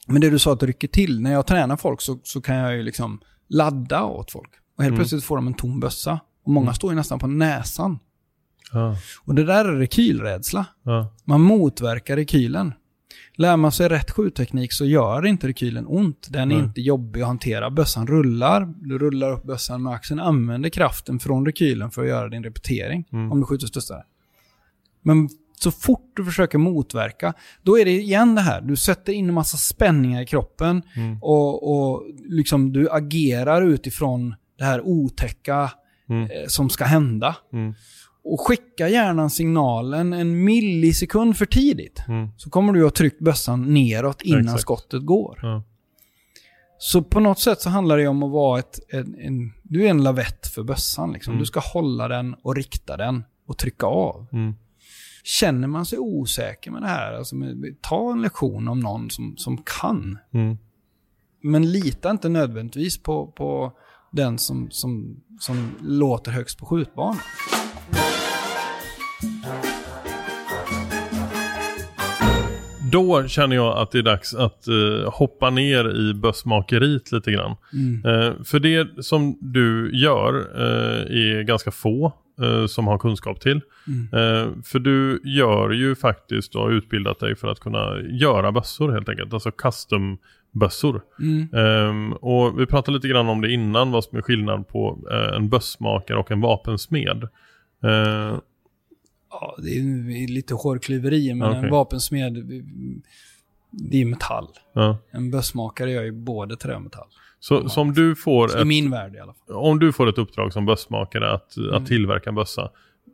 men 0.06 0.20
det 0.20 0.30
du 0.30 0.38
sa 0.38 0.52
att 0.52 0.60
det 0.60 0.66
rycker 0.66 0.88
till. 0.88 1.20
När 1.20 1.32
jag 1.32 1.46
tränar 1.46 1.76
folk 1.76 2.00
så, 2.00 2.18
så 2.22 2.40
kan 2.40 2.56
jag 2.56 2.76
ju 2.76 2.82
liksom 2.82 3.20
ladda 3.48 4.04
åt 4.04 4.30
folk. 4.30 4.50
Och 4.76 4.82
helt 4.82 4.92
Mm. 4.92 4.98
plötsligt 4.98 5.24
får 5.24 5.36
de 5.36 5.46
en 5.46 5.54
tom 5.54 5.80
bössa. 5.80 6.20
Och 6.44 6.52
många 6.52 6.64
Mm. 6.66 6.74
står 6.74 6.90
ju 6.92 6.96
nästan 6.96 7.18
på 7.18 7.26
näsan. 7.26 7.98
Ja. 8.72 8.96
Och 9.24 9.34
det 9.34 9.44
där 9.44 9.64
är 9.64 9.72
rekylrädsla. 9.76 10.66
Ja. 10.82 11.14
Man 11.24 11.40
motverkar 11.40 12.16
rekylen. 12.16 12.72
Lär 13.38 13.56
man 13.56 13.72
sig 13.72 13.88
rätt 13.88 14.10
skjutteknik 14.10 14.72
så 14.72 14.84
gör 14.84 15.26
inte 15.26 15.48
rekylen 15.48 15.86
ont. 15.86 16.26
Den 16.30 16.42
är 16.52 16.56
Nej. 16.56 16.64
inte 16.64 16.80
jobbig 16.80 17.20
att 17.20 17.26
hantera. 17.26 17.70
Bössan 17.70 18.06
rullar. 18.06 18.74
Du 18.80 18.98
rullar 18.98 19.32
upp 19.32 19.42
bössan 19.44 19.82
med 19.82 19.92
axeln. 19.92 20.20
Använder 20.20 20.68
kraften 20.70 21.18
från 21.18 21.46
rekylen 21.46 21.90
för 21.90 22.02
att 22.02 22.08
göra 22.08 22.28
din 22.28 22.44
repetering. 22.44 23.04
Mm. 23.12 23.32
Om 23.32 23.40
du 23.40 23.46
skjuter 23.46 23.66
studsare. 23.66 24.02
Men 25.02 25.28
så 25.60 25.70
fort 25.70 26.12
du 26.16 26.24
försöker 26.24 26.58
motverka, 26.58 27.34
då 27.62 27.78
är 27.78 27.84
det 27.84 27.90
igen 27.90 28.34
det 28.34 28.40
här. 28.40 28.60
Du 28.60 28.76
sätter 28.76 29.12
in 29.12 29.28
en 29.28 29.34
massa 29.34 29.56
spänningar 29.56 30.22
i 30.22 30.26
kroppen 30.26 30.82
Mm. 30.96 31.18
och, 31.22 31.72
och 31.92 32.02
liksom 32.28 32.72
du 32.72 32.90
agerar 32.90 33.62
utifrån 33.62 34.34
det 34.58 34.64
här 34.64 34.80
otäcka 34.80 35.70
Mm. 36.10 36.22
eh, 36.22 36.28
som 36.48 36.70
ska 36.70 36.84
hända. 36.84 37.36
Och 38.32 38.40
skicka 38.40 38.88
gärna 38.88 39.30
signalen 39.30 40.12
en 40.12 40.44
millisekund 40.44 41.36
för 41.36 41.46
tidigt. 41.46 42.02
Mm. 42.08 42.28
Så 42.36 42.50
kommer 42.50 42.72
du 42.72 42.80
att 42.80 42.84
ha 42.84 42.90
tryckt 42.90 43.20
bössan 43.20 43.74
neråt 43.74 44.22
innan 44.22 44.40
Exakt. 44.40 44.60
skottet 44.60 45.06
går. 45.06 45.38
Ja. 45.42 45.62
Så 46.78 47.02
på 47.02 47.20
något 47.20 47.38
sätt 47.38 47.60
så 47.60 47.70
handlar 47.70 47.98
det 47.98 48.08
om 48.08 48.22
att 48.22 48.30
vara 48.30 48.58
ett, 48.58 48.80
en, 48.88 49.14
en, 49.18 49.52
du 49.62 49.86
är 49.86 49.90
en 49.90 50.02
lavett 50.02 50.46
för 50.46 50.62
bössan. 50.62 51.12
Liksom. 51.12 51.32
Mm. 51.32 51.40
Du 51.40 51.46
ska 51.46 51.60
hålla 51.60 52.08
den 52.08 52.34
och 52.34 52.56
rikta 52.56 52.96
den 52.96 53.24
och 53.46 53.58
trycka 53.58 53.86
av. 53.86 54.26
Mm. 54.32 54.54
Känner 55.24 55.68
man 55.68 55.86
sig 55.86 55.98
osäker 55.98 56.70
med 56.70 56.82
det 56.82 56.88
här, 56.88 57.12
alltså 57.12 57.36
med, 57.36 57.76
ta 57.80 58.12
en 58.12 58.22
lektion 58.22 58.68
om 58.68 58.80
någon 58.80 59.10
som, 59.10 59.36
som 59.36 59.62
kan. 59.80 60.18
Mm. 60.34 60.58
Men 61.42 61.72
lita 61.72 62.10
inte 62.10 62.28
nödvändigtvis 62.28 63.02
på, 63.02 63.26
på 63.26 63.72
den 64.12 64.38
som, 64.38 64.70
som, 64.70 65.20
som 65.40 65.70
låter 65.80 66.30
högst 66.30 66.58
på 66.58 66.66
skjutbanan. 66.66 67.16
Då 72.92 73.28
känner 73.28 73.56
jag 73.56 73.78
att 73.78 73.90
det 73.90 73.98
är 73.98 74.02
dags 74.02 74.34
att 74.34 74.68
eh, 74.68 75.12
hoppa 75.12 75.50
ner 75.50 75.96
i 75.96 76.14
bössmakeriet 76.14 77.12
lite 77.12 77.32
grann. 77.32 77.56
Mm. 77.72 78.04
Eh, 78.04 78.32
för 78.44 78.60
det 78.60 79.04
som 79.04 79.38
du 79.40 79.90
gör 79.92 80.34
eh, 80.34 81.00
är 81.00 81.42
ganska 81.42 81.70
få 81.70 82.12
eh, 82.42 82.66
som 82.66 82.86
har 82.86 82.98
kunskap 82.98 83.40
till. 83.40 83.60
Mm. 83.86 84.08
Eh, 84.12 84.52
för 84.64 84.78
du 84.78 85.20
gör 85.24 85.70
ju 85.70 85.94
faktiskt 85.94 86.54
och 86.54 86.62
har 86.62 86.70
utbildat 86.70 87.20
dig 87.20 87.36
för 87.36 87.48
att 87.48 87.60
kunna 87.60 88.00
göra 88.00 88.52
bössor 88.52 88.92
helt 88.92 89.08
enkelt. 89.08 89.32
Alltså 89.34 89.50
custom 89.50 90.18
bössor. 90.52 91.00
Mm. 91.20 91.48
Ehm, 91.54 92.12
och 92.12 92.60
vi 92.60 92.66
pratade 92.66 92.96
lite 92.96 93.08
grann 93.08 93.28
om 93.28 93.40
det 93.40 93.52
innan, 93.52 93.90
vad 93.90 94.04
som 94.04 94.18
är 94.18 94.22
skillnad 94.22 94.68
på 94.68 94.98
eh, 95.10 95.36
en 95.36 95.48
bössmakare 95.48 96.18
och 96.18 96.30
en 96.30 96.40
vapensmed. 96.40 97.28
Eh, 97.82 98.36
Ja, 99.30 99.54
det 99.62 99.70
är 99.70 100.28
lite 100.28 100.54
hårklyverier, 100.54 101.34
men 101.34 101.48
Okej. 101.48 101.60
en 101.64 101.70
vapensmed, 101.70 102.34
det 103.70 104.00
är 104.00 104.04
metall. 104.04 104.48
ja. 104.72 104.98
En 105.10 105.30
bössmakare 105.30 105.90
gör 105.92 106.02
ju 106.02 106.12
både 106.12 106.56
trä 106.56 106.74
och 106.74 106.82
metall. 106.82 107.06
Så 107.40 107.68
som 107.68 107.92
du 107.92 108.16
får 108.16 108.56
I 108.56 108.60
ett, 108.60 108.66
min 108.66 108.90
värld 108.90 109.14
i 109.14 109.18
alla 109.18 109.34
fall. 109.34 109.56
om 109.56 109.78
du 109.78 109.92
får 109.92 110.08
ett 110.08 110.18
uppdrag 110.18 110.52
som 110.52 110.66
bössmakare 110.66 111.32
att, 111.32 111.56
Mm. 111.56 111.74
att 111.74 111.86
tillverka 111.86 112.30
en 112.30 112.34
bössa, 112.34 112.70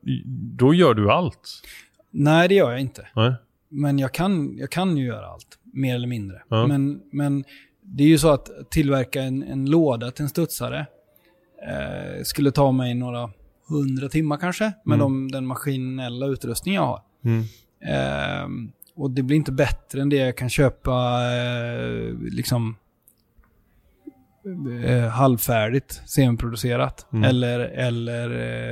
i- 0.06 0.22
då 0.56 0.74
gör 0.74 0.94
du 0.94 1.10
allt? 1.10 1.62
Nej, 2.10 2.48
det 2.48 2.54
gör 2.54 2.70
jag 2.70 2.80
inte. 2.80 3.08
Nej? 3.16 3.32
Men 3.68 3.98
jag 3.98 4.12
kan, 4.14 4.56
jag 4.58 4.70
kan 4.70 4.96
ju 4.96 5.06
göra 5.06 5.26
allt, 5.26 5.58
mer 5.72 5.94
eller 5.94 6.08
mindre. 6.08 6.42
Ja. 6.48 6.66
Men, 6.66 7.02
men 7.12 7.44
det 7.82 8.02
är 8.04 8.08
ju 8.08 8.18
så 8.18 8.28
att 8.32 8.50
tillverka 8.70 9.22
en, 9.22 9.42
en 9.42 9.70
låda 9.70 10.10
till 10.10 10.22
en 10.22 10.28
studsare 10.28 10.86
eh, 11.68 12.22
skulle 12.22 12.50
ta 12.50 12.72
mig 12.72 12.94
några 12.94 13.30
hundra 13.68 14.08
timmar 14.08 14.36
kanske, 14.36 14.72
med 14.84 14.94
Mm. 14.94 14.98
de, 14.98 15.30
den 15.30 15.46
maskinella 15.46 16.26
utrustning 16.26 16.74
jag 16.74 16.86
har. 16.86 17.00
Mm. 17.24 17.44
Ehm, 17.86 18.72
och 18.96 19.10
det 19.10 19.22
blir 19.22 19.36
inte 19.36 19.52
bättre 19.52 20.00
än 20.02 20.08
det 20.08 20.16
jag 20.16 20.36
kan 20.36 20.50
köpa 20.50 21.20
eh, 21.34 22.14
liksom 22.20 22.76
eh, 24.84 25.08
halvfärdigt, 25.08 26.02
semiproducerat. 26.06 27.06
Mm. 27.12 27.24
Eller, 27.24 27.60
eller 27.60 28.30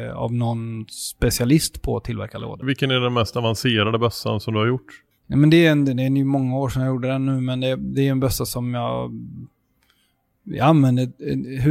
eh, 0.08 0.16
av 0.16 0.32
någon 0.32 0.86
specialist 0.88 1.82
på 1.82 1.96
att 1.96 2.04
tillverka 2.04 2.38
lådor. 2.38 2.66
Vilken 2.66 2.90
är 2.90 3.00
den 3.00 3.12
mest 3.12 3.36
avancerade 3.36 3.98
bössan 3.98 4.40
som 4.40 4.54
du 4.54 4.60
har 4.60 4.66
gjort? 4.66 5.02
Ja, 5.26 5.36
men 5.36 5.50
det 5.50 5.66
är, 5.66 5.72
en, 5.72 5.84
det 5.84 6.02
är 6.02 6.10
ju 6.10 6.24
många 6.24 6.56
år 6.56 6.68
sedan 6.68 6.82
jag 6.82 6.88
gjorde 6.88 7.08
den 7.08 7.26
nu, 7.26 7.40
men 7.40 7.60
det, 7.60 7.76
det 7.76 8.08
är 8.08 8.10
en 8.10 8.20
bössa 8.20 8.46
som 8.46 8.74
jag... 8.74 9.12
Jag 10.44 10.66
använder 10.66 11.02
ett, 11.02 11.20
ett 11.20 11.62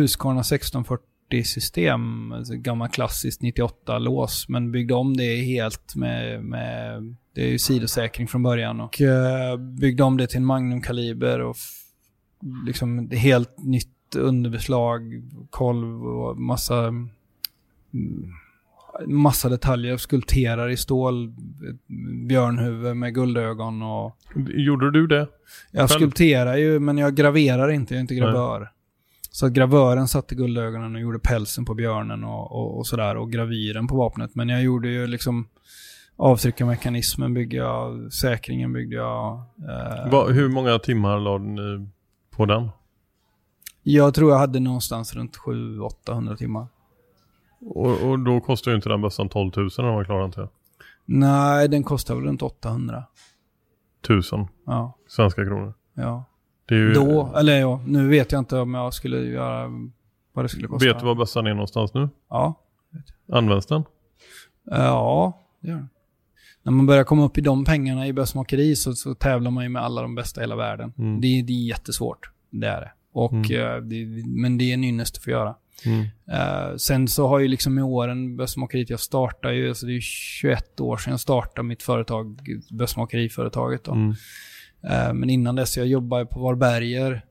Husqvarna 1.31 1.41
1640-system, 1.41 2.31
alltså 2.31 2.53
gammal 2.53 2.89
klassiskt 2.89 3.41
98-lås, 3.41 4.49
men 4.49 4.71
byggde 4.71 4.93
om 4.93 5.17
det 5.17 5.35
helt 5.35 5.95
med, 5.95 6.43
med 6.43 7.15
det 7.33 7.43
är 7.43 7.47
ju 7.47 7.59
sidosäkring 7.59 8.27
från 8.27 8.43
början 8.43 8.81
och 8.81 9.01
eh, 9.01 9.57
byggde 9.57 10.03
om 10.03 10.17
det 10.17 10.27
till 10.27 10.37
en 10.37 10.45
Magnum-kaliber 10.45 11.39
och 11.39 11.55
liksom 12.65 13.09
helt 13.09 13.63
nytt 13.63 14.15
underbeslag, 14.15 15.01
kolv 15.49 16.05
och 16.05 16.37
massa 16.37 16.77
mm, 16.87 17.09
massa 19.07 19.49
detaljer. 19.49 19.97
Skulpterar 19.97 20.69
i 20.69 20.77
stål, 20.77 21.33
björnhuvud 22.27 22.97
med 22.97 23.13
guldögon 23.13 23.81
och... 23.81 24.17
Gjorde 24.47 24.91
du 24.91 25.07
det? 25.07 25.27
Jag 25.71 25.89
skulpterar 25.89 26.57
ju, 26.57 26.79
men 26.79 26.97
jag 26.97 27.15
graverar 27.15 27.69
inte. 27.69 27.93
Jag 27.93 27.97
är 27.97 28.01
inte 28.01 28.15
gravör. 28.15 28.71
Så 29.33 29.45
att 29.45 29.51
gravören 29.53 30.07
satte 30.07 30.35
guldögonen 30.35 30.95
och 30.95 31.01
gjorde 31.01 31.19
pälsen 31.19 31.65
på 31.65 31.73
björnen 31.73 32.23
och, 32.23 32.51
och, 32.51 32.77
och 32.77 32.87
sådär. 32.87 33.17
Och 33.17 33.31
gravyren 33.31 33.87
på 33.87 33.95
vapnet. 33.95 34.35
Men 34.35 34.49
jag 34.49 34.63
gjorde 34.63 34.89
ju 34.89 35.07
liksom 35.07 35.47
avtryckarmekanismen 36.15 37.33
byggde 37.33 37.55
jag, 37.55 38.13
säkringen 38.13 38.73
byggde 38.73 38.95
jag. 38.95 39.33
Eh, 39.69 40.11
Va, 40.11 40.27
hur 40.27 40.49
många 40.49 40.79
timmar 40.79 41.19
lade 41.19 41.43
ni 41.43 41.87
på 42.29 42.45
den? 42.45 42.69
jag 43.83 44.13
tror 44.13 44.31
jag 44.31 44.37
hade 44.37 44.59
någonstans 44.59 45.15
runt 45.15 45.37
700-800 45.37 46.35
timmar. 46.35 46.67
Och, 47.59 48.09
och 48.09 48.19
då 48.19 48.39
kostar 48.41 48.71
ju 48.71 48.75
inte 48.75 48.89
den 48.89 49.01
bössan 49.01 49.29
12 49.29 49.51
000 49.57 49.69
om 49.77 49.85
man 49.85 50.05
klarar 50.05 50.25
inte. 50.25 50.47
Nej, 51.05 51.67
den 51.69 51.83
kostar 51.83 52.15
väl 52.15 52.23
runt 52.23 52.41
800. 52.41 53.03
1000 54.03 54.47
Ja, 54.65 54.97
svenska 55.07 55.45
kronor. 55.45 55.73
ja. 55.93 56.25
Ju, 56.75 56.93
Då, 56.93 57.33
eller 57.37 57.59
ja, 57.59 57.81
nu 57.87 58.07
vet 58.07 58.31
jag 58.31 58.39
inte 58.39 58.57
om 58.59 58.73
jag 58.73 58.93
skulle 58.93 59.17
göra 59.17 59.69
vad 60.33 60.45
det 60.45 60.49
skulle 60.49 60.67
kosta. 60.67 60.87
Vet 60.87 60.99
du 60.99 61.05
var 61.05 61.15
bössan 61.15 61.47
är 61.47 61.53
någonstans 61.53 61.93
nu? 61.93 62.09
Ja. 62.29 62.53
Används 63.31 63.65
den? 63.65 63.83
Ja, 64.65 65.41
det 65.61 65.67
gör 65.69 65.75
det. 65.77 65.87
När 66.63 66.71
man 66.71 66.85
börjar 66.85 67.03
komma 67.03 67.25
upp 67.25 67.37
i 67.37 67.41
de 67.41 67.65
pengarna 67.65 68.07
i 68.07 68.13
bössmakeri 68.13 68.75
så, 68.75 68.93
så 68.93 69.15
tävlar 69.15 69.51
man 69.51 69.63
ju 69.63 69.69
med 69.69 69.81
alla 69.83 70.01
de 70.01 70.15
bästa 70.15 70.41
i 70.41 70.43
hela 70.43 70.55
världen. 70.55 70.93
Mm. 70.97 71.21
Det, 71.21 71.27
är- 71.27 71.43
det 71.43 71.53
är 71.53 71.67
jättesvårt. 71.67 72.31
Det 72.49 72.67
är 72.67 72.81
det. 72.81 72.91
Och, 73.13 73.33
Mm. 73.33 73.51
eh, 73.75 73.75
det 73.81 74.23
men 74.25 74.57
det 74.57 74.63
är 74.69 74.73
en 74.73 74.83
ynnest 74.83 75.17
att 75.17 75.23
få 75.23 75.29
göra. 75.29 75.55
Mm. 75.85 76.05
Eh, 76.31 76.75
sen 76.77 77.07
så 77.07 77.27
har 77.27 77.39
ju 77.39 77.47
liksom 77.47 77.75
med 77.75 77.83
åren 77.83 78.37
bössmakeriet, 78.37 78.89
jag 78.89 78.99
startade 78.99 79.53
ju, 79.55 79.69
alltså 79.69 79.85
det 79.85 79.95
är 79.95 79.99
21 80.01 80.79
år 80.79 80.97
sedan 80.97 81.11
jag 81.11 81.19
startade 81.19 81.67
mitt 81.67 81.83
företag, 81.83 82.39
bössmakeriföretaget 82.71 83.83
då. 83.83 83.91
Mm. 83.91 84.13
Eh, 84.83 85.13
Men 85.13 85.29
innan 85.29 85.55
dess, 85.55 85.77
jag 85.77 85.87
jobbade 85.87 86.25
på 86.25 86.39
Varberger 86.39 87.25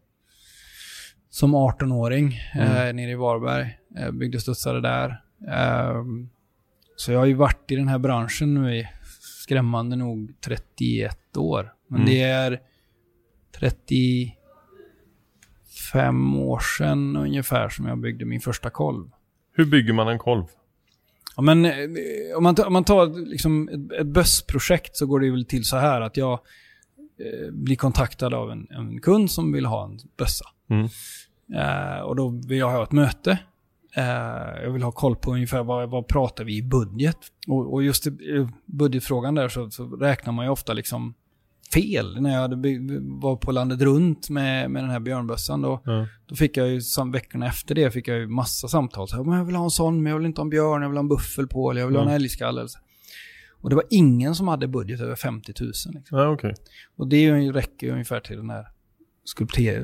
som 1.30 1.54
18-åring 1.54 2.38
Mm. 2.54 2.88
eh, 2.88 2.92
nere 2.94 3.10
i 3.10 3.14
Varberg. 3.14 3.78
Eh, 3.98 4.10
byggde 4.10 4.40
studsare 4.40 4.80
där. 4.80 5.22
Eh, 5.48 6.02
så 6.96 7.12
jag 7.12 7.18
har 7.18 7.26
ju 7.26 7.34
varit 7.34 7.70
i 7.70 7.76
den 7.76 7.88
här 7.88 7.98
branschen 7.98 8.54
nu 8.54 8.76
i 8.76 8.88
skrämmande 9.44 9.96
nog 9.96 10.32
31 10.40 11.36
år. 11.36 11.72
Men 11.88 12.00
Mm. 12.00 12.10
det 12.10 12.22
är 12.22 12.60
fem 15.92 16.36
år 16.36 16.58
sedan 16.78 17.16
ungefär 17.16 17.68
som 17.68 17.86
jag 17.86 17.98
byggde 17.98 18.24
min 18.24 18.40
första 18.40 18.70
kolv. 18.70 19.10
Hur 19.52 19.66
bygger 19.66 19.92
man 19.92 20.08
en 20.08 20.18
kolv? 20.18 20.44
Ja, 21.36 21.42
men, 21.42 21.64
om, 22.36 22.42
man, 22.42 22.54
tar- 22.54 22.66
om 22.66 22.72
man 22.72 22.84
tar 22.84 23.26
liksom 23.30 23.68
ett, 23.68 24.00
ett 24.00 24.06
bössprojekt 24.06 24.96
så 24.96 25.06
går 25.06 25.20
det 25.20 25.30
väl 25.30 25.44
till 25.44 25.64
så 25.64 25.76
här 25.76 26.00
att 26.00 26.16
jag 26.16 26.40
eh, 27.20 27.52
blir 27.52 27.76
kontaktad 27.76 28.34
av 28.34 28.50
en, 28.50 28.66
en 28.70 29.00
kund 29.00 29.30
som 29.30 29.52
vill 29.52 29.66
ha 29.66 29.84
en 29.84 29.98
bössa. 30.18 30.44
Mm. 30.70 30.88
Eh, 31.54 32.00
och 32.00 32.16
då 32.16 32.28
vill 32.28 32.58
jag 32.58 32.70
ha 32.70 32.82
ett 32.82 32.92
möte. 32.92 33.38
Eh, 33.96 34.62
jag 34.62 34.70
vill 34.70 34.82
ha 34.82 34.92
koll 34.92 35.16
på 35.16 35.32
ungefär 35.32 35.62
vad, 35.62 35.90
vad 35.90 36.08
pratar 36.08 36.44
vi 36.44 36.56
i 36.56 36.62
budget. 36.62 37.16
Och, 37.48 37.72
och 37.72 37.82
just 37.82 38.06
i 38.06 38.48
budgetfrågan 38.66 39.34
där 39.34 39.48
så, 39.48 39.70
så 39.70 39.84
räknar 39.96 40.32
man 40.32 40.44
ju 40.44 40.50
ofta 40.50 40.72
liksom 40.72 41.14
fel. 41.74 42.20
När 42.20 42.30
jag 42.32 42.40
hade 42.40 42.56
var 43.20 43.36
på 43.36 43.52
landet 43.52 43.80
runt 43.80 44.30
med, 44.30 44.70
med 44.70 44.82
den 44.82 44.90
här 44.90 45.00
björnbössan 45.00 45.62
då, 45.62 45.80
Ja. 45.84 46.06
då 46.26 46.34
fick 46.34 46.56
jag 46.56 46.68
ju, 46.68 46.80
sam, 46.80 47.12
veckorna 47.12 47.46
efter 47.46 47.74
det 47.74 47.90
fick 47.90 48.08
jag 48.08 48.18
ju 48.18 48.26
massa 48.26 48.68
samtal. 48.68 49.08
Så 49.08 49.16
här, 49.16 49.24
men 49.24 49.38
jag 49.38 49.44
vill 49.44 49.56
ha 49.56 49.64
en 49.64 49.70
sån, 49.70 50.02
men 50.02 50.10
jag 50.10 50.18
vill 50.18 50.26
inte 50.26 50.40
ha 50.40 50.44
en 50.44 50.50
björn, 50.50 50.82
jag 50.82 50.88
vill 50.88 50.96
ha 50.96 51.02
en 51.02 51.08
buffel 51.08 51.46
på, 51.46 51.70
eller 51.70 51.80
jag 51.80 51.88
vill 51.88 51.96
ha 51.96 52.02
en 52.02 52.08
Mm. 52.08 52.16
älgskalle. 52.22 52.66
Och 53.60 53.70
det 53.70 53.76
var 53.76 53.84
ingen 53.90 54.34
som 54.34 54.48
hade 54.48 54.68
budget 54.68 55.00
över 55.00 55.14
50 55.14 55.52
000. 55.60 55.68
Liksom. 55.68 56.18
Ja, 56.18 56.28
okej. 56.28 56.54
Och 56.96 57.08
det 57.08 57.32
räcker 57.32 57.86
ju 57.86 57.92
ungefär 57.92 58.20
till 58.20 58.36
den 58.36 58.50
här 58.50 58.66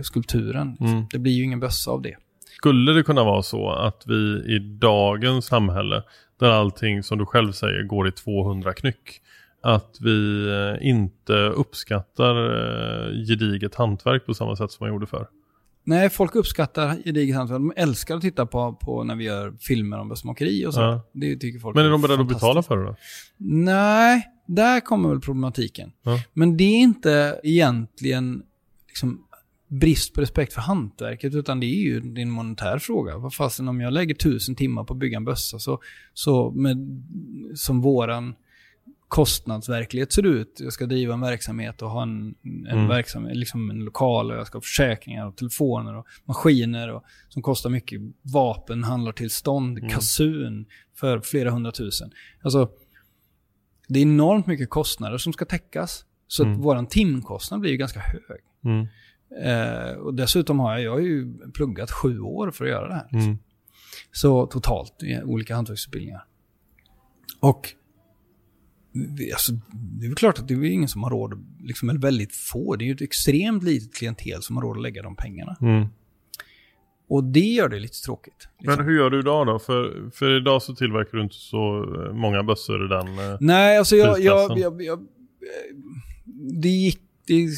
skulpturen. 0.03 0.71
Liksom. 0.71 0.87
Mm. 0.87 1.07
Det 1.11 1.19
blir 1.19 1.33
ju 1.33 1.45
ingen 1.45 1.61
bössa 1.61 1.91
av 1.91 2.03
det. 2.03 2.17
Skulle 2.57 2.93
det 2.93 3.03
kunna 3.03 3.25
vara 3.25 3.43
så 3.43 3.71
att 3.71 4.03
vi 4.07 4.45
i 4.47 4.59
dagens 4.59 5.47
samhälle, 5.47 6.03
där 6.39 6.51
allting 6.51 7.03
som 7.03 7.19
du 7.19 7.27
själv 7.27 7.53
säger 7.53 7.83
går 7.83 8.09
i 8.09 8.13
200 8.13 8.73
knyck, 8.73 9.21
att 9.61 9.97
vi 10.01 10.49
eh, 10.49 10.89
inte 10.89 11.33
uppskattar 11.33 12.37
eh, 12.37 13.27
gediget 13.29 13.75
hantverk 13.75 14.27
på 14.27 14.35
samma 14.35 14.57
sätt 14.57 14.71
som 14.71 14.85
man 14.85 14.95
gjorde 14.95 15.07
förr? 15.07 15.27
Nej, 15.89 16.11
folk 16.11 16.35
uppskattar 16.35 16.97
gediget 17.05 17.37
hantverk. 17.37 17.59
De 17.59 17.73
älskar 17.77 18.17
att 18.17 18.23
titta 18.23 18.47
på, 18.47 18.73
på 18.73 19.05
när 19.05 19.17
vi 19.17 19.25
gör 19.25 19.55
filmer 19.61 19.99
om 19.99 20.09
bössmakeri 20.09 20.67
och 20.67 20.75
så. 20.75 20.81
Ja. 20.81 21.03
Det 21.13 21.37
tycker 21.37 21.59
folk 21.59 21.77
Men 21.77 21.87
är 21.87 21.91
de 21.91 22.03
beredda 22.03 22.23
att 22.23 22.29
betala 22.29 22.63
för 22.63 22.77
det 22.77 22.85
då? 22.85 22.97
Nej, 23.37 24.27
där 24.47 24.81
kommer 24.81 25.09
väl 25.09 25.21
problematiken. 25.21 25.93
Ja. 26.03 26.21
Men 26.33 26.57
det 26.57 26.65
är 26.65 26.79
inte 26.79 27.41
egentligen 27.43 28.43
liksom 28.89 29.27
brist 29.69 30.15
på 30.15 30.21
respekt 30.21 30.53
för 30.53 30.61
hantverket, 30.61 31.35
utan 31.35 31.61
det 31.61 31.67
är 31.67 31.83
ju 31.83 32.23
en 32.23 32.31
monetär 32.31 32.79
fråga. 32.79 33.19
Vad 33.19 33.35
fasen 33.35 33.69
om 33.69 33.81
jag 33.81 33.93
lägger 33.93 34.15
tusen 34.15 34.55
timmar 34.55 34.85
på 34.85 34.93
att 34.93 34.99
bygga 34.99 35.17
en 35.17 35.25
bössa, 35.25 35.59
så, 35.59 35.81
så 36.15 36.51
med, 36.51 37.05
som 37.55 37.81
våran 37.81 38.35
kostnadsverklighet 39.09 40.13
ser 40.13 40.27
ut. 40.27 40.57
Jag 40.61 40.73
ska 40.73 40.87
driva 40.87 41.15
en 41.15 41.21
verksamhet 41.21 41.83
och 41.83 41.91
ha 41.91 42.03
en, 42.03 42.35
en 42.45 42.67
Mm. 42.67 42.89
verksamhet, 42.89 43.37
liksom 43.37 43.71
en 43.71 43.79
lokal 43.79 44.31
och 44.31 44.37
jag 44.37 44.47
ska 44.47 44.57
ha 44.57 44.63
försäkringar 44.63 45.27
och 45.27 45.37
telefoner 45.37 45.97
och 45.97 46.07
maskiner 46.25 46.93
och, 46.93 47.05
som 47.29 47.43
kostar 47.43 47.71
mycket. 47.71 48.01
Vapen, 48.23 48.85
handlartillstånd, 48.85 49.79
Mm. 49.79 49.91
kasun 49.91 50.67
för 50.95 51.21
flera 51.21 51.51
hundratusen. 51.51 52.11
Alltså, 52.43 52.71
det 53.89 53.99
är 53.99 54.03
enormt 54.03 54.47
mycket 54.47 54.71
kostnader 54.71 55.19
som 55.19 55.33
ska 55.33 55.45
täckas. 55.45 56.05
Så 56.29 56.43
Mm. 56.43 56.55
att 56.55 56.65
våran 56.65 56.87
timkostnad 56.87 57.61
blir 57.61 57.71
ju 57.71 57.77
ganska 57.77 58.01
hög. 58.01 58.41
Mm. 58.65 58.87
Eh, 59.43 59.91
och 59.97 60.15
dessutom 60.15 60.59
har 60.61 60.73
jag, 60.73 60.83
jag 60.83 60.91
har 60.93 60.99
ju 60.99 61.39
pluggat 61.55 61.91
sju 61.91 62.21
år 62.21 62.51
för 62.51 62.65
att 62.65 62.71
göra 62.71 62.89
det 62.89 62.95
här. 62.95 63.09
Mm. 63.13 63.39
Så 64.13 64.47
totalt 64.47 65.03
i 65.03 65.23
olika 65.23 65.55
hantverksutbildningar. 65.55 66.25
Och 67.41 67.75
alltså, 69.33 69.53
det 69.73 70.05
är 70.07 70.09
väl 70.09 70.17
klart 70.17 70.39
att 70.39 70.49
det 70.49 70.55
är 70.55 70.65
ingen 70.65 70.89
som 70.89 71.03
har 71.03 71.11
råd, 71.11 71.47
liksom, 71.61 71.89
eller 71.91 72.01
väldigt 72.01 72.35
få. 72.37 72.77
Det 72.77 72.85
är 72.85 72.87
ju 72.87 72.95
ett 72.95 73.01
extremt 73.01 73.63
litet 73.65 73.95
klientel 73.95 74.43
som 74.43 74.57
har 74.57 74.63
råd 74.63 74.77
att 74.77 74.83
lägga 74.83 75.03
de 75.03 75.17
pengarna. 75.17 75.57
Mm. 75.61 75.87
Och 77.09 77.25
det 77.25 77.41
gör 77.41 77.69
det 77.69 77.79
lite 77.79 78.01
tråkigt. 78.01 78.49
liksom. 78.59 78.77
Men 78.77 78.87
hur 78.87 78.97
gör 78.99 79.11
du 79.11 79.19
idag 79.19 79.47
då? 79.47 79.59
För, 79.59 80.11
för 80.15 80.37
idag 80.37 80.63
så 80.63 80.75
tillverkar 80.75 81.19
du 81.19 81.25
inte 81.25 81.35
så 81.37 81.95
eh, 82.07 82.13
många 82.13 82.43
bössor 82.43 82.85
i 82.85 82.89
den. 82.89 83.19
eh, 83.19 83.37
Nej, 83.41 83.79
alltså 83.79 83.97
jag, 83.97 84.21
jag, 84.21 84.59
jag, 84.59 84.83
jag, 84.83 85.07
Det 86.63 86.69
gick, 86.69 87.01
det 87.27 87.49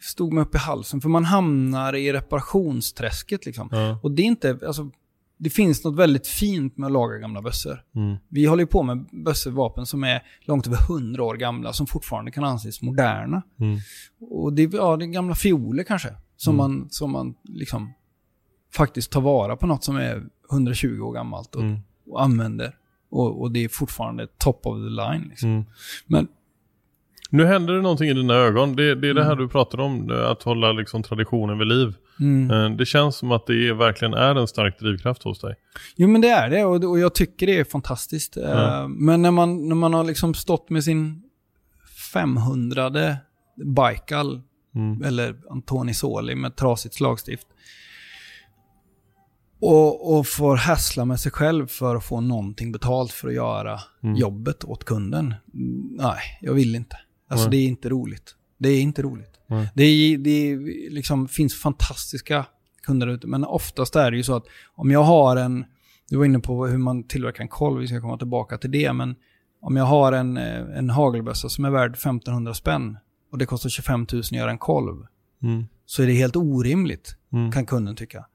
stod 0.00 0.32
mig 0.32 0.42
upp 0.42 0.54
i 0.54 0.58
halsen. 0.58 1.00
För 1.00 1.08
man 1.08 1.24
hamnar 1.24 1.94
i 1.94 2.12
reparationsträsket 2.12 3.46
liksom. 3.46 3.68
Ja. 3.72 4.00
Och 4.02 4.10
det 4.10 4.22
är 4.22 4.26
inte, 4.26 4.58
alltså, 4.66 4.90
det 5.38 5.50
finns 5.50 5.84
något 5.84 5.94
väldigt 5.96 6.26
fint 6.26 6.76
med 6.76 6.86
att 6.86 6.92
laga 6.92 7.18
gamla 7.18 7.42
bössor. 7.42 7.82
Mm. 7.94 8.16
Vi 8.28 8.46
håller 8.46 8.66
på 8.66 8.82
med 8.82 9.04
bössor, 9.12 9.50
vapen 9.50 9.86
som 9.86 10.04
är 10.04 10.22
långt 10.40 10.66
över 10.66 10.78
100 10.90 11.22
år 11.24 11.34
gamla, 11.34 11.72
som 11.72 11.86
fortfarande 11.86 12.30
kan 12.30 12.44
anses 12.44 12.82
moderna. 12.82 13.42
Mm. 13.60 13.78
Och 14.30 14.52
det, 14.52 14.62
ja, 14.72 14.96
det 14.96 15.04
är 15.04 15.06
gamla 15.06 15.34
fioler 15.34 15.82
kanske, 15.84 16.08
som, 16.36 16.54
Mm. 16.54 16.56
man, 16.78 16.90
som 16.90 17.10
man 17.12 17.34
liksom 17.44 17.92
faktiskt 18.74 19.12
tar 19.12 19.20
vara 19.20 19.56
på 19.56 19.66
något 19.66 19.84
som 19.84 19.96
är 19.96 20.24
120 20.52 21.00
år 21.00 21.12
gammalt 21.12 21.54
och, 21.54 21.62
Mm. 21.62 21.78
och 22.10 22.22
använder. 22.22 22.76
Och, 23.10 23.40
och 23.40 23.50
det 23.52 23.64
är 23.64 23.68
fortfarande 23.68 24.26
top 24.26 24.66
of 24.66 24.74
the 24.76 24.90
line. 24.90 25.26
Liksom. 25.28 25.50
Mm. 25.50 25.64
Men 26.06 26.28
Nu 27.30 27.44
händer 27.44 27.74
det 27.74 27.82
någonting 27.82 28.08
i 28.08 28.14
dina 28.14 28.34
ögon. 28.34 28.76
Det, 28.76 28.94
det 28.94 29.08
är 29.08 29.14
det 29.14 29.24
här 29.24 29.32
Mm. 29.32 29.44
du 29.44 29.48
pratar 29.48 29.80
om, 29.80 30.10
att 30.30 30.42
hålla 30.42 30.72
liksom 30.72 31.02
traditionen 31.02 31.58
vid 31.58 31.68
liv. 31.68 31.94
Mm. 32.20 32.50
Eh, 32.50 32.76
Det 32.76 32.86
känns 32.86 33.16
som 33.16 33.32
att 33.32 33.46
det 33.46 33.72
verkligen 33.72 34.14
är 34.14 34.34
en 34.34 34.46
stark 34.48 34.78
drivkraft 34.78 35.22
hos 35.22 35.40
dig. 35.40 35.54
Jo 35.96 36.08
men 36.08 36.20
det 36.20 36.28
är 36.28 36.50
det 36.50 36.64
och, 36.64 36.84
och 36.84 36.98
jag 36.98 37.14
tycker 37.14 37.46
det 37.46 37.58
är 37.58 37.64
fantastiskt. 37.64 38.36
Eh, 38.36 38.88
Men 38.88 39.22
när 39.22 39.30
man, 39.30 39.68
när 39.68 39.74
man 39.76 39.94
har 39.94 40.04
liksom 40.04 40.34
stått 40.34 40.70
med 40.70 40.84
sin 40.84 41.22
500 42.12 43.16
Baikal 43.64 44.42
Mm. 44.74 45.02
eller 45.02 45.36
Antoni 45.50 45.94
Soli 45.94 46.34
med 46.34 46.56
trasigt 46.56 46.94
slagstift. 46.94 47.46
Och, 49.60 50.18
och 50.18 50.26
får 50.26 50.56
hassla 50.56 51.04
med 51.04 51.20
sig 51.20 51.32
själv 51.32 51.66
för 51.66 51.96
att 51.96 52.04
få 52.04 52.20
någonting 52.20 52.72
betalt 52.72 53.12
för 53.12 53.28
att 53.28 53.34
göra 53.34 53.80
Mm. 54.02 54.16
jobbet 54.16 54.64
åt 54.64 54.84
kunden. 54.84 55.34
Mm, 55.54 55.96
Nej, 55.96 56.18
jag 56.40 56.52
vill 56.54 56.74
inte. 56.74 56.96
Alltså 57.28 57.48
det 57.50 57.56
är 57.56 57.66
inte 57.66 57.88
roligt. 57.88 58.34
Det 58.58 58.68
är 58.68 58.80
inte 58.80 59.02
roligt. 59.02 59.32
Nej. 59.46 59.70
Det, 59.74 60.16
det 60.16 60.56
liksom, 60.90 61.28
finns 61.28 61.54
fantastiska 61.60 62.46
kunder 62.82 63.06
ute, 63.06 63.26
men 63.26 63.44
oftast 63.44 63.96
är 63.96 64.10
det 64.10 64.16
ju 64.16 64.22
så 64.22 64.36
att 64.36 64.44
om 64.74 64.90
jag 64.90 65.02
har 65.02 65.36
en, 65.36 65.64
du 66.10 66.16
var 66.16 66.24
inne 66.24 66.38
på 66.38 66.66
hur 66.66 66.78
man 66.78 67.02
tillverkar 67.04 67.42
en 67.42 67.48
kolv, 67.48 67.80
vi 67.80 67.86
ska 67.88 68.00
komma 68.00 68.18
tillbaka 68.18 68.58
till 68.58 68.70
det, 68.70 68.92
men 68.92 69.14
om 69.60 69.76
jag 69.76 69.84
har 69.84 70.12
en, 70.12 70.36
eh, 70.36 70.78
en 70.78 70.90
hagelbössa 70.90 71.48
som 71.48 71.64
är 71.64 71.70
värd 71.70 71.92
1500 71.94 72.54
spänn 72.54 72.98
och 73.32 73.38
det 73.38 73.46
kostar 73.46 73.68
25 73.70 74.06
000 74.12 74.20
att 74.20 74.32
göra 74.32 74.50
en 74.50 74.58
kolv, 74.58 74.96
Mm. 75.42 75.64
så 75.86 76.02
är 76.02 76.06
det 76.06 76.12
helt 76.12 76.36
orimligt, 76.36 77.16
Mm. 77.32 77.52
kan 77.52 77.66
kunden 77.66 77.96
tycka. 77.96 78.26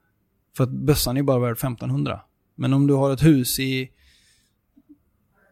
För 0.58 0.64
att 0.64 0.70
bössan 0.70 1.18
är 1.18 1.24
bara 1.24 1.40
värd 1.40 1.52
1500. 1.58 2.22
Men 2.56 2.74
om 2.74 2.88
du 2.88 2.94
har 2.94 3.12
ett 3.14 3.24
hus 3.24 3.60
i 3.60 3.90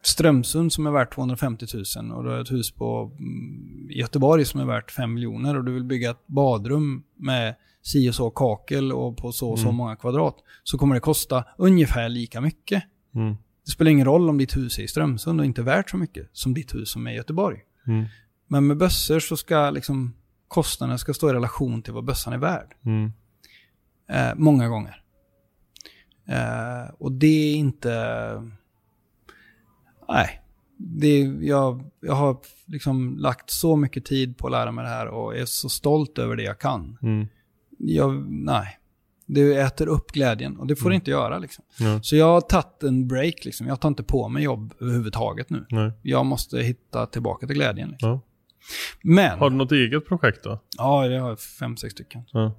Strömsund 0.02 0.74
som 0.74 0.88
är 0.88 0.92
värt 0.92 1.14
250 1.14 1.66
000 1.98 2.12
och 2.12 2.24
du 2.24 2.30
har 2.30 2.42
ett 2.42 2.52
hus 2.52 2.72
på 2.72 3.12
mm, 3.20 3.88
Göteborg 3.90 4.46
som 4.46 4.60
är 4.60 4.66
värt 4.66 4.92
5 4.92 5.14
miljoner 5.14 5.58
och 5.58 5.64
du 5.64 5.72
vill 5.72 5.84
bygga 5.84 6.12
ett 6.12 6.28
badrum 6.28 7.04
med 7.16 7.56
si 7.82 8.10
och 8.10 8.16
så 8.16 8.30
kakel 8.30 8.92
och 8.92 9.18
på 9.18 9.32
så 9.32 9.50
och 9.50 9.60
så 9.60 9.66
Mm. 9.66 9.76
många 9.76 9.96
kvadrat 9.96 10.36
så 10.64 10.78
kommer 10.78 10.96
det 10.96 11.02
kosta 11.02 11.46
ungefär 11.58 12.10
lika 12.10 12.42
mycket. 12.42 12.84
Mm. 13.16 13.36
Det 13.66 13.72
spelar 13.72 13.92
ingen 13.92 14.06
roll 14.06 14.30
om 14.30 14.38
ditt 14.38 14.58
hus 14.58 14.80
är 14.80 14.84
i 14.84 14.88
Strömsund 14.88 15.40
och 15.40 15.46
inte 15.46 15.62
värt 15.62 15.90
så 15.90 15.98
mycket 15.98 16.30
som 16.34 16.54
ditt 16.54 16.76
hus 16.76 16.92
som 16.92 17.08
är 17.08 17.12
i 17.12 17.16
Göteborg. 17.16 17.60
Mm. 17.88 18.06
Men 18.48 18.68
med 18.68 18.78
bössor 18.78 19.20
så 19.20 19.38
ska 19.38 19.70
liksom 19.70 20.14
kostnaden 20.48 21.00
ska 21.00 21.14
stå 21.14 21.30
i 21.30 21.34
relation 21.34 21.82
till 21.82 21.94
vad 21.94 22.04
bössan 22.06 22.34
är 22.34 22.38
värd. 22.38 22.76
Mm. 22.86 23.12
Eh, 24.10 24.36
många 24.36 24.68
gånger. 24.68 25.02
Eh, 26.28 26.94
och 26.98 27.12
det 27.12 27.52
är 27.52 27.56
inte... 27.56 27.92
Nej. 30.10 30.42
Det, 30.78 31.20
jag, 31.42 31.84
jag 32.00 32.14
har 32.14 32.38
liksom 32.66 33.18
lagt 33.18 33.50
så 33.50 33.76
mycket 33.76 34.06
tid 34.06 34.38
på 34.38 34.48
att 34.48 34.52
lära 34.52 34.72
mig 34.72 34.84
det 34.84 34.90
här 34.90 35.08
och 35.08 35.38
är 35.38 35.46
så 35.46 35.70
stolt 35.70 36.18
över 36.18 36.36
det 36.36 36.44
jag 36.44 36.60
kan. 36.60 36.98
Mm. 37.02 37.28
Jag, 37.78 38.32
nej. 38.32 38.80
Det 39.26 39.54
äter 39.54 39.88
upp 39.88 40.12
glädjen 40.12 40.58
och 40.58 40.68
det 40.68 40.76
får 40.76 40.90
det 40.90 40.96
inte 40.96 41.12
göra. 41.12 41.38
Liksom. 41.38 41.64
Ja. 41.80 42.00
Så 42.02 42.16
jag 42.16 42.26
har 42.26 42.42
tagit 42.42 42.84
en 42.84 43.08
break. 43.08 43.46
Liksom. 43.46 43.68
Jag 43.68 43.80
tar 43.80 43.90
inte 43.90 44.04
på 44.04 44.30
mig 44.30 44.44
jobb 44.44 44.74
överhuvudtaget 44.80 45.50
nu. 45.50 45.66
Nej. 45.70 45.92
Jag 46.02 46.26
måste 46.26 46.60
hitta 46.60 47.06
tillbaka 47.06 47.48
till 47.48 47.56
glädjen. 47.56 47.90
Liksom. 47.90 48.10
Ja. 48.10 48.22
Men, 49.02 49.40
Har 49.40 49.50
du 49.50 49.56
något 49.56 49.72
eget 49.72 50.06
projekt 50.06 50.44
då? 50.44 50.60
ja, 50.78 51.06
jag 51.06 51.22
har 51.22 51.36
fem, 51.36 51.78
sex 51.78 51.94
stycken. 51.94 52.22
Ja. 52.32 52.52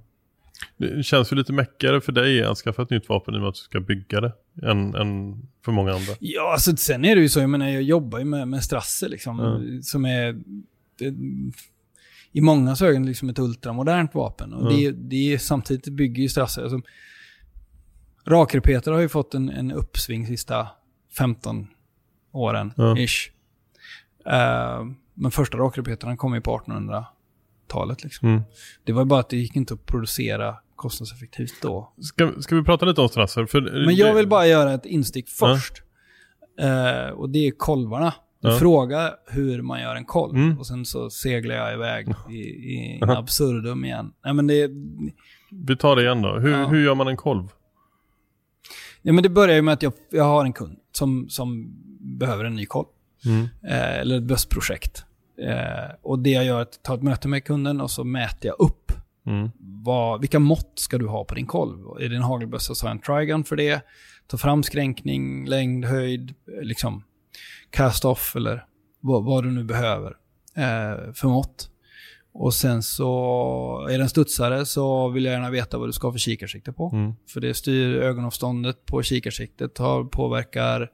Det 0.77 1.03
känns 1.03 1.33
ju 1.33 1.37
lite 1.37 1.53
mäckigare 1.53 2.01
för 2.01 2.13
dig 2.13 2.43
att 2.45 2.59
skaffa 2.59 2.83
ett 2.83 2.91
nytt 2.91 3.09
vapen 3.09 3.35
i 3.35 3.37
och 3.37 3.41
med 3.41 3.49
att 3.49 3.55
du 3.55 3.61
ska 3.61 3.81
bygga 3.81 4.21
det 4.21 4.33
än, 4.63 4.95
än 4.95 5.43
för 5.65 5.73
många 5.73 5.93
andra. 5.93 6.13
Ja, 6.21 6.53
alltså 6.53 6.77
sen 6.77 7.05
är 7.05 7.17
det 7.17 7.23
ju 7.23 7.29
så, 7.29 7.41
jag 7.41 7.51
menar 7.51 7.69
jag 7.69 7.83
jobbar 7.83 8.19
ju 8.19 8.25
med, 8.25 8.49
med 8.49 8.65
Strasse 8.65 9.09
liksom, 9.09 9.39
Ja. 9.39 9.83
som 9.83 10.05
är 10.05 10.33
det, 10.99 11.15
i 12.33 12.41
många 12.41 12.77
ögon 12.83 13.07
liksom 13.07 13.29
ett 13.29 13.39
ultramodernt 13.39 14.15
vapen. 14.15 14.53
Och 14.55 14.73
Ja. 14.73 14.77
det, 14.77 14.91
det 14.91 15.33
är 15.35 15.39
samtidigt 15.39 15.89
bygger 15.89 16.23
ju 16.23 16.29
Strasse, 16.29 16.63
alltså, 16.63 16.81
rakrepeter 18.27 18.93
har 18.93 19.01
ju 19.01 19.09
fått 19.09 19.35
en, 19.35 19.49
en 19.51 19.73
uppsving 19.73 20.27
sista 20.27 20.69
15 21.19 21.67
åren, 22.33 22.73
Ja. 22.77 22.99
ish. 22.99 23.31
Eh, 24.27 24.85
men 25.15 25.31
första 25.31 25.59
rakrepeterna 25.59 26.17
kom 26.17 26.35
ju 26.35 26.41
på 26.41 26.51
1800-talet 27.71 28.05
liksom. 28.05 28.29
Mm. 28.29 28.43
Det 28.85 28.93
var 28.93 29.05
bara 29.05 29.21
att 29.21 29.29
det 29.31 29.37
gick 29.37 29.57
inte 29.57 29.75
att 29.75 29.87
producera 29.87 30.57
kostnadseffektivt 30.77 31.55
då. 31.63 31.93
Ska, 32.03 32.33
ska 32.41 32.57
vi 32.57 32.63
prata 32.63 32.87
lite 32.87 33.01
om 33.01 33.09
strasser? 33.09 33.47
För, 33.47 33.61
Men 33.87 33.95
jag 33.97 34.15
vill 34.15 34.29
bara 34.29 34.47
göra 34.47 34.73
ett 34.75 34.87
instick 34.87 35.29
först. 35.29 35.83
Eh, 36.61 37.11
och 37.15 37.31
det 37.31 37.47
är 37.47 37.51
kolvarna. 37.51 38.15
Ja. 38.43 38.59
frågar 38.59 39.13
hur 39.31 39.63
man 39.63 39.81
gör 39.81 39.97
en 39.97 40.05
kolv 40.05 40.35
Mm. 40.37 40.59
och 40.59 40.67
sen 40.67 40.85
så 40.85 41.11
seglar 41.11 41.55
jag 41.55 41.75
iväg 41.75 42.09
i, 42.31 42.35
i 42.35 43.01
absurdum 43.03 43.85
igen. 43.85 44.13
Nej, 44.25 44.35
men 44.35 44.47
det, 44.47 44.71
Vi 45.51 45.77
tar 45.77 45.97
det 45.97 46.03
igen 46.03 46.23
då. 46.23 46.39
Hur, 46.39 46.51
Ja. 46.51 46.67
hur 46.67 46.85
gör 46.85 46.95
man 46.95 47.09
en 47.09 47.17
kolv? 47.17 47.49
ja, 49.03 49.13
men 49.13 49.23
det 49.23 49.29
börjar 49.29 49.55
ju 49.57 49.63
med 49.63 49.75
att 49.75 49.83
jag, 49.83 49.93
jag 50.11 50.25
har 50.25 50.45
en 50.45 50.53
kund 50.53 50.79
som, 50.93 51.29
som 51.29 51.75
behöver 52.19 52.45
en 52.45 52.55
ny 52.55 52.67
kolv. 52.67 52.87
Mm. 53.27 53.43
Eh, 53.65 53.99
eller 54.01 54.17
ett 54.17 54.23
bössprojekt. 54.23 55.05
Eh, 55.41 55.95
och 56.03 56.19
det 56.19 56.31
jag 56.31 56.45
gör 56.45 56.59
är 56.59 56.63
att 56.63 56.83
ta 56.83 56.95
ett 56.95 57.03
möte 57.03 57.29
med 57.29 57.45
kunden 57.45 57.81
och 57.81 57.91
så 57.91 58.05
mäter 58.05 58.47
jag 58.49 58.57
upp 58.59 58.93
Mm. 59.27 59.51
vad, 59.59 60.21
vilka 60.21 60.39
mått 60.39 60.73
ska 60.75 60.99
du 60.99 61.07
ha 61.07 61.25
på 61.25 61.35
din 61.35 61.47
kolv? 61.47 61.79
Är 62.01 62.09
det 62.09 62.17
en 62.17 62.23
hagelbössa 62.23 62.75
så 62.75 62.87
har 62.87 62.91
jag 62.91 62.97
en 62.97 63.03
trigun 63.03 63.45
för 63.45 63.57
det. 63.57 63.81
Ta 64.27 64.37
fram 64.37 64.63
skränkning, 64.63 65.47
längd, 65.47 65.85
höjd, 65.85 66.35
eh, 66.57 66.63
liksom 66.63 67.05
cast-off 67.71 68.37
eller 68.37 68.65
vad, 69.01 69.25
vad 69.25 69.45
du 69.45 69.51
nu 69.51 69.65
behöver 69.65 70.17
eh, 70.57 71.13
för 71.15 71.29
mått. 71.29 71.71
Och 72.33 72.55
sen 72.55 72.83
så 72.83 73.87
är 73.91 73.99
det 73.99 74.05
en 74.05 74.09
studsare 74.09 74.67
så 74.67 75.09
vill 75.09 75.25
jag 75.25 75.33
gärna 75.33 75.51
veta 75.51 75.79
vad 75.79 75.89
du 75.89 75.93
ska 75.93 76.07
ha 76.07 76.13
för 76.13 76.19
kikarsikte 76.19 76.73
på. 76.73 76.91
Mm. 76.93 77.13
För 77.29 77.41
det 77.41 77.55
styr 77.55 77.97
ögonavståndet 77.97 78.87
på 78.87 79.03
kikarsiktet, 79.03 79.79
har, 79.79 80.05
påverkar 80.05 80.91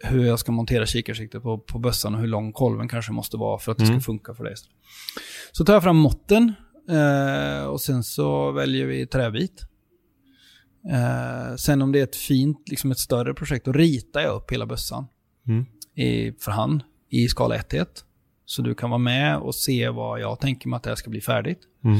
hur 0.00 0.24
jag 0.24 0.38
ska 0.38 0.52
montera 0.52 0.86
kikarsiktet 0.86 1.42
på, 1.42 1.58
på 1.58 1.78
bössan 1.78 2.14
och 2.14 2.20
hur 2.20 2.26
lång 2.28 2.52
kolven 2.52 2.88
kanske 2.88 3.12
måste 3.12 3.36
vara 3.36 3.58
för 3.58 3.72
att 3.72 3.78
det 3.78 3.84
Mm. 3.84 4.00
ska 4.00 4.06
funka 4.06 4.34
för 4.34 4.44
dig. 4.44 4.54
Så 5.52 5.64
tar 5.64 5.72
jag 5.72 5.82
fram 5.82 5.96
måtten 5.96 6.52
eh, 6.90 7.64
och 7.66 7.80
sen 7.80 8.02
så 8.04 8.52
väljer 8.52 8.86
vi 8.86 9.06
träbit. 9.06 9.62
Eh, 10.92 11.56
sen 11.56 11.82
om 11.82 11.92
det 11.92 11.98
är 11.98 12.04
ett 12.04 12.16
fint, 12.16 12.68
liksom 12.68 12.90
ett 12.90 12.98
större 12.98 13.34
projekt, 13.34 13.64
då 13.64 13.72
ritar 13.72 14.20
jag 14.20 14.34
upp 14.36 14.52
hela 14.52 14.66
bössan 14.66 15.06
Mm. 15.48 15.64
i, 15.94 16.32
för 16.40 16.50
hand 16.50 16.82
i 17.10 17.28
skala 17.28 17.54
1 17.54 17.68
till 17.68 17.80
1. 17.80 17.88
Så 18.44 18.62
du 18.62 18.74
kan 18.74 18.90
vara 18.90 18.98
med 18.98 19.36
och 19.38 19.54
se 19.54 19.88
vad 19.88 20.20
jag 20.20 20.40
tänker 20.40 20.68
mig 20.68 20.76
att 20.76 20.82
det 20.82 20.90
här 20.90 20.94
ska 20.96 21.10
bli 21.10 21.20
färdigt. 21.20 21.58
Mm. 21.84 21.96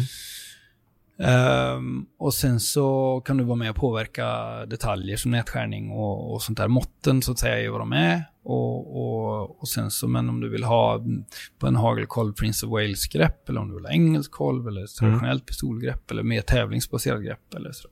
Ehm, 1.19 2.07
och 2.19 2.35
sen 2.35 2.61
så 2.61 3.21
kan 3.25 3.37
du 3.37 3.45
vara 3.45 3.57
med 3.57 3.71
och 3.71 3.77
påverka 3.77 4.27
detaljer 4.67 5.17
som 5.17 5.31
nätskärning 5.31 5.91
och, 5.91 6.35
och 6.35 6.43
sånt 6.43 6.59
där. 6.59 6.69
Måtten 6.69 7.23
så 7.23 7.33
att 7.33 7.39
säga 7.39 7.61
är 7.65 7.69
vad 7.69 7.81
de 7.81 7.93
är. 7.93 8.23
Och, 8.45 8.97
och, 8.97 9.61
och 9.61 9.69
sen 9.69 9.91
så, 9.91 10.09
men 10.09 10.29
om 10.29 10.41
du 10.41 10.49
vill 10.49 10.65
ha 10.65 10.95
mm, 10.95 11.25
på 11.59 11.67
en 11.67 11.77
hagelkolv 11.77 12.33
Prince 12.33 12.67
of 12.67 12.73
Wales 12.73 13.07
grepp 13.07 13.49
eller 13.49 13.61
om 13.61 13.69
du 13.69 13.75
vill 13.75 13.85
ha 13.85 13.93
engelsk 13.93 14.31
kolv 14.31 14.69
eller 14.69 14.87
traditionellt 14.87 15.47
pistolgrepp 15.47 16.11
eller 16.11 16.23
mer 16.23 16.41
tävlingsbaserat 16.41 17.23
grepp 17.25 17.55
eller 17.55 17.73
så. 17.73 17.89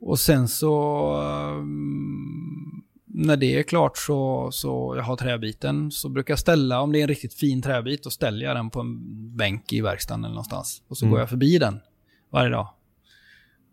Och 0.00 0.18
sen 0.18 0.48
så 0.48 1.12
ehm, 1.22 2.82
när 3.08 3.36
det 3.36 3.58
är 3.58 3.62
klart 3.62 3.98
så, 3.98 4.48
så 4.52 4.94
jag 4.96 5.02
har 5.02 5.16
träbiten 5.16 5.90
så 5.90 6.08
brukar 6.08 6.32
jag 6.32 6.38
ställa, 6.38 6.80
om 6.80 6.92
det 6.92 6.98
är 6.98 7.02
en 7.02 7.08
riktigt 7.08 7.34
fin 7.34 7.62
träbit, 7.62 8.02
då 8.02 8.10
ställer 8.10 8.46
jag 8.46 8.56
den 8.56 8.70
på 8.70 8.80
en 8.80 8.96
bänk 9.36 9.72
i 9.72 9.80
verkstaden 9.80 10.24
eller 10.24 10.34
någonstans. 10.34 10.82
Och 10.88 10.98
så 10.98 11.04
Mm. 11.04 11.10
går 11.12 11.20
jag 11.20 11.28
förbi 11.30 11.58
den 11.58 11.80
varje 12.30 12.50
dag. 12.50 12.68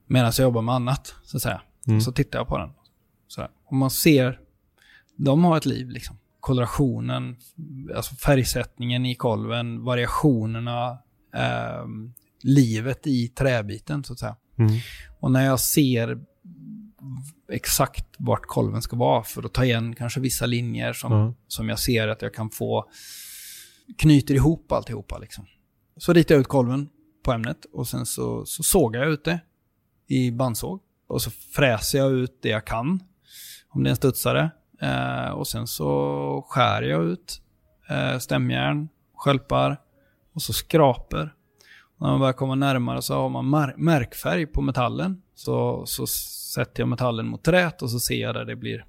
Medan 0.08 0.32
jag 0.38 0.44
jobbar 0.44 0.62
med 0.62 0.76
annat, 0.76 1.16
så 1.24 1.38
att 1.38 1.44
säga. 1.44 1.62
Mm. 1.88 2.02
Så 2.02 2.12
tittar 2.12 2.40
jag 2.40 2.48
på 2.48 2.58
den. 2.58 2.70
Så. 3.28 3.48
Och 3.66 3.76
man 3.76 3.92
ser, 3.92 4.40
de 5.16 5.44
har 5.44 5.58
ett 5.58 5.66
liv 5.66 5.90
liksom. 5.90 6.18
Kolorationen, 6.40 7.38
alltså 7.96 8.16
färgsättningen 8.16 9.06
i 9.06 9.16
kolven, 9.16 9.84
variationerna, 9.84 10.98
ehm, 11.36 12.14
livet 12.44 13.08
i 13.08 13.28
träbiten 13.28 14.04
så 14.04 14.14
att 14.14 14.20
säga. 14.20 14.36
Mm. 14.58 14.72
Och 15.20 15.32
när 15.32 15.46
jag 15.46 15.60
ser 15.60 16.22
exakt 17.52 18.06
vart 18.18 18.46
kolven 18.46 18.82
ska 18.82 18.96
vara 18.96 19.24
för 19.24 19.44
att 19.44 19.54
ta 19.54 19.66
igen 19.66 19.96
kanske 19.96 20.20
vissa 20.20 20.46
linjer 20.46 20.94
som, 20.94 21.12
Ja. 21.12 21.34
som 21.48 21.70
jag 21.70 21.80
ser 21.80 22.08
att 22.08 22.22
jag 22.22 22.34
kan 22.34 22.50
få 22.50 22.90
knyter 23.98 24.36
ihop 24.36 24.72
alltihopa 24.72 25.18
liksom. 25.18 25.46
Så 25.98 26.14
ritar 26.14 26.36
jag 26.36 26.40
ut 26.42 26.48
kolven 26.48 26.90
på 27.24 27.32
ämnet 27.32 27.66
och 27.74 27.88
sen 27.88 28.06
så, 28.06 28.46
så 28.46 28.64
sågar 28.64 29.02
jag 29.02 29.10
ut 29.12 29.24
det 29.24 29.40
i 30.08 30.32
bandsåg. 30.32 30.82
Och 31.08 31.22
så 31.22 31.32
fräser 31.32 31.98
jag 31.98 32.12
ut 32.12 32.40
det 32.42 32.50
jag 32.50 32.66
kan, 32.66 33.04
om 33.70 33.84
det 33.84 33.88
är 33.88 33.92
en 33.92 33.96
studsare. 33.96 34.52
Eh, 34.82 35.30
och 35.30 35.48
sen 35.48 35.68
så 35.68 36.46
skär 36.50 36.82
jag 36.82 37.04
ut 37.04 37.42
eh, 37.90 38.18
stämjärn, 38.18 38.90
skölpar 39.16 39.82
och 40.34 40.42
så 40.42 40.54
skraper. 40.54 41.34
Och 41.98 42.02
när 42.02 42.10
man 42.10 42.20
börjar 42.20 42.34
komma 42.34 42.56
närmare 42.56 43.02
så 43.02 43.14
har 43.14 43.30
man 43.30 43.74
märkfärg 43.78 44.46
på 44.46 44.62
metallen. 44.62 45.22
Så, 45.36 45.86
så 45.86 46.08
sätter 46.54 46.82
jag 46.82 46.88
metallen 46.88 47.28
mot 47.28 47.44
träet 47.44 47.82
och 47.82 47.92
så 47.92 48.00
ser 48.00 48.22
jag 48.22 48.36
där 48.36 48.46
det 48.46 48.56
blir 48.56 48.86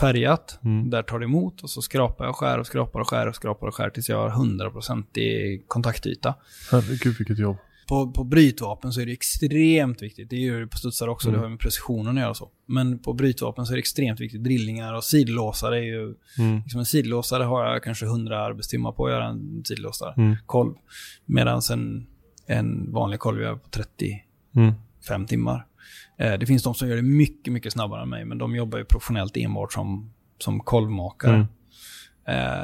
färgat. 0.00 0.58
Mm. 0.64 0.90
Där 0.90 1.02
tar 1.02 1.18
det 1.18 1.24
emot 1.24 1.62
och 1.62 1.70
så 1.70 1.82
skrapar 1.82 2.24
jag, 2.24 2.34
skär 2.36 2.58
och 2.58 2.66
skrapar 2.66 3.00
och 3.00 3.08
skär 3.08 3.26
och 3.28 3.34
skrapar 3.34 3.66
och 3.66 3.74
skär 3.74 3.90
tills 3.90 4.08
jag 4.08 4.30
har 4.30 4.44
100% 4.44 5.18
i 5.18 5.62
kontaktyta. 5.68 6.34
Herregud 6.70 7.18
vilket 7.18 7.38
jobb. 7.38 7.56
På, 7.88 8.10
på 8.12 8.24
brytvapen 8.24 8.92
så 8.92 9.00
är 9.00 9.06
det 9.06 9.12
extremt 9.12 10.02
viktigt. 10.02 10.30
Det 10.30 10.36
gör 10.36 10.60
det 10.60 10.66
på 10.66 10.78
studsare 10.78 11.10
också, 11.10 11.28
Mm. 11.28 11.40
det 11.40 11.44
har 11.44 11.50
med 11.50 11.58
precisionen 11.60 12.16
att 12.16 12.20
göra 12.20 12.30
och 12.30 12.36
så. 12.36 12.48
Men 12.66 12.98
på 12.98 13.12
brytvapen 13.12 13.66
så 13.66 13.72
är 13.72 13.76
det 13.76 13.80
extremt 13.80 14.20
viktigt. 14.20 14.44
Drillningar 14.44 14.94
och 14.94 15.04
sidlåsare 15.04 15.78
är 15.78 15.82
ju... 15.82 16.14
Mm. 16.38 16.56
Liksom 16.62 16.78
en 16.80 16.86
sidlåsare 16.86 17.42
har 17.44 17.64
jag 17.72 17.82
kanske 17.82 18.06
100 18.06 18.44
arbetstimmar 18.44 18.92
på 18.92 19.06
att 19.06 19.12
göra 19.12 19.24
en 19.26 19.62
sidlåsare. 19.64 20.14
Mm. 20.16 20.36
Kolv. 20.46 20.74
Medan 21.26 21.60
en, 21.72 22.06
en 22.46 22.92
vanlig 22.92 23.20
kolv 23.20 23.40
gör 23.40 23.48
jag 23.48 23.62
på 23.62 23.68
35 23.68 24.20
Mm. 25.14 25.26
timmar. 25.26 25.66
Eh, 26.22 26.38
det 26.38 26.46
finns 26.46 26.62
de 26.62 26.74
som 26.74 26.88
gör 26.88 26.96
det 26.96 27.02
mycket, 27.02 27.52
mycket 27.52 27.72
snabbare 27.72 28.02
än 28.02 28.08
mig, 28.08 28.24
men 28.24 28.38
de 28.38 28.56
jobbar 28.56 28.78
ju 28.78 28.84
professionellt 28.84 29.36
enbart 29.36 29.72
som, 29.72 30.12
som 30.38 30.60
kolvmakare. 30.60 31.34
Mm. 31.34 31.46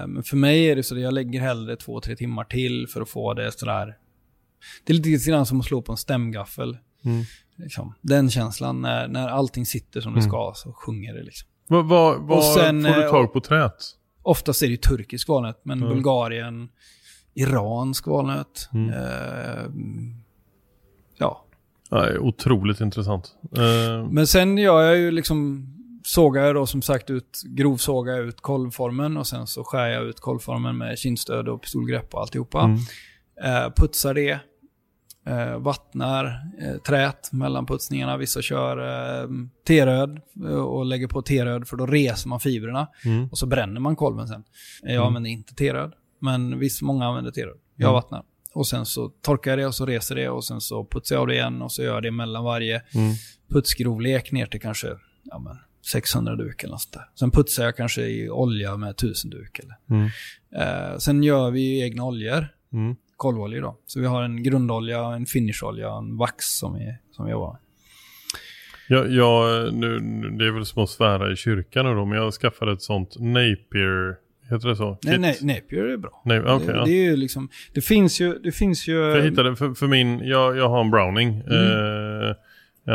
Eh, 0.01 0.07
men 0.07 0.23
för 0.23 0.37
mig 0.37 0.71
är 0.71 0.77
det 0.77 0.83
så 0.83 0.95
att 0.95 1.01
jag 1.01 1.15
lägger 1.15 1.41
hellre 1.41 1.77
två, 1.77 2.01
tre 2.01 2.17
timmar 2.17 2.45
till 2.45 2.87
för 2.89 3.01
att 3.01 3.09
få 3.09 3.35
det 3.35 3.59
sådär. 3.59 3.97
Det 4.85 4.93
är 4.93 4.95
lite 4.97 5.31
grann 5.31 5.47
som 5.47 5.61
att 5.61 5.67
slå 5.67 5.83
på 5.83 5.93
en 5.93 5.99
stämgaffel. 5.99 6.79
Mm. 7.05 7.25
Liksom. 7.57 7.95
Den 8.01 8.31
känslan, 8.31 8.81
när, 8.83 9.09
när 9.09 9.29
allting 9.29 9.67
sitter 9.67 10.01
som 10.01 10.13
det 10.13 10.21
Mm. 10.21 10.31
ska, 10.31 10.53
så 10.55 10.73
sjunger 10.73 11.15
det 11.15 11.23
liksom. 11.23 11.49
Vad 11.67 12.31
Och 12.31 12.45
sen, 12.45 12.85
får 12.85 12.95
du 12.95 13.05
eh, 13.05 13.11
tag 13.11 13.33
på 13.33 13.41
trät? 13.41 13.85
Oftast 14.23 14.63
är 14.63 14.69
det 14.69 14.83
turkisk 14.83 15.29
valnöt, 15.29 15.61
men 15.63 15.79
Mm. 15.83 15.95
Bulgarien, 15.95 16.69
iransk 17.35 18.07
valnöt. 18.07 18.69
Mm. 18.75 18.91
Eh, 18.91 19.65
Nej, 21.91 22.19
otroligt 22.19 22.81
intressant. 22.81 23.35
Eh, 23.57 24.09
Men 24.11 24.27
sen 24.27 24.59
gör 24.59 24.83
jag 24.83 24.97
ju 24.99 25.11
liksom, 25.11 25.67
sågar 26.05 26.43
jag 26.45 26.55
då 26.55 26.67
som 26.67 26.83
sagt 26.83 27.11
ut, 27.11 27.43
grovsågar 27.47 28.21
ut 28.23 28.41
kolvformen 28.41 29.17
och 29.17 29.27
sen 29.27 29.47
så 29.47 29.65
skär 29.65 29.87
jag 29.89 30.05
ut 30.05 30.21
kolvformen 30.21 30.79
med 30.79 30.99
kindstöd 30.99 31.49
och 31.49 31.63
pistolgrepp 31.63 32.15
och 32.15 32.21
alltihopa. 32.21 32.63
mm. 32.63 32.79
Eh, 33.45 33.73
putsar 33.77 34.15
det, 34.15 34.41
eh, 35.27 35.59
vattnar 35.59 36.41
trät 36.87 37.33
mellan 37.33 37.67
putsningarna. 37.67 38.17
Vissa 38.17 38.43
kör 38.43 39.29
T-röd 39.67 40.21
och 40.67 40.85
lägger 40.85 41.09
på 41.09 41.23
T-röd 41.23 41.69
för 41.69 41.77
då 41.77 41.87
reser 41.87 42.29
man 42.29 42.41
fibrerna 42.41 42.89
Mm. 43.05 43.29
och 43.29 43.39
så 43.39 43.47
bränner 43.47 43.81
man 43.81 43.97
kolven 43.97 44.29
sen. 44.29 44.45
Jag 44.83 44.93
Mm. 44.93 45.07
använder 45.07 45.31
inte 45.31 45.55
T-röd, 45.55 45.93
men 46.21 46.59
visst, 46.59 46.83
många 46.83 47.07
använder 47.07 47.31
T-röd. 47.31 47.57
Jag 47.77 47.85
Mm. 47.89 47.95
vattnar. 47.95 48.23
Och 48.55 48.67
sen 48.67 48.87
så 48.87 49.09
torkar 49.09 49.51
jag 49.51 49.59
det 49.59 49.67
och 49.67 49.75
så 49.75 49.87
reser 49.87 50.15
det 50.15 50.29
och 50.29 50.45
sen 50.45 50.61
så 50.61 50.87
putsar 50.91 51.17
jag 51.17 51.21
av 51.21 51.27
det 51.27 51.35
igen 51.35 51.63
och 51.63 51.73
så 51.73 51.83
gör 51.83 51.95
jag 51.95 52.03
det 52.03 52.11
mellan 52.11 52.45
varje 52.45 52.83
Mm. 52.95 53.13
putsgrovlek 53.53 54.33
ner 54.33 54.47
till 54.47 54.61
kanske 54.61 54.89
ja, 55.25 55.39
men 55.39 55.57
600 55.93 56.37
duk 56.37 56.63
eller 56.63 56.73
något 56.73 56.93
där. 56.93 57.03
Sen 57.19 57.31
putsar 57.31 57.65
jag 57.65 57.77
kanske 57.77 58.03
i 58.03 58.31
olja 58.31 58.77
med 58.77 58.91
1000 58.91 59.31
duk. 59.31 59.59
Eller. 59.59 59.75
Mm. 59.91 60.09
Eh, 60.93 60.99
sen 60.99 61.23
gör 61.23 61.51
vi 61.51 61.83
egna 61.83 62.05
oljor, 62.05 62.49
Mm. 62.73 62.97
kolvoljor 63.17 63.63
då. 63.63 63.79
Så 63.87 64.01
vi 64.01 64.07
har 64.07 64.23
en 64.23 64.43
grundolja, 64.43 65.01
en 65.05 65.27
finisholja 65.27 65.91
och 65.93 65.99
en 65.99 66.17
vax 66.17 66.45
som 66.59 66.75
vi, 66.75 66.95
som 67.11 67.25
vi 67.25 67.31
jobbar 67.33 67.53
med. 67.53 67.61
Jag, 69.15 69.75
nu, 69.75 70.01
nu- 70.01 70.31
det 70.31 70.47
är 70.47 70.51
väl 70.51 70.67
som 70.67 70.83
att 70.83 70.91
svära 70.91 71.33
i 71.33 71.37
kyrkan 71.37 71.87
nu 71.87 71.95
då, 71.95 72.05
men 72.05 72.19
jag 72.19 72.33
skaffade 72.33 72.73
ett 72.73 72.83
sånt 72.83 73.17
Napier, 73.21 74.17
heter 74.51 74.69
det 74.69 74.77
så? 74.77 74.99
Nej, 75.03 75.13
Kit? 75.15 75.21
nej, 75.21 75.39
Napier 75.57 75.85
är 75.85 75.97
bra. 75.97 76.23
Nej, 76.25 76.41
okej, 76.41 76.67
det, 76.67 76.73
ja. 76.73 76.85
det 76.85 76.91
är 76.91 77.05
ju 77.11 77.17
liksom, 77.17 77.49
det 77.75 77.81
finns 77.81 78.21
ju, 78.21 78.39
det 78.39 78.53
finns 78.53 78.89
ju... 78.89 78.95
Jag 78.97 79.23
hittade 79.23 79.57
för, 79.57 79.75
för 79.75 79.87
min, 79.87 80.19
jag, 80.29 80.57
jag 80.57 80.69
har 80.69 80.81
en 80.81 80.91
Browning. 80.91 81.43
Mm. 81.47 82.29
Eh, 82.29 82.35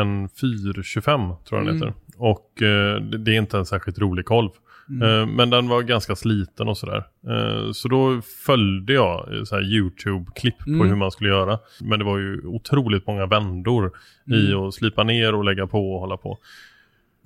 en 0.00 0.28
425 0.28 1.20
tror 1.20 1.60
jag 1.60 1.66
den 1.66 1.76
Mm. 1.76 1.88
heter. 1.88 1.94
Och 2.16 2.62
eh, 2.62 3.00
det, 3.00 3.18
det 3.18 3.34
är 3.34 3.38
inte 3.38 3.58
en 3.58 3.66
särskilt 3.66 3.98
rolig 3.98 4.24
kolv. 4.24 4.50
Mm. 4.88 5.02
Eh, 5.20 5.26
men 5.26 5.50
den 5.50 5.68
var 5.68 5.82
ganska 5.82 6.16
sliten 6.16 6.68
och 6.68 6.78
sådär. 6.78 7.04
Eh, 7.28 7.72
så 7.72 7.88
då 7.88 8.20
följde 8.46 8.92
jag 8.92 9.28
YouTube-klipp 9.62 10.58
på 10.58 10.70
Mm. 10.70 10.88
hur 10.88 10.96
man 10.96 11.10
skulle 11.10 11.28
göra. 11.30 11.58
Men 11.80 11.98
det 11.98 12.04
var 12.04 12.18
ju 12.18 12.40
otroligt 12.46 13.06
många 13.06 13.26
vändor 13.26 13.92
i 14.30 14.46
Mm. 14.52 14.60
att 14.62 14.74
slipa 14.74 15.04
ner 15.04 15.34
och 15.34 15.44
lägga 15.44 15.66
på 15.66 15.94
och 15.94 16.00
hålla 16.00 16.16
på. 16.16 16.38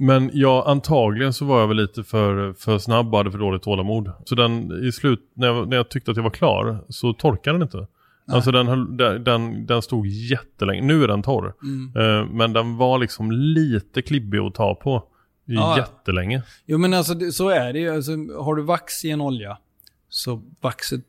Men 0.00 0.30
ja, 0.32 0.64
antagligen 0.66 1.32
så 1.32 1.44
var 1.44 1.60
jag 1.60 1.68
väl 1.68 1.76
lite 1.76 2.04
för, 2.04 2.52
för 2.52 2.78
snabb 2.78 3.12
och 3.12 3.18
hade 3.18 3.30
för 3.30 3.38
dåligt 3.38 3.62
tålamod. 3.62 4.12
Så 4.24 4.34
den 4.34 4.84
i 4.84 4.92
slut, 4.92 5.20
när 5.34 5.46
jag, 5.46 5.68
när 5.68 5.76
jag 5.76 5.88
tyckte 5.88 6.10
att 6.10 6.16
jag 6.16 6.24
var 6.24 6.30
klar, 6.30 6.84
så 6.88 7.12
torkade 7.12 7.58
den 7.58 7.62
inte. 7.62 7.86
Alltså 8.32 8.50
den, 8.50 8.66
höll, 8.66 8.96
den, 9.24 9.66
den, 9.66 9.82
stod 9.82 10.06
jättelänge. 10.06 10.82
Nu 10.82 11.04
är 11.04 11.08
den 11.08 11.22
torr. 11.22 11.54
Mm. 11.62 11.92
Eh, 11.96 12.26
men 12.32 12.52
den 12.52 12.76
var 12.76 12.98
liksom 12.98 13.32
lite 13.32 14.02
klibbig 14.02 14.38
att 14.38 14.54
ta 14.54 14.74
på 14.74 15.04
Ja. 15.44 15.78
jättelänge. 15.78 16.42
Jo 16.66 16.78
men 16.78 16.94
alltså 16.94 17.30
så 17.32 17.48
är 17.48 17.72
det 17.72 17.78
ju. 17.78 17.94
Alltså, 17.94 18.12
har 18.42 18.54
du 18.54 18.62
vax 18.62 19.04
i 19.04 19.10
en 19.10 19.20
olja, 19.20 19.58
så 20.19 20.43
vaxet 20.61 21.05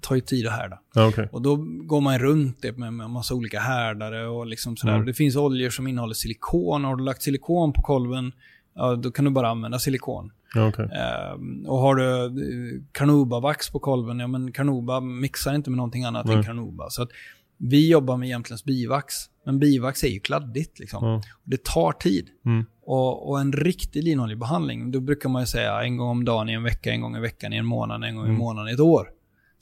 tar 0.00 0.14
ju 0.14 0.20
tid 0.20 0.46
att 0.46 0.52
härda. 0.52 0.78
Ja, 0.94 1.08
okej. 1.08 1.28
Och 1.32 1.42
då 1.42 1.56
går 1.66 2.00
man 2.00 2.18
runt 2.18 2.62
det 2.62 2.78
med, 2.78 2.92
med 2.92 3.10
massa 3.10 3.34
olika 3.34 3.60
härdare 3.60 4.28
och 4.28 4.46
liksom 4.46 4.76
sådär. 4.76 4.94
Mm. 4.94 5.06
Det 5.06 5.14
finns 5.14 5.36
oljor 5.36 5.70
som 5.70 5.86
innehåller 5.86 6.14
silikon. 6.14 6.84
Har 6.84 6.96
du 6.96 7.04
lagt 7.04 7.22
silikon 7.22 7.72
på 7.72 7.82
kolven, 7.82 8.32
ja, 8.74 8.96
då 8.96 9.10
kan 9.10 9.24
du 9.24 9.30
bara 9.30 9.48
använda 9.48 9.78
silikon. 9.78 10.32
Ja, 10.54 10.68
okej. 10.68 10.84
Ehm, 10.84 11.66
och 11.66 11.78
har 11.78 11.94
du 11.94 12.24
eh, 12.24 12.80
carnauba-vax 12.92 13.72
på 13.72 13.78
kolven, 13.78 14.18
ja 14.18 14.26
men 14.26 14.52
carnauba 14.52 15.00
mixar 15.00 15.54
inte 15.54 15.70
med 15.70 15.76
någonting 15.76 16.04
annat 16.04 16.26
Nej. 16.26 16.36
än 16.36 16.44
carnauba. 16.44 16.90
Så 16.90 17.02
att 17.02 17.08
vi 17.56 17.90
jobbar 17.90 18.16
med 18.16 18.28
Jämtlands 18.28 18.64
bivax. 18.64 19.14
Men 19.44 19.58
bivax 19.58 20.04
är 20.04 20.08
ju 20.08 20.20
kladdigt 20.20 20.78
liksom. 20.78 21.04
Och 21.04 21.22
det 21.44 21.64
tar 21.64 21.92
tid. 21.92 22.28
Mm. 22.46 22.66
Och, 22.82 23.28
och 23.30 23.40
en 23.40 23.52
riktig 23.52 24.04
linoljebehandling, 24.04 24.90
då 24.90 25.00
brukar 25.00 25.28
man 25.28 25.42
ju 25.42 25.46
säga 25.46 25.82
en 25.82 25.96
gång 25.96 26.08
om 26.08 26.24
dagen 26.24 26.48
i 26.48 26.52
en 26.52 26.62
vecka, 26.62 26.90
en 26.92 27.00
gång 27.00 27.16
i 27.16 27.20
veckan 27.20 27.52
i 27.52 27.56
en 27.56 27.66
månad, 27.66 28.04
en 28.04 28.16
gång 28.16 28.24
i 28.24 28.28
Mm. 28.28 28.38
månaden 28.38 28.70
i 28.70 28.72
ett 28.74 28.80
år. 28.80 29.10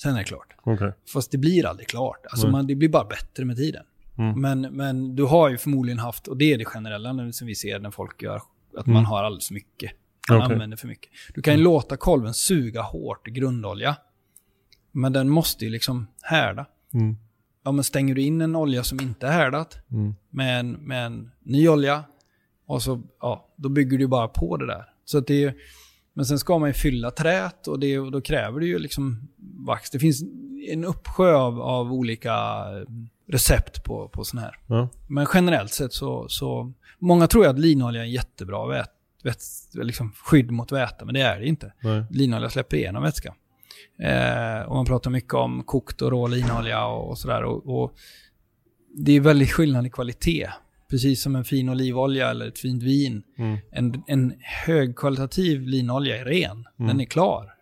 Sen 0.02 0.14
är 0.14 0.18
det 0.18 0.24
klart. 0.24 0.54
Okej. 0.62 0.92
Fast 1.12 1.30
det 1.30 1.38
blir 1.38 1.66
aldrig 1.66 1.88
klart. 1.88 2.26
Alltså 2.30 2.48
man, 2.48 2.66
det 2.66 2.74
blir 2.74 2.88
bara 2.88 3.04
bättre 3.04 3.44
med 3.44 3.56
tiden. 3.56 3.84
Mm. 4.18 4.40
Men, 4.40 4.60
men 4.60 5.16
du 5.16 5.22
har 5.24 5.48
ju 5.50 5.58
förmodligen 5.58 5.98
haft, 5.98 6.28
och 6.28 6.36
det 6.36 6.52
är 6.52 6.58
det 6.58 6.64
generella 6.64 7.12
nu 7.12 7.32
som 7.32 7.46
vi 7.46 7.54
ser 7.54 7.78
när 7.78 7.90
folk 7.90 8.22
gör, 8.22 8.36
att 8.76 8.86
Mm. 8.86 8.94
man 8.94 9.04
har 9.04 9.24
alldeles 9.24 9.46
för 9.46 9.54
mycket. 9.54 9.92
Man 10.28 10.38
Okej. 10.38 10.52
använder 10.52 10.76
för 10.76 10.88
mycket. 10.88 11.10
Du 11.34 11.42
kan 11.42 11.56
ju 11.56 11.62
låta 11.62 11.96
kolven 11.96 12.34
suga 12.34 12.82
hårt 12.82 13.28
i 13.28 13.30
grundolja. 13.30 13.96
Men 14.92 15.12
den 15.12 15.28
måste 15.28 15.64
ju 15.64 15.70
liksom 15.70 16.06
härda. 16.22 16.66
Mm. 16.94 17.16
Ja, 17.64 17.72
men 17.72 17.84
stänger 17.84 18.14
du 18.14 18.22
in 18.22 18.40
en 18.40 18.56
olja 18.56 18.82
som 18.84 19.00
inte 19.00 19.26
är 19.26 19.32
härdat 19.32 19.78
Mm. 19.90 20.14
med 20.30 20.60
en, 20.60 20.70
med 20.72 21.06
en 21.06 21.30
ny 21.42 21.68
olja 21.68 22.04
och 22.66 22.82
så, 22.82 23.02
ja, 23.20 23.48
då 23.56 23.68
bygger 23.68 23.98
du 23.98 24.06
bara 24.06 24.28
på 24.28 24.56
det 24.56 24.66
där. 24.66 24.84
Så 25.04 25.18
att 25.18 25.26
det 25.26 25.44
är, 25.44 25.54
men 26.14 26.24
sen 26.26 26.38
ska 26.38 26.58
man 26.58 26.68
ju 26.68 26.72
fylla 26.72 27.10
trät 27.10 27.66
och, 27.68 27.78
det, 27.80 27.98
och 27.98 28.12
då 28.12 28.20
kräver 28.20 28.60
det 28.60 28.66
ju 28.66 28.78
liksom 28.78 29.28
vax. 29.66 29.90
Det 29.90 29.98
finns 29.98 30.22
en 30.70 30.84
uppsjö 30.84 31.34
av, 31.34 31.60
av 31.60 31.92
olika 31.92 32.34
recept 33.28 33.84
på, 33.84 34.08
på 34.08 34.24
sån 34.24 34.40
här. 34.40 34.58
Ja. 34.66 34.88
Men 35.08 35.26
generellt 35.34 35.72
sett 35.72 35.92
så, 35.92 36.28
så 36.28 36.72
många 36.98 37.26
tror 37.26 37.44
ju 37.44 37.50
att 37.50 37.58
linolja 37.58 38.00
är 38.00 38.04
en 38.04 38.10
jättebra 38.12 38.66
vät, 38.66 38.90
vät, 39.22 39.38
liksom 39.72 40.12
skydd 40.24 40.50
mot 40.50 40.72
väta, 40.72 41.04
men 41.04 41.14
det 41.14 41.20
är 41.20 41.40
det 41.40 41.46
inte. 41.46 41.72
Nej. 41.82 42.04
Linolja 42.10 42.50
släpper 42.50 42.76
igenom 42.76 43.02
vätska. 43.02 43.34
Eh, 43.98 44.62
och 44.68 44.74
man 44.74 44.86
pratar 44.86 45.10
mycket 45.10 45.34
om 45.34 45.62
kokt 45.62 46.02
och 46.02 46.10
rå 46.10 46.26
linolja 46.26 46.86
och, 46.86 47.08
och 47.10 47.18
sådär. 47.18 47.42
Och, 47.44 47.82
och 47.82 47.94
det 48.94 49.12
är 49.12 49.20
väldigt 49.20 49.50
skillnad 49.52 49.86
i 49.86 49.90
kvalitet. 49.90 50.48
Precis 50.90 51.22
som 51.22 51.36
en 51.36 51.44
fin 51.44 51.68
olivolja 51.68 52.30
eller 52.30 52.48
ett 52.48 52.58
fint 52.58 52.82
vin. 52.82 53.22
Mm. 53.38 53.58
En, 53.70 54.02
en 54.06 54.34
högkvalitativ 54.66 55.60
linolja 55.66 56.16
är 56.20 56.24
ren. 56.24 56.50
Mm. 56.78 56.88
Den 56.88 57.00
är 57.00 57.04
klar. 57.04 57.54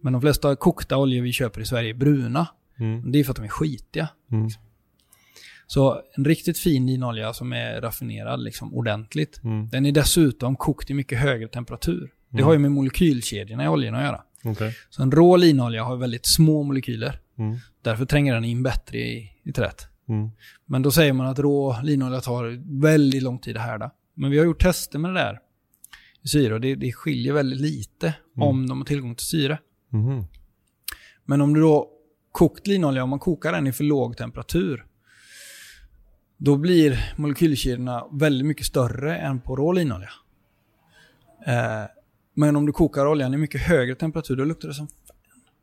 Men 0.00 0.12
de 0.12 0.22
flesta 0.22 0.56
kokta 0.56 0.96
oljor 0.96 1.22
vi 1.22 1.32
köper 1.32 1.60
i 1.60 1.64
Sverige 1.64 1.90
är 1.90 1.94
bruna. 1.94 2.46
Mm. 2.78 3.12
Det 3.12 3.18
är 3.20 3.24
för 3.24 3.30
att 3.30 3.36
de 3.36 3.44
är 3.44 3.48
skitiga. 3.48 4.08
Mm. 4.32 4.48
Så 5.66 6.00
en 6.16 6.24
riktigt 6.24 6.58
fin 6.58 6.86
linolja 6.86 7.32
som 7.32 7.52
är 7.52 7.80
raffinerad 7.80 8.40
liksom 8.42 8.74
ordentligt. 8.74 9.40
Mm. 9.44 9.68
Den 9.68 9.86
är 9.86 9.92
dessutom 9.92 10.56
kokt 10.56 10.90
i 10.90 10.94
mycket 10.94 11.18
högre 11.18 11.48
temperatur. 11.48 12.10
Det 12.28 12.36
Mm. 12.36 12.46
har 12.46 12.52
ju 12.52 12.58
med 12.58 12.72
molekylkedjorna 12.72 13.64
i 13.64 13.68
oljorna 13.68 13.98
att 13.98 14.04
göra. 14.04 14.22
Okej. 14.44 14.76
Så 14.90 15.02
en 15.02 15.12
rå 15.12 15.36
linolja 15.36 15.84
har 15.84 15.96
väldigt 15.96 16.26
små 16.26 16.62
molekyler. 16.62 17.20
Mm. 17.38 17.56
Därför 17.82 18.04
tränger 18.04 18.34
den 18.34 18.44
in 18.44 18.62
bättre 18.62 18.98
i, 18.98 19.30
i 19.44 19.52
trätt. 19.52 19.86
Mm. 20.08 20.30
Men 20.66 20.82
då 20.82 20.90
säger 20.90 21.12
man 21.12 21.26
att 21.26 21.38
rå 21.38 21.76
linolja 21.82 22.20
tar 22.20 22.80
väldigt 22.80 23.22
lång 23.22 23.38
tid 23.38 23.56
att 23.56 23.62
härda. 23.62 23.90
Men 24.14 24.30
vi 24.30 24.38
har 24.38 24.44
gjort 24.44 24.62
tester 24.62 24.98
med 24.98 25.10
det 25.14 25.20
där 25.20 25.38
i 26.22 26.28
syre 26.28 26.54
och 26.54 26.60
det, 26.60 26.74
det 26.74 26.92
skiljer 26.92 27.32
väldigt 27.32 27.60
lite 27.60 28.14
Mm. 28.36 28.48
om 28.48 28.68
de 28.68 28.78
har 28.78 28.84
tillgång 28.84 29.14
till 29.14 29.26
syre. 29.26 29.58
Mhm. 29.88 30.24
Men 31.24 31.40
om 31.40 31.54
du 31.54 31.60
då 31.60 31.88
kokt 32.32 32.66
linolja, 32.66 33.02
om 33.02 33.10
man 33.10 33.18
kokar 33.18 33.52
den 33.52 33.66
i 33.66 33.72
för 33.72 33.84
låg 33.84 34.16
temperatur, 34.16 34.86
då 36.36 36.56
blir 36.56 37.14
molekylkedjorna 37.16 38.04
väldigt 38.12 38.46
mycket 38.46 38.66
större 38.66 39.16
än 39.16 39.40
på 39.40 39.56
rå 39.56 39.72
linolja. 39.72 40.10
Eh, 41.46 41.84
men 42.40 42.56
om 42.56 42.66
du 42.66 42.72
kokar 42.72 43.06
oljan 43.06 43.34
i 43.34 43.36
mycket 43.36 43.60
högre 43.60 43.94
temperatur, 43.94 44.36
då 44.36 44.44
luktar 44.44 44.68
det 44.68 44.74
som 44.74 44.88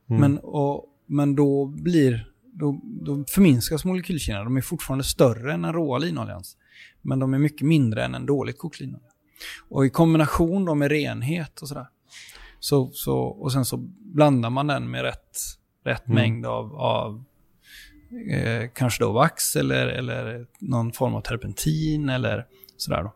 Mm. 0.10 0.22
men, 0.22 0.38
och, 0.40 0.86
men 1.06 1.36
då 1.36 1.66
blir 1.66 2.32
då, 2.54 2.82
då 2.84 3.24
förminskas 3.30 3.86
molekylkedjorna. 3.86 4.44
De 4.44 4.58
är 4.58 4.62
fortfarande 4.62 5.04
större 5.04 5.54
än 5.54 5.62
den 5.62 5.74
råa 5.74 5.98
linoljans. 5.98 6.58
Men 7.02 7.20
de 7.20 7.34
är 7.34 7.38
mycket 7.40 7.68
mindre 7.68 8.04
än 8.06 8.16
en 8.16 8.26
dåligt 8.26 8.58
kokt 8.58 8.80
linolja. 8.80 9.08
Och 9.70 9.86
i 9.86 9.90
kombination 9.90 10.66
då 10.66 10.76
med 10.76 10.92
renhet 10.92 11.62
och 11.62 11.68
sådär. 11.68 11.88
Så, 12.60 12.92
så, 12.94 13.18
och 13.20 13.52
sen 13.52 13.66
så 13.66 13.78
blandar 14.00 14.50
man 14.50 14.68
den 14.68 14.90
med 14.92 15.02
rätt, 15.02 15.38
rätt 15.86 16.06
Mm. 16.08 16.16
mängd 16.16 16.46
av, 16.46 16.76
av 16.76 17.24
eh, 18.32 18.70
kanske 18.74 19.04
då 19.04 19.12
vax 19.12 19.56
eller, 19.56 19.88
eller 19.88 20.48
någon 20.60 20.92
form 20.92 21.16
av 21.16 21.22
terpentin 21.22 22.10
eller 22.10 22.46
sådär 22.78 23.04
då. 23.04 23.14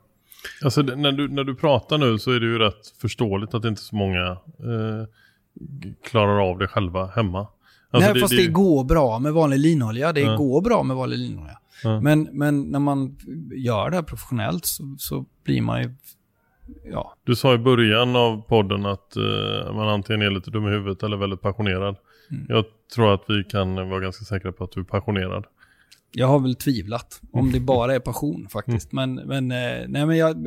Alltså 0.63 0.81
det- 0.84 0.95
när 0.95 1.11
du, 1.11 1.27
när 1.27 1.43
du 1.43 1.55
pratar 1.55 1.97
nu 1.97 2.19
så 2.19 2.31
är 2.31 2.39
det 2.39 2.45
ju 2.45 2.59
rätt 2.59 2.88
förståeligt 3.01 3.53
att 3.53 3.65
inte 3.65 3.81
så 3.81 3.95
många 3.95 4.27
eh, 4.31 5.05
klarar 6.09 6.49
av 6.49 6.57
det 6.57 6.68
själva 6.68 7.05
hemma. 7.07 7.47
Alltså 7.93 8.11
Nej, 8.11 8.22
fast 8.22 8.38
det, 8.38 8.45
det, 8.45 8.51
går 8.51 8.84
bra 8.84 9.19
med 9.19 9.34
vanlig 9.34 9.59
linolja. 9.59 10.13
Det 10.13 10.22
Ja. 10.22 10.35
går 10.35 10.61
bra 10.61 10.84
med 10.84 10.95
vanlig 10.97 11.18
linolja. 11.19 11.57
Ja. 11.84 12.01
Men, 12.01 12.30
men 12.31 12.61
när 12.61 12.80
man 12.80 13.18
gör 13.55 13.89
det 13.89 13.95
här 13.95 14.03
professionellt 14.03 14.65
så, 14.65 14.95
så 14.97 15.26
blir 15.43 15.61
man 15.61 15.81
ju... 15.84 15.93
Ja, 16.91 17.15
Du 17.23 17.35
sa 17.35 17.53
i 17.53 17.57
början 17.57 18.15
av 18.15 18.41
podden 18.47 18.85
att 18.85 19.15
eh, 19.15 19.73
man 19.73 19.89
antingen 19.89 20.22
är 20.22 20.30
lite 20.30 20.51
dum 20.51 20.68
i 20.68 20.69
huvudet 20.69 21.03
eller 21.03 21.18
väldigt 21.18 21.41
passionerad. 21.41 21.95
Mm. 22.31 22.45
Jag 22.49 22.65
tror 22.95 23.13
att 23.13 23.23
vi 23.27 23.43
kan 23.43 23.76
vara 23.89 23.99
ganska 23.99 24.26
säkra 24.26 24.51
på 24.51 24.63
att 24.63 24.72
du 24.72 24.80
är 24.80 24.84
passionerad. 24.84 25.45
Jag 26.11 26.27
har 26.27 26.39
väl 26.39 26.55
tvivlat 26.55 27.21
om 27.31 27.51
det 27.51 27.59
bara 27.59 27.95
är 27.95 27.99
passion 27.99 28.47
faktiskt. 28.49 28.91
Men, 28.91 29.13
men, 29.15 29.51
eh, 29.51 29.88
nej 29.88 30.05
men 30.05 30.17
jag... 30.17 30.43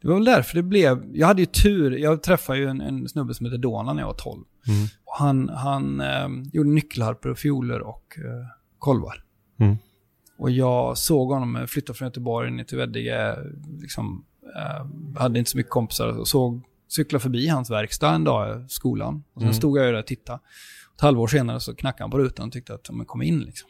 Det 0.00 0.08
var 0.08 0.14
väl 0.14 0.24
därför 0.24 0.56
det 0.56 0.62
blev... 0.62 1.10
Jag 1.16 1.26
hade 1.26 1.42
ju 1.42 1.46
tur. 1.46 1.90
Jag 1.98 2.22
träffade 2.22 2.58
ju 2.58 2.66
en, 2.66 2.80
en 2.80 3.08
snubbe 3.08 3.34
som 3.34 3.46
heter 3.46 3.58
Dona 3.58 3.92
när 3.92 4.02
jag 4.02 4.06
var 4.06 4.14
12. 4.14 4.42
Mm. 4.68 4.88
Han 5.18 5.48
han 5.48 6.00
eh, 6.00 6.28
gjorde 6.52 6.70
nyckelharpor 6.70 7.30
och 7.30 7.38
fioler 7.38 7.80
och 7.80 8.18
eh, 8.18 8.46
kolvar. 8.78 9.24
Mm. 9.60 9.76
Och 10.38 10.50
jag 10.50 10.98
såg 10.98 11.28
honom 11.32 11.56
eh, 11.56 11.66
flytta 11.66 11.94
från 11.94 12.06
Göteborg 12.06 12.50
ner 12.50 12.64
till 12.64 12.78
Veddige. 12.78 13.36
Liksom, 13.80 14.24
eh, 14.56 14.86
hade 15.20 15.38
inte 15.38 15.50
så 15.50 15.56
mycket 15.56 15.70
kompisar 15.72 16.06
och 16.08 16.28
såg 16.28 16.62
cykla 16.88 17.18
förbi 17.18 17.48
hans 17.48 17.70
verkstad 17.70 18.10
en 18.14 18.24
dag 18.24 18.60
i 18.64 18.68
skolan. 18.68 19.24
Och 19.34 19.40
sen 19.40 19.48
Mm. 19.48 19.54
stod 19.54 19.78
jag 19.78 19.86
där 19.86 19.98
och 19.98 20.06
tittade. 20.06 20.38
Ett 20.94 21.00
halvår 21.00 21.26
senare 21.26 21.60
så 21.60 21.74
knackade 21.74 22.02
han 22.02 22.10
på 22.10 22.18
rutan 22.18 22.46
och 22.46 22.52
tyckte 22.52 22.74
att 22.74 22.84
de 22.84 23.04
kom 23.04 23.22
in 23.22 23.40
liksom. 23.40 23.69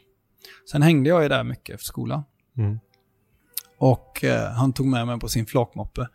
Sen 0.71 0.81
hängde 0.81 1.09
jag 1.09 1.23
ju 1.23 1.29
där 1.29 1.43
mycket 1.43 1.75
efter 1.75 1.85
skolan. 1.85 2.23
Mm. 2.57 2.79
Och 3.77 4.23
eh, 4.23 4.51
han 4.51 4.73
tog 4.73 4.87
med 4.87 5.07
mig 5.07 5.19
på 5.19 5.29
sin 5.29 5.45
flakmoppe 5.45 6.07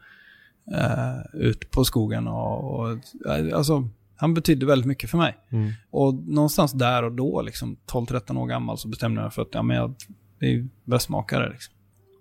eh, 0.74 1.40
ut 1.40 1.70
på 1.70 1.84
skogen. 1.84 2.28
Och, 2.28 2.80
och, 2.80 2.90
eh, 3.26 3.56
alltså, 3.56 3.88
han 4.16 4.34
betydde 4.34 4.66
väldigt 4.66 4.86
mycket 4.86 5.10
för 5.10 5.18
mig. 5.18 5.36
Mm. 5.50 5.72
Och 5.90 6.14
någonstans 6.14 6.72
där 6.72 7.02
och 7.02 7.12
då, 7.12 7.42
liksom 7.42 7.76
12-13 7.86 8.38
år 8.38 8.46
gammal, 8.46 8.78
så 8.78 8.88
bestämde 8.88 9.20
jag 9.20 9.24
mig 9.24 9.32
för 9.32 9.42
att 9.42 9.48
ja, 9.54 9.62
men 9.62 9.76
jag 9.76 9.94
det 10.38 10.46
är 10.46 10.68
bästmakare. 10.84 11.50
Liksom. 11.50 11.74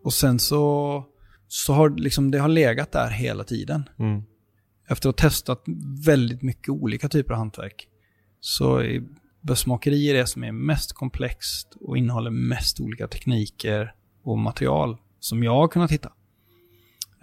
Och 0.03 0.13
sen 0.13 0.39
så, 0.39 1.03
så 1.47 1.73
har 1.73 1.89
liksom, 1.89 2.31
det 2.31 2.39
har 2.39 2.47
legat 2.47 2.91
där 2.91 3.09
hela 3.09 3.43
tiden. 3.43 3.89
Mm. 3.99 4.23
Efter 4.87 5.09
att 5.09 5.19
ha 5.19 5.29
testat 5.29 5.63
väldigt 6.05 6.41
mycket 6.41 6.69
olika 6.69 7.09
typer 7.09 7.33
av 7.33 7.37
hantverk 7.37 7.87
så 8.39 8.81
är 9.45 9.47
bössmakeri 9.47 10.13
det 10.13 10.27
som 10.27 10.43
är 10.43 10.51
mest 10.51 10.93
komplext 10.93 11.77
och 11.81 11.97
innehåller 11.97 12.31
mest 12.31 12.79
olika 12.79 13.07
tekniker 13.07 13.93
och 14.23 14.37
material 14.37 14.97
som 15.19 15.43
jag 15.43 15.55
har 15.55 15.67
kunnat 15.67 15.91
hitta. 15.91 16.11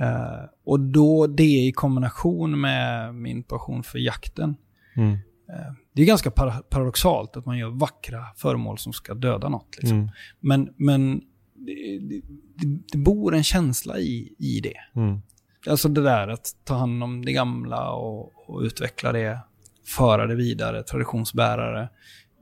Eh, 0.00 0.44
och 0.64 0.80
då 0.80 1.26
det 1.26 1.66
i 1.66 1.72
kombination 1.72 2.60
med 2.60 3.14
min 3.14 3.42
passion 3.42 3.82
för 3.82 3.98
jakten. 3.98 4.56
Mm. 4.96 5.12
Eh, 5.48 5.72
det 5.92 6.02
är 6.02 6.06
ganska 6.06 6.30
para- 6.30 6.62
paradoxalt 6.62 7.36
att 7.36 7.46
man 7.46 7.58
gör 7.58 7.70
vackra 7.70 8.24
föremål 8.36 8.78
som 8.78 8.92
ska 8.92 9.14
döda 9.14 9.48
något. 9.48 9.76
Liksom. 9.78 9.96
Mm. 9.98 10.10
Men, 10.40 10.74
men 10.76 11.20
det, 11.54 11.98
det, 12.00 12.20
det, 12.54 12.78
det 12.92 12.98
bor 12.98 13.34
en 13.34 13.44
känsla 13.44 13.98
i, 13.98 14.34
i 14.38 14.60
det. 14.60 15.00
Mm. 15.00 15.22
Alltså 15.66 15.88
det 15.88 16.02
där 16.02 16.28
att 16.28 16.56
ta 16.64 16.74
hand 16.74 17.02
om 17.02 17.24
det 17.24 17.32
gamla 17.32 17.92
och, 17.92 18.32
och 18.48 18.60
utveckla 18.60 19.12
det, 19.12 19.38
föra 19.84 20.26
det 20.26 20.34
vidare, 20.34 20.82
traditionsbärare. 20.82 21.88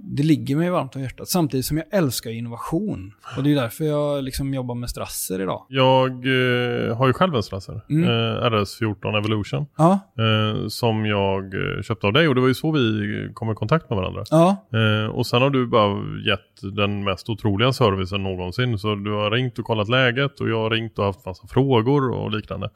det 0.02 0.22
ligger 0.22 0.56
mig 0.56 0.70
varmt 0.70 0.96
om 0.96 1.02
hjärtat. 1.02 1.28
Samtidigt 1.28 1.66
som 1.66 1.76
jag 1.76 1.86
älskar 1.90 2.30
innovation. 2.30 3.12
Och 3.36 3.42
det 3.42 3.50
är 3.52 3.54
därför 3.54 3.84
jag 3.84 4.24
liksom 4.24 4.54
jobbar 4.54 4.74
med 4.74 4.90
strasser 4.90 5.40
idag. 5.40 5.66
Jag 5.68 6.10
eh, 6.10 6.96
har 6.96 7.06
ju 7.06 7.12
själv 7.12 7.34
en 7.34 7.42
strasser. 7.42 7.80
Mm. 7.90 8.04
Eh, 8.04 8.44
RS14 8.50 9.18
Evolution. 9.18 9.66
Ja, 9.76 10.00
Eh, 10.18 10.68
som 10.68 11.06
jag 11.06 11.54
eh, 11.54 11.82
köpte 11.82 12.06
av 12.06 12.12
dig 12.12 12.28
och 12.28 12.34
det 12.34 12.40
var 12.40 12.48
ju 12.48 12.54
så 12.54 12.72
vi 12.72 13.30
kom 13.34 13.50
i 13.50 13.54
kontakt 13.54 13.90
med 13.90 13.96
varandra. 13.96 14.24
ja, 14.30 14.68
Eh, 14.72 15.10
och 15.10 15.26
sen 15.26 15.42
har 15.42 15.50
du 15.50 15.66
bara 15.66 15.98
gett 16.30 16.74
den 16.76 17.04
mest 17.04 17.28
otroliga 17.30 17.72
servicen 17.72 18.22
någonsin. 18.22 18.78
Så 18.78 18.94
du 18.94 19.10
har 19.12 19.30
ringt 19.30 19.58
och 19.58 19.64
kollat 19.64 19.88
läget 19.88 20.40
och 20.40 20.48
jag 20.48 20.58
har 20.62 20.70
ringt 20.70 20.98
och 20.98 21.04
haft 21.04 21.26
massa 21.26 21.46
frågor 21.46 22.10
och 22.10 22.30
liknande. 22.30 22.70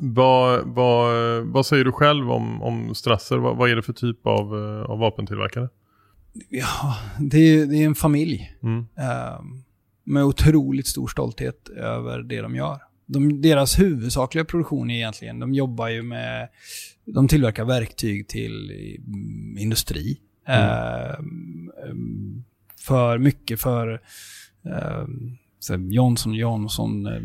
Ehm, 0.00 0.14
vad, 0.14 0.66
vad, 0.66 1.42
vad 1.46 1.66
säger 1.66 1.84
du 1.84 1.92
själv 1.92 2.30
om, 2.30 2.62
om 2.62 2.94
Strasser? 2.94 3.36
Vad, 3.36 3.56
vad 3.56 3.70
är 3.70 3.76
det 3.76 3.82
för 3.82 3.92
typ 3.92 4.26
av, 4.26 4.54
eh, 4.54 4.90
av 4.90 4.98
vapentillverkare? 4.98 5.68
ja 6.48 6.96
det, 7.20 7.38
är, 7.38 7.66
det 7.66 7.76
är 7.76 7.86
en 7.86 7.94
familj. 7.94 8.56
Mm. 8.62 8.86
eh, 8.98 9.40
med 10.04 10.24
otroligt 10.24 10.86
stor 10.86 11.08
stolthet 11.08 11.68
över 11.68 12.22
det 12.22 12.40
de 12.40 12.54
gör. 12.56 12.78
De, 13.06 13.42
deras 13.42 13.78
huvudsakliga 13.78 14.44
produktion 14.44 14.90
är 14.90 14.94
egentligen, 14.94 15.38
de 15.38 15.54
jobbar 15.54 15.88
ju 15.88 16.02
med, 16.02 16.48
de 17.04 17.28
tillverkar 17.28 17.64
verktyg 17.64 18.28
till 18.28 18.70
mm, 19.06 19.58
industri. 19.58 20.20
Eh, 20.48 21.14
mm, 21.18 22.44
för 22.80 23.18
mycket 23.18 23.60
för 23.60 24.00
eh, 24.64 25.06
Johnson 25.88 26.34
Johnson, 26.34 27.06
eh, 27.06 27.20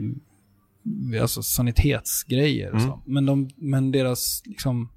alltså 1.22 1.44
sanitetsgrejer. 1.44 2.72
och 2.72 2.82
Så. 2.82 3.02
Men, 3.06 3.26
de, 3.26 3.50
men 3.56 3.92
deras, 3.92 4.44
liksom, 4.46 4.90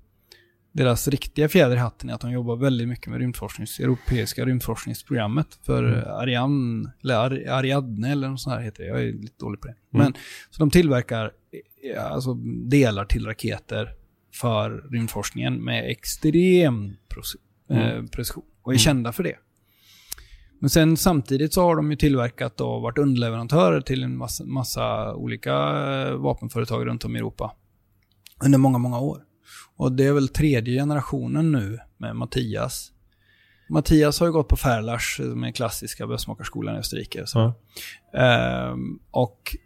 deras 0.73 1.09
riktiga 1.09 1.49
fjäder 1.49 1.77
i 1.77 1.79
hatten 1.79 2.11
är 2.11 2.15
att 2.15 2.21
de 2.21 2.33
jobbar 2.33 2.57
väldigt 2.57 2.89
mycket 2.89 3.07
med 3.07 3.19
rymdforsknings, 3.19 3.81
europeiska 3.81 4.45
rymdforskningsprogrammet 4.45 5.59
för 5.63 5.85
Ariane, 6.23 6.93
eller 7.03 7.15
Ar 7.15 7.49
Ariadne 7.49 8.13
eller 8.13 8.29
något 8.29 8.41
sånt 8.41 8.57
här 8.57 8.63
heter 8.63 8.83
det. 8.83 8.89
Jag 8.89 9.01
är 9.03 9.13
lite 9.13 9.39
dålig 9.39 9.61
på 9.61 9.67
det. 9.67 9.75
Men, 9.91 10.15
så 10.51 10.59
de 10.59 10.71
tillverkar 10.71 11.33
eh, 11.95 12.05
alltså, 12.13 12.35
delar 12.69 13.05
till 13.05 13.27
raketer 13.27 13.89
för 14.33 14.85
rymdforskningen 14.93 15.65
med 15.65 15.91
extrem 15.91 16.97
eh, 17.71 18.05
precision 18.11 18.45
och 18.63 18.75
är 18.75 18.79
kända 18.79 19.13
för 19.13 19.23
det. 19.23 19.37
Men 20.65 20.71
sen 20.71 20.97
samtidigt 20.97 21.55
så 21.55 21.63
har 21.63 21.77
de 21.77 21.91
ju 21.91 21.97
tillverkat 21.97 22.61
och 22.61 22.83
varit 22.83 22.99
underleverantörer 22.99 23.81
till 23.81 24.03
en 24.03 24.17
massa, 24.17 24.45
massa 24.45 25.15
olika 25.15 25.53
eh, 25.53 26.15
vapenföretag 26.15 26.87
runt 26.87 27.05
om 27.05 27.17
i 27.17 27.19
Europa 27.19 27.55
under 28.45 28.59
många, 28.59 28.79
många 28.79 29.01
år. 29.01 29.23
Och 29.77 29.93
det 29.93 30.05
är 30.05 30.13
väl 30.13 30.29
tredje 30.29 30.81
generationen 30.81 31.53
nu 31.53 31.79
med 31.99 32.17
Mattias. 32.17 32.93
Mattias 33.71 34.21
har 34.21 34.27
ju 34.27 34.33
gått 34.33 34.49
på 34.49 34.57
Ferlars, 34.57 35.17
som 35.17 35.45
är 35.45 35.51
klassiska 35.51 36.07
bössmakarskolan 36.07 36.77
i 36.77 36.79
Österrike. 36.79 37.27
Så. 37.27 37.55
Ja. 38.13 38.21
Ehm, 38.21 38.99
och 39.11 39.57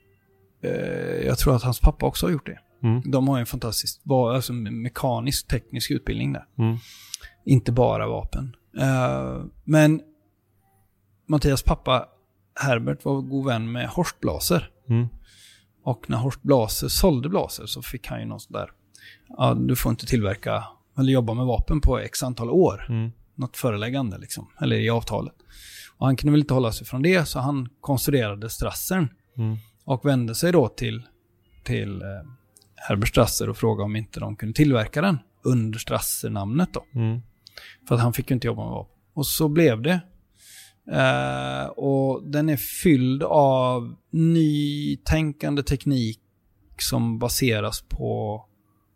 eh, 0.63 1.27
jag 1.27 1.39
tror 1.39 1.57
att 1.57 1.63
hans 1.63 1.81
pappa 1.81 2.07
också 2.07 2.27
har 2.27 2.31
gjort 2.31 2.47
det. 2.47 2.59
Mm. 2.83 3.11
De 3.11 3.29
har 3.29 3.37
ju 3.37 3.41
en 3.41 3.47
fantastisk 3.47 4.01
alltså, 4.11 4.53
mekanisk 4.53 5.49
teknisk 5.49 5.91
utbildning 5.91 6.33
där. 6.33 6.45
Mm. 6.59 6.77
Inte 7.45 7.73
bara 7.73 8.09
vapen. 8.09 8.57
Eh, 8.79 9.45
men 9.65 10.01
Mattias 11.29 11.63
pappa 11.63 12.09
Herbert 12.61 13.05
var 13.05 13.21
god 13.21 13.47
vän 13.47 13.73
med 13.73 13.89
Horst 13.89 14.21
Blaser. 14.21 14.71
Mm. 14.89 15.09
Och 15.85 16.11
när 16.11 16.19
Horst 16.19 16.43
Blaser 16.43 16.89
sålde 16.89 17.29
Blaser 17.29 17.67
så 17.67 17.83
fick 17.83 18.07
han 18.07 18.21
ju 18.21 18.27
något 18.27 18.43
sånt 18.43 18.53
där, 18.53 18.71
ja 19.29 19.55
du 19.55 19.77
får 19.77 19.91
inte 19.91 20.07
tillverka 20.07 20.65
eller 20.99 21.13
jobba 21.13 21.35
med 21.35 21.47
vapen 21.47 21.81
på 21.81 21.99
x 21.99 22.23
antal 22.23 22.51
år. 22.51 22.87
Mm. 22.89 23.13
Något 23.35 23.57
föreläggande 23.57 24.19
liksom, 24.19 24.49
eller 24.61 24.77
i 24.77 24.91
avtalet. 24.91 25.35
Och 25.97 26.07
han 26.07 26.17
kunde 26.17 26.31
väl 26.31 26.41
inte 26.41 26.55
hålla 26.55 26.73
sig 26.73 26.87
från 26.87 27.03
det 27.03 27.25
så 27.29 27.39
han 27.39 27.69
konstruerade 27.81 28.51
Strassern. 28.51 29.09
Mm. 29.37 29.57
Och 29.85 30.05
vände 30.05 30.35
sig 30.35 30.53
då 30.53 30.69
till, 30.69 31.03
till 31.65 32.03
eh, 32.03 32.09
Herbert 32.77 33.09
Strasser 33.09 33.49
och 33.49 33.57
frågade 33.57 33.85
om 33.85 33.97
inte 33.97 34.21
de 34.21 34.37
kunde 34.37 34.55
tillverka 34.55 35.03
den 35.03 35.19
under 35.43 35.79
Strasser-namnet 35.79 36.69
då. 36.73 36.85
Mm. 36.95 37.21
För 37.89 37.95
att 37.95 38.01
han 38.01 38.13
fick 38.13 38.31
ju 38.31 38.35
inte 38.35 38.47
jobba 38.47 38.65
med 38.65 38.73
vapen. 38.73 38.97
Och 39.15 39.27
så 39.27 39.49
blev 39.49 39.83
det. 39.83 40.01
Eh, 40.93 41.67
och 41.67 42.23
den 42.23 42.49
är 42.49 42.57
fylld 42.57 43.23
av 43.23 43.95
nytänkande 44.11 45.63
teknik 45.63 46.21
som 46.79 47.19
baseras 47.19 47.81
på, 47.81 48.45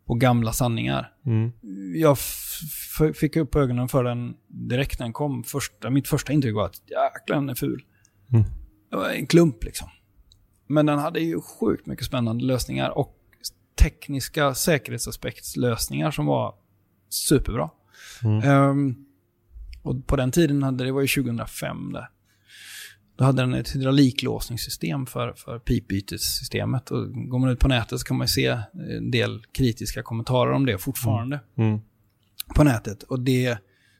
på 0.06 0.14
gamla 0.14 0.52
sanningar. 0.52 1.12
Mm. 1.26 1.52
Jag 1.94 2.18
fick 3.14 3.36
upp 3.36 3.56
ögonen 3.56 3.88
för 3.88 4.04
den 4.04 4.34
direkt 4.48 4.98
när 4.98 5.06
den 5.06 5.12
kom. 5.12 5.44
Första, 5.44 5.90
mitt 5.90 6.08
första 6.08 6.32
intryck 6.32 6.54
var 6.54 6.66
att 6.66 6.80
jäklar 6.90 7.36
den 7.36 7.48
är 7.48 7.54
ful. 7.54 7.82
Mm. 8.32 8.44
Det 8.90 8.96
var 8.96 9.08
en 9.08 9.26
klump 9.26 9.64
liksom. 9.64 9.88
Men 10.66 10.86
den 10.86 10.98
hade 10.98 11.20
ju 11.20 11.40
sjukt 11.40 11.86
mycket 11.86 12.06
spännande 12.06 12.44
lösningar 12.44 12.90
och 12.90 13.18
tekniska 13.82 14.54
säkerhetsaspektslösningar 14.54 16.10
som 16.10 16.26
var 16.26 16.54
superbra. 17.08 17.70
Mm. 18.24 18.42
Ehm, 18.42 19.06
och 19.82 20.06
på 20.06 20.16
den 20.16 20.30
tiden 20.30 20.62
hade 20.62 20.84
det 20.84 20.92
var 20.92 21.00
ju 21.00 21.08
2005 21.22 21.92
där. 21.92 22.08
Då 23.16 23.24
hade 23.24 23.42
den 23.42 23.54
ett 23.54 23.74
hydrauliklåsningssystem 23.74 25.06
för, 25.06 25.32
för 25.32 25.58
pipbytessystemet. 25.58 26.90
Och 26.90 27.12
går 27.12 27.38
man 27.38 27.50
ut 27.50 27.58
på 27.58 27.68
nätet 27.68 28.00
så 28.00 28.06
kan 28.06 28.16
man 28.16 28.28
se 28.28 28.58
en 28.96 29.10
del 29.10 29.42
kritiska 29.52 30.02
kommentarer 30.02 30.52
om 30.52 30.66
det 30.66 30.78
fortfarande 30.78 31.40
Mm. 31.56 31.80
på 32.54 32.64
nätet. 32.64 33.02
Och 33.02 33.20
det, 33.20 33.58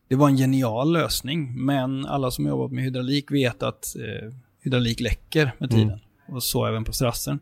det 0.08 0.14
var 0.16 0.28
en 0.28 0.36
genial 0.36 0.92
lösning, 0.92 1.64
men 1.64 2.06
alla 2.06 2.30
som 2.30 2.46
jobbat 2.46 2.72
med 2.72 2.84
hydraulik 2.84 3.30
vet 3.30 3.62
att 3.62 3.96
eh, 3.96 4.34
hydraulik 4.60 5.00
läcker 5.00 5.52
med 5.58 5.70
tiden. 5.70 6.00
Och 6.32 6.42
så 6.42 6.66
även 6.66 6.84
på 6.84 6.92
strassen. 6.92 7.40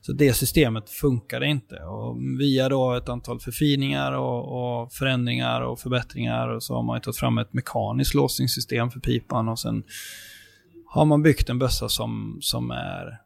Så 0.00 0.12
det 0.12 0.34
systemet 0.34 0.90
funkade 0.90 1.46
inte. 1.46 1.76
Och 1.76 2.16
via 2.40 2.68
då 2.68 2.92
ett 2.94 3.08
antal 3.08 3.40
förfiningar 3.40 4.12
och, 4.12 4.82
och 4.82 4.92
förändringar 4.92 5.60
och 5.60 5.80
förbättringar 5.80 6.48
och 6.48 6.62
så 6.62 6.74
har 6.74 6.82
man 6.82 6.96
ju 6.96 7.00
tagit 7.00 7.18
fram 7.18 7.38
ett 7.38 7.52
mekaniskt 7.52 8.14
låsningssystem 8.14 8.90
för 8.90 9.00
pipan 9.00 9.48
och 9.48 9.58
sen 9.58 9.82
har 10.86 11.04
man 11.04 11.22
byggt 11.22 11.50
en 11.50 11.58
bössa 11.58 11.88
som, 11.88 12.38
som 12.40 12.70
är 12.70 13.18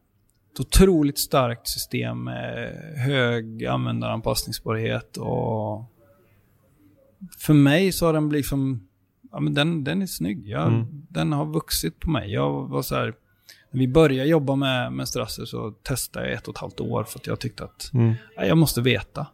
ett 0.53 0.61
otroligt 0.61 1.19
starkt 1.19 1.69
system 1.69 2.25
med 2.25 2.73
hög 2.97 3.67
användaranpassningsbarhet 3.67 5.17
och 5.17 5.85
för 7.39 7.55
mig 7.55 7.93
så 7.93 8.07
har 8.07 8.13
den 8.13 8.29
blivit 8.29 8.47
som, 8.47 8.89
ja 9.33 9.41
men 9.41 9.55
den, 9.55 9.85
den 9.85 10.03
är 10.03 10.07
snygg. 10.07 10.49
Jag, 10.49 10.67
Mm. 10.67 11.07
Den 11.09 11.33
har 11.33 11.47
vuxit 11.47 12.01
på 12.01 12.11
mig. 12.11 12.33
Jag 12.33 12.69
var 12.69 12.83
så 12.83 12.95
här, 12.95 13.15
när 13.77 13.81
vi 13.81 13.89
började 13.89 14.29
jobba 14.29 14.57
med, 14.57 14.93
med 14.93 15.09
Strasser 15.09 15.45
så 15.45 15.71
testade 15.71 16.27
jag 16.27 16.35
ett 16.35 16.49
och 16.49 16.55
ett 16.55 16.61
halvt 16.61 16.81
år 16.81 17.05
för 17.05 17.19
att 17.19 17.27
jag 17.27 17.41
tyckte 17.41 17.65
att 17.65 17.91
Mm. 17.95 18.15
nej, 18.37 18.49
jag 18.49 18.59
måste 18.59 18.81
veta. 18.81 19.27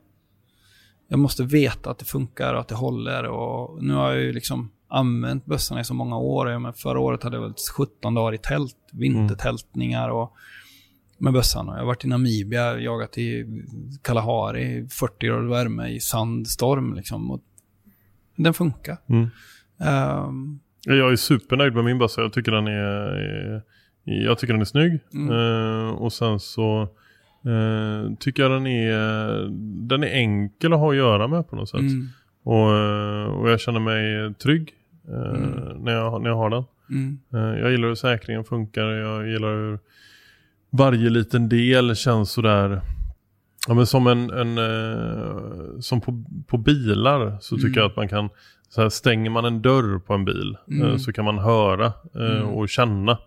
Jag 1.09 1.19
måste 1.19 1.43
veta 1.45 1.91
att 1.91 1.99
det 1.99 2.05
funkar 2.05 2.55
och 2.55 2.61
att 2.61 2.69
det 2.69 2.75
håller 2.75 3.25
och 3.25 3.85
nu 3.85 3.95
har 3.95 4.13
jag 4.13 4.21
ju 4.23 4.33
liksom 4.33 4.71
använt 4.89 5.47
bössorna 5.47 5.81
i 5.81 5.85
så 5.85 5.95
många 5.95 6.17
år. 6.19 6.51
Jag 6.51 6.63
men 6.63 6.73
förra 6.73 7.01
året 7.01 7.23
hade 7.23 7.37
jag 7.37 7.43
väl 7.43 7.55
17 7.77 8.15
dagar 8.15 8.35
i 8.35 8.39
tält, 8.39 8.77
vintertältningar 8.93 10.09
och 10.09 10.33
med 11.19 11.33
bössan. 11.33 11.69
Och 11.69 11.75
Jag 11.75 11.79
har 11.81 11.87
varit 11.87 12.05
i 12.05 12.09
Namibia, 12.09 12.79
jagat 12.79 13.19
i 13.19 13.47
Kalahari, 14.03 14.89
40 14.91 15.27
grader 15.27 15.49
värme 15.49 15.89
i 15.89 16.01
sandstorm 16.01 16.95
liksom. 16.95 17.31
Och 17.31 17.41
den 18.37 18.55
funkar. 18.55 18.99
Mm. 19.09 19.31
Ehm, 19.81 20.61
Jag 20.85 21.13
är 21.13 21.17
supernöjd 21.17 21.75
med 21.75 21.85
min 21.85 21.99
bössa. 21.99 22.21
Jag 22.21 22.33
tycker 22.33 22.53
den 22.53 22.67
är, 22.67 22.73
är 22.73 23.63
jag 24.05 24.39
tycker 24.39 24.53
den 24.55 24.61
är 24.61 24.65
snygg. 24.65 25.01
Mm. 25.15 25.31
Eh, 25.31 25.91
och 25.95 26.13
sen 26.13 26.41
så 26.41 26.83
eh, 27.47 28.15
tycker 28.19 28.43
jag 28.43 28.53
den 28.53 28.67
är, 28.67 29.49
den 29.89 30.03
är 30.05 30.09
enkel 30.09 30.73
att 30.73 30.79
ha 30.79 30.91
att 30.91 30.97
göra 30.97 31.27
med 31.29 31.49
på 31.49 31.57
något 31.57 31.69
sätt. 31.69 31.81
mm, 31.81 32.09
Och, 32.43 32.77
eh, 32.77 33.25
och 33.25 33.51
jag 33.51 33.61
känner 33.61 33.81
mig 33.81 34.35
trygg 34.35 34.71
eh, 35.09 35.77
när, 35.77 35.93
jag, 35.93 36.23
när 36.23 36.31
jag 36.31 36.37
har 36.37 36.51
den. 36.51 36.65
mm, 36.91 37.19
jag 37.59 37.71
gillar 37.71 37.89
hur 37.89 37.95
säkringen 37.95 38.45
funkar. 38.45 38.83
Jag 38.89 39.29
gillar 39.29 39.55
hur 39.55 39.79
varje 40.71 41.11
liten 41.11 41.49
del 41.49 41.97
känns 41.97 42.33
sådär 42.33 42.81
Ja, 43.69 43.75
men 43.75 43.87
som 43.87 44.07
en, 44.07 44.31
en 44.31 44.59
som 45.83 46.01
på, 46.01 46.25
på 46.47 46.57
bilar 46.59 47.37
så 47.41 47.57
tycker 47.57 47.69
Mm. 47.69 47.79
jag 47.79 47.87
att 47.91 47.97
man 47.97 48.09
kan 48.09 48.29
så 48.69 48.83
här, 48.83 48.89
stänger 48.89 49.31
man 49.31 49.45
en 49.45 49.63
dörr 49.63 49.99
på 49.99 50.15
en 50.15 50.25
bil 50.25 50.57
Mm. 50.71 50.99
så 50.99 51.13
kan 51.13 51.25
man 51.25 51.39
höra 51.39 51.87
eh, 52.15 52.37
Mm. 52.37 52.49
och 52.49 52.69
känna 52.69 53.19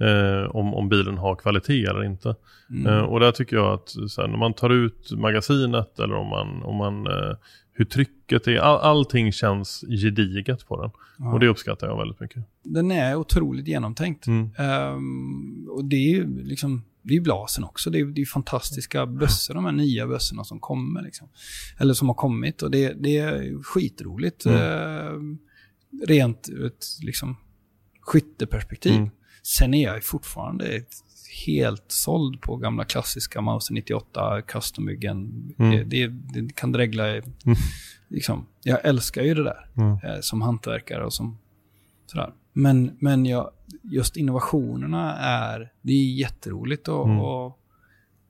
eh, 0.00 0.56
om, 0.56 0.74
om 0.74 0.88
bilen 0.88 1.18
har 1.18 1.36
kvalitet 1.36 1.84
eller 1.84 2.04
inte. 2.04 2.36
mm. 2.70 2.86
Eh, 2.86 3.02
och 3.02 3.20
där 3.20 3.32
tycker 3.32 3.56
jag 3.56 3.74
att 3.74 3.94
här, 4.16 4.28
när 4.28 4.38
man 4.38 4.54
tar 4.54 4.70
ut 4.70 5.10
magasinet 5.12 5.98
eller 5.98 6.14
om 6.14 6.28
man, 6.28 6.62
om 6.62 6.76
man 6.76 7.06
eh, 7.06 7.36
hur 7.72 7.84
trycket 7.84 8.46
är, 8.46 8.56
all, 8.56 8.78
allting 8.80 9.32
känns 9.32 9.84
gediget 9.88 10.66
på 10.66 10.82
den. 10.82 10.90
Ja. 11.18 11.32
Och 11.32 11.40
det 11.40 11.48
uppskattar 11.48 11.86
jag 11.86 11.98
väldigt 11.98 12.20
mycket. 12.20 12.42
Den 12.62 12.90
är 12.90 13.14
otroligt 13.14 13.68
genomtänkt. 13.68 14.26
Mm. 14.26 14.50
Ehm, 14.58 15.68
och 15.70 15.84
det 15.84 15.96
är 15.96 16.10
ju 16.10 16.44
liksom, 16.44 16.84
det 17.02 17.16
är 17.16 17.20
blasen 17.20 17.64
också. 17.64 17.90
Det 17.90 18.00
är, 18.00 18.04
det 18.04 18.20
är 18.20 18.26
fantastiska 18.26 19.06
bössor, 19.06 19.54
de 19.54 19.64
här 19.64 19.72
nya 19.72 20.06
bössorna 20.06 20.44
som 20.44 20.60
kommer. 20.60 21.02
Liksom. 21.02 21.28
Eller 21.78 21.94
som 21.94 22.08
har 22.08 22.14
kommit 22.14 22.62
och 22.62 22.70
det, 22.70 22.92
det 22.92 23.18
är 23.18 23.62
skitroligt. 23.62 24.46
Mm. 24.46 24.60
Ehm, 24.60 25.38
rent 26.06 26.48
ett 26.48 26.86
liksom, 27.02 27.36
skytteperspektiv. 28.00 28.94
Mm. 28.94 29.10
Sen 29.46 29.74
är 29.74 29.82
jag 29.84 30.04
fortfarande 30.04 30.82
helt 31.46 31.84
såld 31.88 32.40
på 32.40 32.56
gamla 32.56 32.84
klassiska 32.84 33.40
Mauser 33.40 33.74
98 33.74 34.42
custombyggen. 34.42 35.16
Mm. 35.58 35.70
Det, 35.70 35.84
det, 35.84 36.06
det 36.42 36.54
kan 36.54 36.72
dregla, 36.72 37.04
liksom. 38.08 38.46
Jag 38.62 38.78
älskar 38.84 39.22
ju 39.22 39.34
det 39.34 39.44
där 39.44 39.66
Mm. 39.76 39.92
eh, 40.04 40.20
som 40.20 40.42
hantverkare 40.42 41.04
och 41.04 41.12
som 41.12 41.38
sådär. 42.06 42.32
Men, 42.52 42.96
men 43.00 43.26
jag, 43.26 43.50
just 43.82 44.16
innovationerna 44.16 45.16
är, 45.16 45.72
det 45.82 45.92
är 45.92 46.14
jätteroligt 46.18 46.88
att, 46.88 47.06
Mm. 47.06 47.20
att, 47.20 47.56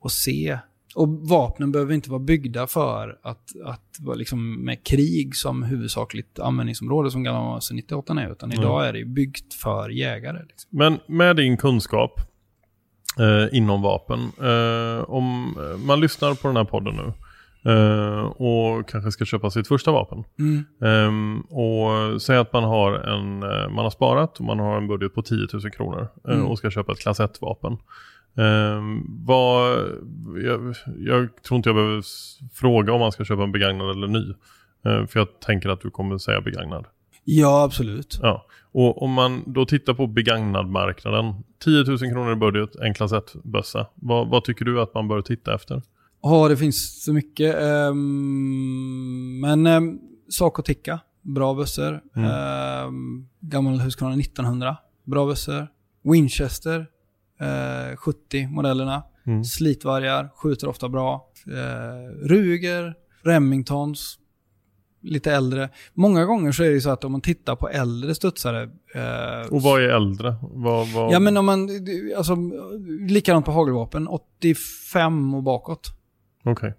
att 0.03 0.11
se. 0.11 0.59
Och 0.95 1.09
vapnen 1.29 1.71
behöver 1.71 1.93
inte 1.93 2.09
vara 2.09 2.19
byggda 2.19 2.67
för 2.67 3.17
att, 3.21 3.49
att 3.65 3.97
vara 3.99 4.15
liksom 4.15 4.65
med 4.65 4.83
krig 4.85 5.35
som 5.35 5.63
huvudsakligt 5.63 6.39
användningsområde 6.39 7.11
som 7.11 7.23
gamla 7.23 7.41
Mauser 7.41 7.75
98 7.75 8.13
är, 8.13 8.31
utan 8.31 8.51
Mm. 8.51 8.61
idag 8.63 8.87
är 8.87 8.93
det 8.93 9.05
byggt 9.05 9.53
för 9.53 9.89
jägare. 9.89 10.39
Liksom. 10.49 10.69
Men 10.77 10.99
med 11.07 11.35
din 11.35 11.57
kunskap 11.57 12.19
eh, 13.19 13.57
inom 13.57 13.81
vapen, 13.81 14.19
eh, 14.19 15.03
om 15.09 15.57
man 15.85 15.99
lyssnar 15.99 16.33
på 16.35 16.47
den 16.47 16.57
här 16.57 16.63
podden 16.63 16.95
nu 16.95 17.13
eh, 17.71 18.19
och 18.25 18.89
kanske 18.89 19.11
ska 19.11 19.25
köpa 19.25 19.49
sitt 19.51 19.67
första 19.67 19.91
vapen. 19.91 20.23
Ehm, 20.85 21.39
och 21.41 22.21
säg 22.21 22.37
att 22.37 22.53
man 22.53 22.63
har 22.63 22.91
en, 22.93 23.43
eh, 23.43 23.69
man 23.69 23.83
har 23.85 23.89
sparat 23.89 24.39
och 24.39 24.45
man 24.45 24.59
har 24.59 24.77
en 24.77 24.87
budget 24.87 25.13
på 25.13 25.21
10 25.21 25.47
000 25.53 25.71
kronor 25.71 26.07
eh, 26.27 26.33
Mm. 26.33 26.47
och 26.47 26.57
ska 26.57 26.69
köpa 26.71 26.91
ett 26.91 26.99
klass 26.99 27.19
1-vapen. 27.19 27.77
Ehm, 28.37 29.05
vad, 29.25 29.79
jag, 30.43 30.75
jag 30.97 31.43
tror 31.43 31.57
inte 31.57 31.69
jag 31.69 31.75
behöver 31.75 32.03
fråga 32.53 32.93
om 32.93 32.99
man 32.99 33.11
ska 33.11 33.25
köpa 33.25 33.43
en 33.43 33.51
begagnad 33.51 33.89
eller 33.89 34.07
ny. 34.07 34.29
Eh, 34.85 35.05
för 35.07 35.19
jag 35.19 35.39
tänker 35.39 35.69
att 35.69 35.81
du 35.81 35.89
kommer 35.89 36.17
säga 36.17 36.41
begagnad. 36.41 36.85
Ja, 37.23 37.63
absolut. 37.63 38.19
Ja, 38.21 38.45
och 38.71 39.01
om 39.01 39.11
man 39.11 39.43
då 39.53 39.65
tittar 39.65 39.93
på 39.93 40.07
begagnadmarknaden. 40.07 41.33
10 41.63 41.83
000 41.83 41.97
kronor 41.97 42.31
i 42.31 42.35
budget, 42.35 42.75
en 42.75 42.93
klass 42.93 43.11
1-bössa. 43.11 43.87
Vad, 43.95 44.29
vad 44.29 44.43
tycker 44.43 44.65
du 44.65 44.81
att 44.81 44.93
man 44.93 45.07
bör 45.07 45.21
titta 45.21 45.55
efter? 45.55 45.81
Ja, 46.21 46.47
det 46.47 46.57
finns 46.57 47.03
så 47.03 47.13
mycket. 47.13 47.55
ehm, 47.61 49.39
men 49.39 49.67
um, 49.67 49.99
Sak 50.29 50.59
och 50.59 50.65
Ticka, 50.65 50.99
bra 51.21 51.53
bössor. 51.53 52.01
Um, 52.87 53.29
gammal 53.39 53.79
Husqvarna 53.79 54.15
1900, 54.15 54.77
bra 55.03 55.25
bössor. 55.25 55.67
Winchester, 56.03 56.87
eh, 57.39 57.95
70-modellerna. 57.97 59.03
Mm. 59.27 59.43
Slitvargar, 59.43 60.29
skjuter 60.35 60.67
ofta 60.67 60.89
bra. 60.89 61.29
Eh, 61.47 62.27
Ruger, 62.27 62.95
Remingtons, 63.23 64.19
lite 65.01 65.31
äldre. 65.31 65.69
Många 65.93 66.25
gånger 66.25 66.51
så 66.51 66.63
är 66.63 66.69
det 66.69 66.81
så 66.81 66.89
att 66.89 67.03
om 67.03 67.11
man 67.11 67.21
tittar 67.21 67.55
på 67.55 67.69
äldre 67.69 68.15
studsare. 68.15 68.63
Eh, 68.95 69.47
Och 69.51 69.61
vad 69.61 69.83
är 69.83 69.89
äldre? 69.89 70.35
Vad, 70.41 70.87
vad... 70.87 71.13
Ja 71.13 71.19
men 71.19 71.37
om 71.37 71.45
man, 71.45 71.69
alltså 72.17 72.35
likadant 72.99 73.45
på 73.45 73.51
hagelvapen, 73.51 74.07
85 74.07 75.33
och 75.33 75.43
bakåt. 75.43 75.87
Okej. 76.43 76.73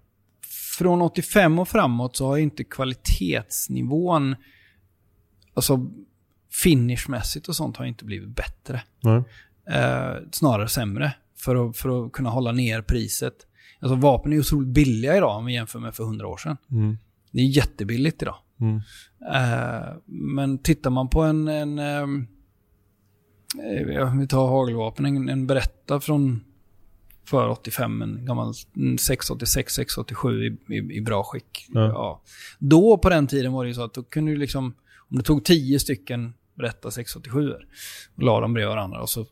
Från 0.78 1.03
85 1.03 1.59
och 1.59 1.69
framåt 1.69 2.16
så 2.16 2.27
har 2.27 2.37
inte 2.37 2.65
kvalitetsnivån, 2.65 4.37
alltså 5.55 5.87
finishmässigt 6.62 7.49
och 7.49 7.57
sånt 7.57 7.77
har 7.77 7.85
inte 7.85 8.05
blivit 8.05 8.37
bättre. 8.37 8.83
Nej. 9.01 9.23
Eh, 9.70 10.14
snarare 10.32 10.68
sämre 10.68 11.12
för 11.38 11.68
att, 11.68 11.76
för 11.76 12.06
att 12.06 12.12
kunna 12.12 12.30
hålla 12.30 12.52
ner 12.52 12.82
priset. 12.82 13.34
Alltså 13.80 13.97
vapen 13.97 14.32
är 14.32 14.36
ju 14.36 14.40
otroligt 14.40 14.68
billiga 14.68 15.16
idag 15.16 15.36
om 15.36 15.47
vi 15.47 15.55
jämför 15.55 15.78
med 15.78 15.94
för 15.94 16.05
100 16.05 16.26
år 16.26 16.36
sedan. 16.36 16.56
Mm. 16.70 16.98
Det 17.30 17.40
är 17.40 17.44
jättebilligt 17.44 18.22
idag. 18.22 18.36
Mm. 18.60 18.76
Eh, 19.34 19.97
men 20.06 20.59
tittar 20.59 20.90
man 20.90 21.09
på 21.09 21.22
en, 21.22 21.48
en 21.48 21.78
ehm, 21.78 22.26
eh, 23.98 24.14
vi 24.18 24.26
tar 24.26 24.48
hagelvapen, 24.48 25.06
en, 25.06 25.28
en 25.28 25.47
berätta 25.47 26.01
från 26.01 26.44
för 27.28 27.48
85, 27.48 28.02
en 28.02 28.26
gammal 28.26 28.52
en 28.76 28.98
686, 28.98 29.74
687 29.74 30.44
i, 30.44 30.74
i, 30.74 30.97
i 30.97 31.01
bra 31.01 31.24
skick. 31.24 31.66
Ja. 31.68 31.86
Ja. 31.86 32.22
Då 32.59 32.98
på 32.98 33.09
den 33.09 33.26
tiden 33.26 33.52
var 33.52 33.64
det 33.64 33.68
ju 33.68 33.74
så 33.74 33.84
att 33.84 33.94
då 33.94 34.02
kunde 34.02 34.32
du 34.32 34.36
liksom, 34.36 34.74
om 34.98 35.16
du 35.16 35.22
tog 35.22 35.44
10 35.44 35.78
stycken 35.78 36.34
berätta 36.55 36.90
687 36.90 37.52
och 38.16 38.22
la 38.22 38.40
dem 38.40 38.52
bredvid 38.52 38.68
varandra 38.68 39.01
och 39.01 39.09
så 39.09 39.26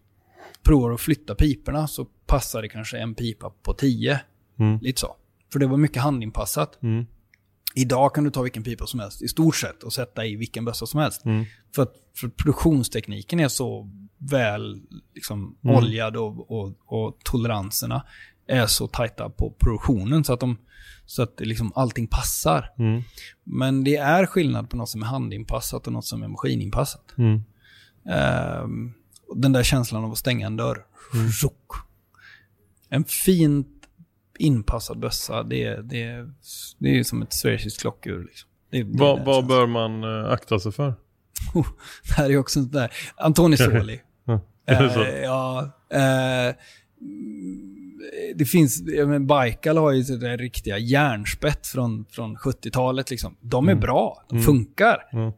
provar 0.65 0.93
att 0.93 1.01
flytta 1.01 1.35
piporna 1.35 1.86
så 1.89 2.05
passar 2.05 2.62
det 2.62 2.69
kanske 2.69 2.99
en 2.99 3.15
pipa 3.15 3.51
på 3.62 3.73
10. 3.73 4.20
Mm. 4.59 4.78
Lite 4.82 5.01
så. 5.01 5.16
För 5.53 5.59
det 5.59 5.66
var 5.66 5.77
mycket 5.77 6.03
handinpassat. 6.03 6.82
Mm. 6.82 7.07
Idag 7.74 8.15
kan 8.15 8.24
du 8.24 8.31
ta 8.31 8.43
vilken 8.43 8.62
pipa 8.62 8.86
som 8.86 9.01
helst 9.01 9.23
i 9.23 9.28
stort 9.28 9.57
sett 9.57 9.82
och 9.82 9.93
sätta 9.93 10.27
i 10.27 10.36
vilken 10.36 10.65
bössa 10.65 10.86
som 10.86 11.01
helst. 11.01 11.24
Mm. 11.24 11.45
För 11.74 11.82
att 11.82 11.93
för 12.16 12.28
produktionstekniken 12.28 13.41
är 13.41 13.49
så 13.49 13.91
väl 14.19 14.82
liksom, 15.15 15.57
Mm. 15.65 15.77
oljad 15.77 16.16
och, 16.16 16.51
och, 16.51 16.73
och 16.86 17.19
toleranserna 17.24 18.07
är 18.47 18.66
så 18.66 18.86
tajta 18.86 19.31
på 19.31 19.55
produktionen 19.59 20.24
så 20.24 20.32
att, 20.32 20.41
de, 20.41 20.57
så 21.07 21.23
att 21.23 21.41
liksom, 21.41 21.73
allting 21.74 22.07
passar. 22.07 22.70
Mm. 22.78 23.03
Men 23.45 23.85
det 23.85 23.97
är 23.97 24.27
skillnad 24.27 24.70
på 24.70 24.77
något 24.77 24.89
som 24.89 25.03
är 25.03 25.07
handinpassat 25.07 25.86
och 25.86 25.93
något 25.93 26.05
som 26.05 26.23
är 26.23 26.28
maskininpassat. 26.28 27.15
Mm. 27.19 27.43
Den 29.35 29.53
där 29.53 29.63
känslan 29.63 30.05
av 30.05 30.13
att 30.13 30.19
stänga 30.19 30.47
en 30.47 30.57
dörr. 30.57 30.87
Mm. 31.15 31.31
En 32.89 33.05
fint 33.05 33.69
inpassad 34.39 34.99
bössa, 34.99 35.43
det, 35.43 35.77
det, 35.77 36.29
det 36.79 36.99
är 36.99 37.03
som 37.03 37.23
ett 37.23 37.33
schweiziskt 37.33 37.81
klockur. 37.81 38.25
Liksom. 38.25 38.49
Det, 38.71 38.83
det 38.83 38.99
Vad, 38.99 39.17
känslan. 39.17 39.47
bör 39.47 39.67
man 39.67 40.05
eh, 40.05 40.33
akta 40.33 40.59
sig 40.59 40.73
för? 40.73 40.95
Det 42.09 42.15
här 42.17 42.31
är 42.31 42.39
också 42.39 42.61
sånt 42.61 42.73
där. 42.73 42.93
Antoni 43.17 43.57
Soli. 43.57 44.01
Ja. 44.25 44.41
Det? 44.67 44.73
Eh, 44.73 45.25
ja. 45.25 45.71
Eh, 45.91 46.55
mm, 47.01 48.01
det 48.35 48.45
finns, 48.45 48.83
men 49.07 49.27
Baikal 49.27 49.77
har 49.77 49.93
ju 49.93 50.05
sådär 50.05 50.39
riktiga 50.39 50.79
järnspett 50.79 51.67
från, 51.67 52.05
från 52.11 52.37
70-talet. 52.37 53.11
Liksom. 53.11 53.37
De 53.41 53.69
är 53.69 53.75
bra, 53.75 54.25
de 54.29 54.43
funkar. 54.43 55.09
Mm. 55.13 55.33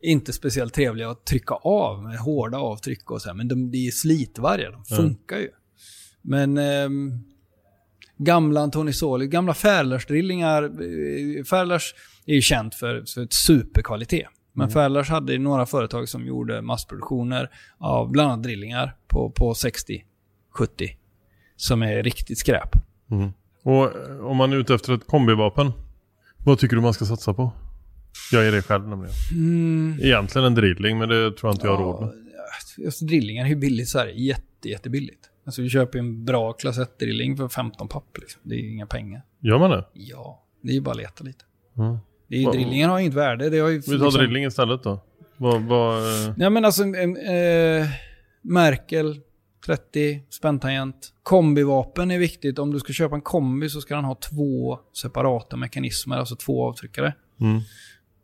Inte 0.00 0.32
speciellt 0.32 0.74
trevliga 0.74 1.10
att 1.10 1.24
trycka 1.24 1.54
av 1.54 2.02
med 2.02 2.18
hårda 2.18 2.58
avtryck 2.58 3.10
och 3.10 3.22
så 3.22 3.28
här, 3.28 3.34
men 3.34 3.48
de, 3.48 3.70
det 3.70 3.86
är 3.86 3.90
slitvargar, 3.90 4.72
de 4.72 4.84
funkar 4.96 5.38
ju. 5.38 5.48
Men 6.22 6.58
ehm, 6.58 7.12
gamla 8.16 8.60
Antoni 8.60 8.92
Soli, 8.92 9.26
gamla 9.26 9.52
Färlers-drillingar, 9.52 10.62
eh, 10.62 11.44
Färlers 11.44 11.94
är 12.26 12.34
ju 12.34 12.40
känt 12.42 12.74
för, 12.74 13.04
för 13.14 13.22
ett 13.22 13.32
superkvalitet. 13.32 14.28
Men 14.52 14.70
Färlers 14.70 15.08
hade 15.08 15.32
ju 15.32 15.38
några 15.38 15.66
företag 15.66 16.08
som 16.08 16.26
gjorde 16.26 16.62
massproduktioner 16.62 17.50
av 17.78 18.10
bland 18.10 18.32
annat 18.32 18.42
drillingar 18.42 18.96
på, 19.06 19.30
på 19.30 19.54
60, 19.54 20.04
70 20.50 20.96
som 21.56 21.82
är 21.82 22.02
riktigt 22.02 22.38
skräp. 22.38 22.68
Och 23.62 23.84
eh, 23.84 24.26
om 24.26 24.36
man 24.36 24.52
är 24.52 24.56
ute 24.56 24.74
efter 24.74 24.94
ett 24.94 25.06
kombivapen, 25.06 25.72
vad 26.44 26.58
tycker 26.58 26.76
du 26.76 26.82
man 26.82 26.94
ska 26.94 27.04
satsa 27.04 27.34
på? 27.34 27.52
Jag 28.32 28.46
är 28.46 28.52
det 28.52 28.62
själv 28.62 28.88
nämligen. 28.88 29.14
Egentligen 30.02 30.46
en 30.46 30.54
drilling, 30.54 30.98
men 30.98 31.08
det 31.08 31.32
tror 31.32 31.48
jag 31.48 31.54
inte 31.54 31.66
jag 31.66 31.76
har 31.76 31.82
råd 31.84 32.00
med. 32.02 32.12
Just 32.78 33.00
drillingar 33.06 33.44
är 33.44 33.48
ju 33.48 33.56
billigt 33.56 33.88
så 33.88 33.98
här, 33.98 34.06
jätte, 34.06 34.68
jättebilligt. 34.68 35.20
Alltså 35.46 35.62
vi 35.62 35.70
köper 35.70 35.98
en 35.98 36.24
bra 36.24 36.52
klass 36.52 36.78
1-drilling 36.78 37.36
för 37.36 37.48
15 37.48 37.88
papp 37.88 38.18
liksom. 38.20 38.40
Det 38.44 38.54
är 38.54 38.58
ju 38.58 38.70
inga 38.72 38.86
pengar. 38.86 39.22
Gör 39.40 39.58
man 39.58 39.70
det? 39.70 39.84
Ja, 39.92 40.44
det 40.62 40.70
är 40.70 40.74
ju 40.74 40.80
bara 40.80 40.90
att 40.90 40.96
leta 40.96 41.24
lite. 41.24 41.44
Mm. 41.78 41.96
Det 42.28 42.36
är, 42.36 42.40
ju- 42.40 42.50
drillingen 42.50 42.90
har 42.90 42.98
ju 42.98 43.04
inget 43.04 43.16
värde. 43.16 43.50
Det 43.50 43.58
har 43.58 43.68
ju 43.68 43.78
Vi 43.78 43.82
tar 43.84 43.92
liksom- 43.92 44.12
drilling 44.20 44.44
istället 44.44 44.82
då. 44.82 45.00
Vad, 45.36 45.62
vad, 45.62 45.98
eh, 46.28 46.32
Ja 46.38 46.50
men 46.50 46.64
alltså, 46.64 46.82
eh, 46.84 47.86
Merkel, 48.42 49.20
30, 49.66 50.22
späntangent. 50.30 51.12
Kombivapen 51.22 52.10
är 52.10 52.18
viktigt. 52.18 52.58
Om 52.58 52.72
du 52.72 52.78
ska 52.78 52.92
köpa 52.92 53.14
en 53.14 53.20
kombi 53.20 53.68
så 53.70 53.80
ska 53.80 53.94
den 53.94 54.04
ha 54.04 54.14
två 54.14 54.78
separata 55.02 55.56
mekanismer, 55.56 56.16
alltså 56.16 56.36
två 56.36 56.68
avtryckare. 56.68 57.14
Mm. 57.40 57.60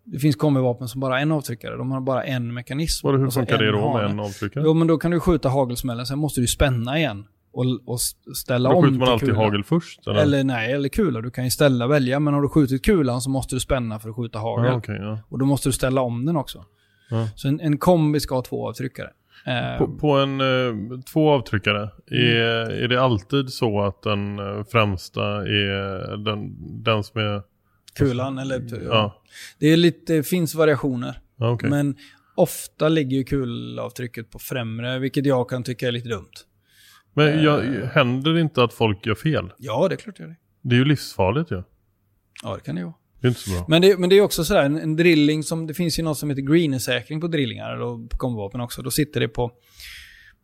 Det 0.05 0.18
finns 0.18 0.36
kombivapen 0.36 0.89
som 0.89 1.01
bara 1.01 1.14
har 1.14 1.20
en 1.20 1.32
avtryckare. 1.32 1.76
De 1.76 1.90
har 1.90 2.01
bara 2.01 2.24
en 2.24 2.55
mekanism. 2.55 3.06
vad, 3.06 3.18
hur 3.18 3.26
och 3.26 3.32
så 3.32 3.40
funkar 3.40 3.59
det 3.59 3.70
då 3.72 3.93
med 3.94 4.05
en 4.10 4.20
avtryckare? 4.20 4.64
Jo, 4.66 4.74
men 4.74 4.86
då 4.86 4.98
kan 4.98 5.10
du 5.10 5.20
skjuta 5.20 5.48
hagelsmällen, 5.48 6.06
sen 6.06 6.18
måste 6.18 6.40
du 6.40 6.47
spänna 6.47 6.98
igen. 6.98 7.24
Och, 7.52 7.64
och 7.86 8.01
ställa 8.36 8.70
Då 8.70 8.76
om 8.76 8.82
skjuter 8.85 8.98
man 8.98 9.06
till 9.06 9.12
alltid 9.12 9.28
kulan. 9.28 9.44
hagel 9.44 9.64
först? 9.64 10.06
Eller? 10.06 10.20
Eller 10.22 10.44
nej, 10.44 10.72
eller 10.72 10.89
kula. 10.89 11.20
Du 11.20 11.31
kan 11.31 11.44
ju 11.44 11.51
ställa 11.51 11.86
välja, 11.86 12.20
men 12.20 12.35
har 12.35 12.43
du 12.43 12.48
skjutit 12.48 12.85
kulan 12.85 13.20
så 13.20 13.31
måste 13.31 13.56
du 13.56 13.60
spänna 13.60 13.98
för 13.98 14.09
att 14.09 14.16
skjuta 14.16 14.39
hagel. 14.39 14.66
ja, 14.70 14.76
okej, 14.76 14.98
ja. 15.01 15.18
Och 15.28 15.39
då 15.39 15.44
måste 15.47 15.68
du 15.68 15.72
ställa 15.72 16.01
om 16.01 16.26
den 16.26 16.36
också. 16.36 16.64
Ja. 17.10 17.28
Så 17.36 17.48
en, 17.48 17.60
en 17.60 17.78
kombi 17.78 18.20
ska 18.20 18.35
ha 18.35 18.43
två 18.43 18.68
avtryckare. 18.68 19.10
Eh, 19.47 19.78
På, 19.78 19.89
på 19.98 20.10
en 20.12 20.40
eh, 20.40 21.01
två 21.12 21.31
avtryckare, 21.31 21.90
är, 22.10 22.64
Mm. 22.64 22.85
är 22.85 22.89
det 22.89 23.02
alltid 23.02 23.51
så 23.51 23.81
att 23.81 24.02
den 24.02 24.39
eh, 24.39 24.64
främsta 24.72 25.22
är 25.43 26.16
den, 26.16 26.55
den 26.82 27.05
som 27.05 27.20
är... 27.20 27.43
kulan 27.94 28.38
eller... 28.38 28.84
Ja, 28.86 29.22
Det 29.58 29.66
är 29.66 29.76
lite, 29.76 30.22
finns 30.22 30.54
variationer. 30.54 31.20
ja 31.36 31.50
okej. 31.50 31.70
Men 31.70 31.96
ofta 32.34 32.88
ligger 32.88 33.16
ju 33.16 33.24
kulavtrycket 33.24 34.30
på 34.30 34.38
främre, 34.38 34.98
vilket 34.98 35.26
jag 35.26 35.48
kan 35.48 35.62
tycka 35.62 35.88
är 35.88 35.92
lite 35.92 36.08
dumt. 36.08 36.30
Men 37.14 37.42
jag, 37.42 37.64
Eh. 37.64 37.88
händer 37.88 38.32
det 38.34 38.40
inte 38.40 38.62
att 38.64 38.72
folk 38.72 39.06
gör 39.06 39.14
fel? 39.14 39.52
Ja, 39.58 39.88
det 39.88 39.94
är 39.94 39.96
klart 39.96 40.16
det 40.16 40.22
är 40.22 40.28
det. 40.28 40.36
Det 40.62 40.74
är 40.74 40.78
ju 40.78 40.84
livsfarligt 40.84 41.50
ju. 41.50 41.62
Ja, 42.42 42.54
det 42.54 42.60
kan 42.60 42.74
det 42.74 42.78
ju 42.80 42.84
vara. 42.84 42.94
Det 43.20 43.26
är 43.26 43.28
inte 43.28 43.40
så 43.40 43.50
bra. 43.50 43.64
Men 43.68 43.82
det, 43.82 43.98
men 43.98 44.10
det 44.10 44.16
är 44.16 44.20
också 44.20 44.44
sådär, 44.44 44.64
en, 44.64 44.78
en 44.78 44.96
drilling 44.96 45.42
som, 45.42 45.66
det 45.66 45.74
finns 45.74 45.98
ju 45.98 46.02
något 46.02 46.18
som 46.18 46.30
heter 46.30 46.42
greenersäkring 46.42 47.20
på 47.20 47.26
drillingar 47.28 47.76
och 47.80 48.10
på 48.10 48.16
komvapen 48.16 48.60
också. 48.60 48.82
Då 48.82 48.90
sitter 48.90 49.20
det 49.20 49.28
på, 49.28 49.52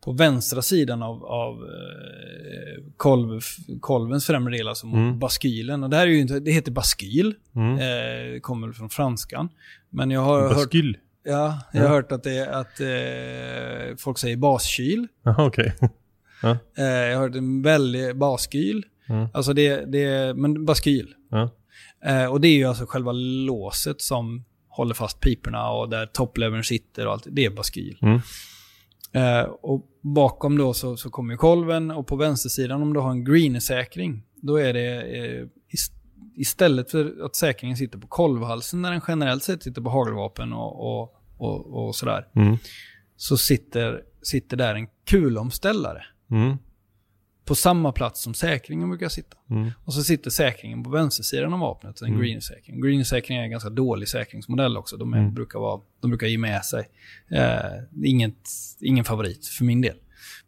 på 0.03 0.11
vänstra 0.11 0.61
sidan 0.61 1.03
av, 1.03 1.25
av 1.25 1.53
eh, 1.63 2.83
kolv, 2.97 3.41
kolvens 3.79 4.25
främre 4.27 4.57
del, 4.57 4.67
alltså 4.67 4.85
mot 4.85 4.95
Mm. 4.97 5.19
baskylen. 5.19 5.83
Och 5.83 5.89
det 5.89 5.97
här 5.97 6.03
är 6.07 6.11
ju 6.11 6.19
inte, 6.19 6.39
det 6.39 6.51
heter 6.51 6.71
baskyl, 6.71 7.35
Mm. 7.55 7.75
eh, 8.35 8.39
kommer 8.39 8.71
från 8.71 8.89
franskan. 8.89 9.49
Men 9.89 10.11
jag 10.11 10.21
har 10.21 10.41
hört, 10.41 10.55
Baskyl. 10.55 10.97
ja, 11.23 11.59
jag 11.73 11.81
har 11.81 11.87
Ja. 11.87 11.93
hört 11.93 12.11
att, 12.11 12.23
det, 12.23 12.47
att 12.55 12.79
eh, 12.79 13.95
folk 13.97 14.17
säger 14.17 14.37
baskyl. 14.37 15.07
Jaha, 15.23 15.45
okej. 15.47 15.73
Eh, 16.77 16.83
jag 16.85 17.17
har 17.17 17.27
hört 17.27 17.35
en 17.35 17.61
väldig 17.61 18.17
baskyl. 18.17 18.85
Mm. 19.09 19.27
Alltså 19.33 19.53
det, 19.53 19.85
det, 19.91 20.33
men 20.37 20.65
baskyl. 20.65 21.13
Ja. 21.29 21.49
Eh, 22.05 22.25
och 22.25 22.41
det 22.41 22.47
är 22.47 22.57
ju 22.57 22.65
alltså 22.65 22.85
själva 22.85 23.11
låset 23.45 24.01
som 24.01 24.43
håller 24.69 24.93
fast 24.93 25.19
piporna 25.19 25.69
och 25.71 25.89
där 25.89 26.05
topplevern 26.05 26.63
sitter 26.63 27.07
och 27.07 27.13
allt. 27.13 27.27
Det 27.31 27.45
är 27.45 27.49
baskyl. 27.49 27.97
Mm. 28.01 28.19
Eh, 29.13 29.41
och 29.41 29.87
bakom 30.01 30.57
då 30.57 30.73
så, 30.73 30.97
så 30.97 31.09
kommer 31.09 31.35
kolven 31.35 31.91
och 31.91 32.07
på 32.07 32.15
vänstersidan 32.15 32.81
om 32.81 32.93
du 32.93 32.99
har 32.99 33.11
en 33.11 33.23
greener-säkring, 33.25 34.23
då 34.35 34.55
är 34.55 34.73
det 34.73 35.01
eh, 35.17 35.45
ist- 35.73 35.93
istället 36.35 36.91
för 36.91 37.25
att 37.25 37.35
säkringen 37.35 37.77
sitter 37.77 37.97
på 37.97 38.07
kolvhalsen 38.07 38.81
när 38.81 38.91
den 38.91 39.01
generellt 39.07 39.43
sett 39.43 39.63
sitter 39.63 39.81
på 39.81 39.89
hagelvapen 39.89 40.53
och, 40.53 41.01
och, 41.01 41.15
och, 41.37 41.87
och 41.87 41.95
sådär, 41.95 42.27
Mm. 42.35 42.57
så 43.15 43.37
sitter, 43.37 44.01
sitter 44.21 44.57
där 44.57 44.75
en 44.75 44.87
kulomställare 45.05 46.03
Mm. 46.31 46.57
På 47.45 47.55
samma 47.55 47.91
plats 47.91 48.21
som 48.23 48.33
säkringen 48.33 48.89
brukar 48.89 49.09
sitta. 49.09 49.37
Mm. 49.49 49.69
Och 49.85 49.93
så 49.93 50.03
sitter 50.03 50.29
säkringen 50.29 50.83
på 50.83 50.89
vänstersidan 50.89 51.53
av 51.53 51.59
vapnet, 51.59 52.01
en 52.01 52.07
Mm. 52.07 52.19
green-säkring. 52.21 52.81
Green-säkring 52.81 53.37
är 53.37 53.43
en 53.43 53.51
ganska 53.51 53.69
dålig 53.69 54.07
säkringsmodell 54.07 54.77
också. 54.77 54.97
De, 54.97 55.13
är, 55.13 55.17
Mm. 55.17 55.33
brukar, 55.33 55.59
vara, 55.59 55.81
de 56.01 56.11
brukar 56.11 56.27
ge 56.27 56.37
med 56.37 56.65
sig. 56.65 56.89
Eh, 57.31 57.59
inget, 58.03 58.49
ingen 58.79 59.05
favorit 59.05 59.47
för 59.47 59.65
min 59.65 59.81
del. 59.81 59.95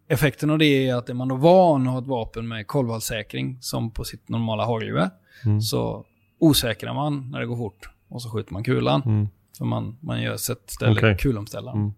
Effekten 0.08 0.50
av 0.50 0.58
det 0.58 0.66
är 0.88 0.96
att 0.96 1.10
är 1.10 1.14
man 1.14 1.28
då 1.28 1.36
van 1.36 1.88
att 1.88 1.94
ha 1.94 2.00
ett 2.02 2.08
vapen 2.08 2.48
med 2.48 2.68
kolvhalssäkring 2.68 3.58
som 3.62 3.92
på 3.92 4.04
sitt 4.04 4.30
normala 4.30 4.66
hagelgevär, 4.66 5.10
Mm. 5.46 5.62
så 5.62 6.06
osäkrar 6.40 6.94
man 6.94 7.32
när 7.32 7.40
det 7.40 7.46
går 7.46 7.58
fort 7.58 7.90
och 8.10 8.22
så 8.22 8.30
skjuter 8.30 8.54
man 8.54 8.64
kulan. 8.64 9.02
Mm. 9.06 9.28
För 9.58 9.66
man, 9.66 9.98
man 10.02 10.22
gör 10.22 10.38
sätt 10.38 10.64
ställer 10.66 10.98
Okej. 10.98 11.18
kulomställaren. 11.18 11.94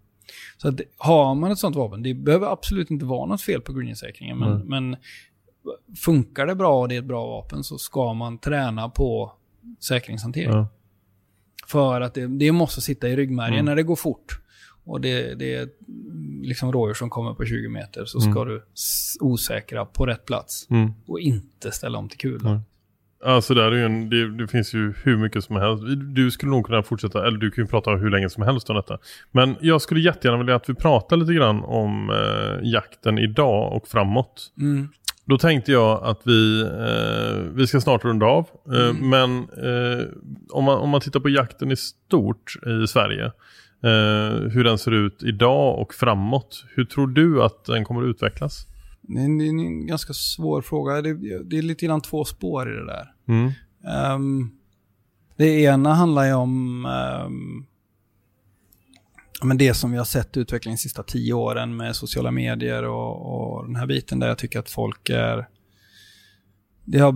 Så 0.57 0.67
att, 0.67 0.79
har 0.97 1.35
man 1.35 1.51
ett 1.51 1.57
sånt 1.57 1.75
vapen, 1.75 2.03
det 2.03 2.13
behöver 2.13 2.47
absolut 2.47 2.91
inte 2.91 3.05
vara 3.05 3.25
något 3.25 3.41
fel 3.41 3.61
på 3.61 3.73
greensäkringen, 3.73 4.37
men, 4.39 4.51
Mm. 4.53 4.67
men 4.67 4.97
funkar 5.97 6.45
det 6.47 6.55
bra 6.55 6.81
och 6.81 6.87
det 6.89 6.95
är 6.95 6.99
ett 6.99 7.05
bra 7.05 7.27
vapen 7.27 7.63
så 7.63 7.77
ska 7.77 8.13
man 8.13 8.37
träna 8.37 8.89
på 8.89 9.31
säkringshantering. 9.79 10.49
Ja. 10.49 10.67
För 11.67 12.01
att 12.01 12.13
det, 12.13 12.27
det 12.27 12.51
måste 12.51 12.81
sitta 12.81 13.09
i 13.09 13.15
ryggmärgen 13.15 13.53
Mm. 13.53 13.65
när 13.65 13.75
det 13.75 13.83
går 13.83 13.95
fort. 13.95 14.39
Och 14.83 15.01
det, 15.01 15.35
det 15.39 15.55
är 15.55 15.69
liksom 16.41 16.71
rådjur 16.71 16.93
som 16.93 17.09
kommer 17.09 17.33
på 17.33 17.45
20 17.45 17.69
meter 17.69 18.05
så 18.05 18.19
ska 18.19 18.31
Mm. 18.41 18.47
du 18.47 18.63
osäkra 19.19 19.85
på 19.85 20.05
rätt 20.05 20.25
plats 20.25 20.67
Mm. 20.69 20.91
och 21.07 21.19
inte 21.19 21.71
ställa 21.71 21.97
om 21.97 22.09
till 22.09 22.17
kulan. 22.17 22.61
Alltså 23.25 23.53
där 23.53 23.71
är 23.71 23.85
en, 23.85 24.09
det, 24.09 24.37
det 24.37 24.47
finns 24.47 24.73
ju 24.73 24.93
hur 25.03 25.17
mycket 25.17 25.43
som 25.43 25.55
helst. 25.55 25.83
Du 26.15 26.31
skulle 26.31 26.51
nog 26.51 26.65
kunna 26.65 26.83
fortsätta, 26.83 27.27
eller 27.27 27.37
du 27.37 27.51
kan 27.51 27.63
ju 27.63 27.67
prata 27.67 27.91
hur 27.91 28.09
länge 28.09 28.29
som 28.29 28.43
helst 28.43 28.69
om 28.69 28.75
detta. 28.75 28.97
Men 29.31 29.55
jag 29.61 29.81
skulle 29.81 29.99
jättegärna 29.99 30.37
vilja 30.37 30.55
att 30.55 30.69
vi 30.69 30.73
pratar 30.73 31.17
lite 31.17 31.33
grann 31.33 31.63
om 31.63 32.09
eh, 32.09 32.69
jakten 32.69 33.17
idag 33.19 33.73
och 33.73 33.87
framåt. 33.87 34.53
Mm. 34.59 34.89
Då 35.25 35.37
tänkte 35.37 35.71
jag 35.71 36.03
att 36.03 36.21
vi, 36.23 36.61
eh, 36.61 37.53
vi 37.53 37.67
ska 37.67 37.81
snart 37.81 38.05
runda 38.05 38.25
av. 38.25 38.47
Eh, 38.73 38.89
Mm. 38.89 39.09
Men 39.09 39.37
eh, 39.39 40.05
om, 40.49 40.63
man, 40.63 40.77
om 40.77 40.89
man 40.89 41.01
tittar 41.01 41.19
på 41.19 41.29
jakten 41.29 41.71
i 41.71 41.75
stort 41.75 42.53
i 42.83 42.87
Sverige. 42.87 43.25
Eh, 43.83 44.49
hur 44.51 44.63
den 44.63 44.77
ser 44.77 44.91
ut 44.91 45.23
idag 45.23 45.79
och 45.79 45.93
framåt. 45.93 46.65
Hur 46.75 46.85
tror 46.85 47.07
du 47.07 47.43
att 47.43 47.65
den 47.65 47.85
kommer 47.85 48.01
att 48.01 48.07
utvecklas? 48.09 48.67
Det 49.01 49.19
är 49.19 49.25
en, 49.25 49.37
det 49.37 49.45
är 49.45 49.49
en 49.49 49.87
ganska 49.87 50.13
svår 50.13 50.61
fråga. 50.61 51.01
Det, 51.01 51.13
det 51.43 51.57
är 51.57 51.61
lite 51.61 51.85
grann 51.85 52.01
två 52.01 52.25
spår 52.25 52.73
i 52.73 52.75
det 52.75 52.85
där. 52.85 53.14
Mm. 53.27 53.51
Ehm, 53.87 54.51
det 55.37 55.61
ena 55.61 55.93
handlar 55.93 56.25
ju 56.25 56.33
om 56.33 56.85
ja, 59.39 59.45
men 59.45 59.57
det 59.57 59.73
som 59.73 59.91
vi 59.91 59.97
har 59.97 60.05
sett 60.05 60.37
utvecklingen 60.37 60.75
de 60.75 60.81
sista 60.81 61.03
tio 61.03 61.33
åren 61.33 61.75
med 61.75 61.95
sociala 61.95 62.31
medier 62.31 62.83
och, 62.83 63.57
och 63.57 63.65
den 63.65 63.75
här 63.75 63.87
biten 63.87 64.19
där 64.19 64.27
jag 64.27 64.37
tycker 64.37 64.59
att 64.59 64.69
folk 64.69 65.09
är... 65.09 65.47
Det 66.87 66.99
har 66.99 67.11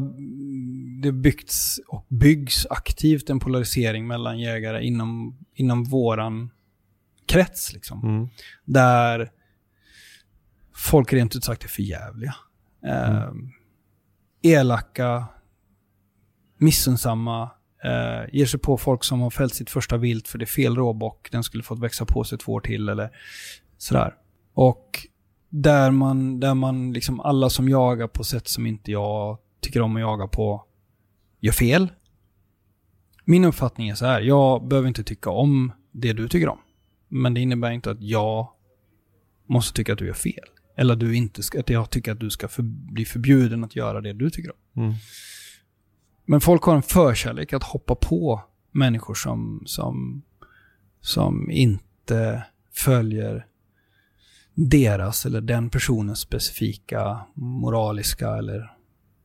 det 1.01 1.11
byggts 1.11 1.79
och 1.87 2.05
byggs 2.09 2.65
aktivt 2.69 3.29
en 3.29 3.39
polarisering 3.39 4.07
mellan 4.07 4.39
jägare 4.39 4.85
inom, 4.85 5.37
inom 5.53 5.83
våran 5.83 6.49
krets. 7.25 7.73
Liksom 7.73 8.03
Mm. 8.03 8.29
där 8.65 9.31
folk 10.75 11.13
rent 11.13 11.35
ut 11.35 11.43
sagt 11.43 11.63
är 11.63 11.67
för 11.67 11.81
jävliga. 11.81 12.35
Eh, 12.85 13.31
elaka, 14.41 15.25
missunnsamma, 16.59 17.49
eh, 17.83 18.35
ger 18.35 18.45
sig 18.45 18.59
på 18.59 18.77
folk 18.77 19.03
som 19.03 19.21
har 19.21 19.29
fällt 19.29 19.53
sitt 19.53 19.69
första 19.69 19.97
vilt 19.97 20.27
för 20.27 20.37
det 20.37 20.43
är 20.43 20.47
fel 20.47 20.75
råbock, 20.75 21.31
den 21.31 21.43
skulle 21.43 21.63
fått 21.63 21.79
växa 21.79 22.05
på 22.05 22.23
sig 22.23 22.37
två 22.37 22.53
år 22.53 22.61
till 22.61 22.89
eller 22.89 23.09
sådär. 23.77 24.15
Och 24.53 25.07
där 25.49 25.91
man, 25.91 26.39
där 26.39 26.53
man 26.53 26.93
liksom 26.93 27.19
alla 27.19 27.49
som 27.49 27.69
jagar 27.69 28.07
på 28.07 28.23
sätt 28.23 28.47
som 28.47 28.65
inte 28.65 28.91
jag 28.91 29.37
tycker 29.61 29.81
om 29.81 29.95
att 29.95 30.01
jaga 30.01 30.27
på 30.27 30.63
gör 31.39 31.51
fel. 31.51 31.87
Min 33.25 33.45
uppfattning 33.45 33.89
är 33.89 33.95
så 33.95 34.05
här, 34.05 34.21
jag 34.21 34.67
behöver 34.67 34.87
inte 34.87 35.03
tycka 35.03 35.29
om 35.29 35.71
det 35.91 36.13
du 36.13 36.27
tycker 36.27 36.47
om. 36.47 36.59
Men 37.07 37.33
det 37.33 37.41
innebär 37.41 37.71
inte 37.71 37.91
att 37.91 38.01
jag 38.01 38.49
måste 39.47 39.75
tycka 39.75 39.93
att 39.93 39.99
du 39.99 40.07
gör 40.07 40.13
fel. 40.13 40.45
Eller 40.77 40.93
att, 40.93 40.99
du 40.99 41.15
inte 41.15 41.43
ska, 41.43 41.59
att 41.59 41.69
jag 41.69 41.89
tycker 41.89 42.11
att 42.11 42.19
du 42.19 42.29
ska 42.29 42.47
för, 42.47 42.63
bli 42.63 43.05
förbjuden 43.05 43.63
att 43.63 43.75
göra 43.75 44.01
det 44.01 44.13
du 44.13 44.29
tycker 44.29 44.51
om. 44.51 44.83
Mm. 44.83 44.95
Men 46.29 46.41
folk 46.41 46.63
har 46.63 46.75
en 46.75 46.81
förkärlek 46.81 47.53
att 47.53 47.63
hoppa 47.63 47.95
på 47.95 48.41
människor 48.71 49.13
som, 49.13 49.63
som, 49.65 50.21
som 51.01 51.51
inte 51.51 52.43
följer 52.73 53.45
deras 54.53 55.25
eller 55.25 55.41
den 55.41 55.69
personens 55.69 56.19
specifika 56.19 57.19
moraliska 57.33 58.37
eller 58.37 58.71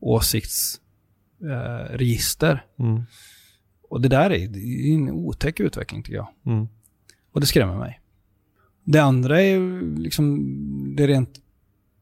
åsiktsregister. 0.01 2.65
Eh. 2.79 2.87
Mm. 2.87 3.03
och 3.89 4.01
det 4.01 4.09
där 4.09 4.31
är, 4.31 4.49
det 4.49 4.59
är 4.59 4.95
en 4.95 5.11
otäck 5.11 5.61
utveckling 5.61 6.03
tycker 6.03 6.17
jag. 6.17 6.29
Mm. 6.47 6.69
Och 7.33 7.41
det 7.41 7.47
skrämmer 7.47 7.79
mig. 7.79 8.01
Det 8.85 8.99
andra 8.99 9.43
är 9.43 9.81
liksom 9.99 10.41
det 10.97 11.07
rent 11.07 11.41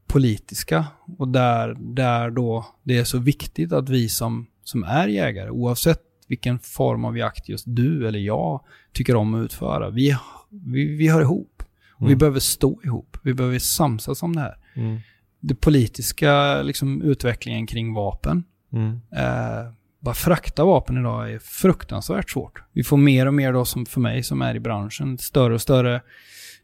politiska 0.07 0.87
och 1.19 1.29
där, 1.29 1.77
där 1.81 2.31
då 2.31 2.67
det 2.83 2.99
är 2.99 3.05
så 3.05 3.19
viktigt 3.19 3.73
att 3.73 3.89
vi 3.89 4.09
som, 4.09 4.47
som 4.65 4.85
är 4.85 5.09
jägare, 5.09 5.51
oavsett 5.51 6.01
vilken 6.29 6.59
form 6.59 7.05
av 7.05 7.19
jakt 7.19 7.49
just 7.49 7.65
du 7.69 8.09
eller 8.09 8.19
jag 8.19 8.61
tycker 8.93 9.17
om 9.17 9.35
att 9.35 9.45
utföra, 9.45 9.91
vi, 9.91 10.17
vi, 10.51 10.97
vi 10.97 11.09
hör 11.09 11.21
ihop. 11.23 11.63
Och 11.91 12.07
vi 12.09 12.13
Mm. 12.13 12.19
behöver 12.19 12.41
stå 12.41 12.81
ihop. 12.85 13.17
Vi 13.23 13.35
behöver 13.35 13.59
samsas 13.59 14.23
om 14.23 14.37
det 14.37 14.41
här. 14.43 14.57
Mm. 14.77 14.99
Det 15.41 15.55
politiska 15.55 16.63
liksom, 16.63 17.03
utvecklingen 17.03 17.67
kring 17.67 17.95
vapen, 17.95 18.45
Mm. 18.73 19.01
Eh, 19.17 19.73
bara 20.01 20.15
frakta 20.15 20.65
vapen 20.65 20.97
idag 20.99 21.33
är 21.33 21.39
fruktansvärt 21.39 22.31
svårt. 22.31 22.63
Vi 22.73 22.85
får 22.85 22.97
mer 22.97 23.27
och 23.27 23.35
mer 23.35 23.53
då 23.53 23.65
som 23.65 23.87
för 23.87 24.01
mig 24.01 24.23
som 24.23 24.43
är 24.43 24.55
i 24.55 24.61
branschen, 24.61 25.19
större 25.19 25.55
och 25.55 25.61
större 25.63 26.01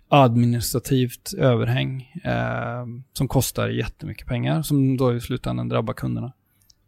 administrativt 0.08 1.32
överhäng 1.38 2.12
eh, 2.24 2.86
som 3.12 3.28
kostar 3.28 3.68
jättemycket 3.68 4.26
pengar 4.26 4.62
som 4.62 4.96
då 4.96 5.14
i 5.16 5.20
slutändan 5.20 5.68
drabbar 5.68 5.94
kunderna. 5.94 6.32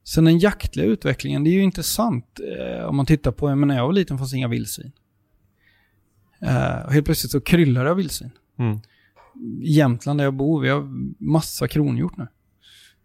Sen 0.04 0.24
den 0.24 0.38
jaktliga 0.38 0.86
utvecklingen, 0.86 1.44
det 1.44 1.50
är 1.50 1.52
ju 1.52 1.62
intressant 1.62 2.40
eh, 2.58 2.84
om 2.84 2.96
man 2.96 3.06
tittar 3.06 3.32
på, 3.32 3.48
jag 3.48 3.58
menar 3.58 3.76
jag 3.76 3.86
var 3.86 3.92
liten 3.92 4.18
fanns 4.18 4.34
inga 4.34 4.48
vildsvin. 4.48 4.92
Eh, 6.40 6.86
och 6.86 6.92
helt 6.92 7.04
plötsligt 7.04 7.32
så 7.32 7.40
kryllar 7.40 7.84
det 7.84 7.90
av 7.90 7.96
vildsvin. 7.96 8.30
Mm. 8.58 8.78
I 9.62 9.72
Jämtland 9.72 10.20
där 10.20 10.24
jag 10.24 10.34
bor, 10.34 10.60
vi 10.60 10.68
har 10.68 10.88
massa 11.24 11.68
kronhjort 11.68 12.16
nu. 12.16 12.26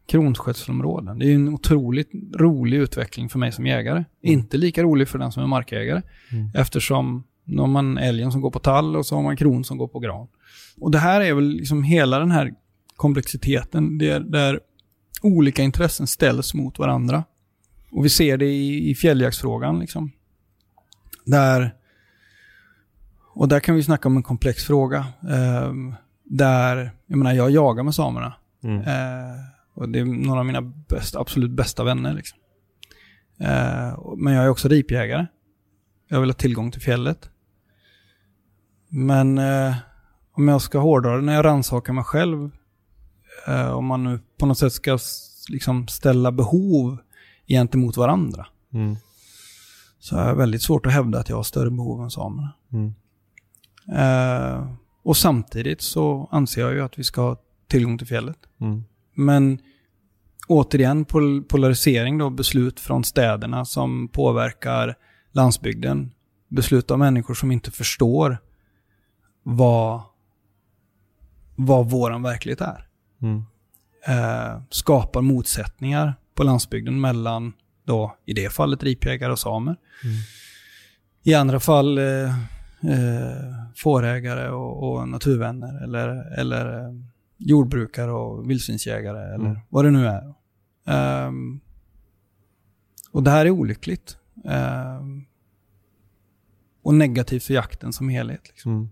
Kronskötselområden. 0.07 1.19
Det 1.19 1.25
är 1.25 1.29
ju 1.29 1.35
en 1.35 1.49
otroligt 1.49 2.11
rolig 2.35 2.77
utveckling 2.77 3.29
för 3.29 3.39
mig 3.39 3.51
som 3.51 3.65
jägare. 3.65 4.05
Inte 4.21 4.57
lika 4.57 4.83
rolig 4.83 5.07
för 5.07 5.19
den 5.19 5.31
som 5.31 5.43
är 5.43 5.47
markägare. 5.47 6.01
Mm. 6.31 6.49
Eftersom 6.55 7.23
nu 7.43 7.61
har 7.61 7.67
man 7.67 7.97
älgen 7.97 8.31
som 8.31 8.41
går 8.41 8.51
på 8.51 8.59
tall 8.59 8.95
och 8.95 9.05
så 9.05 9.15
har 9.15 9.23
man 9.23 9.37
kron 9.37 9.63
som 9.63 9.77
går 9.77 9.87
på 9.87 9.99
gran. 9.99 10.27
Och 10.79 10.91
det 10.91 10.97
här 10.97 11.21
är 11.21 11.33
väl 11.33 11.49
liksom 11.49 11.83
hela 11.83 12.19
den 12.19 12.31
här 12.31 12.53
komplexiteten 12.95 13.97
där, 13.97 14.19
där 14.19 14.59
olika 15.25 15.63
intressen 15.63 16.07
ställs 16.07 16.53
mot 16.53 16.79
varandra. 16.79 17.23
Och 17.91 18.05
vi 18.05 18.09
ser 18.09 18.37
det 18.37 18.45
i, 18.45 18.89
i 18.89 18.95
fjälljaktsfrågan 18.95 19.79
liksom. 19.79 20.11
Där, 21.25 21.75
och 23.33 23.47
där 23.47 23.59
kan 23.59 23.75
vi 23.75 23.83
snacka 23.83 24.07
om 24.07 24.17
en 24.17 24.23
komplex 24.23 24.63
fråga. 24.63 25.05
Ehm, 25.29 25.95
där, 26.23 26.91
jag 27.07 27.17
menar 27.17 27.33
jag 27.33 27.51
jagar 27.51 27.83
med 27.83 27.95
samerna. 27.95 28.33
Mm. 28.63 28.81
Eh, 28.81 29.39
och 29.73 29.89
det 29.89 29.99
är 29.99 30.05
några 30.05 30.39
av 30.39 30.45
mina 30.45 30.61
bästa, 30.61 31.19
absolut 31.19 31.51
bästa 31.51 31.83
vänner. 31.83 32.13
Liksom. 32.13 32.39
Eh, 33.39 33.99
men 34.17 34.33
jag 34.33 34.45
är 34.45 34.49
också 34.49 34.67
ripjägare. 34.67 35.25
Jag 36.07 36.19
vill 36.19 36.29
ha 36.29 36.35
tillgång 36.35 36.71
till 36.71 36.81
fjället. 36.81 37.29
Men 38.89 39.37
eh, 39.37 39.75
om 40.31 40.47
jag 40.47 40.61
ska 40.61 40.79
hårdra 40.79 41.15
det, 41.15 41.21
när 41.21 41.35
jag 41.35 41.45
rannsakar 41.45 41.93
mig 41.93 42.03
själv, 42.03 42.51
eh, 43.47 43.71
om 43.71 43.85
man 43.85 44.03
nu 44.03 44.19
på 44.37 44.45
något 44.45 44.57
sätt 44.57 44.73
ska 44.73 44.97
liksom 45.49 45.87
ställa 45.87 46.31
behov 46.31 46.97
gentemot 47.47 47.97
varandra, 47.97 48.47
Mm. 48.73 48.95
så 49.99 50.17
är 50.17 50.27
det 50.27 50.33
väldigt 50.33 50.61
svårt 50.61 50.85
att 50.85 50.93
hävda 50.93 51.19
att 51.19 51.29
jag 51.29 51.35
har 51.35 51.43
större 51.43 51.71
behov 51.71 52.03
än 52.03 52.11
samerna. 52.11 52.53
Mm. 52.73 52.93
Eh, 53.93 54.71
och 55.03 55.17
samtidigt 55.17 55.81
så 55.81 56.29
anser 56.31 56.61
jag 56.61 56.73
ju 56.73 56.81
att 56.81 56.99
vi 56.99 57.03
ska 57.03 57.21
ha 57.21 57.37
tillgång 57.67 57.97
till 57.97 58.07
fjället. 58.07 58.37
Mm. 58.61 58.83
Men 59.13 59.59
återigen 60.47 61.05
pol 61.05 61.43
polarisering 61.43 62.17
då, 62.17 62.29
beslut 62.29 62.79
från 62.79 63.03
städerna 63.03 63.65
som 63.65 64.07
påverkar 64.07 64.95
landsbygden. 65.31 66.11
Beslut 66.47 66.91
av 66.91 66.99
människor 66.99 67.33
som 67.33 67.51
inte 67.51 67.71
förstår 67.71 68.37
vad, 69.43 70.01
vad 71.55 71.89
våran 71.89 72.23
verklighet 72.23 72.61
är. 72.61 72.87
Mm. 73.21 73.43
Eh, 74.07 74.61
skapar 74.69 75.21
motsättningar 75.21 76.15
på 76.35 76.43
landsbygden 76.43 77.01
mellan 77.01 77.53
då, 77.83 78.15
i 78.25 78.33
det 78.33 78.49
fallet 78.53 78.83
ripjägare 78.83 79.31
och 79.31 79.39
samer. 79.39 79.75
I 81.23 81.33
andra 81.33 81.59
fall 81.59 81.97
eh, 81.97 82.29
eh, 82.81 83.53
fårägare 83.75 84.49
och, 84.49 84.91
och 84.93 85.09
naturvänner 85.09 85.83
eller, 85.83 86.39
eller 86.39 86.79
eh, 86.79 86.93
jordbrukare 87.37 88.11
och 88.11 88.49
vildsvinsjägare 88.49 89.33
eller 89.33 89.45
Mm. 89.45 89.59
vad 89.69 89.85
det 89.85 89.91
nu 89.91 90.07
är. 90.07 90.33
Ehm, 90.87 91.59
och 93.11 93.23
det 93.23 93.31
här 93.31 93.45
är 93.45 93.49
olyckligt. 93.49 94.17
Ehm, 94.45 95.25
och 96.83 96.93
negativt 96.93 97.43
för 97.43 97.53
jakten 97.53 97.93
som 97.93 98.09
helhet. 98.09 98.41
Liksom. 98.47 98.71
Mm. 98.71 98.89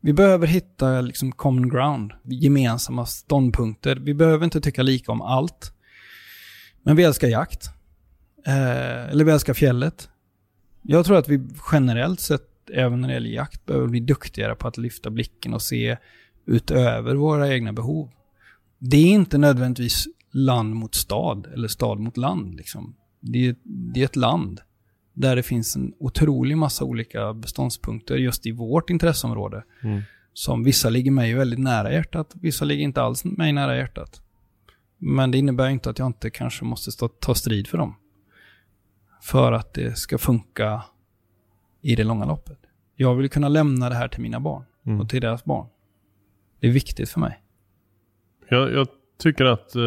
Vi 0.00 0.12
behöver 0.12 0.46
hitta 0.46 1.00
liksom 1.00 1.32
common 1.32 1.68
ground, 1.68 2.12
gemensamma 2.24 3.06
ståndpunkter. 3.06 3.96
Vi 3.96 4.14
behöver 4.14 4.44
inte 4.44 4.60
tycka 4.60 4.82
lika 4.82 5.12
om 5.12 5.22
allt. 5.22 5.72
Men 6.82 6.96
vi 6.96 7.02
älskar 7.02 7.28
jakt. 7.28 7.70
Eh, 8.46 9.10
eller 9.10 9.24
vi 9.24 9.32
älskar 9.32 9.54
fjället. 9.54 10.08
Jag 10.82 11.06
tror 11.06 11.18
att 11.18 11.28
vi 11.28 11.48
generellt 11.72 12.20
sett, 12.20 12.70
även 12.72 13.00
när 13.00 13.08
det 13.08 13.14
gäller 13.14 13.30
jakt, 13.30 13.66
behöver 13.66 13.88
bli 13.88 14.00
duktigare 14.00 14.54
på 14.54 14.68
att 14.68 14.76
lyfta 14.76 15.10
blicken 15.10 15.54
och 15.54 15.62
se 15.62 15.96
utöver 16.46 17.14
våra 17.14 17.54
egna 17.54 17.72
behov. 17.72 18.10
Det 18.78 18.96
är 18.96 19.10
inte 19.10 19.38
nödvändigtvis 19.38 20.06
land 20.32 20.74
mot 20.74 20.94
stad 20.94 21.46
eller 21.54 21.68
stad 21.68 21.98
mot 21.98 22.16
land. 22.16 22.54
Liksom. 22.54 22.96
Det, 23.20 23.48
är, 23.48 23.56
det 23.64 24.00
är 24.00 24.04
ett 24.04 24.16
land 24.16 24.60
där 25.12 25.36
det 25.36 25.42
finns 25.42 25.76
en 25.76 25.94
otrolig 25.98 26.58
massa 26.58 26.84
olika 26.84 27.34
beståndspunkter 27.34 28.16
just 28.16 28.46
i 28.46 28.52
vårt 28.52 28.90
intresseområde. 28.90 29.64
Mm. 29.82 30.02
Som 30.32 30.64
vissa 30.64 30.90
ligger 30.90 31.10
mig 31.10 31.34
väldigt 31.34 31.58
nära 31.58 31.92
hjärtat, 31.92 32.34
vissa 32.40 32.64
ligger 32.64 32.84
inte 32.84 33.02
alls 33.02 33.24
mig 33.24 33.52
nära 33.52 33.76
hjärtat. 33.76 34.22
Men 34.98 35.30
det 35.30 35.38
innebär 35.38 35.68
inte 35.68 35.90
att 35.90 35.98
jag 35.98 36.06
inte 36.06 36.30
kanske 36.30 36.64
måste 36.64 36.92
stå, 36.92 37.08
ta 37.08 37.34
strid 37.34 37.66
för 37.66 37.78
dem. 37.78 37.96
För 39.22 39.52
att 39.52 39.74
det 39.74 39.98
ska 39.98 40.18
funka 40.18 40.82
i 41.80 41.96
det 41.96 42.04
långa 42.04 42.24
loppet. 42.24 42.58
Jag 42.96 43.14
vill 43.14 43.30
kunna 43.30 43.48
lämna 43.48 43.88
det 43.88 43.94
här 43.94 44.08
till 44.08 44.20
mina 44.20 44.40
barn 44.40 44.64
Mm. 44.86 45.00
och 45.00 45.08
till 45.08 45.20
deras 45.20 45.44
barn. 45.44 45.66
Det 46.60 46.66
är 46.68 46.72
viktigt 46.72 47.10
för 47.10 47.20
mig. 47.20 47.40
Jag, 48.48 48.72
jag 48.72 48.88
tycker 49.18 49.44
att 49.44 49.74
eh, 49.76 49.82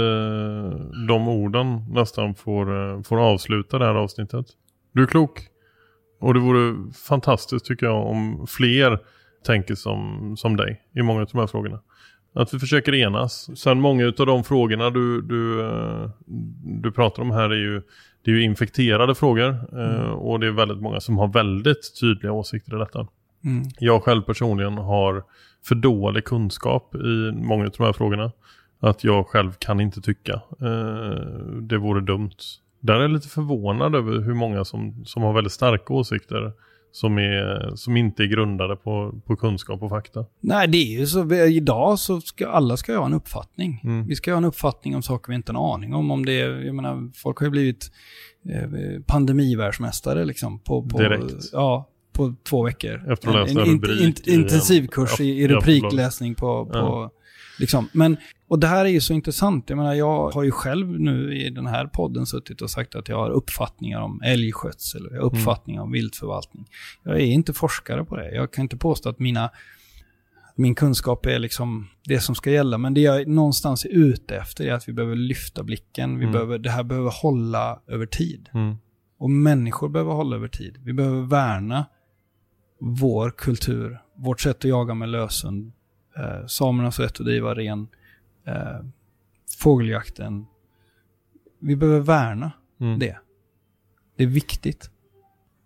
de 1.08 1.28
orden 1.28 1.86
nästan 1.90 2.36
får, 2.36 2.94
eh, 2.96 3.02
får 3.02 3.20
avsluta 3.20 3.80
det 3.80 3.86
här 3.86 3.96
avsnittet. 3.96 4.46
Du 4.94 5.04
är 5.04 5.08
klok. 5.08 5.48
Och 6.20 6.34
det 6.34 6.40
vore 6.40 6.92
fantastiskt 7.08 7.66
tycker 7.66 7.86
jag 7.86 8.08
om 8.08 8.48
fler 8.48 9.00
tänker 9.46 9.76
som, 9.76 10.34
som 10.38 10.56
dig 10.56 10.82
i 10.96 11.02
många 11.02 11.22
av 11.22 11.28
de 11.32 11.40
här 11.40 11.48
frågorna. 11.48 11.80
Att 12.36 12.54
vi 12.54 12.60
försöker 12.60 12.96
enas. 12.96 13.60
Sen 13.60 13.82
många 13.82 14.06
av 14.06 14.26
de 14.26 14.44
frågorna 14.44 14.90
du, 14.90 15.22
du, 15.22 15.62
eh, 15.62 16.10
du 16.64 16.92
pratar 16.92 17.24
om 17.24 17.32
här 17.32 17.50
är 17.50 17.56
ju, 17.56 17.82
det 18.24 18.32
är 18.32 18.36
ju 18.36 18.44
infekterade 18.44 19.16
frågor. 19.16 19.50
eh, 19.80 20.12
Och 20.12 20.40
det 20.40 20.48
är 20.48 20.52
väldigt 20.52 20.82
många 20.82 21.00
som 21.00 21.18
har 21.18 21.28
väldigt 21.28 22.00
tydliga 22.00 22.32
åsikter 22.32 22.76
i 22.76 22.80
detta. 22.80 23.08
Mm. 23.46 23.64
Jag 23.80 24.04
själv 24.04 24.22
personligen 24.22 24.78
har 24.78 25.24
för 25.66 25.76
dålig 25.76 26.24
kunskap 26.26 26.96
i 26.96 27.32
många 27.32 27.66
av 27.66 27.72
de 27.78 27.84
här 27.84 27.94
frågorna. 27.94 28.32
Att 28.80 29.04
jag 29.04 29.28
själv 29.28 29.52
kan 29.60 29.80
inte 29.80 30.02
tycka. 30.02 30.34
Eh, 30.62 31.18
det 31.62 31.78
vore 31.78 32.02
dumt. 32.02 32.38
Där 32.84 32.94
är 32.94 33.02
jag 33.02 33.12
lite 33.12 33.28
förvånad 33.28 33.96
över 33.96 34.22
hur 34.22 34.34
många 34.34 34.66
som, 34.66 35.06
som 35.06 35.24
har 35.24 35.34
väldigt 35.34 35.54
starka 35.54 35.94
åsikter. 35.94 36.52
Som, 36.92 37.18
är, 37.18 37.76
som 37.76 37.98
inte 37.98 38.24
är 38.24 38.28
grundade 38.28 38.76
på, 38.76 39.22
på 39.26 39.36
kunskap 39.36 39.84
och 39.84 39.90
fakta. 39.90 40.26
Nej, 40.40 40.68
det 40.68 40.78
är 40.78 41.00
ju 41.00 41.08
så. 41.08 41.34
Idag 41.34 42.00
så 42.00 42.22
ska 42.22 42.48
alla 42.50 42.78
ska 42.78 42.98
ha 42.98 43.06
en 43.06 43.14
uppfattning. 43.14 43.82
Mm. 43.84 44.08
Vi 44.08 44.16
ska 44.16 44.32
ha 44.32 44.38
en 44.38 44.46
uppfattning 44.46 44.96
om 44.96 45.04
saker 45.04 45.30
vi 45.32 45.36
inte 45.36 45.52
har 45.52 45.60
en 45.60 45.74
aning 45.74 45.94
om. 45.94 46.12
om 46.12 46.26
det 46.26 46.34
jag 46.38 46.76
menar, 46.76 47.12
folk 47.16 47.38
har 47.38 47.46
ju 47.48 47.52
blivit 47.52 47.92
eh, 48.50 48.70
pandemivärldsmästare 49.06 50.26
liksom. 50.26 50.60
På, 50.60 50.84
på, 50.84 50.98
Direkt. 50.98 51.34
Ja, 51.54 51.90
på 52.14 52.36
två 52.50 52.64
veckor. 52.64 53.12
Efter 53.12 53.28
att 53.30 53.34
ha 53.36 53.42
läst 53.42 53.56
en, 53.56 53.62
en 53.62 53.70
en, 53.70 53.90
i 54.00 54.04
en- 54.28 54.40
intensivkurs 54.40 55.20
i, 55.20 55.24
i 55.24 55.42
Ja, 55.42 55.48
rubrikläsning 55.48 56.36
på, 56.36 56.66
på 56.66 56.78
Ja. 56.78 57.12
Liksom. 57.60 57.90
Men, 57.94 58.18
och 58.48 58.60
det 58.60 58.68
här 58.68 58.86
är 58.86 58.90
ju 58.90 59.02
så 59.02 59.14
intressant. 59.14 59.70
Jag 59.70 59.78
menar, 59.78 59.94
jag 59.94 60.30
har 60.30 60.44
ju 60.44 60.52
själv 60.52 61.00
nu 61.00 61.38
i 61.38 61.50
den 61.50 61.68
här 61.68 61.88
podden 61.88 62.26
suttit 62.26 62.62
och 62.62 62.70
sagt 62.70 62.96
att 62.96 63.10
jag 63.10 63.18
har 63.18 63.30
uppfattningar 63.30 64.02
om 64.02 64.22
älgskötsel, 64.26 65.02
jag 65.12 65.22
har 65.22 65.30
Mm. 65.30 65.34
uppfattningar 65.40 65.82
om 65.82 65.92
viltförvaltning. 65.92 66.66
Jag 67.04 67.16
är 67.16 67.26
inte 67.26 67.54
forskare 67.54 68.04
på 68.06 68.16
det. 68.18 68.32
Jag 68.36 68.54
kan 68.54 68.62
inte 68.62 68.78
påstå 68.78 69.10
att 69.10 69.20
mina 69.20 69.50
min 70.56 70.76
kunskap 70.76 71.26
är 71.26 71.40
liksom 71.40 71.88
det 72.06 72.20
som 72.20 72.36
ska 72.36 72.52
gälla. 72.52 72.78
Men 72.78 72.94
det 72.94 73.02
jag 73.02 73.28
någonstans 73.28 73.86
är 73.86 73.90
ute 73.90 74.36
efter 74.38 74.66
är 74.66 74.74
att 74.74 74.88
vi 74.90 74.94
behöver 74.94 75.16
lyfta 75.16 75.64
blicken. 75.64 76.18
Vi 76.20 76.24
Mm. 76.26 76.34
behöver, 76.34 76.58
det 76.58 76.70
här 76.70 76.84
behöver 76.84 77.12
hålla 77.22 77.80
över 77.88 78.06
tid. 78.06 78.50
Mm. 78.54 78.76
Och 79.18 79.30
människor 79.30 79.90
behöver 79.90 80.14
hålla 80.14 80.36
över 80.36 80.48
tid. 80.48 80.78
Vi 80.84 80.94
behöver 80.94 81.22
värna 81.22 81.86
vår 82.80 83.32
kultur, 83.38 84.00
vårt 84.18 84.42
sätt 84.42 84.58
att 84.58 84.64
jaga 84.64 84.94
med 84.94 85.10
lösen, 85.10 85.74
eh, 86.18 86.46
samernas 86.48 87.00
rätt 87.00 87.20
att 87.20 87.26
driva 87.26 87.54
ren, 87.56 87.88
eh, 88.48 88.80
fågeljakten. 89.60 90.46
Vi 91.60 91.76
behöver 91.76 92.00
värna 92.00 92.52
Mm. 92.82 93.00
det. 93.00 93.18
Det 94.18 94.24
är 94.24 94.28
viktigt. 94.28 94.90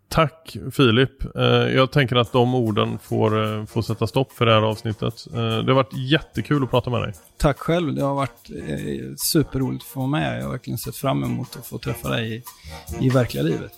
Tack 0.10 0.57
Filip. 0.72 1.36
Eh, 1.36 1.44
jag 1.45 1.91
tänker 1.91 2.15
att 2.15 2.32
de 2.32 2.56
orden 2.56 2.99
får, 2.99 3.44
eh, 3.60 3.65
får 3.65 3.82
sätta 3.82 4.07
stopp 4.07 4.32
för 4.32 4.45
det 4.45 4.53
här 4.53 4.61
avsnittet. 4.61 5.28
Eh, 5.34 5.38
det 5.40 5.72
har 5.72 5.74
varit 5.74 5.94
jättekul 6.11 6.64
att 6.64 6.69
prata 6.69 6.90
med 6.90 7.02
dig. 7.02 7.14
Tack 7.38 7.57
själv. 7.60 7.95
Det 7.95 8.02
har 8.03 8.15
varit 8.15 8.49
superroligt 9.19 9.84
att 9.84 9.88
få 9.90 9.99
vara 9.99 10.10
med. 10.10 10.38
Jag 10.40 10.44
har 10.44 10.52
verkligen 10.52 10.78
sett 10.78 10.95
fram 10.95 11.24
emot 11.24 11.56
att 11.56 11.65
få 11.68 11.78
träffa 11.78 12.10
dig 12.10 12.36
i, 12.36 12.44
i 13.06 13.10
verkliga 13.10 13.44
livet. 13.44 13.74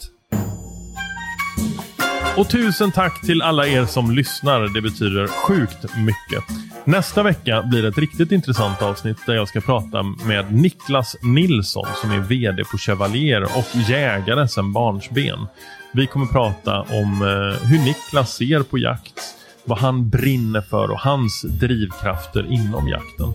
Och 2.37 2.49
tusen 2.49 2.91
tack 2.91 3.21
till 3.21 3.41
alla 3.41 3.67
er 3.67 3.85
som 3.85 4.11
lyssnar. 4.11 4.73
Det 4.73 4.81
betyder 4.81 5.27
sjukt 5.27 5.85
mycket. 5.97 6.43
Nästa 6.85 7.23
vecka 7.23 7.61
blir 7.61 7.81
det 7.81 7.87
ett 7.87 7.97
riktigt 7.97 8.31
intressant 8.31 8.81
avsnitt 8.81 9.17
där 9.25 9.33
jag 9.33 9.47
ska 9.47 9.61
prata 9.61 10.03
med 10.03 10.53
Niklas 10.53 11.15
Nilsson 11.21 11.87
som 12.01 12.11
är 12.11 12.19
VD 12.19 12.63
på 12.63 12.77
Chevalier 12.77 13.43
och 13.43 13.89
jägare 13.89 14.47
sedan 14.47 14.73
barnsben. 14.73 15.47
Vi 15.93 16.07
kommer 16.07 16.25
prata 16.25 16.81
om 16.81 17.21
eh, 17.21 17.67
hur 17.67 17.79
Niklas 17.79 18.35
ser 18.35 18.63
på 18.63 18.77
jakt, 18.77 19.19
vad 19.65 19.77
han 19.77 20.09
brinner 20.09 20.61
för 20.61 20.91
och 20.91 20.99
hans 20.99 21.41
drivkrafter 21.41 22.51
inom 22.51 22.87
jakten. 22.87 23.33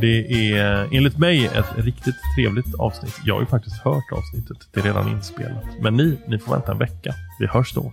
Det 0.00 0.50
är 0.52 0.82
eh, 0.82 0.88
enligt 0.92 1.18
mig 1.18 1.46
ett 1.46 1.84
riktigt 1.84 2.16
trevligt 2.36 2.74
avsnitt. 2.78 3.14
Jag 3.24 3.34
har 3.34 3.40
ju 3.40 3.46
faktiskt 3.46 3.82
hört 3.82 4.12
avsnittet. 4.12 4.68
Det 4.72 4.80
är 4.80 4.84
redan 4.84 5.08
inspelat. 5.08 5.64
Men 5.80 5.96
ni, 5.96 6.18
ni 6.28 6.38
får 6.38 6.52
vänta 6.52 6.72
en 6.72 6.78
vecka. 6.78 7.14
Vi 7.40 7.46
hörs 7.46 7.72
då. 7.74 7.92